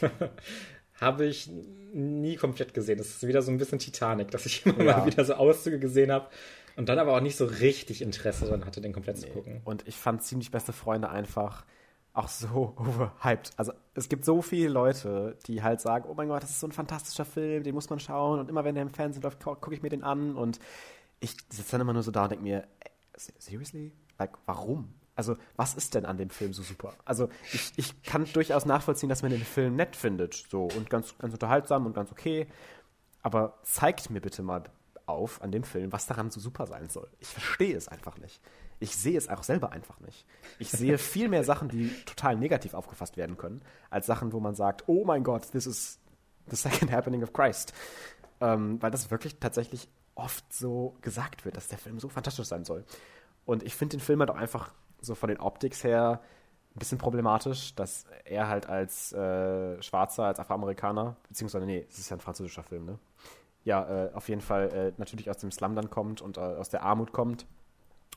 habe 1.02 1.26
ich 1.26 1.50
nie 1.94 2.36
komplett 2.36 2.76
gesehen. 2.76 3.00
Das 3.00 3.08
ist 3.08 3.28
wieder 3.28 3.42
so 3.42 3.52
ein 3.52 3.58
bisschen 3.58 3.80
Titanic, 3.80 4.30
dass 4.32 4.46
ich 4.46 4.66
immer 4.66 4.84
ja. 4.84 4.98
mal 4.98 5.06
wieder 5.08 5.26
so 5.26 5.34
Auszüge 5.34 5.80
gesehen 5.80 6.12
habe 6.12 6.28
und 6.80 6.88
dann 6.88 6.98
aber 6.98 7.14
auch 7.14 7.20
nicht 7.20 7.36
so 7.36 7.44
richtig 7.44 8.02
Interesse 8.02 8.46
daran 8.46 8.66
hatte, 8.66 8.80
den 8.80 8.94
komplett 8.94 9.18
nee. 9.18 9.24
zu 9.24 9.34
gucken. 9.34 9.60
Und 9.66 9.86
ich 9.86 9.98
fand 9.98 10.24
ziemlich 10.24 10.50
beste 10.50 10.72
Freunde 10.72 11.10
einfach 11.10 11.66
auch 12.14 12.30
so 12.30 12.74
overhyped. 12.80 13.52
Also 13.58 13.74
es 13.96 14.08
gibt 14.08 14.24
so 14.24 14.42
viele 14.42 14.70
Leute, 14.70 15.36
die 15.46 15.62
halt 15.62 15.82
sagen, 15.82 16.06
oh 16.08 16.14
mein 16.14 16.30
Gott, 16.30 16.42
das 16.42 16.52
ist 16.52 16.62
so 16.62 16.68
ein 16.68 16.72
fantastischer 16.72 17.26
Film, 17.26 17.64
den 17.64 17.76
muss 17.76 17.90
man 17.90 18.00
schauen. 18.00 18.40
Und 18.40 18.50
immer 18.50 18.64
wenn 18.64 18.76
der 18.76 18.84
im 18.84 18.92
Fernsehen 18.92 19.22
läuft, 19.22 19.44
gucke 19.44 19.74
ich 19.74 19.82
mir 19.82 19.90
den 19.90 20.04
an. 20.04 20.38
Und 20.38 20.62
ich 21.20 21.36
sitze 21.50 21.72
dann 21.72 21.82
immer 21.82 21.92
nur 21.92 22.02
so 22.02 22.12
da 22.12 22.24
und 22.24 22.32
denke 22.32 22.44
mir, 22.46 22.66
seriously? 23.18 23.92
Like, 24.18 24.32
warum? 24.46 24.94
Also, 25.16 25.36
was 25.58 25.74
ist 25.74 25.96
denn 25.96 26.06
an 26.06 26.18
dem 26.18 26.30
Film 26.30 26.54
so 26.54 26.64
super? 26.64 26.94
Also, 27.04 27.28
ich, 27.52 27.74
ich 27.76 28.04
kann 28.04 28.24
durchaus 28.32 28.66
nachvollziehen, 28.66 29.10
dass 29.10 29.22
man 29.22 29.32
den 29.32 29.44
Film 29.44 29.76
nett 29.76 29.98
findet, 29.98 30.46
so 30.50 30.70
und 30.78 30.90
ganz, 30.90 31.18
ganz 31.18 31.34
unterhaltsam 31.34 31.86
und 31.86 31.94
ganz 31.94 32.10
okay. 32.10 32.48
Aber 33.22 33.60
zeigt 33.64 34.10
mir 34.12 34.22
bitte 34.22 34.44
mal 34.44 34.64
auf 35.10 35.42
an 35.42 35.52
dem 35.52 35.64
Film, 35.64 35.92
was 35.92 36.06
daran 36.06 36.30
so 36.30 36.40
super 36.40 36.68
sein 36.68 36.90
soll. 36.90 37.10
Ich 37.20 37.30
verstehe 37.30 37.76
es 37.76 37.88
einfach 37.88 38.18
nicht. 38.18 38.42
Ich 38.80 38.96
sehe 38.96 39.18
es 39.18 39.28
auch 39.28 39.44
selber 39.44 39.72
einfach 39.72 40.00
nicht. 40.00 40.26
Ich 40.58 40.70
sehe 40.70 40.98
viel 40.98 41.28
mehr 41.28 41.44
Sachen, 41.44 41.68
die 41.68 41.90
total 42.06 42.38
negativ 42.38 42.74
aufgefasst 42.74 43.18
werden 43.18 43.38
können, 43.38 43.62
als 43.90 44.06
Sachen, 44.06 44.32
wo 44.32 44.40
man 44.40 44.56
sagt, 44.56 44.84
oh 44.88 45.04
mein 45.04 45.24
Gott, 45.24 45.52
this 45.52 45.66
is 45.66 46.00
the 46.48 46.56
second 46.56 46.92
happening 46.92 47.24
of 47.24 47.34
Christ. 47.34 47.74
Ähm, 48.40 48.82
weil 48.82 48.92
das 48.92 49.12
wirklich 49.12 49.40
tatsächlich 49.40 49.90
oft 50.16 50.52
so 50.54 50.96
gesagt 51.02 51.44
wird, 51.44 51.58
dass 51.58 51.68
der 51.68 51.78
Film 51.78 52.00
so 52.00 52.08
fantastisch 52.08 52.48
sein 52.48 52.64
soll. 52.64 52.86
Und 53.46 53.64
ich 53.64 53.76
finde 53.76 53.98
den 53.98 54.02
Film 54.02 54.20
halt 54.20 54.30
auch 54.30 54.36
einfach 54.38 54.72
so 55.02 55.16
von 55.16 55.30
den 55.30 55.40
Optics 55.40 55.84
her 55.84 56.22
ein 56.76 56.80
bisschen 56.80 56.98
problematisch, 56.98 57.76
dass 57.76 58.06
er 58.26 58.48
halt 58.48 58.68
als 58.68 59.12
äh, 59.12 59.82
Schwarzer, 59.82 60.26
als 60.26 60.40
Afroamerikaner, 60.40 61.18
beziehungsweise, 61.28 61.66
nee, 61.66 61.86
es 61.90 62.00
ist 62.00 62.10
ja 62.10 62.18
ein 62.18 62.22
französischer 62.22 62.64
Film, 62.64 62.86
ne? 62.86 63.00
Ja, 63.64 64.06
äh, 64.06 64.14
auf 64.14 64.30
jeden 64.30 64.42
Fall 64.42 64.70
äh, 64.70 64.94
natürlich 64.98 65.30
aus 65.30 65.38
dem 65.38 65.52
Slum 65.52 65.76
dann 65.76 65.90
kommt 65.90 66.22
und 66.22 66.38
äh, 66.38 66.42
aus 66.42 66.70
der 66.70 66.84
Armut 66.84 67.12
kommt 67.12 67.46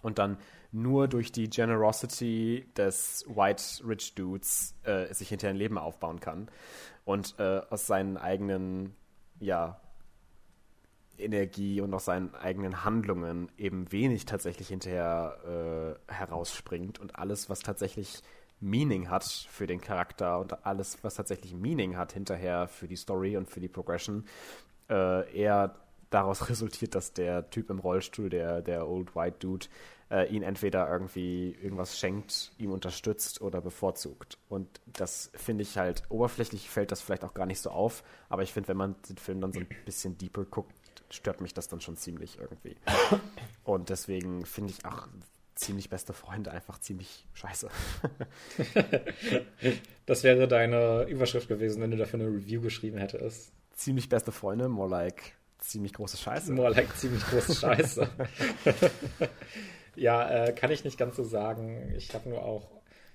und 0.03 0.19
dann 0.19 0.39
nur 0.73 1.09
durch 1.09 1.33
die 1.33 1.49
Generosity 1.49 2.67
des 2.77 3.25
White 3.29 3.87
Rich 3.87 4.15
Dudes 4.15 4.75
äh, 4.85 5.13
sich 5.13 5.29
hinterher 5.29 5.55
ein 5.55 5.59
Leben 5.59 5.79
aufbauen 5.79 6.21
kann 6.21 6.49
und 7.05 7.35
äh, 7.39 7.61
aus 7.71 7.87
seinen 7.87 8.17
eigenen, 8.17 8.95
ja, 9.41 9.81
Energie 11.19 11.81
und 11.81 11.93
aus 11.95 12.07
seinen 12.07 12.35
eigenen 12.35 12.85
Handlungen 12.85 13.51
eben 13.57 13.93
wenig 13.93 14.25
tatsächlich 14.25 14.69
hinterher 14.69 15.99
äh, 16.09 16.13
herausspringt 16.13 16.99
und 16.99 17.17
alles, 17.17 17.49
was 17.49 17.61
tatsächlich 17.61 18.23
Meaning 18.61 19.11
hat 19.11 19.25
für 19.25 19.67
den 19.67 19.81
Charakter 19.81 20.39
und 20.39 20.65
alles, 20.65 20.99
was 21.03 21.15
tatsächlich 21.15 21.55
Meaning 21.55 21.97
hat 21.97 22.13
hinterher 22.13 22.69
für 22.69 22.89
die 22.89 22.97
Story 22.97 23.37
und 23.37 23.51
für 23.51 23.61
die 23.61 23.69
Progression, 23.69 24.25
äh, 24.89 25.31
eher 25.37 25.75
daraus 26.13 26.49
resultiert, 26.49 26.95
dass 26.95 27.13
der 27.13 27.51
Typ 27.51 27.71
im 27.71 27.79
Rollstuhl, 27.79 28.29
der, 28.29 28.63
der 28.63 28.89
Old 28.89 29.15
White 29.17 29.37
Dude, 29.41 29.67
äh, 30.11 30.29
ihn 30.29 30.43
entweder 30.43 30.89
irgendwie 30.89 31.57
irgendwas 31.63 31.99
schenkt, 31.99 32.53
ihm 32.59 32.71
unterstützt 32.71 33.41
oder 33.41 33.61
bevorzugt. 33.61 34.39
Und 34.49 34.69
das 34.87 35.31
finde 35.35 35.63
ich 35.63 35.79
halt, 35.79 36.03
oberflächlich 36.11 36.69
fällt 36.69 36.93
das 36.93 37.01
vielleicht 37.01 37.25
auch 37.25 37.35
gar 37.35 37.47
nicht 37.47 37.61
so 37.61 37.71
auf, 37.71 38.05
aber 38.29 38.43
ich 38.43 38.53
finde, 38.53 38.69
wenn 38.69 38.77
man 38.77 38.95
den 39.09 39.17
Film 39.17 39.41
dann 39.41 39.53
so 39.53 39.61
ein 39.61 39.69
bisschen 39.87 40.19
deeper 40.19 40.45
guckt, 40.45 40.75
stört 41.09 41.41
mich 41.41 41.55
das 41.55 41.69
dann 41.69 41.81
schon 41.81 41.97
ziemlich 41.97 42.39
irgendwie. 42.39 42.77
Und 43.65 43.89
deswegen 43.89 44.45
finde 44.45 44.71
ich 44.71 44.85
auch 44.85 45.09
ziemlich 45.55 45.89
beste 45.91 46.13
Freunde 46.13 46.51
einfach 46.51 46.79
ziemlich 46.79 47.27
scheiße. 47.35 47.69
das 50.07 50.25
wäre 50.25 50.49
deine 50.49 51.05
Überschrift 51.05 51.49
gewesen, 51.49 51.83
wenn 51.83 51.91
du 51.91 51.97
dafür 51.97 52.21
eine 52.21 52.29
Review 52.29 52.61
geschrieben 52.61 52.99
hättest 52.99 53.53
ziemlich 53.75 54.09
beste 54.09 54.33
Freunde, 54.33 54.69
more 54.69 54.89
like 54.89 55.35
ziemlich 55.59 55.93
große 55.93 56.17
Scheiße. 56.17 56.53
More 56.53 56.71
like 56.71 56.95
ziemlich 56.97 57.25
große 57.25 57.55
Scheiße. 57.55 58.09
ja, 59.97 60.47
äh, 60.47 60.53
kann 60.53 60.71
ich 60.71 60.85
nicht 60.85 60.99
ganz 60.99 61.17
so 61.17 61.25
sagen. 61.25 61.93
Ich 61.97 62.13
habe 62.15 62.29
nur 62.29 62.45
auch, 62.45 62.69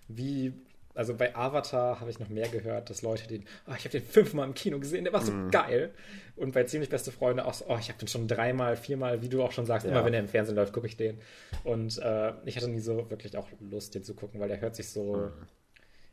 wie, 0.07 0.53
also 0.95 1.13
bei 1.15 1.35
Avatar 1.35 1.99
habe 1.99 2.09
ich 2.09 2.19
noch 2.19 2.29
mehr 2.29 2.47
gehört, 2.47 2.89
dass 2.89 3.01
Leute 3.01 3.27
den, 3.27 3.45
oh, 3.67 3.73
ich 3.77 3.85
habe 3.85 3.99
den 3.99 4.03
fünfmal 4.03 4.47
im 4.47 4.53
Kino 4.53 4.79
gesehen, 4.79 5.03
der 5.03 5.13
war 5.13 5.21
so 5.21 5.31
mm. 5.31 5.51
geil. 5.51 5.93
Und 6.35 6.53
bei 6.53 6.63
ziemlich 6.63 6.89
beste 6.89 7.11
Freunde 7.11 7.45
auch 7.45 7.53
so, 7.53 7.65
oh, 7.67 7.77
ich 7.79 7.89
habe 7.89 7.99
den 7.99 8.07
schon 8.07 8.27
dreimal, 8.27 8.77
viermal, 8.77 9.21
wie 9.21 9.29
du 9.29 9.43
auch 9.43 9.51
schon 9.51 9.65
sagst, 9.65 9.85
ja. 9.85 9.91
immer 9.91 10.05
wenn 10.05 10.13
er 10.13 10.21
im 10.21 10.27
Fernsehen 10.27 10.55
läuft, 10.55 10.73
gucke 10.73 10.87
ich 10.87 10.97
den. 10.97 11.19
Und 11.63 11.97
äh, 11.99 12.33
ich 12.45 12.55
hatte 12.55 12.69
nie 12.69 12.79
so 12.79 13.09
wirklich 13.09 13.35
auch 13.37 13.47
Lust, 13.59 13.93
den 13.95 14.03
zu 14.03 14.13
gucken, 14.13 14.39
weil 14.39 14.47
der 14.47 14.61
hört 14.61 14.75
sich 14.75 14.89
so. 14.89 15.17
Mm 15.17 15.31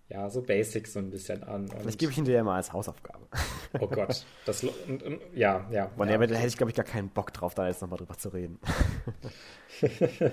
ja, 0.08 0.28
so 0.28 0.42
Basics 0.42 0.92
so 0.92 0.98
ein 0.98 1.10
bisschen 1.10 1.42
an. 1.44 1.68
Vielleicht 1.68 1.98
gebe 1.98 2.12
ich 2.12 2.18
ihn 2.18 2.24
dir 2.24 2.34
ja 2.34 2.44
mal 2.44 2.56
als 2.56 2.72
Hausaufgabe. 2.72 3.26
Oh 3.80 3.86
Gott. 3.88 4.24
Das, 4.44 4.62
und, 4.62 5.02
und, 5.02 5.20
ja, 5.34 5.66
ja. 5.70 5.90
Und 5.96 6.08
ja, 6.08 6.20
hätte 6.20 6.46
ich, 6.46 6.56
glaube 6.56 6.70
ich, 6.70 6.76
gar 6.76 6.84
keinen 6.84 7.08
Bock 7.08 7.32
drauf, 7.32 7.54
da 7.54 7.66
jetzt 7.66 7.80
nochmal 7.80 7.98
drüber 7.98 8.16
zu 8.16 8.28
reden. 8.28 8.58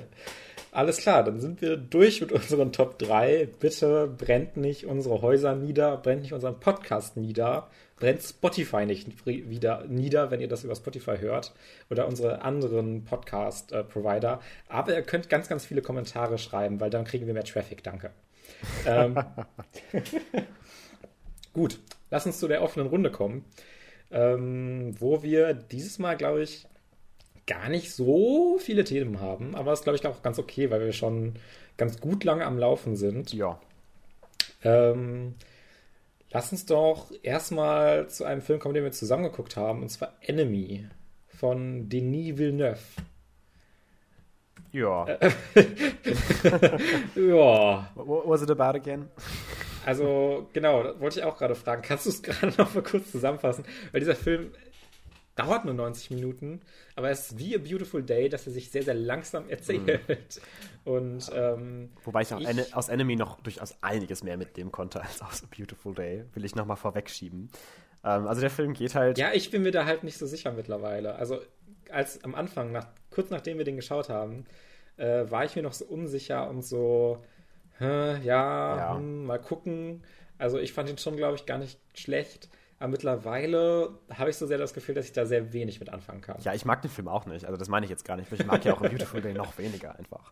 Alles 0.74 0.98
klar, 0.98 1.24
dann 1.24 1.40
sind 1.40 1.62
wir 1.62 1.78
durch 1.78 2.22
mit 2.22 2.32
unseren 2.32 2.72
Top 2.72 3.00
3. 3.00 3.48
Bitte 3.60 4.08
brennt 4.08 4.58
nicht 4.58 4.86
unsere 4.86 5.22
Häuser 5.22 5.56
nieder, 5.56 5.98
brennt 5.98 6.22
nicht 6.22 6.34
unseren 6.34 6.60
Podcast 6.60 7.18
nieder, 7.18 7.70
brennt 7.96 8.22
Spotify 8.22 8.86
nicht 8.86 9.26
wieder 9.26 9.86
nieder, 9.88 10.32
wenn 10.32 10.42
ihr 10.42 10.48
das 10.48 10.64
über 10.64 10.76
Spotify 10.76 11.18
hört 11.18 11.54
oder 11.90 12.08
unsere 12.08 12.42
anderen 12.42 13.06
Podcast-Provider. 13.06 14.42
Aber 14.68 14.94
ihr 14.94 15.02
könnt 15.02 15.30
ganz, 15.30 15.48
ganz 15.48 15.66
viele 15.66 15.82
Kommentare 15.82 16.38
schreiben, 16.38 16.80
weil 16.80 16.90
dann 16.90 17.06
kriegen 17.06 17.26
wir 17.26 17.34
mehr 17.34 17.44
Traffic. 17.46 17.84
Danke 17.84 18.12
ähm, 18.86 19.16
gut, 21.54 21.80
lass 22.10 22.26
uns 22.26 22.40
zu 22.40 22.48
der 22.48 22.62
offenen 22.62 22.88
Runde 22.88 23.12
kommen, 23.12 23.46
ähm, 24.12 24.96
wo 25.00 25.24
wir 25.24 25.54
dieses 25.54 26.00
Mal, 26.00 26.18
glaube 26.18 26.44
ich, 26.44 26.68
gar 27.48 27.70
nicht 27.70 27.92
so 27.92 28.58
viele 28.60 28.84
Themen 28.84 29.20
haben, 29.20 29.56
aber 29.56 29.72
das 29.72 29.80
ist, 29.80 29.84
glaube 29.84 29.98
ich, 29.98 30.06
auch 30.06 30.22
ganz 30.22 30.40
okay, 30.40 30.70
weil 30.70 30.82
wir 30.82 30.94
schon 30.94 31.34
ganz 31.78 32.00
gut 32.00 32.24
lange 32.24 32.46
am 32.46 32.58
Laufen 32.58 32.96
sind. 32.96 33.34
Ja. 33.34 33.60
Ähm, 34.64 35.36
lass 36.32 36.52
uns 36.52 36.66
doch 36.66 37.12
erstmal 37.24 38.10
zu 38.10 38.24
einem 38.24 38.42
Film 38.42 38.60
kommen, 38.60 38.76
den 38.76 38.84
wir 38.84 38.92
zusammengeguckt 38.92 39.58
haben, 39.58 39.82
und 39.82 39.90
zwar 39.90 40.14
Enemy 40.22 40.88
von 41.28 41.90
Denis 41.90 42.38
Villeneuve. 42.38 42.80
Ja. 44.72 45.06
ja. 47.16 47.90
What 47.96 48.28
was 48.28 48.42
it 48.42 48.52
about 48.52 48.78
again? 48.78 49.10
Also, 49.86 50.48
genau, 50.54 51.00
wollte 51.00 51.20
ich 51.20 51.26
auch 51.26 51.38
gerade 51.38 51.56
fragen. 51.56 51.82
Kannst 51.82 52.06
du 52.06 52.10
es 52.10 52.22
gerade 52.24 52.54
noch 52.58 52.74
mal 52.74 52.84
kurz 52.84 53.12
zusammenfassen? 53.12 53.66
Weil 53.92 54.00
dieser 54.00 54.16
Film 54.16 54.52
dauert 55.36 55.66
nur 55.66 55.74
90 55.74 56.12
Minuten, 56.12 56.62
aber 56.96 57.10
es 57.10 57.32
ist 57.32 57.40
wie 57.40 57.56
A 57.56 57.58
Beautiful 57.58 58.04
Day, 58.04 58.30
dass 58.30 58.46
er 58.48 58.54
sich 58.54 58.70
sehr, 58.70 58.84
sehr 58.84 58.94
langsam 58.94 59.50
erzählt. 59.50 60.08
Mhm. 60.08 60.18
Und, 60.84 61.32
ähm, 61.34 61.90
Wobei 62.04 62.22
ich, 62.22 62.32
ich 62.32 62.76
aus 62.76 62.90
Enemy 62.90 63.16
noch 63.16 63.40
durchaus 63.42 63.76
einiges 63.82 64.24
mehr 64.24 64.38
mitnehmen 64.38 64.72
konnte 64.72 65.02
als 65.02 65.22
aus 65.22 65.44
A 65.44 65.48
Beautiful 65.56 65.94
Day. 65.94 66.26
Will 66.34 66.46
ich 66.46 66.56
nochmal 66.56 66.78
vorwegschieben. 66.78 67.50
Ähm, 68.04 68.28
also 68.28 68.42
der 68.42 68.50
Film 68.50 68.74
geht 68.74 68.96
halt. 68.96 69.18
Ja, 69.18 69.32
ich 69.34 69.52
bin 69.52 69.64
mir 69.64 69.72
da 69.72 69.86
halt 69.86 70.04
nicht 70.04 70.18
so 70.18 70.26
sicher 70.26 70.52
mittlerweile. 70.52 71.16
Also, 71.16 71.40
als 71.92 72.24
am 72.24 72.36
Anfang, 72.36 72.72
nach, 72.72 72.88
kurz 73.10 73.30
nachdem 73.30 73.58
wir 73.58 73.66
den 73.66 73.76
geschaut 73.76 74.10
haben, 74.10 74.46
äh, 74.98 75.30
war 75.30 75.46
ich 75.46 75.56
mir 75.56 75.64
noch 75.64 75.74
so 75.74 75.86
unsicher 75.86 76.50
und 76.50 76.64
so, 76.64 77.24
ja, 77.80 78.18
ja. 78.18 78.96
Hm, 78.96 79.26
mal 79.26 79.40
gucken. 79.40 80.04
Also 80.38 80.60
ich 80.60 80.74
fand 80.74 80.90
ihn 80.90 80.98
schon, 80.98 81.18
glaube 81.18 81.36
ich, 81.36 81.46
gar 81.46 81.58
nicht 81.58 81.80
schlecht. 81.94 82.50
Aber 82.80 82.90
mittlerweile 82.90 83.92
habe 84.12 84.32
ich 84.32 84.38
so 84.38 84.48
sehr 84.48 84.58
das 84.58 84.74
Gefühl, 84.74 84.96
dass 84.96 85.06
ich 85.06 85.14
da 85.14 85.26
sehr 85.26 85.54
wenig 85.54 85.80
mit 85.80 85.90
anfangen 85.90 86.22
kann. 86.22 86.38
Ja, 86.42 86.54
ich 86.54 86.66
mag 86.66 86.82
den 86.82 86.90
Film 86.90 87.08
auch 87.08 87.26
nicht. 87.28 87.46
Also 87.46 87.58
das 87.58 87.70
meine 87.70 87.86
ich 87.86 87.92
jetzt 87.92 88.06
gar 88.06 88.18
nicht. 88.18 88.32
Ich 88.32 88.46
mag 88.46 88.66
ja 88.66 88.74
auch 88.74 88.82
Beautiful 88.82 89.22
Day 89.22 89.34
noch 89.34 89.58
weniger 89.58 89.96
einfach. 89.98 90.32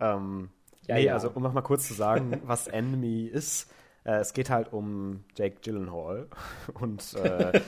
Ähm, 0.00 0.50
ja, 0.86 0.94
nee, 0.94 1.04
ja. 1.04 1.14
also 1.14 1.30
um 1.30 1.42
noch 1.42 1.52
mal 1.52 1.60
kurz 1.62 1.86
zu 1.86 1.94
sagen, 1.94 2.40
was 2.44 2.66
Enemy 2.66 3.24
ist. 3.26 3.70
Äh, 4.04 4.16
es 4.16 4.32
geht 4.32 4.50
halt 4.50 4.72
um 4.72 5.24
Jake 5.36 5.56
Gyllenhaal 5.62 6.28
und 6.74 7.14
äh, 7.14 7.60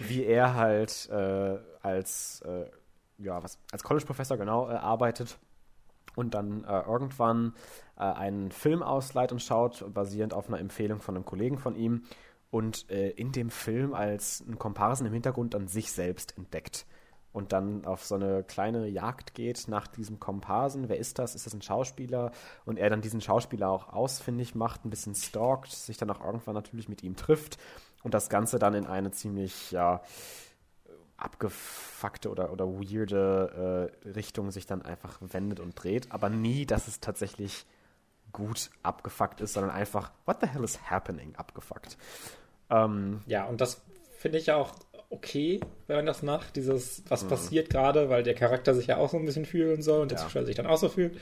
wie 0.00 0.24
er 0.24 0.54
halt 0.54 1.08
äh, 1.10 1.58
als, 1.82 2.40
äh, 2.42 2.66
ja, 3.18 3.42
was, 3.42 3.58
als 3.72 3.82
College-Professor 3.82 4.36
genau 4.36 4.68
äh, 4.68 4.74
arbeitet 4.74 5.38
und 6.14 6.34
dann 6.34 6.64
äh, 6.64 6.80
irgendwann 6.80 7.54
einen 7.96 8.52
Film 8.52 8.84
ausleiht 8.84 9.32
und 9.32 9.42
schaut, 9.42 9.84
basierend 9.92 10.32
auf 10.32 10.46
einer 10.46 10.60
Empfehlung 10.60 11.00
von 11.00 11.16
einem 11.16 11.24
Kollegen 11.24 11.58
von 11.58 11.74
ihm 11.74 12.04
und 12.52 12.88
in 12.88 13.32
dem 13.32 13.50
Film 13.50 13.92
als 13.92 14.44
ein 14.46 14.56
Komparsen 14.56 15.04
im 15.04 15.12
Hintergrund 15.12 15.54
dann 15.54 15.66
sich 15.66 15.90
selbst 15.90 16.38
entdeckt 16.38 16.86
und 17.38 17.52
dann 17.52 17.84
auf 17.84 18.04
so 18.04 18.16
eine 18.16 18.42
kleine 18.42 18.88
Jagd 18.88 19.34
geht 19.34 19.68
nach 19.68 19.86
diesem 19.86 20.18
Komparsen. 20.18 20.88
Wer 20.88 20.98
ist 20.98 21.18
das? 21.18 21.34
Ist 21.34 21.46
das 21.46 21.54
ein 21.54 21.62
Schauspieler? 21.62 22.32
Und 22.66 22.78
er 22.78 22.90
dann 22.90 23.00
diesen 23.00 23.20
Schauspieler 23.20 23.70
auch 23.70 23.92
ausfindig 23.92 24.54
macht, 24.56 24.84
ein 24.84 24.90
bisschen 24.90 25.14
stalkt, 25.14 25.70
sich 25.70 25.96
dann 25.96 26.10
auch 26.10 26.22
irgendwann 26.22 26.54
natürlich 26.54 26.88
mit 26.88 27.02
ihm 27.02 27.16
trifft 27.16 27.58
und 28.02 28.12
das 28.12 28.28
Ganze 28.28 28.58
dann 28.58 28.74
in 28.74 28.86
eine 28.86 29.12
ziemlich, 29.12 29.70
ja, 29.70 30.02
abgefuckte 31.16 32.30
oder, 32.30 32.52
oder 32.52 32.66
weirde 32.66 33.90
äh, 34.04 34.08
Richtung 34.10 34.50
sich 34.50 34.66
dann 34.66 34.82
einfach 34.82 35.18
wendet 35.20 35.60
und 35.60 35.74
dreht, 35.74 36.12
aber 36.12 36.28
nie, 36.28 36.64
dass 36.64 36.86
es 36.86 37.00
tatsächlich 37.00 37.66
gut 38.32 38.70
abgefuckt 38.82 39.40
ist, 39.40 39.54
sondern 39.54 39.72
einfach, 39.72 40.12
what 40.26 40.38
the 40.40 40.46
hell 40.46 40.64
is 40.64 40.90
happening, 40.90 41.34
abgefuckt. 41.36 41.98
Ähm, 42.70 43.20
ja, 43.26 43.46
und 43.46 43.60
das 43.60 43.82
finde 44.18 44.38
ich 44.38 44.46
ja 44.46 44.56
auch 44.56 44.74
okay, 45.10 45.60
wenn 45.86 45.96
man 45.96 46.06
das 46.06 46.22
macht, 46.22 46.56
dieses, 46.56 47.02
was 47.08 47.24
mhm. 47.24 47.28
passiert 47.28 47.70
gerade, 47.70 48.10
weil 48.10 48.22
der 48.22 48.34
Charakter 48.34 48.74
sich 48.74 48.88
ja 48.88 48.98
auch 48.98 49.10
so 49.10 49.16
ein 49.16 49.24
bisschen 49.24 49.46
fühlen 49.46 49.80
soll 49.80 50.02
und 50.02 50.10
der 50.10 50.18
ja. 50.18 50.24
Zuschauer 50.24 50.44
sich 50.44 50.56
dann 50.56 50.66
auch 50.66 50.76
so 50.76 50.88
fühlt. 50.88 51.16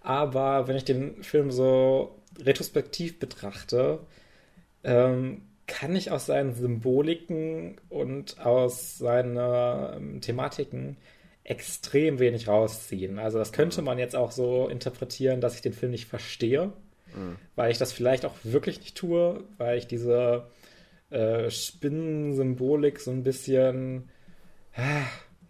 Aber 0.00 0.68
wenn 0.68 0.76
ich 0.76 0.84
den 0.84 1.22
Film 1.24 1.50
so 1.50 2.20
retrospektiv 2.38 3.18
betrachte, 3.18 4.00
ähm, 4.84 5.42
kann 5.66 5.96
ich 5.96 6.10
aus 6.10 6.26
seinen 6.26 6.54
Symboliken 6.54 7.80
und 7.88 8.38
aus 8.44 8.98
seinen 8.98 9.36
ähm, 9.40 10.20
Thematiken 10.20 10.98
extrem 11.42 12.18
wenig 12.18 12.48
rausziehen. 12.48 13.18
Also 13.18 13.38
das 13.38 13.52
könnte 13.52 13.82
man 13.82 13.98
jetzt 13.98 14.14
auch 14.14 14.30
so 14.30 14.68
interpretieren, 14.68 15.40
dass 15.40 15.56
ich 15.56 15.62
den 15.62 15.72
Film 15.72 15.92
nicht 15.92 16.06
verstehe, 16.06 16.66
mhm. 17.14 17.36
weil 17.56 17.72
ich 17.72 17.78
das 17.78 17.92
vielleicht 17.92 18.26
auch 18.26 18.34
wirklich 18.44 18.80
nicht 18.80 18.96
tue, 18.96 19.42
weil 19.56 19.78
ich 19.78 19.86
diese 19.86 20.46
äh, 21.14 21.50
Spinnensymbolik 21.50 22.98
so 22.98 23.12
ein 23.12 23.22
bisschen 23.22 24.08
äh, 24.76 25.02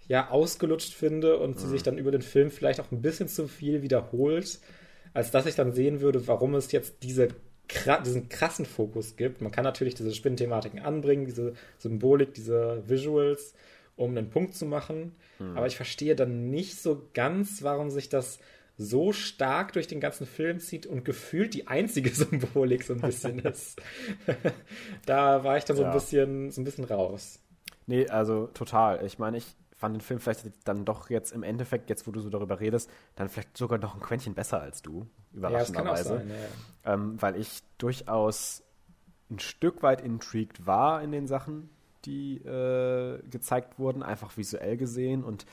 ja 0.07 0.31
ausgelutscht 0.31 0.93
finde 0.93 1.39
und 1.39 1.57
mhm. 1.57 1.59
sie 1.59 1.69
sich 1.69 1.83
dann 1.83 1.97
über 1.97 2.11
den 2.11 2.23
Film 2.23 2.51
vielleicht 2.51 2.81
auch 2.81 2.93
ein 2.93 3.01
bisschen 3.01 3.29
zu 3.29 3.49
viel 3.49 3.83
wiederholt, 3.83 4.61
als 5.15 5.31
dass 5.31 5.47
ich 5.47 5.55
dann 5.55 5.73
sehen 5.73 6.01
würde, 6.03 6.27
warum 6.29 6.55
es 6.55 6.71
jetzt 6.73 7.03
diese 7.03 7.29
diesen 8.05 8.29
krassen 8.29 8.67
Fokus 8.67 9.17
gibt. 9.17 9.41
Man 9.41 9.51
kann 9.51 9.65
natürlich 9.65 9.95
diese 9.95 10.15
Spinnenthematiken 10.15 10.81
anbringen, 10.81 11.25
diese 11.25 11.55
Symbolik, 11.79 12.35
diese 12.35 12.83
Visuals, 12.87 13.55
um 13.97 14.11
einen 14.11 14.29
Punkt 14.29 14.55
zu 14.55 14.67
machen. 14.67 15.17
Hm. 15.39 15.57
Aber 15.57 15.67
ich 15.67 15.77
verstehe 15.77 16.15
dann 16.15 16.51
nicht 16.51 16.79
so 16.79 17.09
ganz, 17.15 17.63
warum 17.63 17.89
sich 17.89 18.11
das 18.11 18.39
so 18.77 19.13
stark 19.13 19.73
durch 19.73 19.87
den 19.87 20.01
ganzen 20.01 20.27
Film 20.27 20.59
zieht 20.59 20.87
und 20.87 21.05
gefühlt 21.05 21.55
die 21.55 21.69
einzige 21.69 22.11
Symbolik 22.15 22.83
so 22.83 22.95
ein 22.95 23.01
bisschen 23.01 23.39
ist. 23.41 23.81
da 25.07 25.45
war 25.45 25.57
ich 25.57 25.65
dann 25.65 25.77
so, 25.77 25.83
ja. 25.83 25.89
ein 25.89 25.95
bisschen, 25.95 26.51
so 26.51 26.61
ein 26.61 26.65
bisschen 26.65 26.85
raus. 26.85 27.41
Nee, 27.87 28.09
also 28.09 28.47
total. 28.49 29.05
Ich 29.05 29.19
meine, 29.19 29.37
ich 29.37 29.57
fand 29.77 29.97
den 29.97 30.01
Film 30.01 30.21
vielleicht 30.21 30.47
dann 30.65 30.85
doch 30.85 31.11
jetzt 31.11 31.33
im 31.33 31.43
Endeffekt, 31.43 31.91
jetzt 31.91 32.07
wo 32.07 32.11
du 32.11 32.21
so 32.21 32.31
darüber 32.31 32.61
redest, 32.61 32.91
dann 33.17 33.29
vielleicht 33.29 33.57
sogar 33.57 33.79
noch 33.79 33.95
ein 33.95 34.01
Quäntchen 34.01 34.35
besser 34.35 34.61
als 34.61 34.83
du, 34.83 35.07
überraschenderweise. 35.33 36.15
Ja, 36.15 36.19
sein, 36.19 36.31
ja. 36.31 36.95
ähm, 36.95 37.21
weil 37.21 37.37
ich 37.37 37.63
durchaus 37.79 38.63
ein 39.31 39.39
Stück 39.39 39.83
weit 39.83 40.01
intrigued 40.01 40.67
war 40.67 41.03
in 41.03 41.13
den 41.13 41.27
Sachen, 41.27 41.69
die 42.05 42.37
äh, 42.39 43.21
gezeigt 43.29 43.79
wurden, 43.79 44.03
einfach 44.03 44.37
visuell 44.37 44.77
gesehen 44.77 45.25
und 45.25 45.45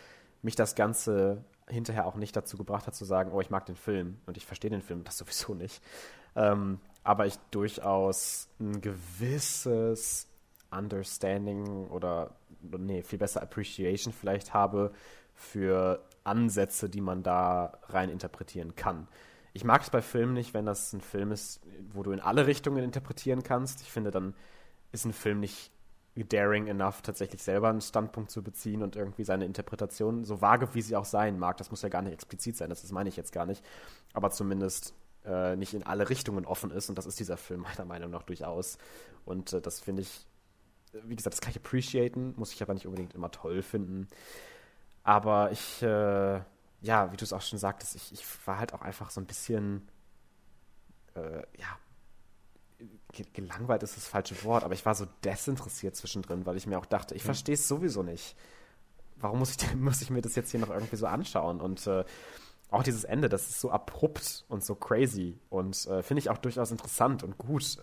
mich 0.41 0.55
das 0.55 0.75
Ganze 0.75 1.43
hinterher 1.71 2.05
auch 2.05 2.15
nicht 2.15 2.35
dazu 2.35 2.57
gebracht 2.57 2.87
hat 2.87 2.95
zu 2.95 3.05
sagen, 3.05 3.31
oh, 3.33 3.41
ich 3.41 3.49
mag 3.49 3.65
den 3.65 3.75
Film 3.75 4.19
und 4.25 4.37
ich 4.37 4.45
verstehe 4.45 4.69
den 4.69 4.81
Film, 4.81 5.03
das 5.05 5.17
sowieso 5.17 5.53
nicht. 5.53 5.81
Ähm, 6.35 6.79
aber 7.03 7.25
ich 7.25 7.35
durchaus 7.49 8.47
ein 8.59 8.81
gewisses 8.81 10.27
Understanding 10.69 11.87
oder, 11.87 12.35
nee, 12.61 13.01
viel 13.01 13.19
besser 13.19 13.41
Appreciation 13.41 14.13
vielleicht 14.13 14.53
habe 14.53 14.91
für 15.33 16.03
Ansätze, 16.23 16.89
die 16.89 17.01
man 17.01 17.23
da 17.23 17.73
rein 17.89 18.09
interpretieren 18.09 18.75
kann. 18.75 19.07
Ich 19.53 19.63
mag 19.63 19.81
es 19.81 19.89
bei 19.89 20.01
Filmen 20.01 20.33
nicht, 20.33 20.53
wenn 20.53 20.65
das 20.65 20.93
ein 20.93 21.01
Film 21.01 21.31
ist, 21.31 21.59
wo 21.91 22.03
du 22.03 22.11
in 22.11 22.21
alle 22.21 22.47
Richtungen 22.47 22.83
interpretieren 22.83 23.43
kannst. 23.43 23.81
Ich 23.81 23.91
finde, 23.91 24.11
dann 24.11 24.33
ist 24.91 25.05
ein 25.05 25.13
Film 25.13 25.39
nicht 25.39 25.71
daring 26.15 26.67
enough, 26.67 27.01
tatsächlich 27.01 27.41
selber 27.41 27.69
einen 27.69 27.81
Standpunkt 27.81 28.31
zu 28.31 28.43
beziehen 28.43 28.83
und 28.83 28.95
irgendwie 28.95 29.23
seine 29.23 29.45
Interpretation, 29.45 30.23
so 30.25 30.41
vage 30.41 30.73
wie 30.73 30.81
sie 30.81 30.95
auch 30.95 31.05
sein 31.05 31.39
mag, 31.39 31.57
das 31.57 31.71
muss 31.71 31.81
ja 31.81 31.89
gar 31.89 32.01
nicht 32.01 32.13
explizit 32.13 32.57
sein, 32.57 32.69
das, 32.69 32.81
das 32.81 32.91
meine 32.91 33.09
ich 33.09 33.15
jetzt 33.15 33.31
gar 33.31 33.45
nicht, 33.45 33.63
aber 34.13 34.29
zumindest 34.29 34.93
äh, 35.25 35.55
nicht 35.55 35.73
in 35.73 35.83
alle 35.83 36.09
Richtungen 36.09 36.45
offen 36.45 36.71
ist 36.71 36.89
und 36.89 36.97
das 36.97 37.05
ist 37.05 37.19
dieser 37.19 37.37
Film 37.37 37.61
meiner 37.61 37.85
Meinung 37.85 38.11
nach 38.11 38.23
durchaus. 38.23 38.77
Und 39.25 39.53
äh, 39.53 39.61
das 39.61 39.79
finde 39.79 40.01
ich, 40.01 40.25
wie 41.03 41.15
gesagt, 41.15 41.33
das 41.33 41.41
kann 41.41 41.51
ich 41.51 41.57
appreciaten, 41.57 42.33
muss 42.37 42.53
ich 42.53 42.61
aber 42.61 42.73
nicht 42.73 42.85
unbedingt 42.85 43.13
immer 43.13 43.31
toll 43.31 43.61
finden. 43.61 44.07
Aber 45.03 45.51
ich, 45.51 45.81
äh, 45.81 46.41
ja, 46.81 47.11
wie 47.11 47.17
du 47.17 47.23
es 47.23 47.33
auch 47.33 47.41
schon 47.41 47.59
sagtest, 47.59 47.95
ich, 47.95 48.11
ich 48.13 48.25
war 48.47 48.59
halt 48.59 48.73
auch 48.73 48.81
einfach 48.81 49.09
so 49.11 49.21
ein 49.21 49.25
bisschen, 49.25 49.87
äh, 51.15 51.43
ja, 51.57 51.77
gelangweilt 53.33 53.83
ist 53.83 53.97
das 53.97 54.07
falsche 54.07 54.43
Wort, 54.43 54.63
aber 54.63 54.73
ich 54.73 54.85
war 54.85 54.95
so 54.95 55.05
desinteressiert 55.23 55.95
zwischendrin, 55.95 56.45
weil 56.45 56.57
ich 56.57 56.67
mir 56.67 56.79
auch 56.79 56.85
dachte, 56.85 57.15
ich 57.15 57.21
hm. 57.21 57.27
verstehe 57.27 57.55
es 57.55 57.67
sowieso 57.67 58.03
nicht. 58.03 58.35
Warum 59.17 59.39
muss 59.39 59.55
ich, 59.55 59.75
muss 59.75 60.01
ich 60.01 60.09
mir 60.09 60.21
das 60.21 60.35
jetzt 60.35 60.51
hier 60.51 60.59
noch 60.59 60.69
irgendwie 60.69 60.95
so 60.95 61.07
anschauen? 61.07 61.61
Und 61.61 61.85
äh, 61.87 62.03
auch 62.69 62.83
dieses 62.83 63.03
Ende, 63.03 63.29
das 63.29 63.49
ist 63.49 63.59
so 63.59 63.69
abrupt 63.69 64.45
und 64.47 64.63
so 64.63 64.75
crazy 64.75 65.37
und 65.49 65.85
äh, 65.87 66.01
finde 66.01 66.19
ich 66.19 66.29
auch 66.29 66.37
durchaus 66.37 66.71
interessant 66.71 67.21
und 67.21 67.37
gut 67.37 67.77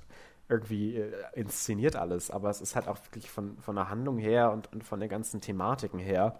irgendwie 0.49 0.97
äh, 0.97 1.13
inszeniert 1.35 1.95
alles, 1.95 2.31
aber 2.31 2.49
es 2.49 2.63
ist 2.63 2.75
halt 2.75 2.89
auch 2.89 2.97
wirklich 3.05 3.31
von, 3.31 3.59
von 3.59 3.77
der 3.77 3.91
Handlung 3.91 4.19
her 4.19 4.51
und, 4.51 4.73
und 4.73 4.83
von 4.83 4.99
den 4.99 5.11
ganzen 5.11 5.43
Thematiken 5.43 6.01
her 6.01 6.39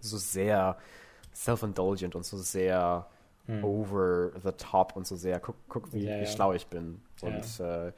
so 0.00 0.18
sehr 0.18 0.78
self-indulgent 1.32 2.16
und 2.16 2.24
so 2.24 2.38
sehr 2.38 3.06
hm. 3.50 3.64
over 3.64 4.32
the 4.42 4.52
top 4.52 4.96
und 4.96 5.06
so 5.06 5.16
sehr, 5.16 5.40
guck, 5.40 5.56
guck 5.68 5.92
wie, 5.92 6.04
ja, 6.04 6.20
wie 6.20 6.26
schlau 6.26 6.52
ich 6.52 6.66
bin. 6.66 7.00
Und 7.22 7.58
ja, 7.58 7.86
äh, 7.86 7.92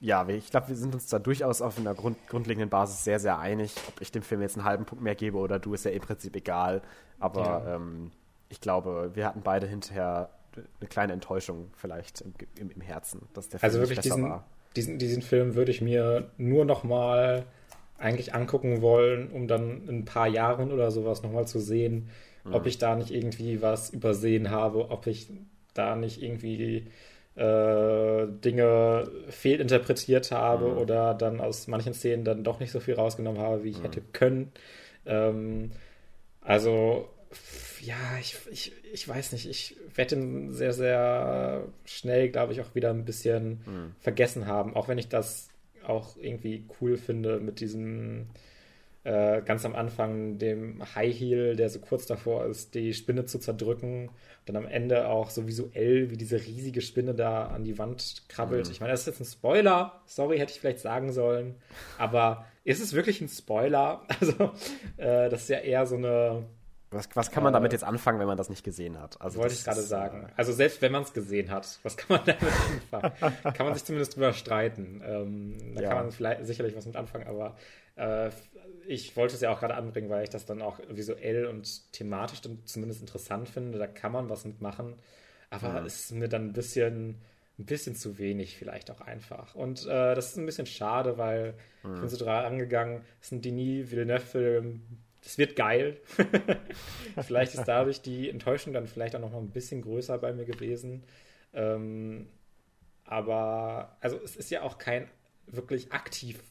ja 0.00 0.28
ich 0.28 0.50
glaube, 0.50 0.68
wir 0.68 0.76
sind 0.76 0.94
uns 0.94 1.06
da 1.08 1.18
durchaus 1.18 1.62
auf 1.62 1.78
einer 1.78 1.94
Grund, 1.94 2.16
grundlegenden 2.28 2.70
Basis 2.70 3.04
sehr, 3.04 3.18
sehr 3.20 3.38
einig. 3.38 3.74
Ob 3.88 4.00
ich 4.00 4.12
dem 4.12 4.22
Film 4.22 4.42
jetzt 4.42 4.56
einen 4.56 4.64
halben 4.64 4.84
Punkt 4.84 5.02
mehr 5.02 5.14
gebe 5.14 5.38
oder 5.38 5.58
du, 5.58 5.74
ist 5.74 5.84
ja 5.84 5.90
im 5.90 6.02
Prinzip 6.02 6.36
egal. 6.36 6.82
Aber 7.18 7.42
ja. 7.42 7.76
ähm, 7.76 8.10
ich 8.48 8.60
glaube, 8.60 9.10
wir 9.14 9.26
hatten 9.26 9.42
beide 9.42 9.66
hinterher 9.66 10.30
eine 10.80 10.88
kleine 10.88 11.12
Enttäuschung 11.12 11.70
vielleicht 11.76 12.22
im, 12.22 12.34
im, 12.58 12.70
im 12.70 12.80
Herzen, 12.80 13.22
dass 13.34 13.48
der 13.48 13.60
Film 13.60 13.68
also 13.68 13.80
wirklich 13.80 14.00
diesen, 14.00 14.22
war. 14.22 14.44
Diesen, 14.74 14.98
diesen 14.98 15.22
Film 15.22 15.54
würde 15.54 15.70
ich 15.70 15.80
mir 15.80 16.30
nur 16.38 16.64
noch 16.64 16.84
mal 16.84 17.44
eigentlich 17.98 18.34
angucken 18.34 18.82
wollen, 18.82 19.30
um 19.30 19.48
dann 19.48 19.88
in 19.88 20.00
ein 20.00 20.04
paar 20.04 20.28
Jahren 20.28 20.72
oder 20.72 20.90
sowas 20.90 21.22
noch 21.22 21.32
mal 21.32 21.46
zu 21.46 21.58
sehen, 21.60 22.10
mhm. 22.46 22.54
ob 22.54 22.66
ich 22.66 22.78
da 22.78 22.94
nicht 22.96 23.10
irgendwie 23.10 23.62
was 23.62 23.90
übersehen 23.90 24.50
habe, 24.50 24.90
ob 24.90 25.06
ich 25.06 25.28
da 25.74 25.96
nicht 25.96 26.22
irgendwie 26.22 26.86
äh, 27.36 28.26
Dinge 28.26 29.10
fehlinterpretiert 29.28 30.30
habe 30.30 30.70
mhm. 30.70 30.78
oder 30.78 31.14
dann 31.14 31.40
aus 31.40 31.66
manchen 31.66 31.94
Szenen 31.94 32.24
dann 32.24 32.44
doch 32.44 32.60
nicht 32.60 32.72
so 32.72 32.80
viel 32.80 32.94
rausgenommen 32.94 33.40
habe, 33.40 33.62
wie 33.62 33.70
ich 33.70 33.78
mhm. 33.78 33.82
hätte 33.82 34.02
können. 34.12 34.52
Ähm, 35.04 35.72
also 36.40 37.08
ja, 37.82 37.96
ich, 38.18 38.36
ich, 38.50 38.72
ich 38.92 39.06
weiß 39.06 39.32
nicht. 39.32 39.48
Ich 39.48 39.76
werde 39.94 40.16
ihn 40.16 40.52
sehr, 40.52 40.72
sehr 40.72 41.64
schnell, 41.84 42.30
glaube 42.30 42.52
ich, 42.52 42.60
auch 42.60 42.74
wieder 42.74 42.90
ein 42.90 43.04
bisschen 43.04 43.60
mhm. 43.66 43.94
vergessen 44.00 44.46
haben. 44.46 44.74
Auch 44.74 44.88
wenn 44.88 44.98
ich 44.98 45.08
das 45.08 45.50
auch 45.86 46.16
irgendwie 46.16 46.64
cool 46.80 46.96
finde 46.96 47.38
mit 47.38 47.60
diesem 47.60 48.26
äh, 49.06 49.40
ganz 49.42 49.64
am 49.64 49.76
Anfang 49.76 50.36
dem 50.38 50.82
High 50.96 51.16
Heel, 51.16 51.54
der 51.54 51.70
so 51.70 51.78
kurz 51.78 52.06
davor 52.06 52.44
ist, 52.46 52.74
die 52.74 52.92
Spinne 52.92 53.24
zu 53.24 53.38
zerdrücken. 53.38 54.10
Dann 54.46 54.56
am 54.56 54.66
Ende 54.66 55.06
auch 55.08 55.30
so 55.30 55.46
visuell, 55.46 56.10
wie 56.10 56.16
diese 56.16 56.44
riesige 56.44 56.80
Spinne 56.80 57.14
da 57.14 57.46
an 57.46 57.62
die 57.62 57.78
Wand 57.78 58.24
krabbelt. 58.28 58.66
Mhm. 58.66 58.72
Ich 58.72 58.80
meine, 58.80 58.92
das 58.92 59.00
ist 59.00 59.06
jetzt 59.06 59.20
ein 59.20 59.32
Spoiler. 59.32 60.00
Sorry, 60.06 60.38
hätte 60.38 60.52
ich 60.52 60.58
vielleicht 60.58 60.80
sagen 60.80 61.12
sollen. 61.12 61.54
Aber 61.98 62.46
ist 62.64 62.82
es 62.82 62.94
wirklich 62.94 63.20
ein 63.20 63.28
Spoiler? 63.28 64.02
Also, 64.20 64.50
äh, 64.96 65.28
das 65.28 65.42
ist 65.42 65.50
ja 65.50 65.58
eher 65.58 65.86
so 65.86 65.96
eine 65.96 66.44
was, 66.90 67.08
was 67.14 67.30
kann 67.30 67.42
man 67.42 67.52
damit 67.52 67.72
jetzt 67.72 67.82
anfangen, 67.82 68.20
wenn 68.20 68.28
man 68.28 68.38
das 68.38 68.48
nicht 68.48 68.64
gesehen 68.64 69.00
hat? 69.00 69.20
Also 69.20 69.40
wollte 69.40 69.54
ich 69.54 69.64
gerade 69.64 69.82
sagen. 69.82 70.28
Also 70.36 70.52
selbst 70.52 70.80
wenn 70.82 70.92
man 70.92 71.02
es 71.02 71.12
gesehen 71.12 71.50
hat, 71.50 71.80
was 71.82 71.96
kann 71.96 72.16
man 72.16 72.26
damit 72.90 73.02
anfangen? 73.02 73.54
kann 73.54 73.66
man 73.66 73.74
sich 73.74 73.84
zumindest 73.84 74.16
überstreiten. 74.16 75.02
Ähm, 75.04 75.74
da 75.74 75.82
ja. 75.82 75.88
kann 75.88 75.98
man 75.98 76.12
vielleicht 76.12 76.46
sicherlich 76.46 76.76
was 76.76 76.86
mit 76.86 76.96
anfangen, 76.96 77.26
aber 77.26 77.56
äh, 77.96 78.30
ich 78.86 79.16
wollte 79.16 79.34
es 79.34 79.40
ja 79.40 79.50
auch 79.50 79.60
gerade 79.60 79.74
anbringen, 79.74 80.10
weil 80.10 80.24
ich 80.24 80.30
das 80.30 80.46
dann 80.46 80.62
auch 80.62 80.80
visuell 80.88 81.46
und 81.46 81.92
thematisch 81.92 82.40
dann 82.40 82.64
zumindest 82.64 83.00
interessant 83.00 83.48
finde. 83.48 83.78
Da 83.78 83.86
kann 83.86 84.12
man 84.12 84.28
was 84.28 84.44
mitmachen. 84.44 84.94
Aber 85.50 85.84
es 85.84 86.04
ist 86.04 86.12
mir 86.12 86.28
dann 86.28 86.48
ein 86.48 86.52
bisschen, 86.52 87.20
ein 87.58 87.66
bisschen 87.66 87.94
zu 87.94 88.18
wenig 88.18 88.56
vielleicht 88.56 88.90
auch 88.90 89.00
einfach. 89.00 89.54
Und 89.54 89.86
äh, 89.86 90.14
das 90.14 90.30
ist 90.30 90.36
ein 90.38 90.46
bisschen 90.46 90.66
schade, 90.66 91.18
weil 91.18 91.54
mhm. 91.82 91.94
ich 91.94 92.00
bin 92.00 92.08
so 92.08 92.16
dran 92.16 92.44
angegangen, 92.44 93.02
es 93.20 93.28
ist 93.28 93.32
ein 93.32 93.42
Denis 93.42 93.90
Villeneuve-Film, 93.90 94.82
das 95.22 95.38
wird 95.38 95.56
geil. 95.56 96.00
vielleicht 97.22 97.54
ist 97.54 97.64
dadurch 97.64 98.00
die 98.02 98.30
Enttäuschung 98.30 98.72
dann 98.72 98.86
vielleicht 98.86 99.16
auch 99.16 99.20
noch 99.20 99.32
mal 99.32 99.38
ein 99.38 99.50
bisschen 99.50 99.82
größer 99.82 100.18
bei 100.18 100.32
mir 100.32 100.44
gewesen. 100.44 101.04
Ähm, 101.52 102.28
aber 103.04 103.96
also 104.00 104.20
es 104.22 104.36
ist 104.36 104.50
ja 104.50 104.62
auch 104.62 104.78
kein 104.78 105.08
wirklich 105.46 105.92
aktiv 105.92 106.42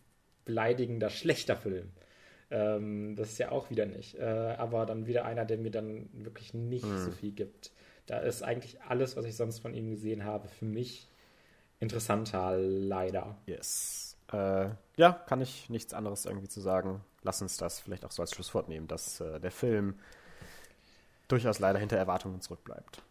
beleidigender, 0.46 1.10
schlechter 1.10 1.56
Film. 1.56 1.92
Ähm, 2.52 3.16
das 3.16 3.32
ist 3.32 3.38
ja 3.38 3.52
auch 3.52 3.70
wieder 3.70 3.86
nicht. 3.86 4.16
Äh, 4.16 4.56
aber 4.58 4.86
dann 4.86 5.08
wieder 5.08 5.26
einer, 5.26 5.46
der 5.46 5.58
mir 5.58 5.72
dann 5.72 6.10
wirklich 6.14 6.54
nicht 6.54 6.86
mhm. 6.86 7.04
so 7.04 7.12
viel 7.12 7.32
gibt. 7.32 7.72
Da 8.06 8.20
ist 8.20 8.44
eigentlich 8.44 8.82
alles, 8.84 9.18
was 9.18 9.26
ich 9.26 9.36
sonst 9.36 9.60
von 9.60 9.74
ihm 9.74 9.90
gesehen 9.90 10.26
habe, 10.26 10.48
für 10.48 10.66
mich 10.66 11.08
interessanter, 11.80 12.58
leider. 12.58 13.38
Yes. 13.48 14.18
Äh, 14.32 14.70
ja, 14.98 15.12
kann 15.28 15.42
ich 15.42 15.70
nichts 15.70 15.94
anderes 15.94 16.26
irgendwie 16.26 16.48
zu 16.48 16.62
sagen 16.62 17.02
lass 17.26 17.42
uns 17.42 17.58
das 17.58 17.80
vielleicht 17.80 18.06
auch 18.06 18.12
so 18.12 18.22
als 18.22 18.34
Schlusswort 18.34 18.70
nehmen, 18.70 18.88
dass 18.88 19.20
äh, 19.20 19.40
der 19.40 19.52
Film 19.52 20.00
durchaus 21.28 21.60
leider 21.60 21.80
hinter 21.80 21.98
Erwartungen 21.98 22.40
zurückbleibt. 22.40 23.02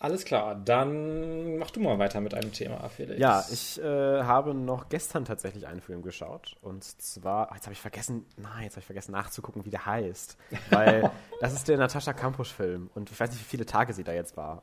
Alles 0.00 0.24
klar. 0.24 0.54
Dann 0.54 1.58
mach 1.58 1.72
du 1.72 1.80
mal 1.80 1.98
weiter 1.98 2.20
mit 2.20 2.32
einem 2.32 2.52
Thema, 2.52 2.88
Felix. 2.88 3.18
Ja, 3.18 3.44
ich 3.50 3.80
äh, 3.82 4.22
habe 4.22 4.54
noch 4.54 4.88
gestern 4.88 5.24
tatsächlich 5.24 5.66
einen 5.66 5.80
Film 5.80 6.02
geschaut. 6.02 6.56
Und 6.62 6.84
zwar, 6.84 7.48
oh, 7.50 7.54
jetzt 7.54 7.64
habe 7.64 7.72
ich 7.72 7.80
vergessen, 7.80 8.24
nein, 8.36 8.62
jetzt 8.62 8.74
habe 8.74 8.80
ich 8.80 8.86
vergessen 8.86 9.12
nachzugucken, 9.12 9.64
wie 9.64 9.70
der 9.70 9.86
heißt. 9.86 10.36
Weil 10.70 11.10
das 11.40 11.52
ist 11.52 11.66
der 11.66 11.78
Natascha 11.78 12.12
Kampusch-Film. 12.12 12.90
Und 12.94 13.10
ich 13.10 13.18
weiß 13.18 13.30
nicht, 13.30 13.40
wie 13.40 13.48
viele 13.48 13.66
Tage 13.66 13.92
sie 13.92 14.04
da 14.04 14.12
jetzt 14.12 14.36
war. 14.36 14.62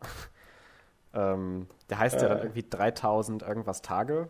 ähm, 1.14 1.68
der 1.90 2.00
heißt 2.00 2.16
äh. 2.16 2.22
ja 2.22 2.30
dann 2.30 2.38
äh. 2.38 2.44
irgendwie 2.44 2.66
3000 2.70 3.44
irgendwas 3.44 3.82
Tage. 3.82 4.30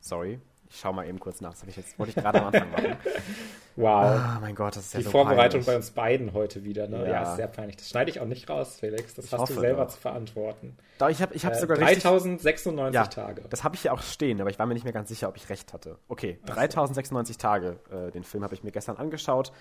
Sorry, 0.00 0.40
ich 0.70 0.80
schau 0.80 0.94
mal 0.94 1.06
eben 1.06 1.20
kurz 1.20 1.42
nach. 1.42 1.50
Das 1.50 1.62
ich 1.64 1.76
jetzt, 1.76 1.98
wollte 1.98 2.10
ich 2.10 2.16
gerade 2.16 2.40
am 2.40 2.46
Anfang 2.46 2.70
machen. 2.70 2.96
Wow. 3.76 4.36
Oh 4.36 4.40
mein 4.40 4.54
Gott, 4.54 4.76
das 4.76 4.86
ist 4.86 4.94
ja 4.94 4.98
Die 4.98 5.04
so 5.04 5.10
Vorbereitung 5.10 5.60
peinlich. 5.60 5.66
bei 5.66 5.76
uns 5.76 5.90
beiden 5.90 6.32
heute 6.32 6.62
wieder, 6.62 6.86
ne? 6.86 7.04
Ja. 7.04 7.10
ja, 7.10 7.30
ist 7.30 7.36
sehr 7.36 7.48
peinlich. 7.48 7.76
Das 7.76 7.88
schneide 7.88 8.10
ich 8.10 8.20
auch 8.20 8.26
nicht 8.26 8.48
raus, 8.48 8.76
Felix. 8.78 9.14
Das 9.14 9.24
ich 9.24 9.32
hast 9.32 9.40
hoffe, 9.40 9.54
du 9.54 9.60
selber 9.60 9.84
doch. 9.84 9.92
zu 9.92 9.98
verantworten. 9.98 10.76
Doch, 10.98 11.08
ich 11.08 11.20
habe 11.20 11.34
ich 11.34 11.44
hab 11.44 11.54
äh, 11.54 11.58
sogar 11.58 11.76
3096 11.78 12.94
ja, 12.94 13.06
Tage. 13.06 13.42
Das 13.50 13.64
habe 13.64 13.74
ich 13.74 13.84
ja 13.84 13.92
auch 13.92 14.02
stehen, 14.02 14.40
aber 14.40 14.50
ich 14.50 14.58
war 14.58 14.66
mir 14.66 14.74
nicht 14.74 14.84
mehr 14.84 14.92
ganz 14.92 15.08
sicher, 15.08 15.28
ob 15.28 15.36
ich 15.36 15.48
recht 15.48 15.72
hatte. 15.72 15.98
Okay, 16.08 16.38
3096 16.46 17.34
so. 17.34 17.40
Tage. 17.40 17.80
Äh, 17.90 18.12
den 18.12 18.22
Film 18.22 18.44
habe 18.44 18.54
ich 18.54 18.62
mir 18.62 18.70
gestern 18.70 18.96
angeschaut. 18.96 19.52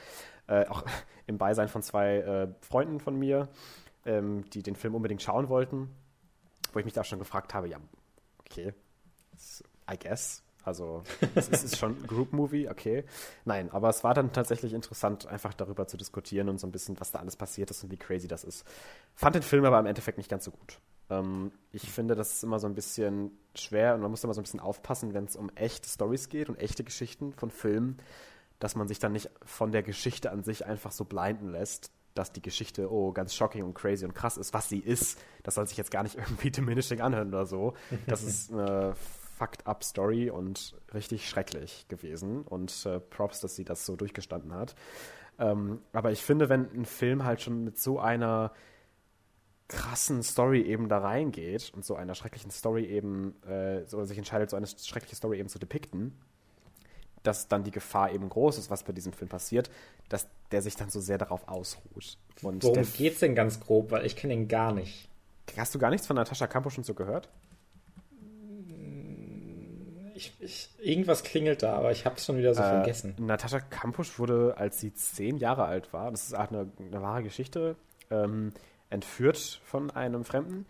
Äh, 0.47 0.67
auch 0.67 0.83
im 1.27 1.39
Beisein 1.39 1.67
von 1.67 1.81
zwei 1.81 2.17
äh, 2.17 2.47
Freunden 2.61 2.99
von 2.99 3.17
mir, 3.17 3.47
ähm, 4.05 4.45
die 4.51 4.61
den 4.61 4.75
Film 4.75 4.93
unbedingt 4.93 5.23
schauen 5.23 5.49
wollten. 5.49 5.89
Wo 6.71 6.79
ich 6.79 6.85
mich 6.85 6.93
da 6.93 7.03
schon 7.03 7.19
gefragt 7.19 7.53
habe, 7.53 7.67
ja, 7.67 7.77
okay, 8.39 8.73
I 9.91 9.97
guess 9.97 10.43
also 10.63 11.03
es 11.35 11.49
ist 11.49 11.77
schon 11.77 12.05
Group-Movie, 12.07 12.69
okay. 12.69 13.03
Nein, 13.45 13.69
aber 13.71 13.89
es 13.89 14.03
war 14.03 14.13
dann 14.13 14.31
tatsächlich 14.31 14.73
interessant, 14.73 15.27
einfach 15.27 15.53
darüber 15.53 15.87
zu 15.87 15.97
diskutieren 15.97 16.49
und 16.49 16.59
so 16.59 16.67
ein 16.67 16.71
bisschen, 16.71 16.99
was 16.99 17.11
da 17.11 17.19
alles 17.19 17.35
passiert 17.35 17.69
ist 17.69 17.83
und 17.83 17.91
wie 17.91 17.97
crazy 17.97 18.27
das 18.27 18.43
ist. 18.43 18.65
Fand 19.13 19.35
den 19.35 19.43
Film 19.43 19.65
aber 19.65 19.79
im 19.79 19.85
Endeffekt 19.85 20.17
nicht 20.17 20.29
ganz 20.29 20.45
so 20.45 20.51
gut. 20.51 20.79
Ähm, 21.09 21.51
ich 21.71 21.91
finde, 21.91 22.15
das 22.15 22.33
ist 22.33 22.43
immer 22.43 22.59
so 22.59 22.67
ein 22.67 22.75
bisschen 22.75 23.31
schwer 23.55 23.95
und 23.95 24.01
man 24.01 24.11
muss 24.11 24.23
immer 24.23 24.33
so 24.33 24.39
ein 24.41 24.43
bisschen 24.43 24.61
aufpassen, 24.61 25.13
wenn 25.13 25.25
es 25.25 25.35
um 25.35 25.49
echte 25.55 25.89
Stories 25.89 26.29
geht 26.29 26.49
und 26.49 26.57
echte 26.57 26.83
Geschichten 26.83 27.33
von 27.33 27.51
Filmen, 27.51 27.97
dass 28.59 28.75
man 28.75 28.87
sich 28.87 28.99
dann 28.99 29.11
nicht 29.11 29.29
von 29.43 29.73
der 29.73 29.83
Geschichte 29.83 30.31
an 30.31 30.43
sich 30.43 30.65
einfach 30.65 30.93
so 30.93 31.03
blinden 31.03 31.49
lässt, 31.49 31.91
dass 32.13 32.31
die 32.31 32.41
Geschichte, 32.41 32.91
oh, 32.91 33.11
ganz 33.11 33.33
shocking 33.35 33.63
und 33.63 33.73
crazy 33.73 34.05
und 34.05 34.13
krass 34.13 34.37
ist, 34.37 34.53
was 34.53 34.69
sie 34.69 34.79
ist. 34.79 35.19
Das 35.41 35.55
soll 35.55 35.67
sich 35.67 35.77
jetzt 35.77 35.91
gar 35.91 36.03
nicht 36.03 36.15
irgendwie 36.17 36.51
diminishing 36.51 37.01
anhören 37.01 37.29
oder 37.29 37.45
so. 37.45 37.73
Das 38.07 38.23
ist 38.23 38.51
eine 38.53 38.95
fucked 39.43 39.67
up 39.67 39.83
Story 39.83 40.29
und 40.29 40.73
richtig 40.93 41.27
schrecklich 41.27 41.85
gewesen. 41.89 42.43
Und 42.43 42.85
äh, 42.85 42.99
Props, 42.99 43.41
dass 43.41 43.55
sie 43.55 43.65
das 43.65 43.85
so 43.85 43.95
durchgestanden 43.95 44.53
hat. 44.53 44.75
Ähm, 45.37 45.81
aber 45.91 46.11
ich 46.11 46.23
finde, 46.23 46.47
wenn 46.49 46.71
ein 46.73 46.85
Film 46.85 47.25
halt 47.25 47.41
schon 47.41 47.63
mit 47.63 47.77
so 47.77 47.99
einer 47.99 48.53
krassen 49.67 50.23
Story 50.23 50.61
eben 50.61 50.87
da 50.87 50.99
reingeht 50.99 51.71
und 51.75 51.83
so 51.83 51.95
einer 51.95 52.15
schrecklichen 52.15 52.51
Story 52.51 52.85
eben, 52.85 53.41
äh, 53.43 53.85
so 53.85 54.03
sich 54.05 54.17
entscheidet, 54.17 54.49
so 54.49 54.55
eine 54.55 54.67
schreckliche 54.67 55.15
Story 55.15 55.39
eben 55.39 55.49
zu 55.49 55.59
depikten, 55.59 56.17
dass 57.23 57.47
dann 57.47 57.63
die 57.63 57.71
Gefahr 57.71 58.11
eben 58.11 58.29
groß 58.29 58.57
ist, 58.57 58.69
was 58.69 58.83
bei 58.83 58.93
diesem 58.93 59.13
Film 59.13 59.29
passiert, 59.29 59.71
dass 60.09 60.27
der 60.51 60.61
sich 60.61 60.75
dann 60.75 60.89
so 60.89 60.99
sehr 60.99 61.17
darauf 61.17 61.47
ausruht. 61.47 62.17
Und 62.41 62.63
Worum 62.63 62.85
geht's 62.93 63.19
denn 63.19 63.35
ganz 63.35 63.59
grob? 63.59 63.91
Weil 63.91 64.05
ich 64.05 64.15
kenne 64.15 64.33
ihn 64.33 64.47
gar 64.47 64.73
nicht. 64.73 65.09
Hast 65.57 65.73
du 65.73 65.79
gar 65.79 65.89
nichts 65.89 66.07
von 66.07 66.15
Natascha 66.15 66.47
Campos 66.47 66.73
schon 66.73 66.83
so 66.83 66.93
gehört? 66.93 67.29
Ich, 70.15 70.33
ich, 70.39 70.69
irgendwas 70.79 71.23
klingelt 71.23 71.63
da, 71.63 71.73
aber 71.73 71.91
ich 71.91 72.05
habe 72.05 72.15
es 72.15 72.25
schon 72.25 72.37
wieder 72.37 72.53
so 72.53 72.61
äh, 72.61 72.69
vergessen. 72.69 73.15
Natascha 73.19 73.59
Kampusch 73.59 74.19
wurde, 74.19 74.55
als 74.57 74.79
sie 74.79 74.93
zehn 74.93 75.37
Jahre 75.37 75.65
alt 75.65 75.93
war, 75.93 76.11
das 76.11 76.25
ist 76.25 76.33
auch 76.35 76.49
eine, 76.49 76.69
eine 76.79 77.01
wahre 77.01 77.23
Geschichte, 77.23 77.75
ähm, 78.09 78.53
entführt 78.89 79.61
von 79.65 79.91
einem 79.91 80.23
Fremden 80.23 80.65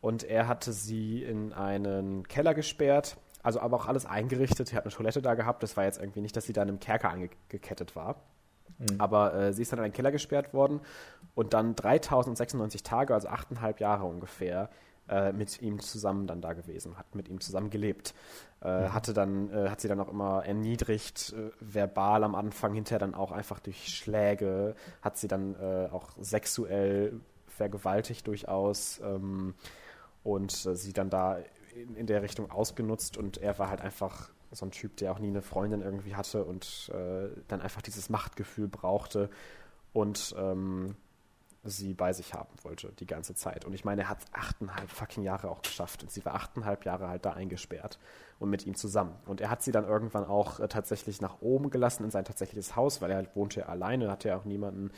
und 0.00 0.22
er 0.22 0.48
hatte 0.48 0.72
sie 0.72 1.22
in 1.22 1.52
einen 1.52 2.28
Keller 2.28 2.54
gesperrt, 2.54 3.16
also 3.42 3.60
aber 3.60 3.76
auch 3.76 3.86
alles 3.86 4.06
eingerichtet. 4.06 4.72
Er 4.72 4.76
hat 4.76 4.84
eine 4.84 4.92
Toilette 4.92 5.20
da 5.20 5.34
gehabt. 5.34 5.62
Das 5.62 5.76
war 5.76 5.84
jetzt 5.84 6.00
irgendwie 6.00 6.22
nicht, 6.22 6.34
dass 6.34 6.44
sie 6.44 6.52
da 6.52 6.62
in 6.62 6.68
einem 6.68 6.80
Kerker 6.80 7.10
angekettet 7.10 7.94
war. 7.94 8.16
Mhm. 8.78 8.98
Aber 8.98 9.34
äh, 9.34 9.52
sie 9.52 9.62
ist 9.62 9.72
dann 9.72 9.78
in 9.78 9.84
einen 9.84 9.92
Keller 9.92 10.12
gesperrt 10.12 10.54
worden 10.54 10.80
und 11.34 11.52
dann 11.52 11.74
3096 11.74 12.82
Tage, 12.82 13.14
also 13.14 13.28
achteinhalb 13.28 13.80
Jahre 13.80 14.04
ungefähr, 14.04 14.70
äh, 15.08 15.32
mit 15.32 15.60
ihm 15.60 15.80
zusammen 15.80 16.26
dann 16.26 16.40
da 16.40 16.52
gewesen, 16.54 16.96
hat 16.96 17.14
mit 17.14 17.28
ihm 17.28 17.40
zusammen 17.40 17.70
gelebt. 17.70 18.14
Äh, 18.62 18.84
mhm. 18.88 18.94
hatte 18.94 19.12
dann, 19.12 19.50
äh, 19.50 19.68
hat 19.68 19.80
sie 19.82 19.88
dann 19.88 20.00
auch 20.00 20.08
immer 20.08 20.44
erniedrigt, 20.46 21.34
äh, 21.36 21.50
verbal 21.60 22.24
am 22.24 22.34
Anfang, 22.34 22.72
hinterher 22.72 22.98
dann 22.98 23.14
auch 23.14 23.30
einfach 23.30 23.60
durch 23.60 23.88
Schläge, 23.88 24.74
hat 25.02 25.18
sie 25.18 25.28
dann 25.28 25.54
äh, 25.56 25.88
auch 25.92 26.12
sexuell 26.18 27.20
vergewaltigt 27.46 28.26
durchaus 28.26 29.00
ähm, 29.04 29.54
und 30.22 30.64
äh, 30.64 30.74
sie 30.74 30.94
dann 30.94 31.10
da 31.10 31.38
in, 31.74 31.94
in, 31.96 32.06
der 32.06 32.22
Richtung 32.22 32.50
ausgenutzt 32.50 33.18
und 33.18 33.36
er 33.36 33.58
war 33.58 33.68
halt 33.68 33.82
einfach 33.82 34.30
so 34.50 34.64
ein 34.64 34.70
Typ, 34.70 34.96
der 34.96 35.12
auch 35.12 35.18
nie 35.18 35.28
eine 35.28 35.42
Freundin 35.42 35.82
irgendwie 35.82 36.14
hatte 36.14 36.44
und 36.44 36.88
dann 37.48 37.60
einfach 37.60 37.82
dieses 37.82 38.08
Machtgefühl 38.08 38.68
brauchte 38.68 39.28
und 39.92 40.32
ähm, 40.38 40.94
sie 41.64 41.94
bei 41.94 42.12
sich 42.12 42.34
haben 42.34 42.52
wollte, 42.62 42.92
die 42.98 43.06
ganze 43.06 43.34
Zeit. 43.34 43.64
Und 43.64 43.72
ich 43.72 43.84
meine, 43.84 44.02
er 44.02 44.08
hat 44.10 44.18
achteinhalb 44.32 44.90
fucking 44.90 45.22
Jahre 45.22 45.50
auch 45.50 45.62
geschafft. 45.62 46.02
Und 46.02 46.10
sie 46.10 46.24
war 46.24 46.34
achteinhalb 46.34 46.84
Jahre 46.84 47.08
halt 47.08 47.24
da 47.24 47.32
eingesperrt 47.32 47.98
und 48.38 48.50
mit 48.50 48.66
ihm 48.66 48.74
zusammen. 48.74 49.14
Und 49.26 49.40
er 49.40 49.50
hat 49.50 49.62
sie 49.62 49.72
dann 49.72 49.86
irgendwann 49.86 50.24
auch 50.24 50.60
äh, 50.60 50.68
tatsächlich 50.68 51.20
nach 51.20 51.40
oben 51.40 51.70
gelassen 51.70 52.04
in 52.04 52.10
sein 52.10 52.24
tatsächliches 52.24 52.76
Haus, 52.76 53.00
weil 53.00 53.10
er 53.10 53.16
halt 53.16 53.34
wohnte 53.34 53.60
ja 53.60 53.66
alleine, 53.66 54.10
hatte 54.10 54.28
ja 54.28 54.36
auch 54.36 54.44
niemanden. 54.44 54.90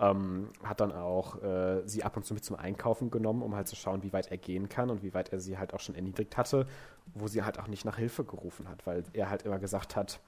Ähm, 0.00 0.48
hat 0.64 0.80
dann 0.80 0.90
auch 0.90 1.40
äh, 1.40 1.82
sie 1.86 2.02
ab 2.02 2.16
und 2.16 2.24
zu 2.24 2.34
mit 2.34 2.44
zum 2.44 2.56
Einkaufen 2.56 3.12
genommen, 3.12 3.42
um 3.42 3.54
halt 3.54 3.68
zu 3.68 3.76
schauen, 3.76 4.02
wie 4.02 4.12
weit 4.12 4.28
er 4.28 4.38
gehen 4.38 4.68
kann 4.68 4.90
und 4.90 5.04
wie 5.04 5.14
weit 5.14 5.32
er 5.32 5.38
sie 5.38 5.56
halt 5.56 5.72
auch 5.72 5.78
schon 5.78 5.94
erniedrigt 5.94 6.36
hatte, 6.36 6.66
wo 7.14 7.28
sie 7.28 7.44
halt 7.44 7.60
auch 7.60 7.68
nicht 7.68 7.84
nach 7.84 7.96
Hilfe 7.96 8.24
gerufen 8.24 8.68
hat, 8.68 8.84
weil 8.88 9.04
er 9.12 9.30
halt 9.30 9.42
immer 9.42 9.60
gesagt 9.60 9.94
hat, 9.94 10.18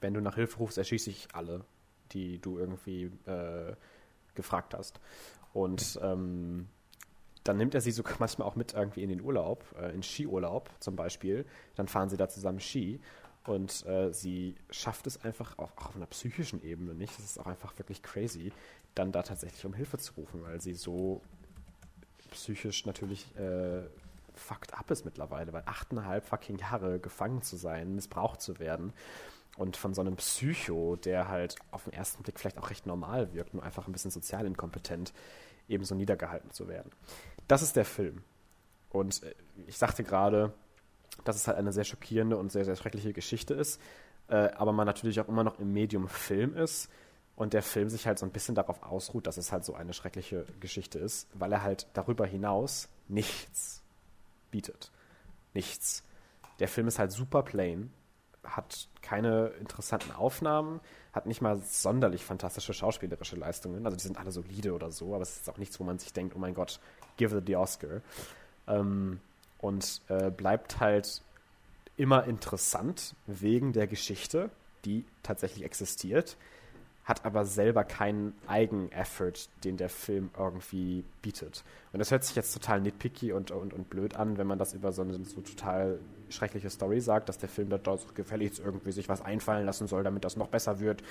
wenn 0.00 0.14
du 0.14 0.20
nach 0.20 0.36
Hilfe 0.36 0.58
rufst, 0.58 0.78
erschieße 0.78 1.10
ich 1.10 1.26
alle, 1.32 1.64
die 2.12 2.40
du 2.40 2.56
irgendwie 2.56 3.10
äh, 3.26 3.74
gefragt 4.34 4.74
hast. 4.74 5.00
Und 5.52 5.98
ähm, 6.02 6.68
dann 7.44 7.58
nimmt 7.58 7.74
er 7.74 7.80
sie 7.80 7.90
sogar 7.90 8.16
manchmal 8.18 8.48
auch 8.48 8.56
mit 8.56 8.74
irgendwie 8.74 9.02
in 9.02 9.10
den 9.10 9.20
Urlaub, 9.20 9.64
äh, 9.78 9.94
in 9.94 10.02
Skiurlaub 10.02 10.70
zum 10.80 10.96
Beispiel. 10.96 11.44
Dann 11.76 11.88
fahren 11.88 12.08
sie 12.08 12.16
da 12.16 12.28
zusammen 12.28 12.60
Ski. 12.60 13.00
Und 13.46 13.84
äh, 13.84 14.10
sie 14.12 14.54
schafft 14.70 15.06
es 15.06 15.22
einfach 15.22 15.58
auch, 15.58 15.70
auch 15.76 15.86
auf 15.88 15.96
einer 15.96 16.06
psychischen 16.06 16.62
Ebene 16.62 16.94
nicht. 16.94 17.18
Das 17.18 17.26
ist 17.26 17.38
auch 17.38 17.46
einfach 17.46 17.78
wirklich 17.78 18.02
crazy, 18.02 18.52
dann 18.94 19.12
da 19.12 19.22
tatsächlich 19.22 19.66
um 19.66 19.74
Hilfe 19.74 19.98
zu 19.98 20.14
rufen, 20.14 20.42
weil 20.42 20.62
sie 20.62 20.72
so 20.72 21.20
psychisch 22.30 22.86
natürlich 22.86 23.36
äh, 23.36 23.82
fucked 24.34 24.72
up 24.72 24.90
ist 24.90 25.04
mittlerweile, 25.04 25.52
weil 25.52 25.62
achteinhalb 25.66 26.24
fucking 26.24 26.56
Jahre 26.56 26.98
gefangen 26.98 27.42
zu 27.42 27.56
sein, 27.56 27.94
missbraucht 27.94 28.40
zu 28.40 28.58
werden 28.58 28.94
und 29.56 29.76
von 29.76 29.94
so 29.94 30.00
einem 30.00 30.16
Psycho, 30.16 30.96
der 30.96 31.28
halt 31.28 31.56
auf 31.70 31.84
den 31.84 31.92
ersten 31.92 32.22
Blick 32.22 32.38
vielleicht 32.38 32.58
auch 32.58 32.70
recht 32.70 32.86
normal 32.86 33.32
wirkt, 33.32 33.54
nur 33.54 33.62
einfach 33.62 33.86
ein 33.86 33.92
bisschen 33.92 34.10
sozial 34.10 34.46
inkompetent, 34.46 35.12
ebenso 35.68 35.94
niedergehalten 35.94 36.50
zu 36.50 36.68
werden. 36.68 36.90
Das 37.48 37.62
ist 37.62 37.76
der 37.76 37.84
Film. 37.84 38.22
Und 38.90 39.22
äh, 39.22 39.34
ich 39.66 39.78
sagte 39.78 40.04
gerade, 40.04 40.52
dass 41.24 41.36
es 41.36 41.46
halt 41.46 41.56
eine 41.56 41.72
sehr 41.72 41.84
schockierende 41.84 42.36
und 42.36 42.50
sehr, 42.50 42.64
sehr 42.64 42.76
schreckliche 42.76 43.12
Geschichte 43.12 43.54
ist, 43.54 43.80
äh, 44.28 44.50
aber 44.50 44.72
man 44.72 44.86
natürlich 44.86 45.20
auch 45.20 45.28
immer 45.28 45.44
noch 45.44 45.58
im 45.58 45.72
Medium 45.72 46.08
Film 46.08 46.56
ist 46.56 46.88
und 47.36 47.52
der 47.52 47.62
Film 47.62 47.88
sich 47.88 48.06
halt 48.06 48.18
so 48.18 48.26
ein 48.26 48.32
bisschen 48.32 48.54
darauf 48.54 48.82
ausruht, 48.82 49.26
dass 49.26 49.36
es 49.36 49.52
halt 49.52 49.64
so 49.64 49.74
eine 49.74 49.92
schreckliche 49.92 50.46
Geschichte 50.60 50.98
ist, 50.98 51.28
weil 51.34 51.52
er 51.52 51.62
halt 51.62 51.86
darüber 51.92 52.26
hinaus 52.26 52.88
nichts 53.08 53.82
bietet. 54.50 54.90
Nichts. 55.52 56.02
Der 56.60 56.68
Film 56.68 56.88
ist 56.88 56.98
halt 56.98 57.12
super 57.12 57.42
plain, 57.42 57.92
hat 58.44 58.88
keine 59.02 59.48
interessanten 59.60 60.12
Aufnahmen, 60.12 60.80
hat 61.12 61.26
nicht 61.26 61.40
mal 61.40 61.58
sonderlich 61.58 62.24
fantastische 62.24 62.74
schauspielerische 62.74 63.36
Leistungen. 63.36 63.84
Also 63.84 63.96
die 63.96 64.02
sind 64.02 64.18
alle 64.18 64.32
solide 64.32 64.72
oder 64.72 64.90
so, 64.90 65.14
aber 65.14 65.22
es 65.22 65.36
ist 65.36 65.50
auch 65.50 65.58
nichts, 65.58 65.78
wo 65.80 65.84
man 65.84 65.98
sich 65.98 66.12
denkt, 66.12 66.34
oh 66.36 66.38
mein 66.38 66.54
Gott, 66.54 66.80
give 67.16 67.42
the 67.46 67.56
Oscar. 67.56 68.00
Ähm, 68.66 69.20
und 69.58 70.02
äh, 70.08 70.30
bleibt 70.30 70.80
halt 70.80 71.22
immer 71.96 72.24
interessant 72.24 73.14
wegen 73.26 73.72
der 73.72 73.86
Geschichte, 73.86 74.50
die 74.84 75.04
tatsächlich 75.22 75.64
existiert 75.64 76.36
hat 77.04 77.24
aber 77.24 77.44
selber 77.44 77.84
keinen 77.84 78.34
Eigen-Effort, 78.46 79.48
den 79.62 79.76
der 79.76 79.90
Film 79.90 80.30
irgendwie 80.38 81.04
bietet. 81.20 81.62
Und 81.92 81.98
das 81.98 82.10
hört 82.10 82.24
sich 82.24 82.34
jetzt 82.34 82.54
total 82.54 82.80
nitpicky 82.80 83.32
und, 83.32 83.50
und, 83.50 83.74
und 83.74 83.90
blöd 83.90 84.16
an, 84.16 84.38
wenn 84.38 84.46
man 84.46 84.58
das 84.58 84.72
über 84.72 84.90
so 84.92 85.02
eine 85.02 85.22
so 85.24 85.42
total 85.42 85.98
schreckliche 86.30 86.70
Story 86.70 87.00
sagt, 87.00 87.28
dass 87.28 87.38
der 87.38 87.50
Film 87.50 87.68
da 87.68 87.76
doch 87.76 88.14
gefälligst 88.14 88.58
irgendwie 88.58 88.92
sich 88.92 89.08
was 89.08 89.20
einfallen 89.20 89.66
lassen 89.66 89.86
soll, 89.86 90.02
damit 90.02 90.24
das 90.24 90.36
noch 90.36 90.48
besser 90.48 90.80
wird. 90.80 91.02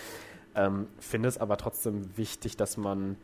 Ähm, 0.55 0.87
finde 0.99 1.29
es 1.29 1.37
aber 1.37 1.57
trotzdem 1.57 2.17
wichtig, 2.17 2.57
dass 2.57 2.75
man 2.77 3.15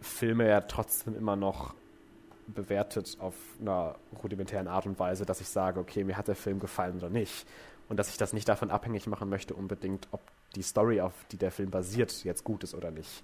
Filme 0.00 0.46
ja 0.48 0.60
trotzdem 0.60 1.16
immer 1.16 1.36
noch 1.36 1.74
bewertet 2.46 3.16
auf 3.20 3.34
einer 3.58 3.94
rudimentären 4.22 4.68
Art 4.68 4.84
und 4.84 4.98
Weise, 4.98 5.24
dass 5.24 5.40
ich 5.40 5.48
sage, 5.48 5.80
okay, 5.80 6.04
mir 6.04 6.18
hat 6.18 6.28
der 6.28 6.36
Film 6.36 6.60
gefallen 6.60 6.98
oder 6.98 7.08
nicht. 7.08 7.46
Und 7.88 7.98
dass 7.98 8.10
ich 8.10 8.18
das 8.18 8.34
nicht 8.34 8.48
davon 8.48 8.70
abhängig 8.70 9.06
machen 9.06 9.30
möchte, 9.30 9.54
unbedingt, 9.54 10.08
ob 10.10 10.20
die 10.54 10.62
Story, 10.62 11.00
auf 11.00 11.12
die 11.30 11.36
der 11.36 11.50
Film 11.50 11.70
basiert, 11.70 12.24
jetzt 12.24 12.44
gut 12.44 12.64
ist 12.64 12.74
oder 12.74 12.90
nicht. 12.90 13.22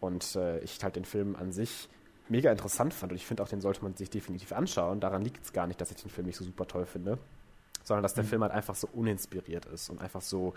Und 0.00 0.36
äh, 0.36 0.58
ich 0.60 0.82
halt 0.82 0.96
den 0.96 1.04
Film 1.04 1.36
an 1.36 1.52
sich 1.52 1.88
mega 2.28 2.50
interessant 2.50 2.94
fand 2.94 3.12
und 3.12 3.16
ich 3.16 3.26
finde 3.26 3.42
auch, 3.42 3.48
den 3.48 3.60
sollte 3.60 3.82
man 3.82 3.94
sich 3.94 4.08
definitiv 4.08 4.52
anschauen. 4.52 5.00
Daran 5.00 5.22
liegt 5.22 5.44
es 5.44 5.52
gar 5.52 5.66
nicht, 5.66 5.80
dass 5.80 5.90
ich 5.90 5.96
den 5.96 6.10
Film 6.10 6.26
nicht 6.26 6.36
so 6.36 6.44
super 6.44 6.66
toll 6.66 6.86
finde, 6.86 7.18
sondern 7.82 8.02
dass 8.02 8.14
der 8.14 8.24
mhm. 8.24 8.28
Film 8.28 8.42
halt 8.42 8.52
einfach 8.52 8.76
so 8.76 8.88
uninspiriert 8.92 9.66
ist 9.66 9.90
und 9.90 10.00
einfach 10.00 10.22
so 10.22 10.54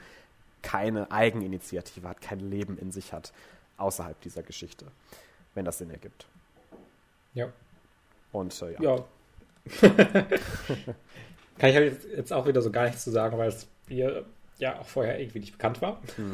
keine 0.61 1.11
Eigeninitiative 1.11 2.07
hat, 2.07 2.21
kein 2.21 2.39
Leben 2.39 2.77
in 2.77 2.91
sich 2.91 3.11
hat, 3.11 3.33
außerhalb 3.77 4.19
dieser 4.21 4.43
Geschichte, 4.43 4.85
wenn 5.55 5.65
das 5.65 5.79
Sinn 5.79 5.89
ergibt. 5.89 6.27
Ja. 7.33 7.51
Und 8.31 8.61
äh, 8.61 8.73
ja. 8.73 8.81
ja. 8.81 9.05
Kann 11.57 11.69
ich 11.69 11.75
halt 11.75 12.03
jetzt 12.15 12.31
auch 12.33 12.47
wieder 12.47 12.61
so 12.61 12.71
gar 12.71 12.85
nichts 12.85 13.03
zu 13.03 13.11
sagen, 13.11 13.37
weil 13.37 13.49
es 13.49 13.67
mir 13.87 14.25
ja 14.64 14.80
auch 14.80 14.88
vorher 14.88 15.19
irgendwie 15.19 15.40
nicht 15.40 15.52
bekannt 15.52 15.81
war. 15.81 16.02
Hm. 16.15 16.31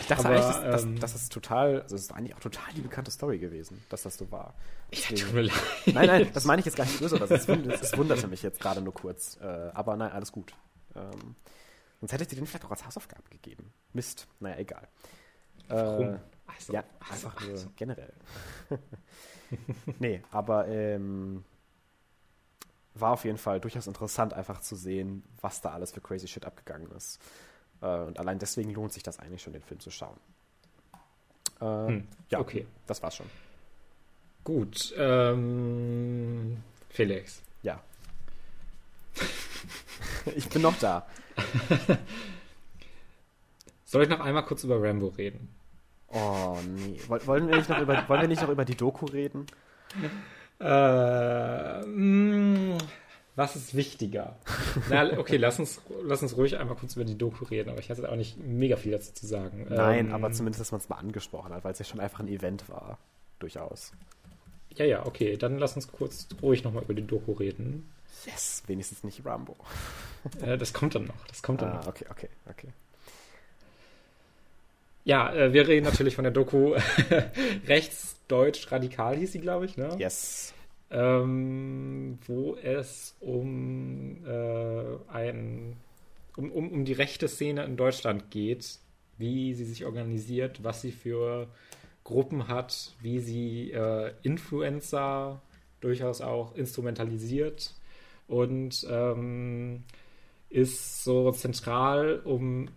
ich 0.00 0.06
dachte 0.08 0.24
Aber, 0.24 0.34
eigentlich, 0.34 0.64
dass, 0.64 0.82
ähm, 0.82 1.00
dass, 1.00 1.12
das 1.12 1.28
total, 1.28 1.82
also 1.82 1.94
es 1.94 2.02
ist 2.02 2.12
eigentlich 2.12 2.34
auch 2.34 2.40
total 2.40 2.72
die 2.74 2.80
bekannte 2.80 3.10
Story 3.10 3.38
gewesen, 3.38 3.82
dass 3.88 4.02
das 4.02 4.16
so 4.16 4.30
war. 4.30 4.54
Deswegen, 4.92 5.16
ja, 5.16 5.24
tut 5.24 5.34
mir 5.34 5.42
leid. 5.42 5.62
Nein, 5.86 6.06
nein, 6.06 6.30
das 6.34 6.44
meine 6.44 6.60
ich 6.60 6.66
jetzt 6.66 6.76
gar 6.76 6.84
nicht 6.84 6.98
böse, 6.98 7.18
das, 7.18 7.46
das 7.46 7.96
wunderte 7.96 8.26
mich 8.26 8.42
jetzt 8.42 8.60
gerade 8.60 8.80
nur 8.80 8.92
kurz. 8.92 9.38
Äh, 9.40 9.70
aber 9.72 9.96
nein, 9.96 10.12
alles 10.12 10.32
gut. 10.32 10.52
Ähm, 10.94 11.36
sonst 12.00 12.12
hätte 12.12 12.24
ich 12.24 12.28
dir 12.28 12.36
den 12.36 12.46
vielleicht 12.46 12.64
auch 12.64 12.70
als 12.70 12.84
Hausaufgabe 12.84 13.28
gegeben. 13.30 13.72
Mist, 13.92 14.26
naja, 14.40 14.56
egal. 14.58 14.88
Warum? 15.68 16.14
Äh, 16.14 16.18
also, 16.46 16.72
ja, 16.72 16.84
also, 17.08 17.28
einfach 17.28 17.48
also. 17.48 17.68
generell. 17.76 18.12
nee, 20.00 20.22
aber 20.30 20.66
ähm, 20.68 21.44
war 23.00 23.12
auf 23.12 23.24
jeden 23.24 23.38
Fall 23.38 23.60
durchaus 23.60 23.86
interessant, 23.86 24.34
einfach 24.34 24.60
zu 24.60 24.76
sehen, 24.76 25.22
was 25.40 25.60
da 25.60 25.70
alles 25.70 25.92
für 25.92 26.00
crazy 26.00 26.28
shit 26.28 26.44
abgegangen 26.44 26.90
ist. 26.92 27.20
Äh, 27.80 27.86
und 27.86 28.18
allein 28.18 28.38
deswegen 28.38 28.72
lohnt 28.72 28.92
sich 28.92 29.02
das 29.02 29.18
eigentlich 29.18 29.42
schon, 29.42 29.52
den 29.52 29.62
Film 29.62 29.80
zu 29.80 29.90
schauen. 29.90 30.16
Äh, 31.60 31.64
hm, 31.64 32.08
ja, 32.30 32.38
okay. 32.38 32.66
Das 32.86 33.02
war's 33.02 33.16
schon. 33.16 33.26
Gut. 34.44 34.94
Ähm, 34.96 36.58
Felix. 36.88 37.42
Ja. 37.62 37.82
ich 40.36 40.48
bin 40.48 40.62
noch 40.62 40.78
da. 40.78 41.06
Soll 43.84 44.02
ich 44.02 44.08
noch 44.08 44.20
einmal 44.20 44.44
kurz 44.44 44.64
über 44.64 44.82
Rambo 44.82 45.08
reden? 45.08 45.54
Oh 46.08 46.58
nee. 46.64 47.00
Wollen 47.08 47.48
wir 47.48 47.56
nicht 47.56 47.68
noch 47.68 47.80
über, 47.80 48.08
wollen 48.08 48.20
wir 48.20 48.28
nicht 48.28 48.42
noch 48.42 48.48
über 48.48 48.64
die 48.64 48.76
Doku 48.76 49.06
reden? 49.06 49.46
Äh, 50.60 51.82
mh, 51.86 52.78
was 53.36 53.56
ist 53.56 53.74
wichtiger? 53.74 54.36
Na, 54.90 55.18
okay, 55.18 55.36
lass 55.36 55.58
uns, 55.58 55.80
lass 56.02 56.22
uns 56.22 56.36
ruhig 56.36 56.56
einmal 56.56 56.76
kurz 56.76 56.96
über 56.96 57.04
die 57.04 57.18
Doku 57.18 57.44
reden, 57.44 57.68
aber 57.70 57.80
ich 57.80 57.90
hatte 57.90 58.10
auch 58.10 58.16
nicht 58.16 58.38
mega 58.38 58.76
viel 58.76 58.92
dazu 58.92 59.12
zu 59.12 59.26
sagen. 59.26 59.66
Nein, 59.68 60.06
ähm, 60.06 60.14
aber 60.14 60.32
zumindest, 60.32 60.60
dass 60.60 60.72
man 60.72 60.80
es 60.80 60.88
mal 60.88 60.96
angesprochen 60.96 61.52
hat, 61.52 61.62
weil 61.64 61.72
es 61.72 61.78
ja 61.78 61.84
schon 61.84 62.00
einfach 62.00 62.20
ein 62.20 62.28
Event 62.28 62.68
war. 62.68 62.98
Durchaus. 63.38 63.92
Ja, 64.74 64.86
ja, 64.86 65.04
okay, 65.06 65.36
dann 65.36 65.58
lass 65.58 65.76
uns 65.76 65.92
kurz 65.92 66.28
ruhig 66.40 66.64
nochmal 66.64 66.84
über 66.84 66.94
die 66.94 67.06
Doku 67.06 67.32
reden. 67.32 67.90
Yes, 68.24 68.62
wenigstens 68.66 69.04
nicht 69.04 69.24
Rambo. 69.26 69.56
äh, 70.40 70.56
das 70.56 70.72
kommt 70.72 70.94
dann 70.94 71.04
noch. 71.04 71.26
Das 71.28 71.42
kommt 71.42 71.60
dann 71.60 71.72
ah, 71.72 71.76
noch. 71.76 71.86
Okay, 71.88 72.06
okay, 72.10 72.28
okay. 72.48 72.68
Ja, 75.06 75.32
äh, 75.32 75.52
wir 75.52 75.68
reden 75.68 75.86
natürlich 75.86 76.16
von 76.16 76.24
der 76.24 76.32
Doku 76.32 76.74
Rechtsdeutsch 77.68 78.72
Radikal 78.72 79.16
hieß 79.16 79.30
sie, 79.30 79.38
glaube 79.38 79.64
ich, 79.66 79.76
ne? 79.76 79.94
Yes. 79.98 80.52
Ähm, 80.90 82.18
wo 82.26 82.56
es 82.56 83.14
um 83.20 84.24
äh, 84.26 85.12
ein 85.12 85.76
um, 86.36 86.50
um, 86.50 86.72
um 86.72 86.84
die 86.84 86.92
rechte 86.92 87.28
Szene 87.28 87.64
in 87.64 87.76
Deutschland 87.76 88.32
geht, 88.32 88.80
wie 89.16 89.54
sie 89.54 89.64
sich 89.64 89.84
organisiert, 89.84 90.64
was 90.64 90.82
sie 90.82 90.90
für 90.90 91.46
Gruppen 92.02 92.48
hat, 92.48 92.92
wie 93.00 93.20
sie 93.20 93.70
äh, 93.70 94.10
Influencer 94.22 95.40
durchaus 95.80 96.20
auch 96.20 96.56
instrumentalisiert 96.56 97.74
und 98.26 98.84
ähm, 98.90 99.84
ist 100.50 101.04
so 101.04 101.30
zentral 101.30 102.20
um 102.24 102.70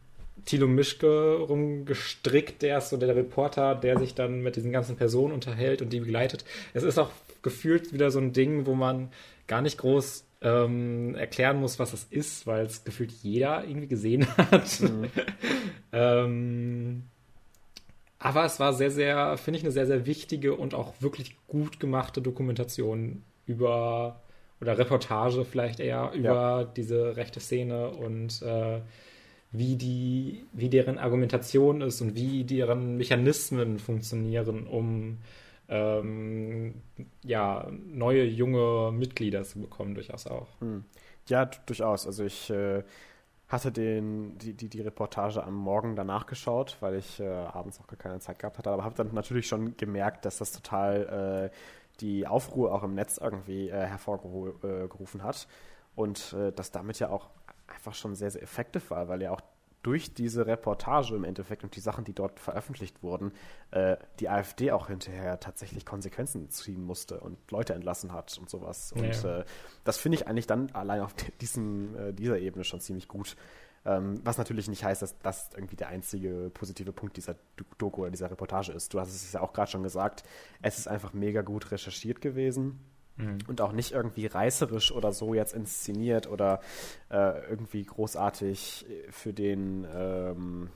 Thilo 0.45 0.67
Mischke 0.67 1.37
rumgestrickt. 1.37 2.61
Der 2.61 2.79
ist 2.79 2.89
so 2.89 2.97
der 2.97 3.15
Reporter, 3.15 3.75
der 3.75 3.97
sich 3.99 4.15
dann 4.15 4.41
mit 4.41 4.55
diesen 4.55 4.71
ganzen 4.71 4.95
Personen 4.95 5.33
unterhält 5.33 5.81
und 5.81 5.91
die 5.91 5.99
begleitet. 5.99 6.45
Es 6.73 6.83
ist 6.83 6.97
auch 6.97 7.11
gefühlt 7.41 7.93
wieder 7.93 8.11
so 8.11 8.19
ein 8.19 8.33
Ding, 8.33 8.65
wo 8.65 8.75
man 8.75 9.11
gar 9.47 9.61
nicht 9.61 9.77
groß 9.77 10.25
ähm, 10.41 11.15
erklären 11.15 11.59
muss, 11.59 11.79
was 11.79 11.93
es 11.93 12.05
ist, 12.09 12.47
weil 12.47 12.65
es 12.65 12.83
gefühlt 12.83 13.11
jeder 13.11 13.65
irgendwie 13.65 13.87
gesehen 13.87 14.27
hat. 14.37 14.79
Mhm. 14.81 15.05
ähm, 15.91 17.03
aber 18.19 18.45
es 18.45 18.59
war 18.59 18.73
sehr, 18.73 18.91
sehr, 18.91 19.37
finde 19.37 19.59
ich, 19.59 19.63
eine 19.63 19.71
sehr, 19.71 19.87
sehr 19.87 20.05
wichtige 20.05 20.55
und 20.55 20.73
auch 20.73 20.93
wirklich 20.99 21.37
gut 21.47 21.79
gemachte 21.79 22.21
Dokumentation 22.21 23.23
über 23.45 24.21
oder 24.61 24.77
Reportage 24.77 25.45
vielleicht 25.45 25.79
eher 25.79 26.11
über 26.13 26.61
ja. 26.61 26.63
diese 26.65 27.15
rechte 27.15 27.39
Szene 27.39 27.89
und 27.91 28.41
äh, 28.41 28.81
wie 29.51 29.75
die, 29.75 30.45
wie 30.53 30.69
deren 30.69 30.97
Argumentation 30.97 31.81
ist 31.81 32.01
und 32.01 32.15
wie 32.15 32.43
deren 32.43 32.97
Mechanismen 32.97 33.79
funktionieren, 33.79 34.67
um 34.67 35.17
ähm, 35.67 36.81
ja, 37.23 37.67
neue 37.71 38.25
junge 38.25 38.91
Mitglieder 38.91 39.43
zu 39.43 39.59
bekommen, 39.59 39.95
durchaus 39.95 40.27
auch. 40.27 40.47
Hm. 40.59 40.83
Ja, 41.27 41.45
durchaus. 41.45 42.05
Also 42.07 42.23
ich 42.23 42.49
äh, 42.49 42.83
hatte 43.47 43.71
den, 43.71 44.37
die, 44.37 44.53
die, 44.53 44.69
die 44.69 44.81
Reportage 44.81 45.43
am 45.43 45.55
Morgen 45.55 45.95
danach 45.95 46.27
geschaut, 46.27 46.77
weil 46.79 46.95
ich 46.95 47.19
äh, 47.19 47.27
abends 47.27 47.79
auch 47.79 47.87
gar 47.87 47.97
keine 47.97 48.19
Zeit 48.19 48.39
gehabt 48.39 48.57
hatte, 48.59 48.69
aber 48.69 48.83
habe 48.83 48.95
dann 48.95 49.13
natürlich 49.13 49.47
schon 49.47 49.75
gemerkt, 49.77 50.25
dass 50.25 50.37
das 50.37 50.51
total 50.51 51.49
äh, 51.51 51.55
die 52.01 52.27
Aufruhr 52.27 52.73
auch 52.73 52.83
im 52.83 52.93
Netz 52.93 53.17
irgendwie 53.17 53.69
äh, 53.69 53.85
hervorgerufen 53.85 55.23
hat 55.23 55.47
und 55.95 56.33
äh, 56.33 56.51
dass 56.51 56.71
damit 56.71 56.99
ja 56.99 57.09
auch 57.09 57.29
einfach 57.73 57.93
schon 57.93 58.15
sehr, 58.15 58.31
sehr 58.31 58.43
effektiv 58.43 58.89
war, 58.91 59.07
weil 59.07 59.21
ja 59.21 59.31
auch 59.31 59.41
durch 59.83 60.13
diese 60.13 60.45
Reportage 60.45 61.15
im 61.15 61.23
Endeffekt 61.23 61.63
und 61.63 61.75
die 61.75 61.79
Sachen, 61.79 62.03
die 62.03 62.13
dort 62.13 62.39
veröffentlicht 62.39 63.01
wurden, 63.01 63.31
äh, 63.71 63.95
die 64.19 64.27
AfD 64.27 64.71
auch 64.71 64.87
hinterher 64.87 65.39
tatsächlich 65.39 65.85
Konsequenzen 65.85 66.49
ziehen 66.49 66.83
musste 66.83 67.19
und 67.21 67.37
Leute 67.49 67.73
entlassen 67.73 68.11
hat 68.11 68.37
und 68.37 68.49
sowas. 68.49 68.91
Und 68.91 69.23
ja. 69.23 69.39
äh, 69.39 69.45
das 69.85 69.97
finde 69.97 70.17
ich 70.17 70.27
eigentlich 70.27 70.47
dann 70.47 70.69
allein 70.71 71.01
auf 71.01 71.13
diesem, 71.41 71.95
äh, 71.95 72.13
dieser 72.13 72.39
Ebene 72.39 72.63
schon 72.63 72.81
ziemlich 72.81 73.07
gut. 73.07 73.37
Ähm, 73.85 74.19
was 74.25 74.37
natürlich 74.37 74.67
nicht 74.67 74.83
heißt, 74.83 75.01
dass 75.01 75.17
das 75.19 75.49
irgendwie 75.55 75.77
der 75.77 75.87
einzige 75.87 76.51
positive 76.53 76.91
Punkt 76.91 77.15
dieser 77.15 77.35
Doku 77.77 78.01
oder 78.01 78.11
dieser 78.11 78.29
Reportage 78.29 78.73
ist. 78.73 78.93
Du 78.93 78.99
hast 78.99 79.09
es 79.09 79.31
ja 79.31 79.39
auch 79.39 79.53
gerade 79.53 79.71
schon 79.71 79.83
gesagt, 79.83 80.23
es 80.61 80.77
ist 80.77 80.89
einfach 80.89 81.13
mega 81.13 81.41
gut 81.41 81.71
recherchiert 81.71 82.19
gewesen 82.19 82.81
mhm. 83.19 83.37
und 83.47 83.61
auch 83.61 83.71
nicht 83.71 83.91
irgendwie 83.91 84.25
reißerisch 84.25 84.91
oder 84.91 85.11
so 85.11 85.33
jetzt 85.33 85.53
inszeniert 85.53 86.27
oder 86.27 86.61
äh, 87.09 87.47
irgendwie 87.49 87.83
großartig 87.83 88.85
für 89.11 89.33
den 89.33 89.85
ähm, 89.93 90.69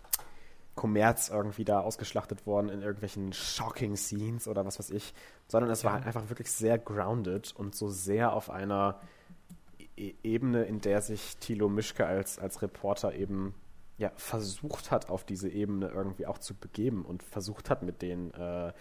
Kommerz 0.75 1.29
irgendwie 1.29 1.65
da 1.65 1.81
ausgeschlachtet 1.81 2.45
worden 2.47 2.69
in 2.69 2.81
irgendwelchen 2.81 3.31
shocking 3.33 3.95
Scenes 3.95 4.47
oder 4.47 4.65
was 4.65 4.79
weiß 4.79 4.89
ich, 4.89 5.13
sondern 5.47 5.69
es 5.71 5.83
war 5.83 5.93
halt 5.93 6.05
einfach 6.05 6.29
wirklich 6.29 6.51
sehr 6.51 6.77
grounded 6.79 7.53
und 7.55 7.75
so 7.75 7.89
sehr 7.89 8.33
auf 8.33 8.49
einer 8.49 8.99
e 9.95 10.13
Ebene, 10.23 10.63
in 10.63 10.81
der 10.81 11.01
sich 11.01 11.37
Thilo 11.37 11.69
Mischke 11.69 12.05
als, 12.05 12.39
als 12.39 12.61
Reporter 12.63 13.13
eben 13.13 13.53
ja, 13.99 14.11
versucht 14.15 14.89
hat, 14.89 15.09
auf 15.09 15.23
diese 15.23 15.49
Ebene 15.49 15.89
irgendwie 15.89 16.25
auch 16.25 16.39
zu 16.39 16.55
begeben 16.55 17.05
und 17.05 17.21
versucht 17.21 17.69
hat, 17.69 17.83
mit 17.83 18.01
den 18.01 18.33
äh, 18.33 18.73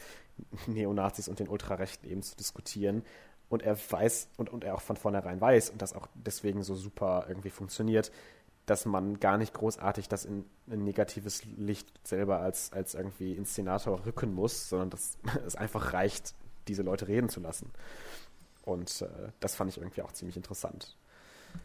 Neonazis 0.67 1.29
und 1.29 1.39
den 1.39 1.49
Ultrarechten 1.49 2.09
eben 2.09 2.23
zu 2.23 2.35
diskutieren 2.37 3.05
und 3.53 3.63
er 3.63 3.77
weiß 3.77 4.29
und, 4.39 4.51
und 4.51 4.65
er 4.65 4.75
auch 4.75 4.81
von 4.81 4.97
vornherein 4.97 5.41
weiß 5.41 5.71
und 5.71 5.83
das 5.83 5.95
auch 5.95 6.09
deswegen 6.15 6.63
so 6.63 6.75
super 6.75 7.27
irgendwie 7.29 7.51
funktioniert, 7.51 8.11
dass 8.65 8.87
man 8.87 9.21
gar 9.21 9.37
nicht 9.37 9.53
großartig 9.53 10.09
das 10.09 10.25
in 10.25 10.45
ein 10.71 10.85
negatives 10.85 11.45
Licht 11.59 11.87
selber 12.03 12.41
als, 12.41 12.73
als 12.73 12.95
irgendwie 12.95 13.35
Inszenator 13.35 14.07
rücken 14.07 14.35
muss, 14.35 14.69
sondern 14.69 14.91
dass 14.91 15.19
es 15.47 15.55
einfach 15.55 15.93
reicht, 15.93 16.35
diese 16.69 16.83
Leute 16.83 17.09
reden 17.09 17.29
zu 17.29 17.41
lassen. 17.41 17.71
Und 18.65 19.03
äh, 19.03 19.31
das 19.41 19.55
fand 19.55 19.71
ich 19.71 19.79
irgendwie 19.79 20.03
auch 20.03 20.13
ziemlich 20.13 20.37
interessant. 20.37 20.97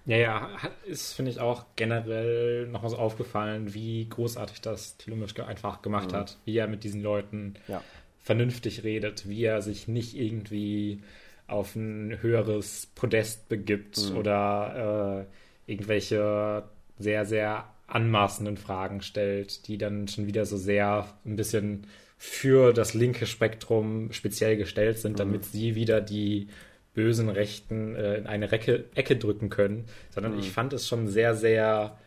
Ja, 0.06 0.18
ja, 0.18 0.50
ist, 0.86 1.14
finde 1.14 1.32
ich, 1.32 1.40
auch 1.40 1.66
generell 1.78 2.68
nochmal 2.68 2.90
so 2.90 2.98
aufgefallen, 2.98 3.74
wie 3.74 4.10
großartig 4.10 4.60
das 4.60 4.98
Thilo 4.98 5.16
Mischke 5.16 5.46
einfach 5.46 5.82
gemacht 5.82 6.12
mhm. 6.12 6.16
hat, 6.16 6.38
wie 6.44 6.58
er 6.58 6.68
mit 6.68 6.84
diesen 6.84 7.02
Leuten 7.02 7.54
ja. 7.70 7.82
vernünftig 8.20 8.84
redet, 8.84 9.30
wie 9.30 9.46
er 9.46 9.62
sich 9.62 9.88
nicht 9.88 10.18
irgendwie 10.18 11.02
auf 11.48 11.76
ein 11.76 12.22
höheres 12.22 12.88
Podest 12.94 13.50
begibt 13.50 14.10
mhm. 14.10 14.18
oder 14.18 15.26
äh, 15.68 15.72
irgendwelche 15.72 16.64
sehr, 17.00 17.26
sehr 17.26 17.66
anmaßenden 17.88 18.58
Fragen 18.58 19.02
stellt, 19.02 19.68
die 19.68 19.78
dann 19.78 20.08
schon 20.08 20.28
wieder 20.28 20.46
so 20.46 20.58
sehr 20.58 21.08
ein 21.26 21.36
bisschen 21.38 21.88
für 22.18 22.74
das 22.74 22.94
linke 22.94 23.26
Spektrum 23.26 24.12
speziell 24.12 24.58
gestellt 24.58 25.00
sind, 25.00 25.14
mhm. 25.14 25.18
damit 25.18 25.46
sie 25.46 25.76
wieder 25.76 26.02
die 26.02 26.48
bösen 26.94 27.30
Rechten 27.30 27.96
äh, 27.96 28.18
in 28.18 28.28
eine 28.28 28.52
Recke, 28.52 28.86
Ecke 28.96 29.16
drücken 29.16 29.50
können, 29.50 29.86
sondern 30.10 30.34
mhm. 30.34 30.40
ich 30.40 30.52
fand 30.52 30.74
es 30.74 30.88
schon 30.88 31.08
sehr, 31.08 31.36
sehr, 31.36 31.98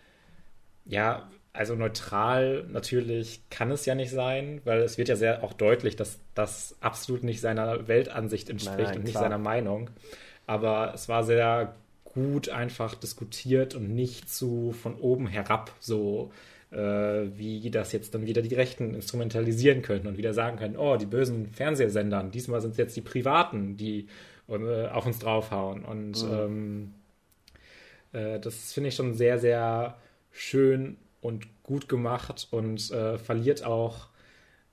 ja, 0.85 1.31
also 1.53 1.75
neutral 1.75 2.65
natürlich 2.71 3.43
kann 3.51 3.71
es 3.71 3.85
ja 3.87 3.95
nicht 3.95 4.11
sein, 4.11 4.61
weil 4.65 4.81
es 4.81 4.99
wird 4.99 5.09
ja 5.09 5.17
sehr 5.17 5.43
auch 5.43 5.53
deutlich, 5.53 5.97
dass 5.97 6.21
das 6.35 6.77
absolut 6.81 7.25
nicht 7.25 7.41
seiner 7.41 7.89
Weltansicht 7.89 8.51
entspricht 8.51 8.79
nein, 8.79 8.87
nein, 8.87 8.97
und 8.97 9.03
nicht 9.05 9.13
klar. 9.13 9.25
seiner 9.25 9.39
Meinung. 9.39 9.91
Aber 10.47 10.93
es 10.95 11.09
war 11.09 11.25
sehr 11.25 11.75
gut 12.05 12.49
einfach 12.49 12.95
diskutiert 12.95 13.75
und 13.75 13.95
nicht 13.95 14.31
zu 14.31 14.73
von 14.73 14.95
oben 14.97 15.27
herab 15.27 15.73
so 15.81 16.33
äh, 16.71 16.77
wie 17.37 17.69
das 17.71 17.93
jetzt 17.93 18.15
dann 18.15 18.27
wieder 18.27 18.43
die 18.43 18.55
Rechten 18.55 18.95
instrumentalisieren 18.95 19.83
könnten 19.83 20.07
und 20.07 20.19
wieder 20.19 20.35
sagen 20.35 20.57
können, 20.57 20.77
oh, 20.77 20.97
die 20.97 21.07
bösen 21.07 21.51
Fernsehsendern, 21.51 22.31
diesmal 22.31 22.61
sind 22.61 22.73
es 22.73 22.77
jetzt 22.77 22.97
die 22.97 23.01
Privaten, 23.01 23.77
die 23.77 24.07
äh, 24.49 24.87
auf 24.89 25.07
uns 25.07 25.19
draufhauen. 25.19 25.85
Und 25.85 26.23
mhm. 26.25 26.33
ähm, 26.33 26.95
äh, 28.13 28.39
das 28.41 28.73
finde 28.73 28.89
ich 28.89 28.95
schon 28.95 29.15
sehr, 29.15 29.39
sehr 29.39 29.97
schön 30.31 30.97
und 31.21 31.47
gut 31.63 31.89
gemacht 31.89 32.49
und 32.51 32.91
äh, 32.91 33.19
verliert 33.19 33.65
auch 33.65 34.09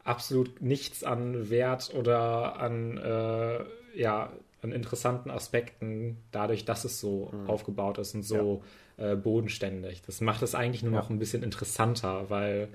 absolut 0.03 0.61
nichts 0.61 1.03
an 1.03 1.49
Wert 1.49 1.93
oder 1.93 2.59
an, 2.59 2.97
äh, 2.97 3.59
ja, 3.99 4.31
an 4.61 4.71
interessanten 4.71 5.29
Aspekten, 5.29 6.17
dadurch, 6.31 6.65
dass 6.65 6.85
es 6.85 6.99
so 6.99 7.29
mhm. 7.31 7.49
aufgebaut 7.49 7.97
ist 7.97 8.15
und 8.15 8.23
so 8.23 8.63
ja. 8.97 9.11
äh, 9.11 9.15
bodenständig. 9.15 10.01
Das 10.03 10.21
macht 10.21 10.41
es 10.41 10.55
eigentlich 10.55 10.83
nur 10.83 10.93
ja. 10.93 10.99
noch 10.99 11.09
ein 11.09 11.19
bisschen 11.19 11.43
interessanter, 11.43 12.29
weil 12.29 12.69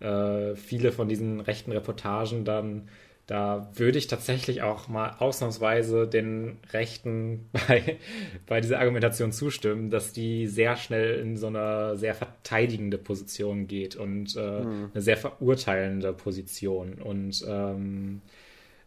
äh, 0.00 0.56
viele 0.56 0.90
von 0.92 1.08
diesen 1.08 1.40
rechten 1.40 1.72
Reportagen 1.72 2.44
dann 2.44 2.88
da 3.26 3.70
würde 3.74 3.96
ich 3.96 4.06
tatsächlich 4.06 4.62
auch 4.62 4.88
mal 4.88 5.16
ausnahmsweise 5.18 6.06
den 6.06 6.58
Rechten 6.72 7.48
bei, 7.68 7.98
bei 8.46 8.60
dieser 8.60 8.78
Argumentation 8.78 9.32
zustimmen, 9.32 9.90
dass 9.90 10.12
die 10.12 10.46
sehr 10.46 10.76
schnell 10.76 11.20
in 11.20 11.36
so 11.36 11.46
eine 11.46 11.96
sehr 11.96 12.14
verteidigende 12.14 12.98
Position 12.98 13.66
geht 13.66 13.96
und 13.96 14.36
äh, 14.36 14.60
mhm. 14.60 14.90
eine 14.92 15.02
sehr 15.02 15.16
verurteilende 15.16 16.12
Position. 16.12 16.94
Und 16.94 17.44
ähm, 17.48 18.20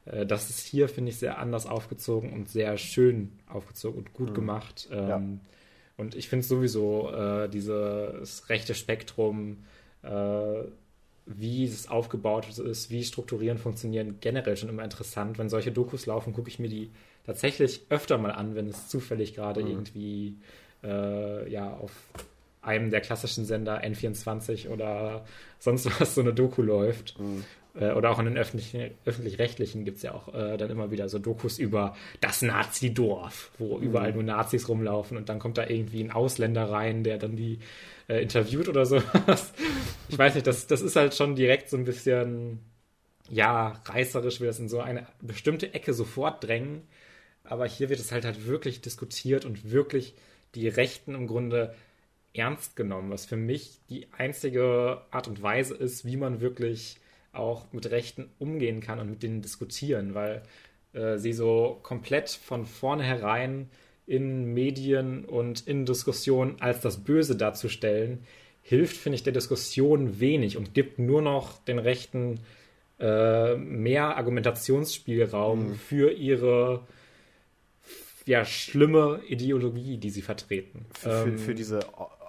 äh, 0.05 0.26
das 0.26 0.51
ist 0.51 0.68
hier, 0.68 0.88
finde 0.88 1.09
ich, 1.09 1.18
sehr 1.18 1.39
anders 1.39 1.65
aufgezogen 1.65 2.31
und 2.31 2.47
sehr 2.47 2.77
schön 2.77 3.31
aufgezogen 3.47 3.97
und 3.97 4.14
gut 4.14 4.30
mhm. 4.30 4.35
gemacht. 4.35 4.88
Ähm, 4.91 5.09
ja. 5.09 5.22
Und 5.97 6.14
ich 6.14 6.30
finde 6.30 6.45
sowieso 6.45 7.11
äh, 7.11 7.49
dieses 7.49 8.49
rechte 8.49 8.76
Spektrum 8.76 9.64
äh, 10.03 10.64
wie 11.28 11.66
es 11.66 11.90
aufgebaut 11.90 12.48
ist, 12.58 12.90
wie 12.90 13.04
Strukturieren 13.04 13.58
funktionieren, 13.58 14.18
generell 14.22 14.56
schon 14.56 14.70
immer 14.70 14.84
interessant. 14.84 15.38
Wenn 15.38 15.49
solche 15.49 15.72
Dokus 15.72 16.06
laufen, 16.06 16.34
gucke 16.34 16.49
ich 16.49 16.60
mir 16.60 16.70
die 16.70 16.90
tatsächlich 17.26 17.82
öfter 17.90 18.18
mal 18.18 18.32
an, 18.32 18.56
wenn 18.56 18.68
es 18.68 18.88
zufällig 18.88 19.36
gerade 19.36 19.62
mhm. 19.62 19.68
irgendwie 19.68 20.36
äh, 20.84 21.52
ja 21.52 21.74
auf 21.74 21.91
einem 22.62 22.90
der 22.90 23.02
klassischen 23.02 23.45
Sender 23.45 23.84
N24 23.84 24.70
oder 24.70 25.26
sonst 25.60 25.86
was 25.99 26.16
so 26.16 26.22
eine 26.22 26.34
Doku 26.34 26.62
läuft. 26.62 27.20
Mhm. 27.20 27.44
Äh, 27.80 27.91
oder 27.91 28.12
auch 28.12 28.20
in 28.20 28.26
den 28.26 28.38
öffentlich-rechtlichen 28.38 29.02
öffentlich 29.06 29.86
gibt 29.86 29.98
es 29.98 30.04
ja 30.04 30.14
auch 30.14 30.34
äh, 30.34 30.58
dann 30.58 30.70
immer 30.70 30.91
wieder 30.91 31.10
so 31.10 31.20
Dokus 31.20 31.60
über 31.60 31.95
das 32.22 32.41
Nazi-Dorf, 32.41 33.52
wo 33.58 33.78
mhm. 33.78 33.84
überall 33.84 34.14
nur 34.14 34.24
Nazis 34.24 34.68
rumlaufen 34.70 35.18
und 35.18 35.30
dann 35.30 35.40
kommt 35.40 35.58
da 35.58 35.68
irgendwie 35.68 36.04
ein 36.04 36.12
Ausländer 36.12 36.70
rein, 36.70 37.04
der 37.04 37.18
dann 37.18 37.36
die 37.36 37.60
äh, 38.07 38.21
interviewt 38.21 38.69
oder 38.69 38.85
sowas. 38.85 39.53
Ich 40.09 40.17
weiß 40.17 40.35
nicht, 40.35 40.47
das, 40.47 40.67
das 40.67 40.79
ist 40.79 40.95
halt 40.95 41.15
schon 41.15 41.35
direkt 41.35 41.69
so 41.69 41.75
ein 41.75 41.84
bisschen, 41.84 42.59
ja, 43.29 43.73
reißerisch, 43.84 44.39
will 44.39 44.47
das 44.47 44.57
in 44.57 44.69
so 44.69 44.79
eine 44.79 45.05
bestimmte 45.21 45.73
Ecke 45.73 45.93
sofort 45.93 46.45
drängen. 46.45 46.84
Aber 47.43 47.67
hier 47.67 47.89
wird 47.89 47.99
es 47.99 48.13
halt 48.13 48.23
halt 48.23 48.47
wirklich 48.47 48.79
diskutiert 48.79 49.43
und 49.43 49.69
wirklich 49.69 50.15
die 50.55 50.69
Rechten 50.69 51.13
im 51.13 51.27
Grunde 51.27 51.75
ernst 52.34 52.77
genommen, 52.77 53.09
was 53.09 53.25
für 53.25 53.35
mich 53.35 53.79
die 53.89 54.07
einzige 54.13 55.01
Art 55.11 55.27
und 55.27 55.41
Weise 55.41 55.75
ist, 55.75 56.05
wie 56.05 56.15
man 56.15 56.39
wirklich 56.39 56.99
auch 57.34 57.65
mit 57.73 57.91
Rechten 57.91 58.29
umgehen 58.39 58.79
kann 58.79 58.99
und 58.99 59.09
mit 59.09 59.23
denen 59.23 59.41
diskutieren, 59.41 60.13
weil 60.13 60.43
äh, 60.93 61.17
sie 61.17 61.34
so 61.34 61.79
komplett 61.84 62.29
von 62.29 62.65
vornherein 62.65 63.69
in 64.07 64.53
Medien 64.53 65.25
und 65.25 65.67
in 65.67 65.85
Diskussionen 65.85 66.55
als 66.59 66.81
das 66.81 67.03
Böse 67.03 67.35
darzustellen, 67.35 68.23
hilft, 68.61 68.97
finde 68.97 69.17
ich, 69.17 69.23
der 69.23 69.34
Diskussion 69.34 70.19
wenig 70.19 70.57
und 70.57 70.73
gibt 70.73 70.97
nur 70.97 71.21
noch 71.21 71.63
den 71.65 71.77
Rechten 71.77 72.39
äh, 72.99 73.55
mehr 73.55 74.17
Argumentationsspielraum 74.17 75.67
mhm. 75.69 75.75
für 75.75 76.11
ihre 76.11 76.81
ja, 78.25 78.43
schlimme 78.43 79.21
Ideologie, 79.27 79.97
die 79.97 80.09
sie 80.09 80.21
vertreten. 80.21 80.85
Für, 80.93 81.27
ähm, 81.27 81.38
für, 81.38 81.55
diese, 81.55 81.79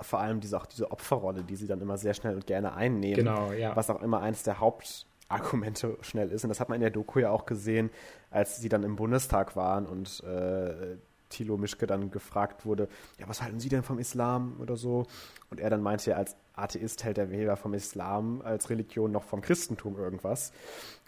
vor 0.00 0.20
allem 0.20 0.40
diese, 0.40 0.56
auch 0.56 0.66
diese 0.66 0.90
Opferrolle, 0.92 1.42
die 1.42 1.56
sie 1.56 1.66
dann 1.66 1.80
immer 1.80 1.98
sehr 1.98 2.14
schnell 2.14 2.34
und 2.34 2.46
gerne 2.46 2.74
einnehmen. 2.74 3.16
Genau, 3.16 3.52
ja. 3.52 3.74
Was 3.74 3.90
auch 3.90 4.00
immer 4.00 4.20
eins 4.20 4.44
der 4.44 4.60
Hauptargumente 4.60 5.96
schnell 6.02 6.30
ist. 6.30 6.44
Und 6.44 6.50
das 6.50 6.60
hat 6.60 6.68
man 6.68 6.76
in 6.76 6.82
der 6.82 6.90
Doku 6.90 7.18
ja 7.18 7.30
auch 7.30 7.46
gesehen, 7.46 7.90
als 8.30 8.58
sie 8.58 8.68
dann 8.68 8.84
im 8.84 8.94
Bundestag 8.94 9.56
waren 9.56 9.86
und 9.86 10.22
äh, 10.22 10.98
Thilo 11.28 11.56
Mischke 11.56 11.86
dann 11.86 12.10
gefragt 12.10 12.64
wurde, 12.64 12.88
ja, 13.18 13.28
was 13.28 13.42
halten 13.42 13.60
Sie 13.60 13.68
denn 13.68 13.82
vom 13.82 13.98
Islam 13.98 14.56
oder 14.60 14.76
so? 14.76 15.06
Und 15.50 15.60
er 15.60 15.70
dann 15.70 15.82
meinte, 15.82 16.16
als 16.16 16.36
Atheist 16.54 17.04
hält 17.04 17.18
er 17.18 17.30
weder 17.30 17.56
vom 17.56 17.74
Islam 17.74 18.42
als 18.42 18.68
Religion 18.70 19.12
noch 19.12 19.24
vom 19.24 19.40
Christentum 19.40 19.96
irgendwas. 19.96 20.52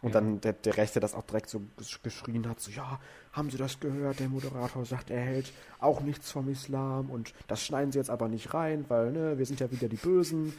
Und 0.01 0.15
ja. 0.15 0.21
dann 0.21 0.41
der, 0.41 0.53
der 0.53 0.77
Rechte 0.77 1.01
das 1.01 1.15
auch 1.15 1.25
direkt 1.25 1.51
so 1.51 1.63
geschrien 2.03 2.49
hat, 2.49 2.61
so, 2.61 2.71
ja, 2.71 3.01
haben 3.33 3.51
Sie 3.51 3.59
das 3.59 3.81
gehört? 3.81 4.21
Der 4.21 4.29
Moderator 4.29 4.85
sagt, 4.85 5.11
er 5.11 5.21
hält 5.21 5.53
auch 5.79 6.01
nichts 6.01 6.31
vom 6.31 6.49
Islam 6.49 7.11
und 7.11 7.35
das 7.49 7.63
schneiden 7.63 7.93
Sie 7.93 7.99
jetzt 7.99 8.11
aber 8.11 8.29
nicht 8.29 8.55
rein, 8.55 8.85
weil, 8.89 9.13
ne, 9.13 9.39
wir 9.39 9.47
sind 9.47 9.61
ja 9.61 9.71
wieder 9.71 9.89
die 9.89 9.97
Bösen. 9.97 10.53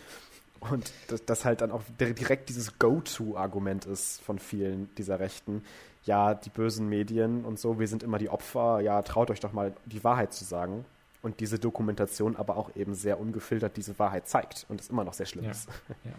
Und 0.59 0.93
das, 1.07 1.25
das 1.25 1.43
halt 1.43 1.61
dann 1.61 1.71
auch 1.71 1.81
direkt 1.99 2.49
dieses 2.49 2.77
Go-To-Argument 2.77 3.85
ist 3.85 4.21
von 4.21 4.37
vielen 4.37 4.93
dieser 4.95 5.19
Rechten 5.19 5.63
ja, 6.03 6.33
die 6.33 6.49
bösen 6.49 6.89
Medien 6.89 7.45
und 7.45 7.59
so, 7.59 7.79
wir 7.79 7.87
sind 7.87 8.03
immer 8.03 8.17
die 8.17 8.29
Opfer, 8.29 8.79
ja, 8.81 9.01
traut 9.01 9.29
euch 9.29 9.39
doch 9.39 9.53
mal 9.53 9.73
die 9.85 10.03
Wahrheit 10.03 10.33
zu 10.33 10.43
sagen. 10.43 10.85
und 11.21 11.39
diese 11.39 11.59
Dokumentation 11.59 12.35
aber 12.35 12.57
auch 12.57 12.75
eben 12.75 12.95
sehr 12.95 13.19
ungefiltert 13.19 13.77
diese 13.77 13.97
Wahrheit 13.99 14.27
zeigt 14.27 14.65
und 14.69 14.81
es 14.81 14.89
immer 14.89 15.03
noch 15.03 15.13
sehr 15.13 15.27
schlimm 15.27 15.45
ja. 15.45 15.51
ist. 15.51 15.69
Ja. 16.03 16.11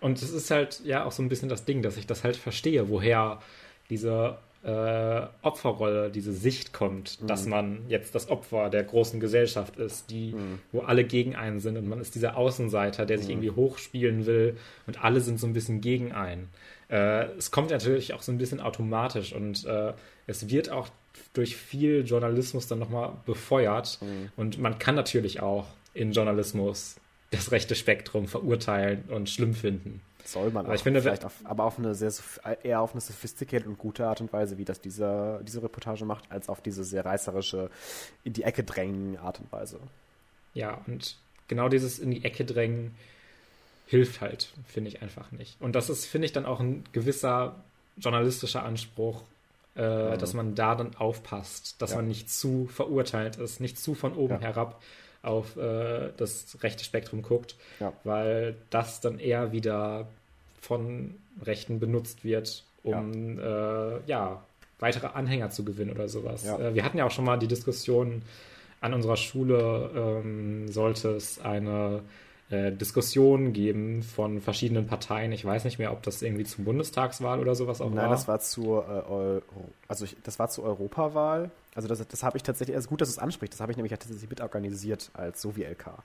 Und 0.00 0.22
es 0.22 0.30
ist 0.30 0.50
halt 0.50 0.80
ja 0.84 1.04
auch 1.04 1.12
so 1.12 1.22
ein 1.22 1.28
bisschen 1.28 1.48
das 1.48 1.64
Ding, 1.64 1.82
dass 1.82 1.96
ich 1.96 2.06
das 2.06 2.24
halt 2.24 2.36
verstehe, 2.36 2.88
woher 2.88 3.40
diese 3.90 4.38
äh, 4.62 5.26
Opferrolle, 5.42 6.10
diese 6.10 6.32
Sicht 6.32 6.72
kommt, 6.72 7.20
mhm. 7.20 7.26
dass 7.26 7.46
man 7.46 7.82
jetzt 7.88 8.14
das 8.14 8.28
Opfer 8.30 8.70
der 8.70 8.82
großen 8.82 9.20
Gesellschaft 9.20 9.76
ist, 9.76 10.10
die, 10.10 10.32
mhm. 10.32 10.58
wo 10.72 10.80
alle 10.80 11.04
gegen 11.04 11.34
einen 11.36 11.60
sind 11.60 11.76
und 11.76 11.88
man 11.88 12.00
ist 12.00 12.14
dieser 12.14 12.36
Außenseiter, 12.36 13.06
der 13.06 13.18
sich 13.18 13.28
mhm. 13.28 13.32
irgendwie 13.32 13.50
hochspielen 13.50 14.26
will 14.26 14.56
und 14.86 15.02
alle 15.02 15.20
sind 15.20 15.40
so 15.40 15.46
ein 15.46 15.52
bisschen 15.52 15.80
gegen 15.80 16.12
einen. 16.12 16.48
Äh, 16.90 17.26
es 17.36 17.50
kommt 17.50 17.70
natürlich 17.70 18.14
auch 18.14 18.22
so 18.22 18.32
ein 18.32 18.38
bisschen 18.38 18.60
automatisch 18.60 19.32
und 19.32 19.64
äh, 19.64 19.92
es 20.26 20.48
wird 20.48 20.70
auch 20.70 20.88
durch 21.32 21.56
viel 21.56 22.04
Journalismus 22.04 22.66
dann 22.66 22.78
nochmal 22.78 23.12
befeuert 23.26 23.98
mhm. 24.00 24.30
und 24.36 24.58
man 24.58 24.78
kann 24.78 24.96
natürlich 24.96 25.40
auch 25.40 25.66
in 25.94 26.12
Journalismus 26.12 26.96
das 27.30 27.52
rechte 27.52 27.76
Spektrum 27.76 28.26
verurteilen 28.26 29.04
und 29.08 29.28
schlimm 29.28 29.54
finden. 29.54 30.00
Soll 30.24 30.50
man 30.50 30.66
aber 30.66 30.74
ich 30.74 30.82
finde, 30.82 31.00
vielleicht 31.00 31.24
auf, 31.24 31.34
aber 31.44 31.64
auf 31.64 31.78
eine 31.78 31.94
sehr 31.94 32.12
eher 32.62 32.80
auf 32.80 32.92
eine 32.92 33.00
sophisticated 33.00 33.66
und 33.66 33.78
gute 33.78 34.06
Art 34.06 34.20
und 34.20 34.32
Weise, 34.32 34.58
wie 34.58 34.64
das 34.64 34.80
diese, 34.80 35.40
diese 35.44 35.62
Reportage 35.62 36.04
macht, 36.04 36.30
als 36.30 36.48
auf 36.48 36.60
diese 36.60 36.84
sehr 36.84 37.04
reißerische 37.04 37.70
in 38.24 38.32
die 38.32 38.42
Ecke 38.42 38.64
drängen 38.64 39.16
Art 39.16 39.40
und 39.40 39.50
Weise. 39.50 39.78
Ja, 40.54 40.82
und 40.86 41.16
genau 41.48 41.68
dieses 41.68 41.98
in 41.98 42.10
die 42.10 42.24
Ecke 42.24 42.44
drängen 42.44 42.94
hilft 43.90 44.20
halt, 44.20 44.52
finde 44.68 44.88
ich 44.88 45.02
einfach 45.02 45.32
nicht. 45.32 45.60
Und 45.60 45.74
das 45.74 45.90
ist, 45.90 46.06
finde 46.06 46.26
ich, 46.26 46.32
dann 46.32 46.46
auch 46.46 46.60
ein 46.60 46.84
gewisser 46.92 47.56
journalistischer 47.96 48.62
Anspruch, 48.62 49.22
äh, 49.74 50.14
mhm. 50.14 50.18
dass 50.18 50.32
man 50.32 50.54
da 50.54 50.76
dann 50.76 50.94
aufpasst, 50.94 51.82
dass 51.82 51.90
ja. 51.90 51.96
man 51.96 52.06
nicht 52.06 52.30
zu 52.30 52.68
verurteilt 52.72 53.36
ist, 53.36 53.60
nicht 53.60 53.80
zu 53.80 53.94
von 53.96 54.14
oben 54.14 54.34
ja. 54.34 54.40
herab 54.40 54.80
auf 55.22 55.56
äh, 55.56 56.10
das 56.16 56.58
rechte 56.62 56.84
Spektrum 56.84 57.22
guckt, 57.22 57.56
ja. 57.80 57.92
weil 58.04 58.54
das 58.70 59.00
dann 59.00 59.18
eher 59.18 59.50
wieder 59.50 60.06
von 60.60 61.16
Rechten 61.42 61.80
benutzt 61.80 62.24
wird, 62.24 62.62
um 62.84 63.38
ja, 63.38 63.96
äh, 63.96 64.00
ja 64.06 64.44
weitere 64.78 65.08
Anhänger 65.08 65.50
zu 65.50 65.64
gewinnen 65.64 65.90
oder 65.90 66.08
sowas. 66.08 66.46
Äh, 66.46 66.76
wir 66.76 66.84
hatten 66.84 66.96
ja 66.96 67.06
auch 67.06 67.10
schon 67.10 67.24
mal 67.24 67.38
die 67.38 67.48
Diskussion 67.48 68.22
an 68.80 68.94
unserer 68.94 69.16
Schule, 69.16 69.90
ähm, 69.96 70.68
sollte 70.68 71.10
es 71.10 71.40
eine 71.40 72.02
äh, 72.50 72.72
Diskussionen 72.72 73.52
geben 73.52 74.02
von 74.02 74.40
verschiedenen 74.40 74.86
Parteien. 74.86 75.30
Ich 75.32 75.44
weiß 75.44 75.64
nicht 75.64 75.78
mehr, 75.78 75.92
ob 75.92 76.02
das 76.02 76.20
irgendwie 76.20 76.44
zur 76.44 76.64
Bundestagswahl 76.64 77.38
oder 77.38 77.54
sowas 77.54 77.80
auch 77.80 77.86
Nein, 77.86 77.96
war. 77.96 78.02
Nein, 78.04 78.10
das 78.10 78.28
war 78.28 78.40
zur 78.40 78.84
äh, 78.88 79.10
Euro, 79.10 79.42
also 79.86 80.04
ich, 80.04 80.16
das 80.24 80.38
war 80.38 80.48
zur 80.48 80.64
Europawahl. 80.64 81.50
Also 81.74 81.86
das, 81.86 82.06
das 82.06 82.22
habe 82.24 82.36
ich 82.36 82.42
tatsächlich, 82.42 82.76
also 82.76 82.88
gut, 82.88 83.00
dass 83.00 83.08
es 83.08 83.18
anspricht, 83.18 83.52
das 83.52 83.60
habe 83.60 83.70
ich 83.70 83.76
nämlich 83.76 83.92
tatsächlich 83.92 84.28
mitorganisiert 84.28 85.10
als 85.14 85.40
Sovi-LK. 85.42 86.02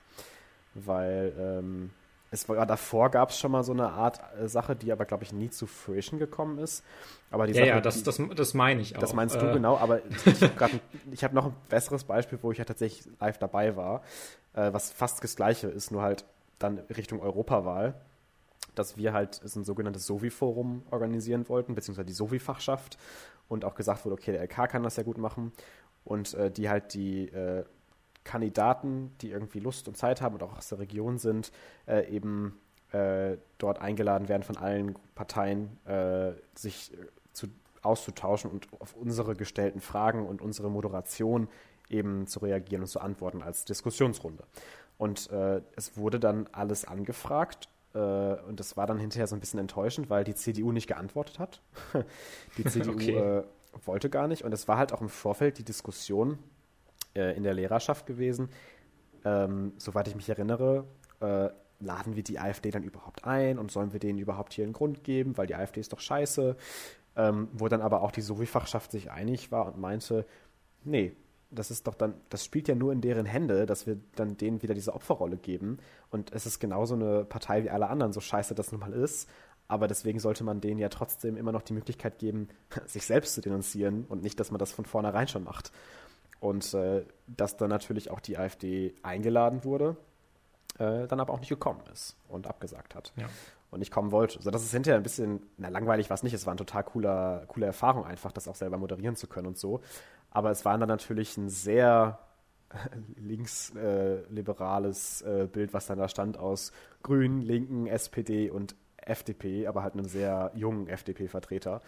Weil 0.74 1.32
ähm, 1.38 1.90
es 2.30 2.48
war, 2.48 2.64
davor 2.64 3.10
gab 3.10 3.30
es 3.30 3.38
schon 3.38 3.50
mal 3.50 3.64
so 3.64 3.72
eine 3.72 3.88
Art 3.88 4.20
äh, 4.40 4.46
Sache, 4.46 4.76
die 4.76 4.92
aber, 4.92 5.04
glaube 5.04 5.24
ich, 5.24 5.32
nie 5.32 5.50
zu 5.50 5.66
Fruition 5.66 6.20
gekommen 6.20 6.58
ist. 6.58 6.84
Aber 7.30 7.48
die 7.48 7.54
ja, 7.54 7.60
Sache, 7.60 7.68
ja, 7.68 7.80
das, 7.80 8.02
das, 8.02 8.20
das 8.36 8.54
meine 8.54 8.82
ich 8.82 8.94
auch. 8.94 9.00
Das 9.00 9.14
meinst 9.14 9.34
du 9.34 9.46
äh, 9.46 9.52
genau, 9.52 9.78
aber 9.78 10.00
ich 10.24 10.42
habe 10.60 10.80
hab 11.22 11.32
noch 11.32 11.46
ein 11.46 11.56
besseres 11.68 12.04
Beispiel, 12.04 12.38
wo 12.40 12.52
ich 12.52 12.58
ja 12.58 12.64
tatsächlich 12.64 13.08
live 13.20 13.38
dabei 13.38 13.74
war, 13.74 14.02
äh, 14.54 14.72
was 14.72 14.92
fast 14.92 15.24
das 15.24 15.34
gleiche 15.34 15.66
ist, 15.66 15.90
nur 15.90 16.02
halt 16.02 16.24
dann 16.58 16.78
Richtung 16.78 17.20
Europawahl, 17.20 17.94
dass 18.74 18.96
wir 18.96 19.12
halt 19.12 19.42
ein 19.42 19.64
sogenanntes 19.64 20.06
Sovi-Forum 20.06 20.82
organisieren 20.90 21.48
wollten, 21.48 21.74
beziehungsweise 21.74 22.06
die 22.06 22.12
Sovi-Fachschaft 22.12 22.98
und 23.48 23.64
auch 23.64 23.74
gesagt 23.74 24.04
wurde, 24.04 24.14
okay, 24.14 24.32
der 24.32 24.42
LK 24.42 24.68
kann 24.68 24.82
das 24.82 24.96
ja 24.96 25.02
gut 25.02 25.18
machen 25.18 25.52
und 26.04 26.34
äh, 26.34 26.50
die 26.50 26.68
halt 26.68 26.94
die 26.94 27.28
äh, 27.28 27.64
Kandidaten, 28.24 29.12
die 29.20 29.30
irgendwie 29.30 29.60
Lust 29.60 29.88
und 29.88 29.96
Zeit 29.96 30.20
haben 30.20 30.34
und 30.34 30.42
auch 30.42 30.56
aus 30.56 30.68
der 30.68 30.80
Region 30.80 31.18
sind, 31.18 31.52
äh, 31.86 32.08
eben 32.10 32.58
äh, 32.92 33.36
dort 33.58 33.80
eingeladen 33.80 34.28
werden 34.28 34.42
von 34.42 34.56
allen 34.56 34.96
Parteien, 35.14 35.78
äh, 35.86 36.32
sich 36.54 36.92
äh, 36.92 37.06
zu, 37.32 37.46
auszutauschen 37.82 38.50
und 38.50 38.68
auf 38.80 38.94
unsere 38.94 39.36
gestellten 39.36 39.80
Fragen 39.80 40.26
und 40.26 40.42
unsere 40.42 40.70
Moderation 40.70 41.48
eben 41.88 42.26
zu 42.26 42.40
reagieren 42.40 42.82
und 42.82 42.88
zu 42.88 43.00
antworten 43.00 43.42
als 43.42 43.64
Diskussionsrunde. 43.64 44.44
Und 44.98 45.30
äh, 45.30 45.60
es 45.76 45.96
wurde 45.96 46.18
dann 46.18 46.48
alles 46.52 46.86
angefragt 46.86 47.68
äh, 47.94 47.98
und 48.48 48.60
das 48.60 48.76
war 48.76 48.86
dann 48.86 48.98
hinterher 48.98 49.26
so 49.26 49.34
ein 49.34 49.40
bisschen 49.40 49.60
enttäuschend, 49.60 50.10
weil 50.10 50.24
die 50.24 50.34
CDU 50.34 50.72
nicht 50.72 50.86
geantwortet 50.86 51.38
hat. 51.38 51.60
die 52.58 52.64
CDU 52.64 52.92
okay. 52.92 53.16
äh, 53.16 53.42
wollte 53.84 54.10
gar 54.10 54.28
nicht 54.28 54.44
und 54.44 54.52
es 54.52 54.68
war 54.68 54.78
halt 54.78 54.92
auch 54.92 55.00
im 55.00 55.08
Vorfeld 55.08 55.58
die 55.58 55.64
Diskussion 55.64 56.38
äh, 57.14 57.36
in 57.36 57.42
der 57.42 57.54
Lehrerschaft 57.54 58.06
gewesen. 58.06 58.48
Ähm, 59.24 59.72
soweit 59.78 60.08
ich 60.08 60.14
mich 60.14 60.28
erinnere, 60.28 60.84
äh, 61.20 61.48
laden 61.80 62.16
wir 62.16 62.22
die 62.22 62.38
AfD 62.38 62.70
dann 62.70 62.82
überhaupt 62.82 63.24
ein 63.24 63.58
und 63.58 63.70
sollen 63.70 63.92
wir 63.92 64.00
denen 64.00 64.18
überhaupt 64.18 64.54
hier 64.54 64.64
einen 64.64 64.72
Grund 64.72 65.04
geben, 65.04 65.36
weil 65.36 65.46
die 65.46 65.54
AfD 65.54 65.80
ist 65.80 65.92
doch 65.92 66.00
scheiße. 66.00 66.56
Ähm, 67.18 67.48
wo 67.54 67.66
dann 67.68 67.80
aber 67.80 68.02
auch 68.02 68.12
die 68.12 68.20
Sovi-Fachschaft 68.20 68.90
sich 68.90 69.10
einig 69.10 69.50
war 69.50 69.64
und 69.64 69.78
meinte, 69.78 70.26
nee, 70.84 71.16
das 71.50 71.70
ist 71.70 71.86
doch 71.86 71.94
dann, 71.94 72.14
das 72.28 72.44
spielt 72.44 72.68
ja 72.68 72.74
nur 72.74 72.92
in 72.92 73.00
deren 73.00 73.26
Hände, 73.26 73.66
dass 73.66 73.86
wir 73.86 73.98
dann 74.14 74.36
denen 74.36 74.62
wieder 74.62 74.74
diese 74.74 74.94
Opferrolle 74.94 75.36
geben. 75.36 75.78
Und 76.10 76.32
es 76.32 76.46
ist 76.46 76.58
genauso 76.58 76.94
eine 76.94 77.24
Partei 77.24 77.64
wie 77.64 77.70
alle 77.70 77.88
anderen, 77.88 78.12
so 78.12 78.20
scheiße 78.20 78.54
das 78.54 78.72
nun 78.72 78.80
mal 78.80 78.92
ist. 78.92 79.28
Aber 79.68 79.88
deswegen 79.88 80.20
sollte 80.20 80.44
man 80.44 80.60
denen 80.60 80.78
ja 80.78 80.88
trotzdem 80.88 81.36
immer 81.36 81.52
noch 81.52 81.62
die 81.62 81.72
Möglichkeit 81.72 82.18
geben, 82.18 82.48
sich 82.86 83.06
selbst 83.06 83.34
zu 83.34 83.40
denunzieren 83.40 84.04
und 84.08 84.22
nicht, 84.22 84.38
dass 84.40 84.50
man 84.50 84.58
das 84.58 84.72
von 84.72 84.84
vornherein 84.84 85.28
schon 85.28 85.44
macht. 85.44 85.72
Und 86.40 86.74
äh, 86.74 87.04
dass 87.26 87.56
dann 87.56 87.70
natürlich 87.70 88.10
auch 88.10 88.20
die 88.20 88.38
AfD 88.38 88.94
eingeladen 89.02 89.64
wurde, 89.64 89.96
äh, 90.78 91.06
dann 91.06 91.20
aber 91.20 91.32
auch 91.32 91.40
nicht 91.40 91.48
gekommen 91.48 91.80
ist 91.92 92.16
und 92.28 92.46
abgesagt 92.46 92.94
hat. 92.94 93.12
Ja. 93.16 93.28
Und 93.70 93.80
nicht 93.80 93.90
kommen 93.90 94.12
wollte. 94.12 94.40
So, 94.40 94.50
das 94.50 94.62
ist 94.62 94.70
hinterher 94.70 94.98
ein 94.98 95.02
bisschen, 95.02 95.42
na, 95.56 95.68
langweilig 95.68 96.08
war 96.08 96.14
es 96.14 96.22
nicht. 96.22 96.34
Es 96.34 96.46
war 96.46 96.52
eine 96.52 96.58
total 96.58 96.84
cooler, 96.84 97.44
coole 97.48 97.66
Erfahrung, 97.66 98.04
einfach 98.04 98.30
das 98.30 98.46
auch 98.46 98.54
selber 98.54 98.78
moderieren 98.78 99.16
zu 99.16 99.26
können 99.26 99.48
und 99.48 99.58
so. 99.58 99.80
Aber 100.30 100.50
es 100.50 100.64
war 100.64 100.76
dann 100.78 100.88
natürlich 100.88 101.36
ein 101.36 101.48
sehr 101.48 102.18
linksliberales 103.16 105.22
äh, 105.22 105.42
äh, 105.42 105.46
Bild, 105.46 105.74
was 105.74 105.86
dann 105.86 105.98
da 105.98 106.08
stand 106.08 106.38
aus 106.38 106.72
Grünen, 107.02 107.40
Linken, 107.40 107.86
SPD 107.86 108.50
und 108.50 108.74
FDP, 108.96 109.66
aber 109.66 109.82
halt 109.82 109.94
einem 109.94 110.06
sehr 110.06 110.50
jungen 110.54 110.88
FDP-Vertreter, 110.88 111.80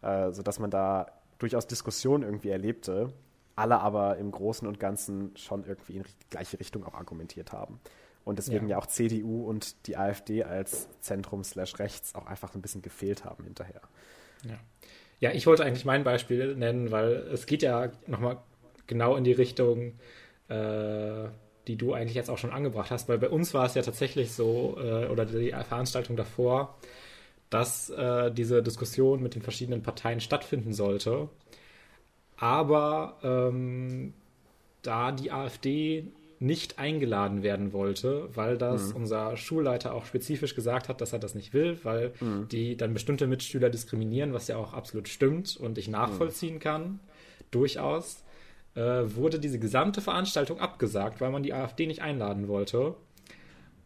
äh, 0.00 0.32
sodass 0.32 0.58
man 0.58 0.70
da 0.70 1.06
durchaus 1.38 1.66
Diskussionen 1.66 2.24
irgendwie 2.24 2.48
erlebte, 2.48 3.12
alle 3.56 3.80
aber 3.80 4.16
im 4.16 4.30
Großen 4.30 4.66
und 4.66 4.80
Ganzen 4.80 5.36
schon 5.36 5.64
irgendwie 5.64 5.96
in 5.96 6.04
die 6.04 6.30
gleiche 6.30 6.58
Richtung 6.58 6.84
auch 6.84 6.94
argumentiert 6.94 7.52
haben. 7.52 7.80
Und 8.24 8.38
deswegen 8.38 8.68
ja, 8.68 8.76
ja 8.76 8.78
auch 8.78 8.86
CDU 8.86 9.46
und 9.46 9.86
die 9.86 9.96
AfD 9.96 10.44
als 10.44 10.88
Zentrum 11.00 11.44
slash 11.44 11.78
rechts 11.78 12.14
auch 12.14 12.26
einfach 12.26 12.54
ein 12.54 12.62
bisschen 12.62 12.80
gefehlt 12.80 13.24
haben 13.24 13.44
hinterher. 13.44 13.82
Ja. 14.44 14.58
Ja, 15.22 15.30
ich 15.30 15.46
wollte 15.46 15.64
eigentlich 15.64 15.84
mein 15.84 16.02
Beispiel 16.02 16.56
nennen, 16.56 16.90
weil 16.90 17.12
es 17.32 17.46
geht 17.46 17.62
ja 17.62 17.92
nochmal 18.08 18.38
genau 18.88 19.14
in 19.14 19.22
die 19.22 19.30
Richtung, 19.32 19.92
äh, 20.48 21.28
die 21.68 21.76
du 21.76 21.92
eigentlich 21.94 22.16
jetzt 22.16 22.28
auch 22.28 22.38
schon 22.38 22.50
angebracht 22.50 22.90
hast, 22.90 23.08
weil 23.08 23.18
bei 23.18 23.28
uns 23.28 23.54
war 23.54 23.64
es 23.66 23.74
ja 23.74 23.82
tatsächlich 23.82 24.32
so, 24.32 24.76
äh, 24.80 25.06
oder 25.06 25.24
die 25.24 25.50
Veranstaltung 25.50 26.16
davor, 26.16 26.76
dass 27.50 27.88
äh, 27.90 28.32
diese 28.32 28.64
Diskussion 28.64 29.22
mit 29.22 29.36
den 29.36 29.42
verschiedenen 29.42 29.82
Parteien 29.84 30.20
stattfinden 30.20 30.72
sollte. 30.72 31.28
Aber 32.36 33.18
ähm, 33.22 34.14
da 34.82 35.12
die 35.12 35.30
AfD 35.30 36.06
nicht 36.42 36.78
eingeladen 36.78 37.42
werden 37.42 37.72
wollte, 37.72 38.28
weil 38.34 38.58
das 38.58 38.90
mhm. 38.90 38.96
unser 38.96 39.36
Schulleiter 39.36 39.94
auch 39.94 40.06
spezifisch 40.06 40.54
gesagt 40.54 40.88
hat, 40.88 41.00
dass 41.00 41.12
er 41.12 41.20
das 41.20 41.34
nicht 41.34 41.54
will, 41.54 41.78
weil 41.84 42.12
mhm. 42.20 42.48
die 42.48 42.76
dann 42.76 42.92
bestimmte 42.92 43.26
Mitschüler 43.26 43.70
diskriminieren, 43.70 44.32
was 44.32 44.48
ja 44.48 44.56
auch 44.56 44.72
absolut 44.72 45.08
stimmt 45.08 45.56
und 45.56 45.78
ich 45.78 45.88
nachvollziehen 45.88 46.54
mhm. 46.54 46.60
kann, 46.60 47.00
durchaus, 47.52 48.24
äh, 48.74 48.80
wurde 48.80 49.38
diese 49.38 49.60
gesamte 49.60 50.00
Veranstaltung 50.00 50.58
abgesagt, 50.58 51.20
weil 51.20 51.30
man 51.30 51.44
die 51.44 51.54
AfD 51.54 51.86
nicht 51.86 52.02
einladen 52.02 52.48
wollte 52.48 52.96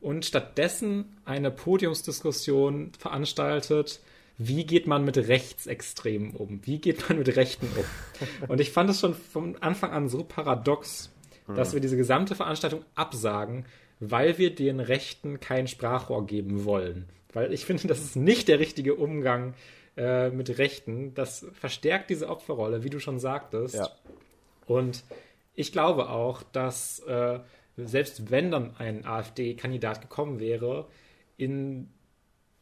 und 0.00 0.24
stattdessen 0.24 1.16
eine 1.24 1.50
Podiumsdiskussion 1.50 2.92
veranstaltet, 2.98 4.00
wie 4.38 4.64
geht 4.64 4.86
man 4.86 5.04
mit 5.04 5.16
Rechtsextremen 5.16 6.32
um? 6.32 6.60
Wie 6.64 6.78
geht 6.78 7.08
man 7.08 7.18
mit 7.18 7.34
Rechten 7.36 7.68
um? 7.74 8.48
Und 8.48 8.60
ich 8.60 8.70
fand 8.70 8.90
es 8.90 9.00
schon 9.00 9.14
von 9.14 9.56
Anfang 9.62 9.92
an 9.92 10.10
so 10.10 10.24
paradox, 10.24 11.10
dass 11.54 11.72
wir 11.72 11.80
diese 11.80 11.96
gesamte 11.96 12.34
Veranstaltung 12.34 12.84
absagen, 12.94 13.66
weil 14.00 14.38
wir 14.38 14.54
den 14.54 14.80
Rechten 14.80 15.40
kein 15.40 15.68
Sprachrohr 15.68 16.26
geben 16.26 16.64
wollen. 16.64 17.08
Weil 17.32 17.52
ich 17.52 17.64
finde, 17.64 17.86
das 17.88 18.00
ist 18.00 18.16
nicht 18.16 18.48
der 18.48 18.58
richtige 18.58 18.94
Umgang 18.94 19.54
äh, 19.96 20.30
mit 20.30 20.58
Rechten. 20.58 21.14
Das 21.14 21.46
verstärkt 21.52 22.10
diese 22.10 22.28
Opferrolle, 22.28 22.84
wie 22.84 22.90
du 22.90 22.98
schon 22.98 23.18
sagtest. 23.18 23.76
Ja. 23.76 23.90
Und 24.66 25.04
ich 25.54 25.72
glaube 25.72 26.10
auch, 26.10 26.42
dass 26.42 27.00
äh, 27.00 27.40
selbst 27.76 28.30
wenn 28.30 28.50
dann 28.50 28.76
ein 28.76 29.04
AfD-Kandidat 29.04 30.00
gekommen 30.00 30.40
wäre, 30.40 30.86
in 31.36 31.90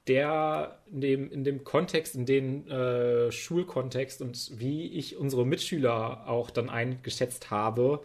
der 0.06 0.80
in 0.92 1.00
dem, 1.00 1.30
in 1.30 1.44
dem 1.44 1.64
Kontext, 1.64 2.14
in 2.14 2.26
dem 2.26 2.68
äh, 2.68 3.32
Schulkontext 3.32 4.20
und 4.20 4.52
wie 4.58 4.86
ich 4.88 5.16
unsere 5.16 5.46
Mitschüler 5.46 6.28
auch 6.28 6.50
dann 6.50 6.68
eingeschätzt 6.68 7.50
habe, 7.50 8.02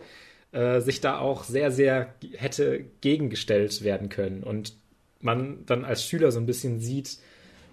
äh, 0.51 0.81
sich 0.81 1.01
da 1.01 1.19
auch 1.19 1.43
sehr, 1.43 1.71
sehr 1.71 2.13
hätte 2.33 2.85
gegengestellt 3.01 3.83
werden 3.83 4.09
können. 4.09 4.43
Und 4.43 4.73
man 5.21 5.65
dann 5.65 5.85
als 5.85 6.03
Schüler 6.03 6.31
so 6.31 6.39
ein 6.39 6.45
bisschen 6.45 6.79
sieht, 6.79 7.17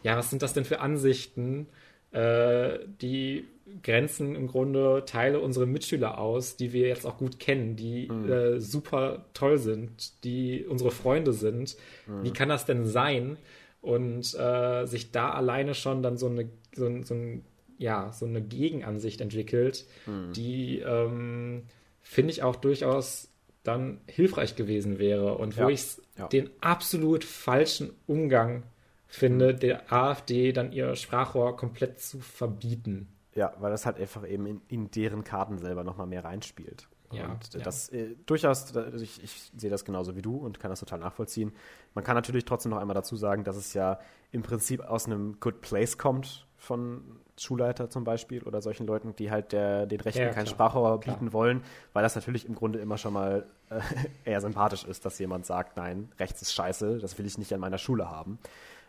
ja, 0.03 0.17
was 0.17 0.31
sind 0.31 0.43
das 0.43 0.53
denn 0.53 0.65
für 0.65 0.81
Ansichten? 0.81 1.67
Äh, 2.13 2.79
die 3.01 3.45
grenzen 3.83 4.37
im 4.37 4.47
Grunde 4.47 5.05
Teile 5.07 5.41
unserer 5.41 5.67
Mitschüler 5.67 6.19
aus, 6.19 6.57
die 6.57 6.73
wir 6.73 6.87
jetzt 6.87 7.05
auch 7.05 7.19
gut 7.19 7.41
kennen, 7.41 7.77
die 7.77 8.09
mhm. 8.09 8.31
äh, 8.31 8.61
super 8.61 9.27
toll 9.35 9.59
sind, 9.59 10.23
die 10.25 10.65
unsere 10.65 10.91
Freunde 10.91 11.33
sind. 11.33 11.77
Mhm. 12.07 12.25
Wie 12.25 12.33
kann 12.33 12.49
das 12.49 12.65
denn 12.65 12.87
sein? 12.87 13.37
Und 13.81 14.35
äh, 14.35 14.87
sich 14.87 15.13
da 15.13 15.31
alleine 15.31 15.75
schon 15.75 16.03
dann 16.03 16.17
so 16.17 16.27
eine, 16.27 16.49
so, 16.75 16.91
so, 17.03 17.15
ein, 17.15 17.45
ja, 17.79 18.13
so 18.13 18.27
eine 18.27 18.43
Gegenansicht 18.43 19.21
entwickelt, 19.21 19.85
mhm. 20.07 20.33
die 20.33 20.79
ähm, 20.81 21.63
finde 22.07 22.31
ich 22.31 22.43
auch 22.43 22.57
durchaus 22.57 23.29
dann 23.65 24.01
hilfreich 24.07 24.55
gewesen 24.55 24.99
wäre 24.99 25.37
und 25.37 25.57
wo 25.57 25.63
ja. 25.63 25.71
ich 25.71 25.97
ja. 26.17 26.29
den 26.29 26.51
absolut 26.61 27.25
falschen 27.25 27.91
Umgang 28.07 28.63
finde, 29.09 29.55
der 29.55 29.93
AfD 29.93 30.53
dann 30.53 30.73
ihr 30.73 30.95
Sprachrohr 30.95 31.57
komplett 31.57 32.01
zu 32.01 32.21
verbieten. 32.21 33.09
Ja, 33.35 33.53
weil 33.59 33.73
das 33.73 33.85
halt 33.85 33.99
einfach 33.99 34.27
eben 34.27 34.47
in, 34.47 34.61
in 34.69 34.91
deren 34.93 35.25
Karten 35.25 35.59
selber 35.59 35.83
nochmal 35.83 36.07
mehr 36.07 36.25
reinspielt. 36.25 36.89
Ja, 37.13 37.27
und 37.27 37.55
ja. 37.55 37.61
das 37.61 37.89
äh, 37.91 38.15
durchaus, 38.25 38.75
also 38.77 39.05
ich, 39.05 39.23
ich, 39.23 39.53
sehe 39.57 39.71
das 39.71 39.85
genauso 39.85 40.17
wie 40.17 40.23
du 40.23 40.37
und 40.37 40.61
kann 40.61 40.71
das 40.71 40.81
total 40.81 41.01
nachvollziehen. 41.01 41.53
Man 41.95 42.05
kann 42.05 42.15
natürlich 42.15 42.45
trotzdem 42.45 42.71
noch 42.71 42.79
einmal 42.79 42.95
dazu 42.95 43.17
sagen, 43.17 43.45
dass 43.45 43.57
es 43.57 43.75
ja 43.75 43.99
im 44.31 44.43
Prinzip 44.43 44.81
aus 44.81 45.07
einem 45.07 45.39
Good 45.41 45.61
Place 45.61 45.99
kommt 45.99 46.47
von 46.57 47.21
Schulleiter 47.39 47.91
zum 47.91 48.05
Beispiel 48.05 48.43
oder 48.43 48.63
solchen 48.63 48.87
Leuten, 48.87 49.15
die 49.17 49.31
halt 49.31 49.53
der, 49.53 49.87
den 49.87 50.01
Rechten 50.01 50.23
ja, 50.23 50.31
keinen 50.31 50.47
Sprachrohr 50.47 51.01
bieten 51.01 51.33
wollen, 51.33 51.63
weil 51.93 52.03
das 52.03 52.15
natürlich 52.15 52.47
im 52.47 52.55
Grunde 52.55 52.79
immer 52.79 52.99
schon 52.99 53.13
mal 53.13 53.47
äh, 53.71 53.81
eher 54.31 54.41
sympathisch 54.41 54.85
ist, 54.85 55.05
dass 55.05 55.19
jemand 55.19 55.47
sagt, 55.47 55.77
nein, 55.77 56.11
rechts 56.19 56.43
ist 56.43 56.55
scheiße, 56.55 56.99
das 56.99 57.19
will 57.19 57.27
ich 57.27 57.39
nicht 57.39 57.53
an 57.53 57.61
meiner 57.61 57.79
Schule 57.79 58.11
haben. 58.11 58.39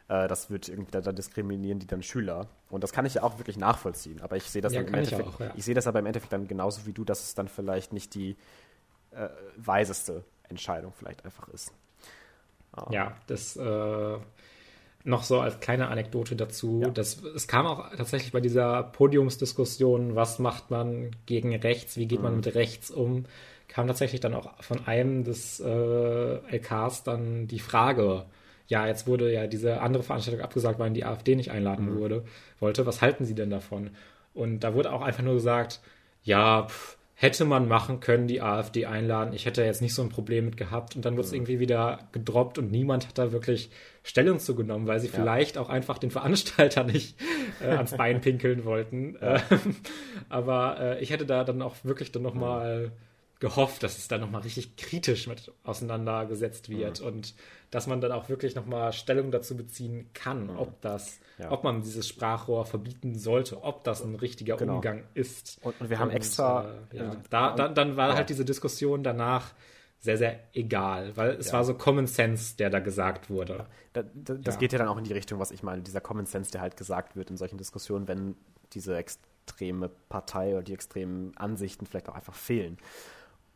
Äh, 0.07 0.27
das 0.27 0.49
wird 0.49 0.69
irgendwie, 0.69 0.91
da, 0.91 1.01
da, 1.01 1.11
diskriminieren 1.11 1.79
die 1.79 1.87
dann 1.87 2.01
Schüler. 2.03 2.47
Und 2.69 2.83
das 2.83 2.93
kann 2.93 3.05
ich 3.05 3.15
ja 3.15 3.23
auch 3.23 3.37
wirklich 3.37 3.57
nachvollziehen. 3.57 4.21
Aber 4.21 4.37
ich 4.37 4.43
sehe 4.43 4.61
das 4.61 4.73
ja, 4.73 4.81
im 4.81 4.93
Endeffekt, 4.93 5.21
ich, 5.21 5.27
auch, 5.27 5.39
ja. 5.39 5.51
ich 5.55 5.65
sehe 5.65 5.75
das 5.75 5.87
aber 5.87 5.99
im 5.99 6.05
Endeffekt 6.05 6.31
dann 6.31 6.47
genauso 6.47 6.85
wie 6.85 6.93
du, 6.93 7.03
dass 7.03 7.21
es 7.21 7.35
dann 7.35 7.47
vielleicht 7.47 7.91
nicht 7.91 8.15
die 8.15 8.37
äh, 9.11 9.27
weiseste 9.57 10.23
Entscheidung 10.47 10.93
vielleicht 10.93 11.25
einfach 11.25 11.49
ist. 11.49 11.73
Ja, 12.91 13.15
das 13.25 13.55
äh, 13.55 14.17
noch 15.07 15.23
so 15.23 15.39
als 15.39 15.59
kleine 15.59 15.87
Anekdote 15.87 16.35
dazu. 16.35 16.81
Ja. 16.83 16.89
Das, 16.89 17.23
es 17.23 17.47
kam 17.47 17.65
auch 17.65 17.89
tatsächlich 17.95 18.33
bei 18.33 18.41
dieser 18.41 18.83
Podiumsdiskussion, 18.83 20.15
was 20.15 20.37
macht 20.37 20.69
man 20.69 21.11
gegen 21.25 21.55
rechts, 21.55 21.97
wie 21.97 22.07
geht 22.07 22.19
mhm. 22.19 22.25
man 22.25 22.35
mit 22.35 22.53
rechts 22.55 22.91
um, 22.91 23.25
kam 23.69 23.87
tatsächlich 23.87 24.19
dann 24.19 24.33
auch 24.33 24.61
von 24.61 24.85
einem 24.85 25.23
des 25.23 25.59
äh, 25.61 26.39
LKs 26.51 27.03
dann 27.03 27.47
die 27.47 27.59
Frage, 27.59 28.25
ja, 28.67 28.85
jetzt 28.85 29.07
wurde 29.07 29.31
ja 29.31 29.47
diese 29.47 29.79
andere 29.79 30.03
Veranstaltung 30.03 30.43
abgesagt, 30.43 30.77
weil 30.77 30.91
die 30.91 31.05
AfD 31.05 31.35
nicht 31.35 31.51
einladen 31.51 31.93
mhm. 31.93 31.99
wurde, 31.99 32.25
wollte. 32.59 32.85
Was 32.85 33.01
halten 33.01 33.23
Sie 33.23 33.35
denn 33.35 33.49
davon? 33.49 33.91
Und 34.33 34.59
da 34.59 34.73
wurde 34.73 34.91
auch 34.91 35.01
einfach 35.01 35.23
nur 35.23 35.35
gesagt, 35.35 35.79
ja, 36.23 36.63
pff, 36.63 36.96
hätte 37.19 37.45
man 37.45 37.67
machen 37.67 37.99
können, 37.99 38.27
die 38.27 38.43
AfD 38.43 38.85
einladen. 38.85 39.33
Ich 39.33 39.47
hätte 39.47 39.63
jetzt 39.63 39.81
nicht 39.81 39.95
so 39.95 40.03
ein 40.03 40.09
Problem 40.09 40.45
mit 40.45 40.55
gehabt. 40.55 40.95
Und 40.95 41.03
dann 41.03 41.15
wurde 41.15 41.25
es 41.25 41.31
mhm. 41.31 41.37
irgendwie 41.37 41.59
wieder 41.59 42.07
gedroppt 42.11 42.59
und 42.59 42.71
niemand 42.71 43.07
hat 43.07 43.17
da 43.17 43.31
wirklich 43.31 43.71
Stellung 44.03 44.37
zu 44.37 44.53
genommen, 44.53 44.85
weil 44.85 44.99
sie 44.99 45.07
ja. 45.07 45.13
vielleicht 45.13 45.57
auch 45.57 45.69
einfach 45.69 45.97
den 45.97 46.11
Veranstalter 46.11 46.83
nicht 46.85 47.19
äh, 47.59 47.69
ans 47.69 47.97
Bein 47.97 48.21
pinkeln 48.21 48.65
wollten. 48.65 49.17
Ja. 49.19 49.41
Ähm, 49.49 49.75
aber 50.29 50.79
äh, 50.79 51.01
ich 51.01 51.09
hätte 51.09 51.25
da 51.25 51.43
dann 51.43 51.63
auch 51.63 51.75
wirklich 51.81 52.11
dann 52.11 52.21
nochmal 52.21 52.91
gehofft, 53.39 53.83
dass 53.83 53.97
es 53.97 54.07
da 54.07 54.17
nochmal 54.17 54.41
richtig 54.41 54.77
kritisch 54.77 55.27
mit 55.27 55.51
auseinandergesetzt 55.63 56.69
wird 56.69 57.01
mhm. 57.01 57.07
und 57.07 57.35
dass 57.69 57.85
man 57.85 58.01
dann 58.01 58.11
auch 58.11 58.29
wirklich 58.29 58.55
nochmal 58.55 58.93
Stellung 58.93 59.29
dazu 59.31 59.55
beziehen 59.55 60.09
kann, 60.13 60.47
mhm. 60.47 60.57
ob 60.57 60.81
das, 60.81 61.19
ja. 61.37 61.51
ob 61.51 61.63
man 61.63 61.81
dieses 61.81 62.07
Sprachrohr 62.07 62.65
verbieten 62.65 63.17
sollte, 63.17 63.63
ob 63.63 63.83
das 63.83 64.03
ein 64.03 64.15
richtiger 64.15 64.57
genau. 64.57 64.75
Umgang 64.75 65.03
ist. 65.13 65.59
Und, 65.61 65.79
und 65.79 65.89
wir 65.89 65.99
haben 65.99 66.09
und, 66.09 66.15
extra. 66.15 66.73
Äh, 66.91 66.97
ja, 66.97 67.15
da, 67.29 67.55
da, 67.55 67.67
dann 67.67 67.97
war 67.97 68.09
ja. 68.09 68.15
halt 68.15 68.29
diese 68.29 68.45
Diskussion 68.45 69.03
danach 69.03 69.53
sehr, 69.99 70.17
sehr 70.17 70.39
egal, 70.53 71.17
weil 71.17 71.31
es 71.31 71.51
war 71.51 71.63
so 71.63 71.73
Common 71.73 72.07
Sense, 72.07 72.55
der 72.55 72.69
da 72.69 72.79
gesagt 72.79 73.29
wurde. 73.29 73.65
Da, 73.93 74.03
da, 74.13 74.35
das 74.35 74.59
geht 74.59 74.71
ja 74.71 74.77
dann 74.77 74.87
auch 74.87 74.97
in 74.97 75.03
die 75.03 75.13
Richtung, 75.13 75.39
was 75.39 75.51
ich 75.51 75.63
meine, 75.63 75.81
dieser 75.81 76.01
Common 76.01 76.27
Sense, 76.27 76.51
der 76.51 76.61
halt 76.61 76.77
gesagt 76.77 77.15
wird 77.15 77.31
in 77.31 77.37
solchen 77.37 77.57
Diskussionen, 77.57 78.07
wenn 78.07 78.35
diese 78.73 78.95
extreme 78.95 79.89
Partei 80.07 80.53
oder 80.53 80.63
die 80.63 80.73
extremen 80.73 81.35
Ansichten 81.35 81.85
vielleicht 81.85 82.09
auch 82.09 82.15
einfach 82.15 82.35
fehlen. 82.35 82.77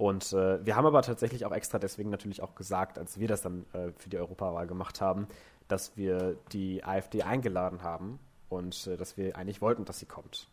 Und 0.02 0.34
äh, 0.34 0.65
wir 0.65 0.76
haben 0.76 0.88
aber 0.88 1.03
tatsächlich 1.03 1.45
auch 1.45 1.52
extra 1.52 1.78
deswegen 1.78 2.10
natürlich 2.10 2.41
auch 2.41 2.56
gesagt, 2.56 2.98
als 2.98 3.19
wir 3.19 3.28
das 3.28 3.44
dann 3.44 3.68
äh, 3.72 3.91
für 3.95 4.10
die 4.10 4.18
Europawahl 4.18 4.65
gemacht 4.65 4.99
haben, 4.99 5.28
dass 5.68 5.95
wir 5.95 6.38
die 6.53 6.84
AfD 6.84 7.22
eingeladen 7.22 7.84
haben 7.84 8.18
und 8.49 8.88
äh, 8.88 8.98
dass 8.98 9.15
wir 9.15 9.36
eigentlich 9.36 9.61
wollten, 9.61 9.86
dass 9.86 9.99
sie 9.99 10.07
kommt. 10.07 10.49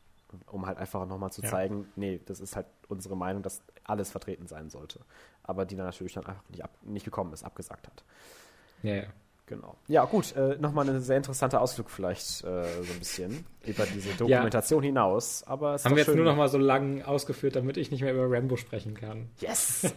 Um 0.49 0.67
halt 0.67 0.77
einfach 0.77 1.07
nochmal 1.07 1.33
zu 1.33 1.41
ja. 1.41 1.49
zeigen, 1.49 1.91
nee, 1.97 2.21
das 2.27 2.41
ist 2.41 2.57
halt 2.57 2.67
unsere 2.89 3.17
Meinung, 3.17 3.43
dass 3.43 3.63
alles 3.85 4.11
vertreten 4.11 4.47
sein 4.47 4.69
sollte. 4.69 5.01
Aber 5.45 5.65
die 5.65 5.77
dann 5.77 5.87
natürlich 5.87 6.13
dann 6.13 6.27
einfach 6.27 6.47
nicht, 6.51 6.63
ab, 6.63 6.77
nicht 6.83 7.05
gekommen 7.05 7.33
ist, 7.33 7.43
abgesagt 7.43 7.87
hat. 7.87 8.05
Ja, 8.83 8.97
ja. 8.97 9.07
Genau. 9.49 9.77
Ja, 9.87 10.05
gut, 10.05 10.37
äh, 10.37 10.57
nochmal 10.59 10.89
ein 10.91 11.01
sehr 11.01 11.17
interessanter 11.17 11.63
Ausflug 11.63 11.91
vielleicht 11.91 12.45
äh, 12.45 12.65
so 12.83 12.93
ein 12.93 12.99
bisschen 12.99 13.47
über 13.67 13.85
diese 13.87 14.11
Dokumentation 14.11 14.83
ja. 14.83 14.89
hinaus. 14.89 15.43
Aber 15.47 15.79
Haben 15.83 15.97
wir 15.97 16.05
jetzt 16.05 16.15
nur 16.15 16.25
noch 16.25 16.37
mal 16.37 16.49
so 16.49 16.59
lang 16.59 17.03
ausgeführt, 17.03 17.57
damit 17.57 17.79
ich 17.79 17.91
nicht 17.91 18.03
mehr 18.03 18.13
über 18.13 18.31
Rambo 18.31 18.57
sprechen 18.57 18.93
kann. 18.93 19.31
Yes! 19.41 19.95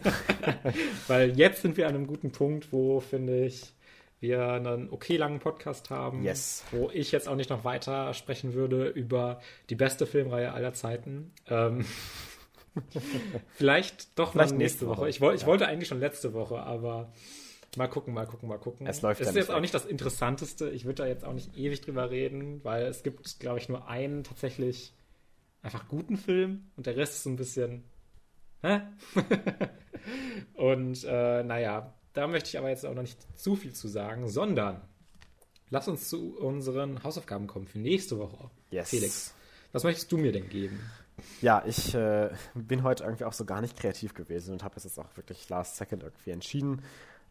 Weil 1.06 1.36
jetzt 1.38 1.60
sind 1.60 1.76
wir 1.76 1.86
an 1.86 1.94
einem 1.94 2.06
guten 2.06 2.32
Punkt, 2.32 2.72
wo, 2.72 3.00
finde 3.00 3.44
ich, 3.44 3.74
wir 4.20 4.52
einen 4.52 4.90
okay 4.90 5.18
langen 5.18 5.38
Podcast 5.38 5.90
haben, 5.90 6.22
yes. 6.22 6.64
wo 6.70 6.88
ich 6.90 7.12
jetzt 7.12 7.28
auch 7.28 7.34
nicht 7.34 7.50
noch 7.50 7.64
weiter 7.64 8.14
sprechen 8.14 8.54
würde 8.54 8.86
über 8.86 9.40
die 9.68 9.74
beste 9.74 10.06
Filmreihe 10.06 10.52
aller 10.52 10.72
Zeiten. 10.72 11.32
Ähm, 11.48 11.84
vielleicht 13.54 14.18
doch 14.18 14.32
vielleicht 14.32 14.54
nächste 14.54 14.86
Woche. 14.86 15.02
Woche. 15.02 15.08
Ich, 15.10 15.20
ich 15.20 15.40
ja. 15.42 15.46
wollte 15.46 15.66
eigentlich 15.66 15.88
schon 15.88 16.00
letzte 16.00 16.32
Woche, 16.32 16.60
aber 16.60 17.12
Mal 17.76 17.88
gucken, 17.88 18.12
mal 18.12 18.26
gucken, 18.26 18.48
mal 18.48 18.58
gucken. 18.58 18.86
Es 18.86 19.00
läuft 19.00 19.20
Es 19.22 19.28
ist 19.28 19.34
jetzt 19.34 19.48
weg. 19.48 19.56
auch 19.56 19.60
nicht 19.60 19.72
das 19.72 19.86
Interessanteste. 19.86 20.68
Ich 20.70 20.84
würde 20.84 21.02
da 21.02 21.06
jetzt 21.06 21.24
auch 21.24 21.32
nicht 21.32 21.56
ewig 21.56 21.80
drüber 21.80 22.10
reden, 22.10 22.62
weil 22.64 22.84
es 22.84 23.02
gibt, 23.02 23.40
glaube 23.40 23.58
ich, 23.58 23.68
nur 23.68 23.88
einen 23.88 24.24
tatsächlich 24.24 24.94
einfach 25.62 25.88
guten 25.88 26.18
Film 26.18 26.70
und 26.76 26.86
der 26.86 26.96
Rest 26.96 27.14
ist 27.14 27.22
so 27.22 27.30
ein 27.30 27.36
bisschen. 27.36 27.84
Hä? 28.60 28.82
und 30.54 31.02
äh, 31.04 31.42
naja, 31.44 31.94
da 32.12 32.26
möchte 32.26 32.48
ich 32.50 32.58
aber 32.58 32.68
jetzt 32.68 32.84
auch 32.84 32.94
noch 32.94 33.02
nicht 33.02 33.18
zu 33.38 33.56
viel 33.56 33.72
zu 33.72 33.88
sagen, 33.88 34.28
sondern 34.28 34.82
lass 35.70 35.88
uns 35.88 36.08
zu 36.08 36.36
unseren 36.36 37.02
Hausaufgaben 37.02 37.46
kommen 37.46 37.66
für 37.66 37.78
nächste 37.78 38.18
Woche. 38.18 38.50
Yes. 38.70 38.90
Felix, 38.90 39.34
was 39.72 39.84
möchtest 39.84 40.12
du 40.12 40.18
mir 40.18 40.32
denn 40.32 40.48
geben? 40.50 40.78
Ja, 41.40 41.62
ich 41.66 41.94
äh, 41.94 42.30
bin 42.54 42.82
heute 42.82 43.04
irgendwie 43.04 43.24
auch 43.24 43.32
so 43.32 43.44
gar 43.44 43.60
nicht 43.60 43.78
kreativ 43.78 44.12
gewesen 44.14 44.52
und 44.52 44.62
habe 44.62 44.74
es 44.76 44.84
jetzt 44.84 44.98
auch 44.98 45.16
wirklich 45.16 45.48
last 45.48 45.76
second 45.76 46.02
irgendwie 46.02 46.30
entschieden 46.30 46.82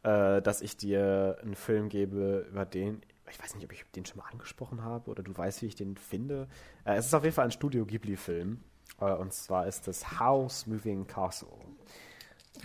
äh, 0.03 0.41
dass 0.41 0.61
ich 0.61 0.78
dir 0.78 1.38
einen 1.41 1.56
Film 1.56 1.90
gebe, 1.90 2.48
über 2.49 2.65
den, 2.65 3.02
ich 3.30 3.41
weiß 3.41 3.56
nicht, 3.56 3.65
ob 3.65 3.72
ich 3.72 3.86
den 3.95 4.06
schon 4.06 4.18
mal 4.18 4.26
angesprochen 4.32 4.84
habe 4.84 5.10
oder 5.10 5.23
du 5.23 5.36
weißt, 5.36 5.61
wie 5.61 5.68
ich 5.68 5.76
den 5.76 5.98
finde. 5.98 6.48
Äh, 6.86 6.95
es 6.95 7.06
ist 7.06 7.14
auf 7.14 7.23
jeden 7.23 7.36
Fall 7.36 7.45
ein 7.45 7.52
Studio 7.52 7.86
Ghibli-Film. 7.86 8.60
Äh, 8.99 9.14
und 9.14 9.34
zwar 9.34 9.68
ist 9.68 9.88
es 9.88 10.19
House 10.19 10.68
Moving 10.68 11.07
Castle. 11.07 11.49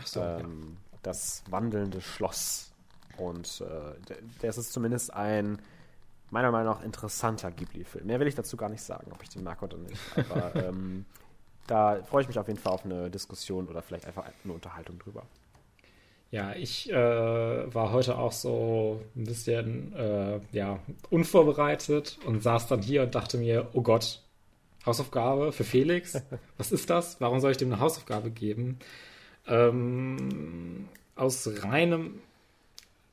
Ach 0.01 0.07
so, 0.07 0.21
ähm, 0.21 0.79
ja. 0.93 0.99
Das 1.03 1.45
wandelnde 1.51 2.01
Schloss. 2.01 2.73
Und 3.17 3.63
äh, 3.63 4.17
das 4.41 4.59
ist 4.59 4.73
zumindest 4.73 5.13
ein 5.15 5.61
meiner 6.31 6.51
Meinung 6.51 6.75
nach 6.75 6.83
interessanter 6.83 7.51
Ghibli-Film. 7.51 8.07
Mehr 8.07 8.19
will 8.21 8.27
ich 8.27 8.35
dazu 8.35 8.57
gar 8.57 8.69
nicht 8.69 8.83
sagen, 8.83 9.13
ob 9.13 9.23
ich 9.23 9.29
den 9.29 9.45
mag 9.45 9.63
oder 9.63 9.79
nicht. 9.79 10.01
Aber 10.17 10.55
ähm, 10.67 11.07
da 11.67 12.03
freue 12.03 12.23
ich 12.23 12.29
mich 12.29 12.39
auf 12.39 12.49
jeden 12.49 12.59
Fall 12.59 12.73
auf 12.73 12.85
eine 12.85 13.11
Diskussion 13.11 13.69
oder 13.69 13.83
vielleicht 13.83 14.07
einfach 14.07 14.25
eine 14.45 14.53
Unterhaltung 14.53 14.99
drüber. 14.99 15.25
Ja, 16.31 16.55
ich 16.55 16.90
äh, 16.90 16.94
war 16.94 17.93
heute 17.93 18.19
auch 18.19 18.32
so 18.32 19.01
ein 19.15 19.24
bisschen 19.24 19.94
äh, 19.94 20.40
ja, 20.53 20.81
unvorbereitet 21.09 22.19
und 22.27 22.43
saß 22.43 22.66
dann 22.66 22.82
hier 22.82 23.05
und 23.05 23.15
dachte 23.15 23.39
mir, 23.39 23.69
oh 23.74 23.82
Gott, 23.82 24.23
Hausaufgabe 24.85 25.53
für 25.53 25.65
Felix? 25.65 26.20
Was 26.59 26.73
ist 26.73 26.90
das? 26.90 27.20
Warum 27.20 27.40
soll 27.40 27.53
ich 27.53 27.57
dem 27.57 27.73
eine 27.73 27.81
Hausaufgabe 27.81 28.31
geben? 28.31 28.78
Ähm, 29.47 30.89
aus 31.15 31.48
reinem 31.62 32.20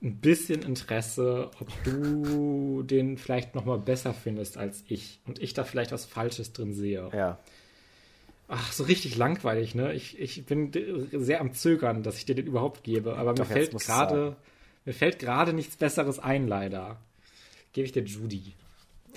ein 0.01 0.17
bisschen 0.17 0.61
Interesse, 0.63 1.49
ob 1.59 1.69
du 1.83 2.83
den 2.83 3.17
vielleicht 3.17 3.55
noch 3.55 3.63
mal 3.63 3.77
besser 3.77 4.13
findest 4.13 4.57
als 4.57 4.83
ich 4.87 5.19
und 5.25 5.39
ich 5.39 5.53
da 5.53 5.63
vielleicht 5.63 5.93
was 5.93 6.05
Falsches 6.05 6.51
drin 6.51 6.73
sehe. 6.73 7.09
Ja. 7.13 7.39
Ach, 8.55 8.71
so 8.71 8.83
richtig 8.83 9.17
langweilig, 9.17 9.73
ne? 9.73 9.93
Ich, 9.93 10.19
ich 10.19 10.45
bin 10.45 10.71
sehr 11.11 11.41
am 11.41 11.53
Zögern, 11.53 12.03
dass 12.03 12.17
ich 12.17 12.25
dir 12.25 12.35
den 12.35 12.45
überhaupt 12.45 12.83
gebe, 12.83 13.17
aber 13.17 13.33
Doch, 13.33 13.47
mir 13.47 13.53
fällt 13.53 13.71
gerade 13.79 14.35
mir 14.85 14.93
fällt 14.93 15.19
gerade 15.19 15.53
nichts 15.53 15.77
Besseres 15.77 16.19
ein, 16.19 16.47
leider. 16.47 16.97
Gebe 17.71 17.85
ich 17.85 17.93
dir 17.93 18.03
Judy. 18.03 18.53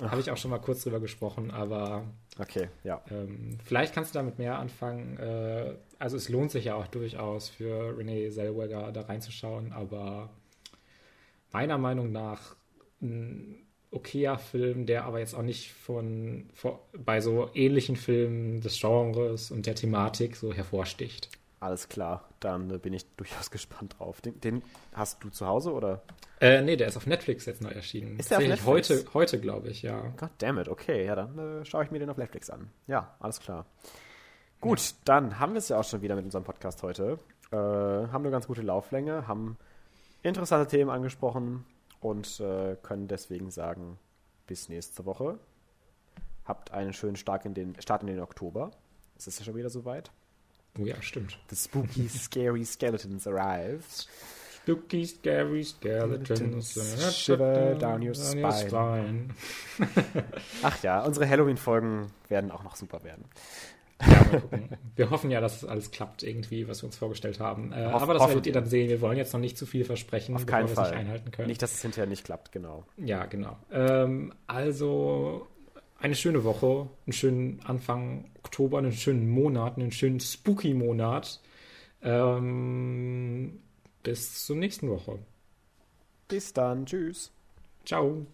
Habe 0.01 0.21
ich 0.21 0.31
auch 0.31 0.37
schon 0.37 0.51
mal 0.51 0.59
kurz 0.59 0.83
drüber 0.83 0.99
gesprochen, 0.99 1.51
aber 1.51 2.05
Okay, 2.39 2.69
ja. 2.83 3.01
ähm, 3.09 3.57
vielleicht 3.63 3.93
kannst 3.93 4.13
du 4.13 4.19
damit 4.19 4.37
mehr 4.37 4.59
anfangen. 4.59 5.17
Äh, 5.17 5.75
also 5.99 6.17
es 6.17 6.29
lohnt 6.29 6.51
sich 6.51 6.65
ja 6.65 6.75
auch 6.75 6.87
durchaus 6.87 7.49
für 7.49 7.97
Renee 7.97 8.29
Zellweger 8.29 8.91
da 8.91 9.01
reinzuschauen, 9.01 9.73
aber 9.73 10.29
meiner 11.51 11.77
Meinung 11.77 12.11
nach 12.11 12.55
ein 13.01 13.66
okayer 13.91 14.37
Film, 14.37 14.85
der 14.85 15.05
aber 15.05 15.19
jetzt 15.19 15.33
auch 15.33 15.41
nicht 15.43 15.71
von, 15.71 16.49
von 16.53 16.77
bei 16.93 17.21
so 17.21 17.49
ähnlichen 17.53 17.95
Filmen 17.95 18.61
des 18.61 18.79
Genres 18.79 19.51
und 19.51 19.65
der 19.65 19.75
Thematik 19.75 20.35
so 20.35 20.53
hervorsticht. 20.53 21.29
Alles 21.59 21.89
klar, 21.89 22.29
dann 22.39 22.69
äh, 22.69 22.77
bin 22.77 22.93
ich 22.93 23.05
durchaus 23.15 23.49
gespannt 23.51 23.95
drauf. 23.97 24.21
Den, 24.21 24.39
den 24.41 24.61
hast 24.93 25.23
du 25.23 25.29
zu 25.29 25.47
Hause 25.47 25.73
oder? 25.73 26.03
Äh, 26.39 26.61
nee, 26.61 26.75
der 26.75 26.87
ist 26.87 26.97
auf 26.97 27.07
Netflix 27.07 27.45
jetzt 27.45 27.61
neu 27.61 27.69
erschienen. 27.69 28.19
Ist 28.19 28.29
der 28.29 28.37
auf 28.37 28.43
Netflix? 28.43 28.67
Heute, 28.67 29.05
heute 29.13 29.39
glaube 29.39 29.69
ich, 29.69 29.81
ja. 29.81 30.13
God 30.17 30.29
damn 30.37 30.59
it, 30.59 30.67
okay, 30.67 31.05
ja, 31.05 31.15
dann 31.15 31.37
äh, 31.37 31.65
schaue 31.65 31.83
ich 31.83 31.91
mir 31.91 31.99
den 31.99 32.09
auf 32.09 32.17
Netflix 32.17 32.49
an. 32.49 32.69
Ja, 32.85 33.15
alles 33.19 33.39
klar. 33.39 33.65
Gut, 34.59 34.95
dann 35.05 35.39
haben 35.39 35.53
wir 35.53 35.59
es 35.59 35.69
ja 35.69 35.79
auch 35.79 35.83
schon 35.83 36.01
wieder 36.01 36.15
mit 36.15 36.25
unserem 36.25 36.43
Podcast 36.43 36.83
heute. 36.83 37.17
Äh, 37.51 37.55
haben 37.55 38.23
eine 38.23 38.31
ganz 38.31 38.47
gute 38.47 38.61
Lauflänge, 38.61 39.27
haben 39.27 39.57
interessante 40.21 40.67
Themen 40.67 40.89
angesprochen 40.89 41.63
und 42.09 42.39
äh, 42.39 42.75
können 42.81 43.07
deswegen 43.07 43.51
sagen, 43.51 43.97
bis 44.47 44.69
nächste 44.69 45.05
Woche. 45.05 45.39
Habt 46.45 46.71
einen 46.71 46.93
schönen 46.93 47.17
Start 47.17 47.45
in 47.45 47.53
den, 47.53 47.79
Start 47.81 48.01
in 48.01 48.07
den 48.07 48.21
Oktober. 48.21 48.71
Es 49.17 49.27
ist 49.27 49.39
ja 49.39 49.45
schon 49.45 49.55
wieder 49.55 49.69
soweit. 49.69 50.11
Oh 50.79 50.85
ja, 50.85 51.01
stimmt. 51.01 51.37
The 51.49 51.55
spooky, 51.55 52.07
scary 52.09 52.63
skeletons 52.63 53.27
arrive. 53.27 53.83
Spooky, 54.63 55.05
scary 55.05 55.63
skeletons. 55.63 56.73
Shiver 57.15 57.75
down 57.75 58.01
your 58.05 58.13
spine. 58.13 59.29
Ach 60.61 60.83
ja, 60.83 61.03
unsere 61.03 61.27
Halloween-Folgen 61.27 62.11
werden 62.27 62.51
auch 62.51 62.63
noch 62.63 62.75
super 62.75 63.03
werden. 63.03 63.25
Ja, 64.01 64.23
mal 64.31 64.41
gucken. 64.41 64.69
Wir 64.95 65.09
hoffen 65.09 65.31
ja, 65.31 65.41
dass 65.41 65.57
es 65.63 65.65
alles 65.67 65.91
klappt 65.91 66.23
irgendwie, 66.23 66.67
was 66.67 66.81
wir 66.83 66.87
uns 66.87 66.97
vorgestellt 66.97 67.39
haben. 67.39 67.71
Äh, 67.73 67.85
Hoff- 67.91 68.01
aber 68.03 68.13
das 68.13 68.27
werdet 68.27 68.45
ihr 68.47 68.53
dann 68.53 68.65
sehen. 68.67 68.89
Wir 68.89 69.01
wollen 69.01 69.17
jetzt 69.17 69.33
noch 69.33 69.39
nicht 69.39 69.57
zu 69.57 69.65
viel 69.65 69.83
versprechen, 69.85 70.35
Auf 70.35 70.45
keinen 70.45 70.65
wir 70.67 70.71
es 70.71 70.75
Fall. 70.75 70.89
nicht 70.91 70.99
einhalten 70.99 71.31
können. 71.31 71.47
Nicht, 71.47 71.61
dass 71.61 71.73
es 71.73 71.81
hinterher 71.81 72.07
nicht 72.07 72.23
klappt, 72.25 72.51
genau. 72.51 72.83
Ja, 72.97 73.25
genau. 73.25 73.57
Ähm, 73.71 74.33
also 74.47 75.47
eine 75.99 76.15
schöne 76.15 76.43
Woche, 76.43 76.87
einen 77.05 77.13
schönen 77.13 77.59
Anfang 77.65 78.25
Oktober, 78.43 78.77
einen 78.77 78.91
schönen 78.91 79.29
Monat, 79.29 79.77
einen 79.77 79.91
schönen 79.91 80.19
Spooky-Monat. 80.19 81.41
Ähm, 82.03 83.59
bis 84.03 84.45
zur 84.45 84.55
nächsten 84.57 84.89
Woche. 84.89 85.19
Bis 86.27 86.53
dann, 86.53 86.85
tschüss. 86.85 87.31
Ciao. 87.85 88.25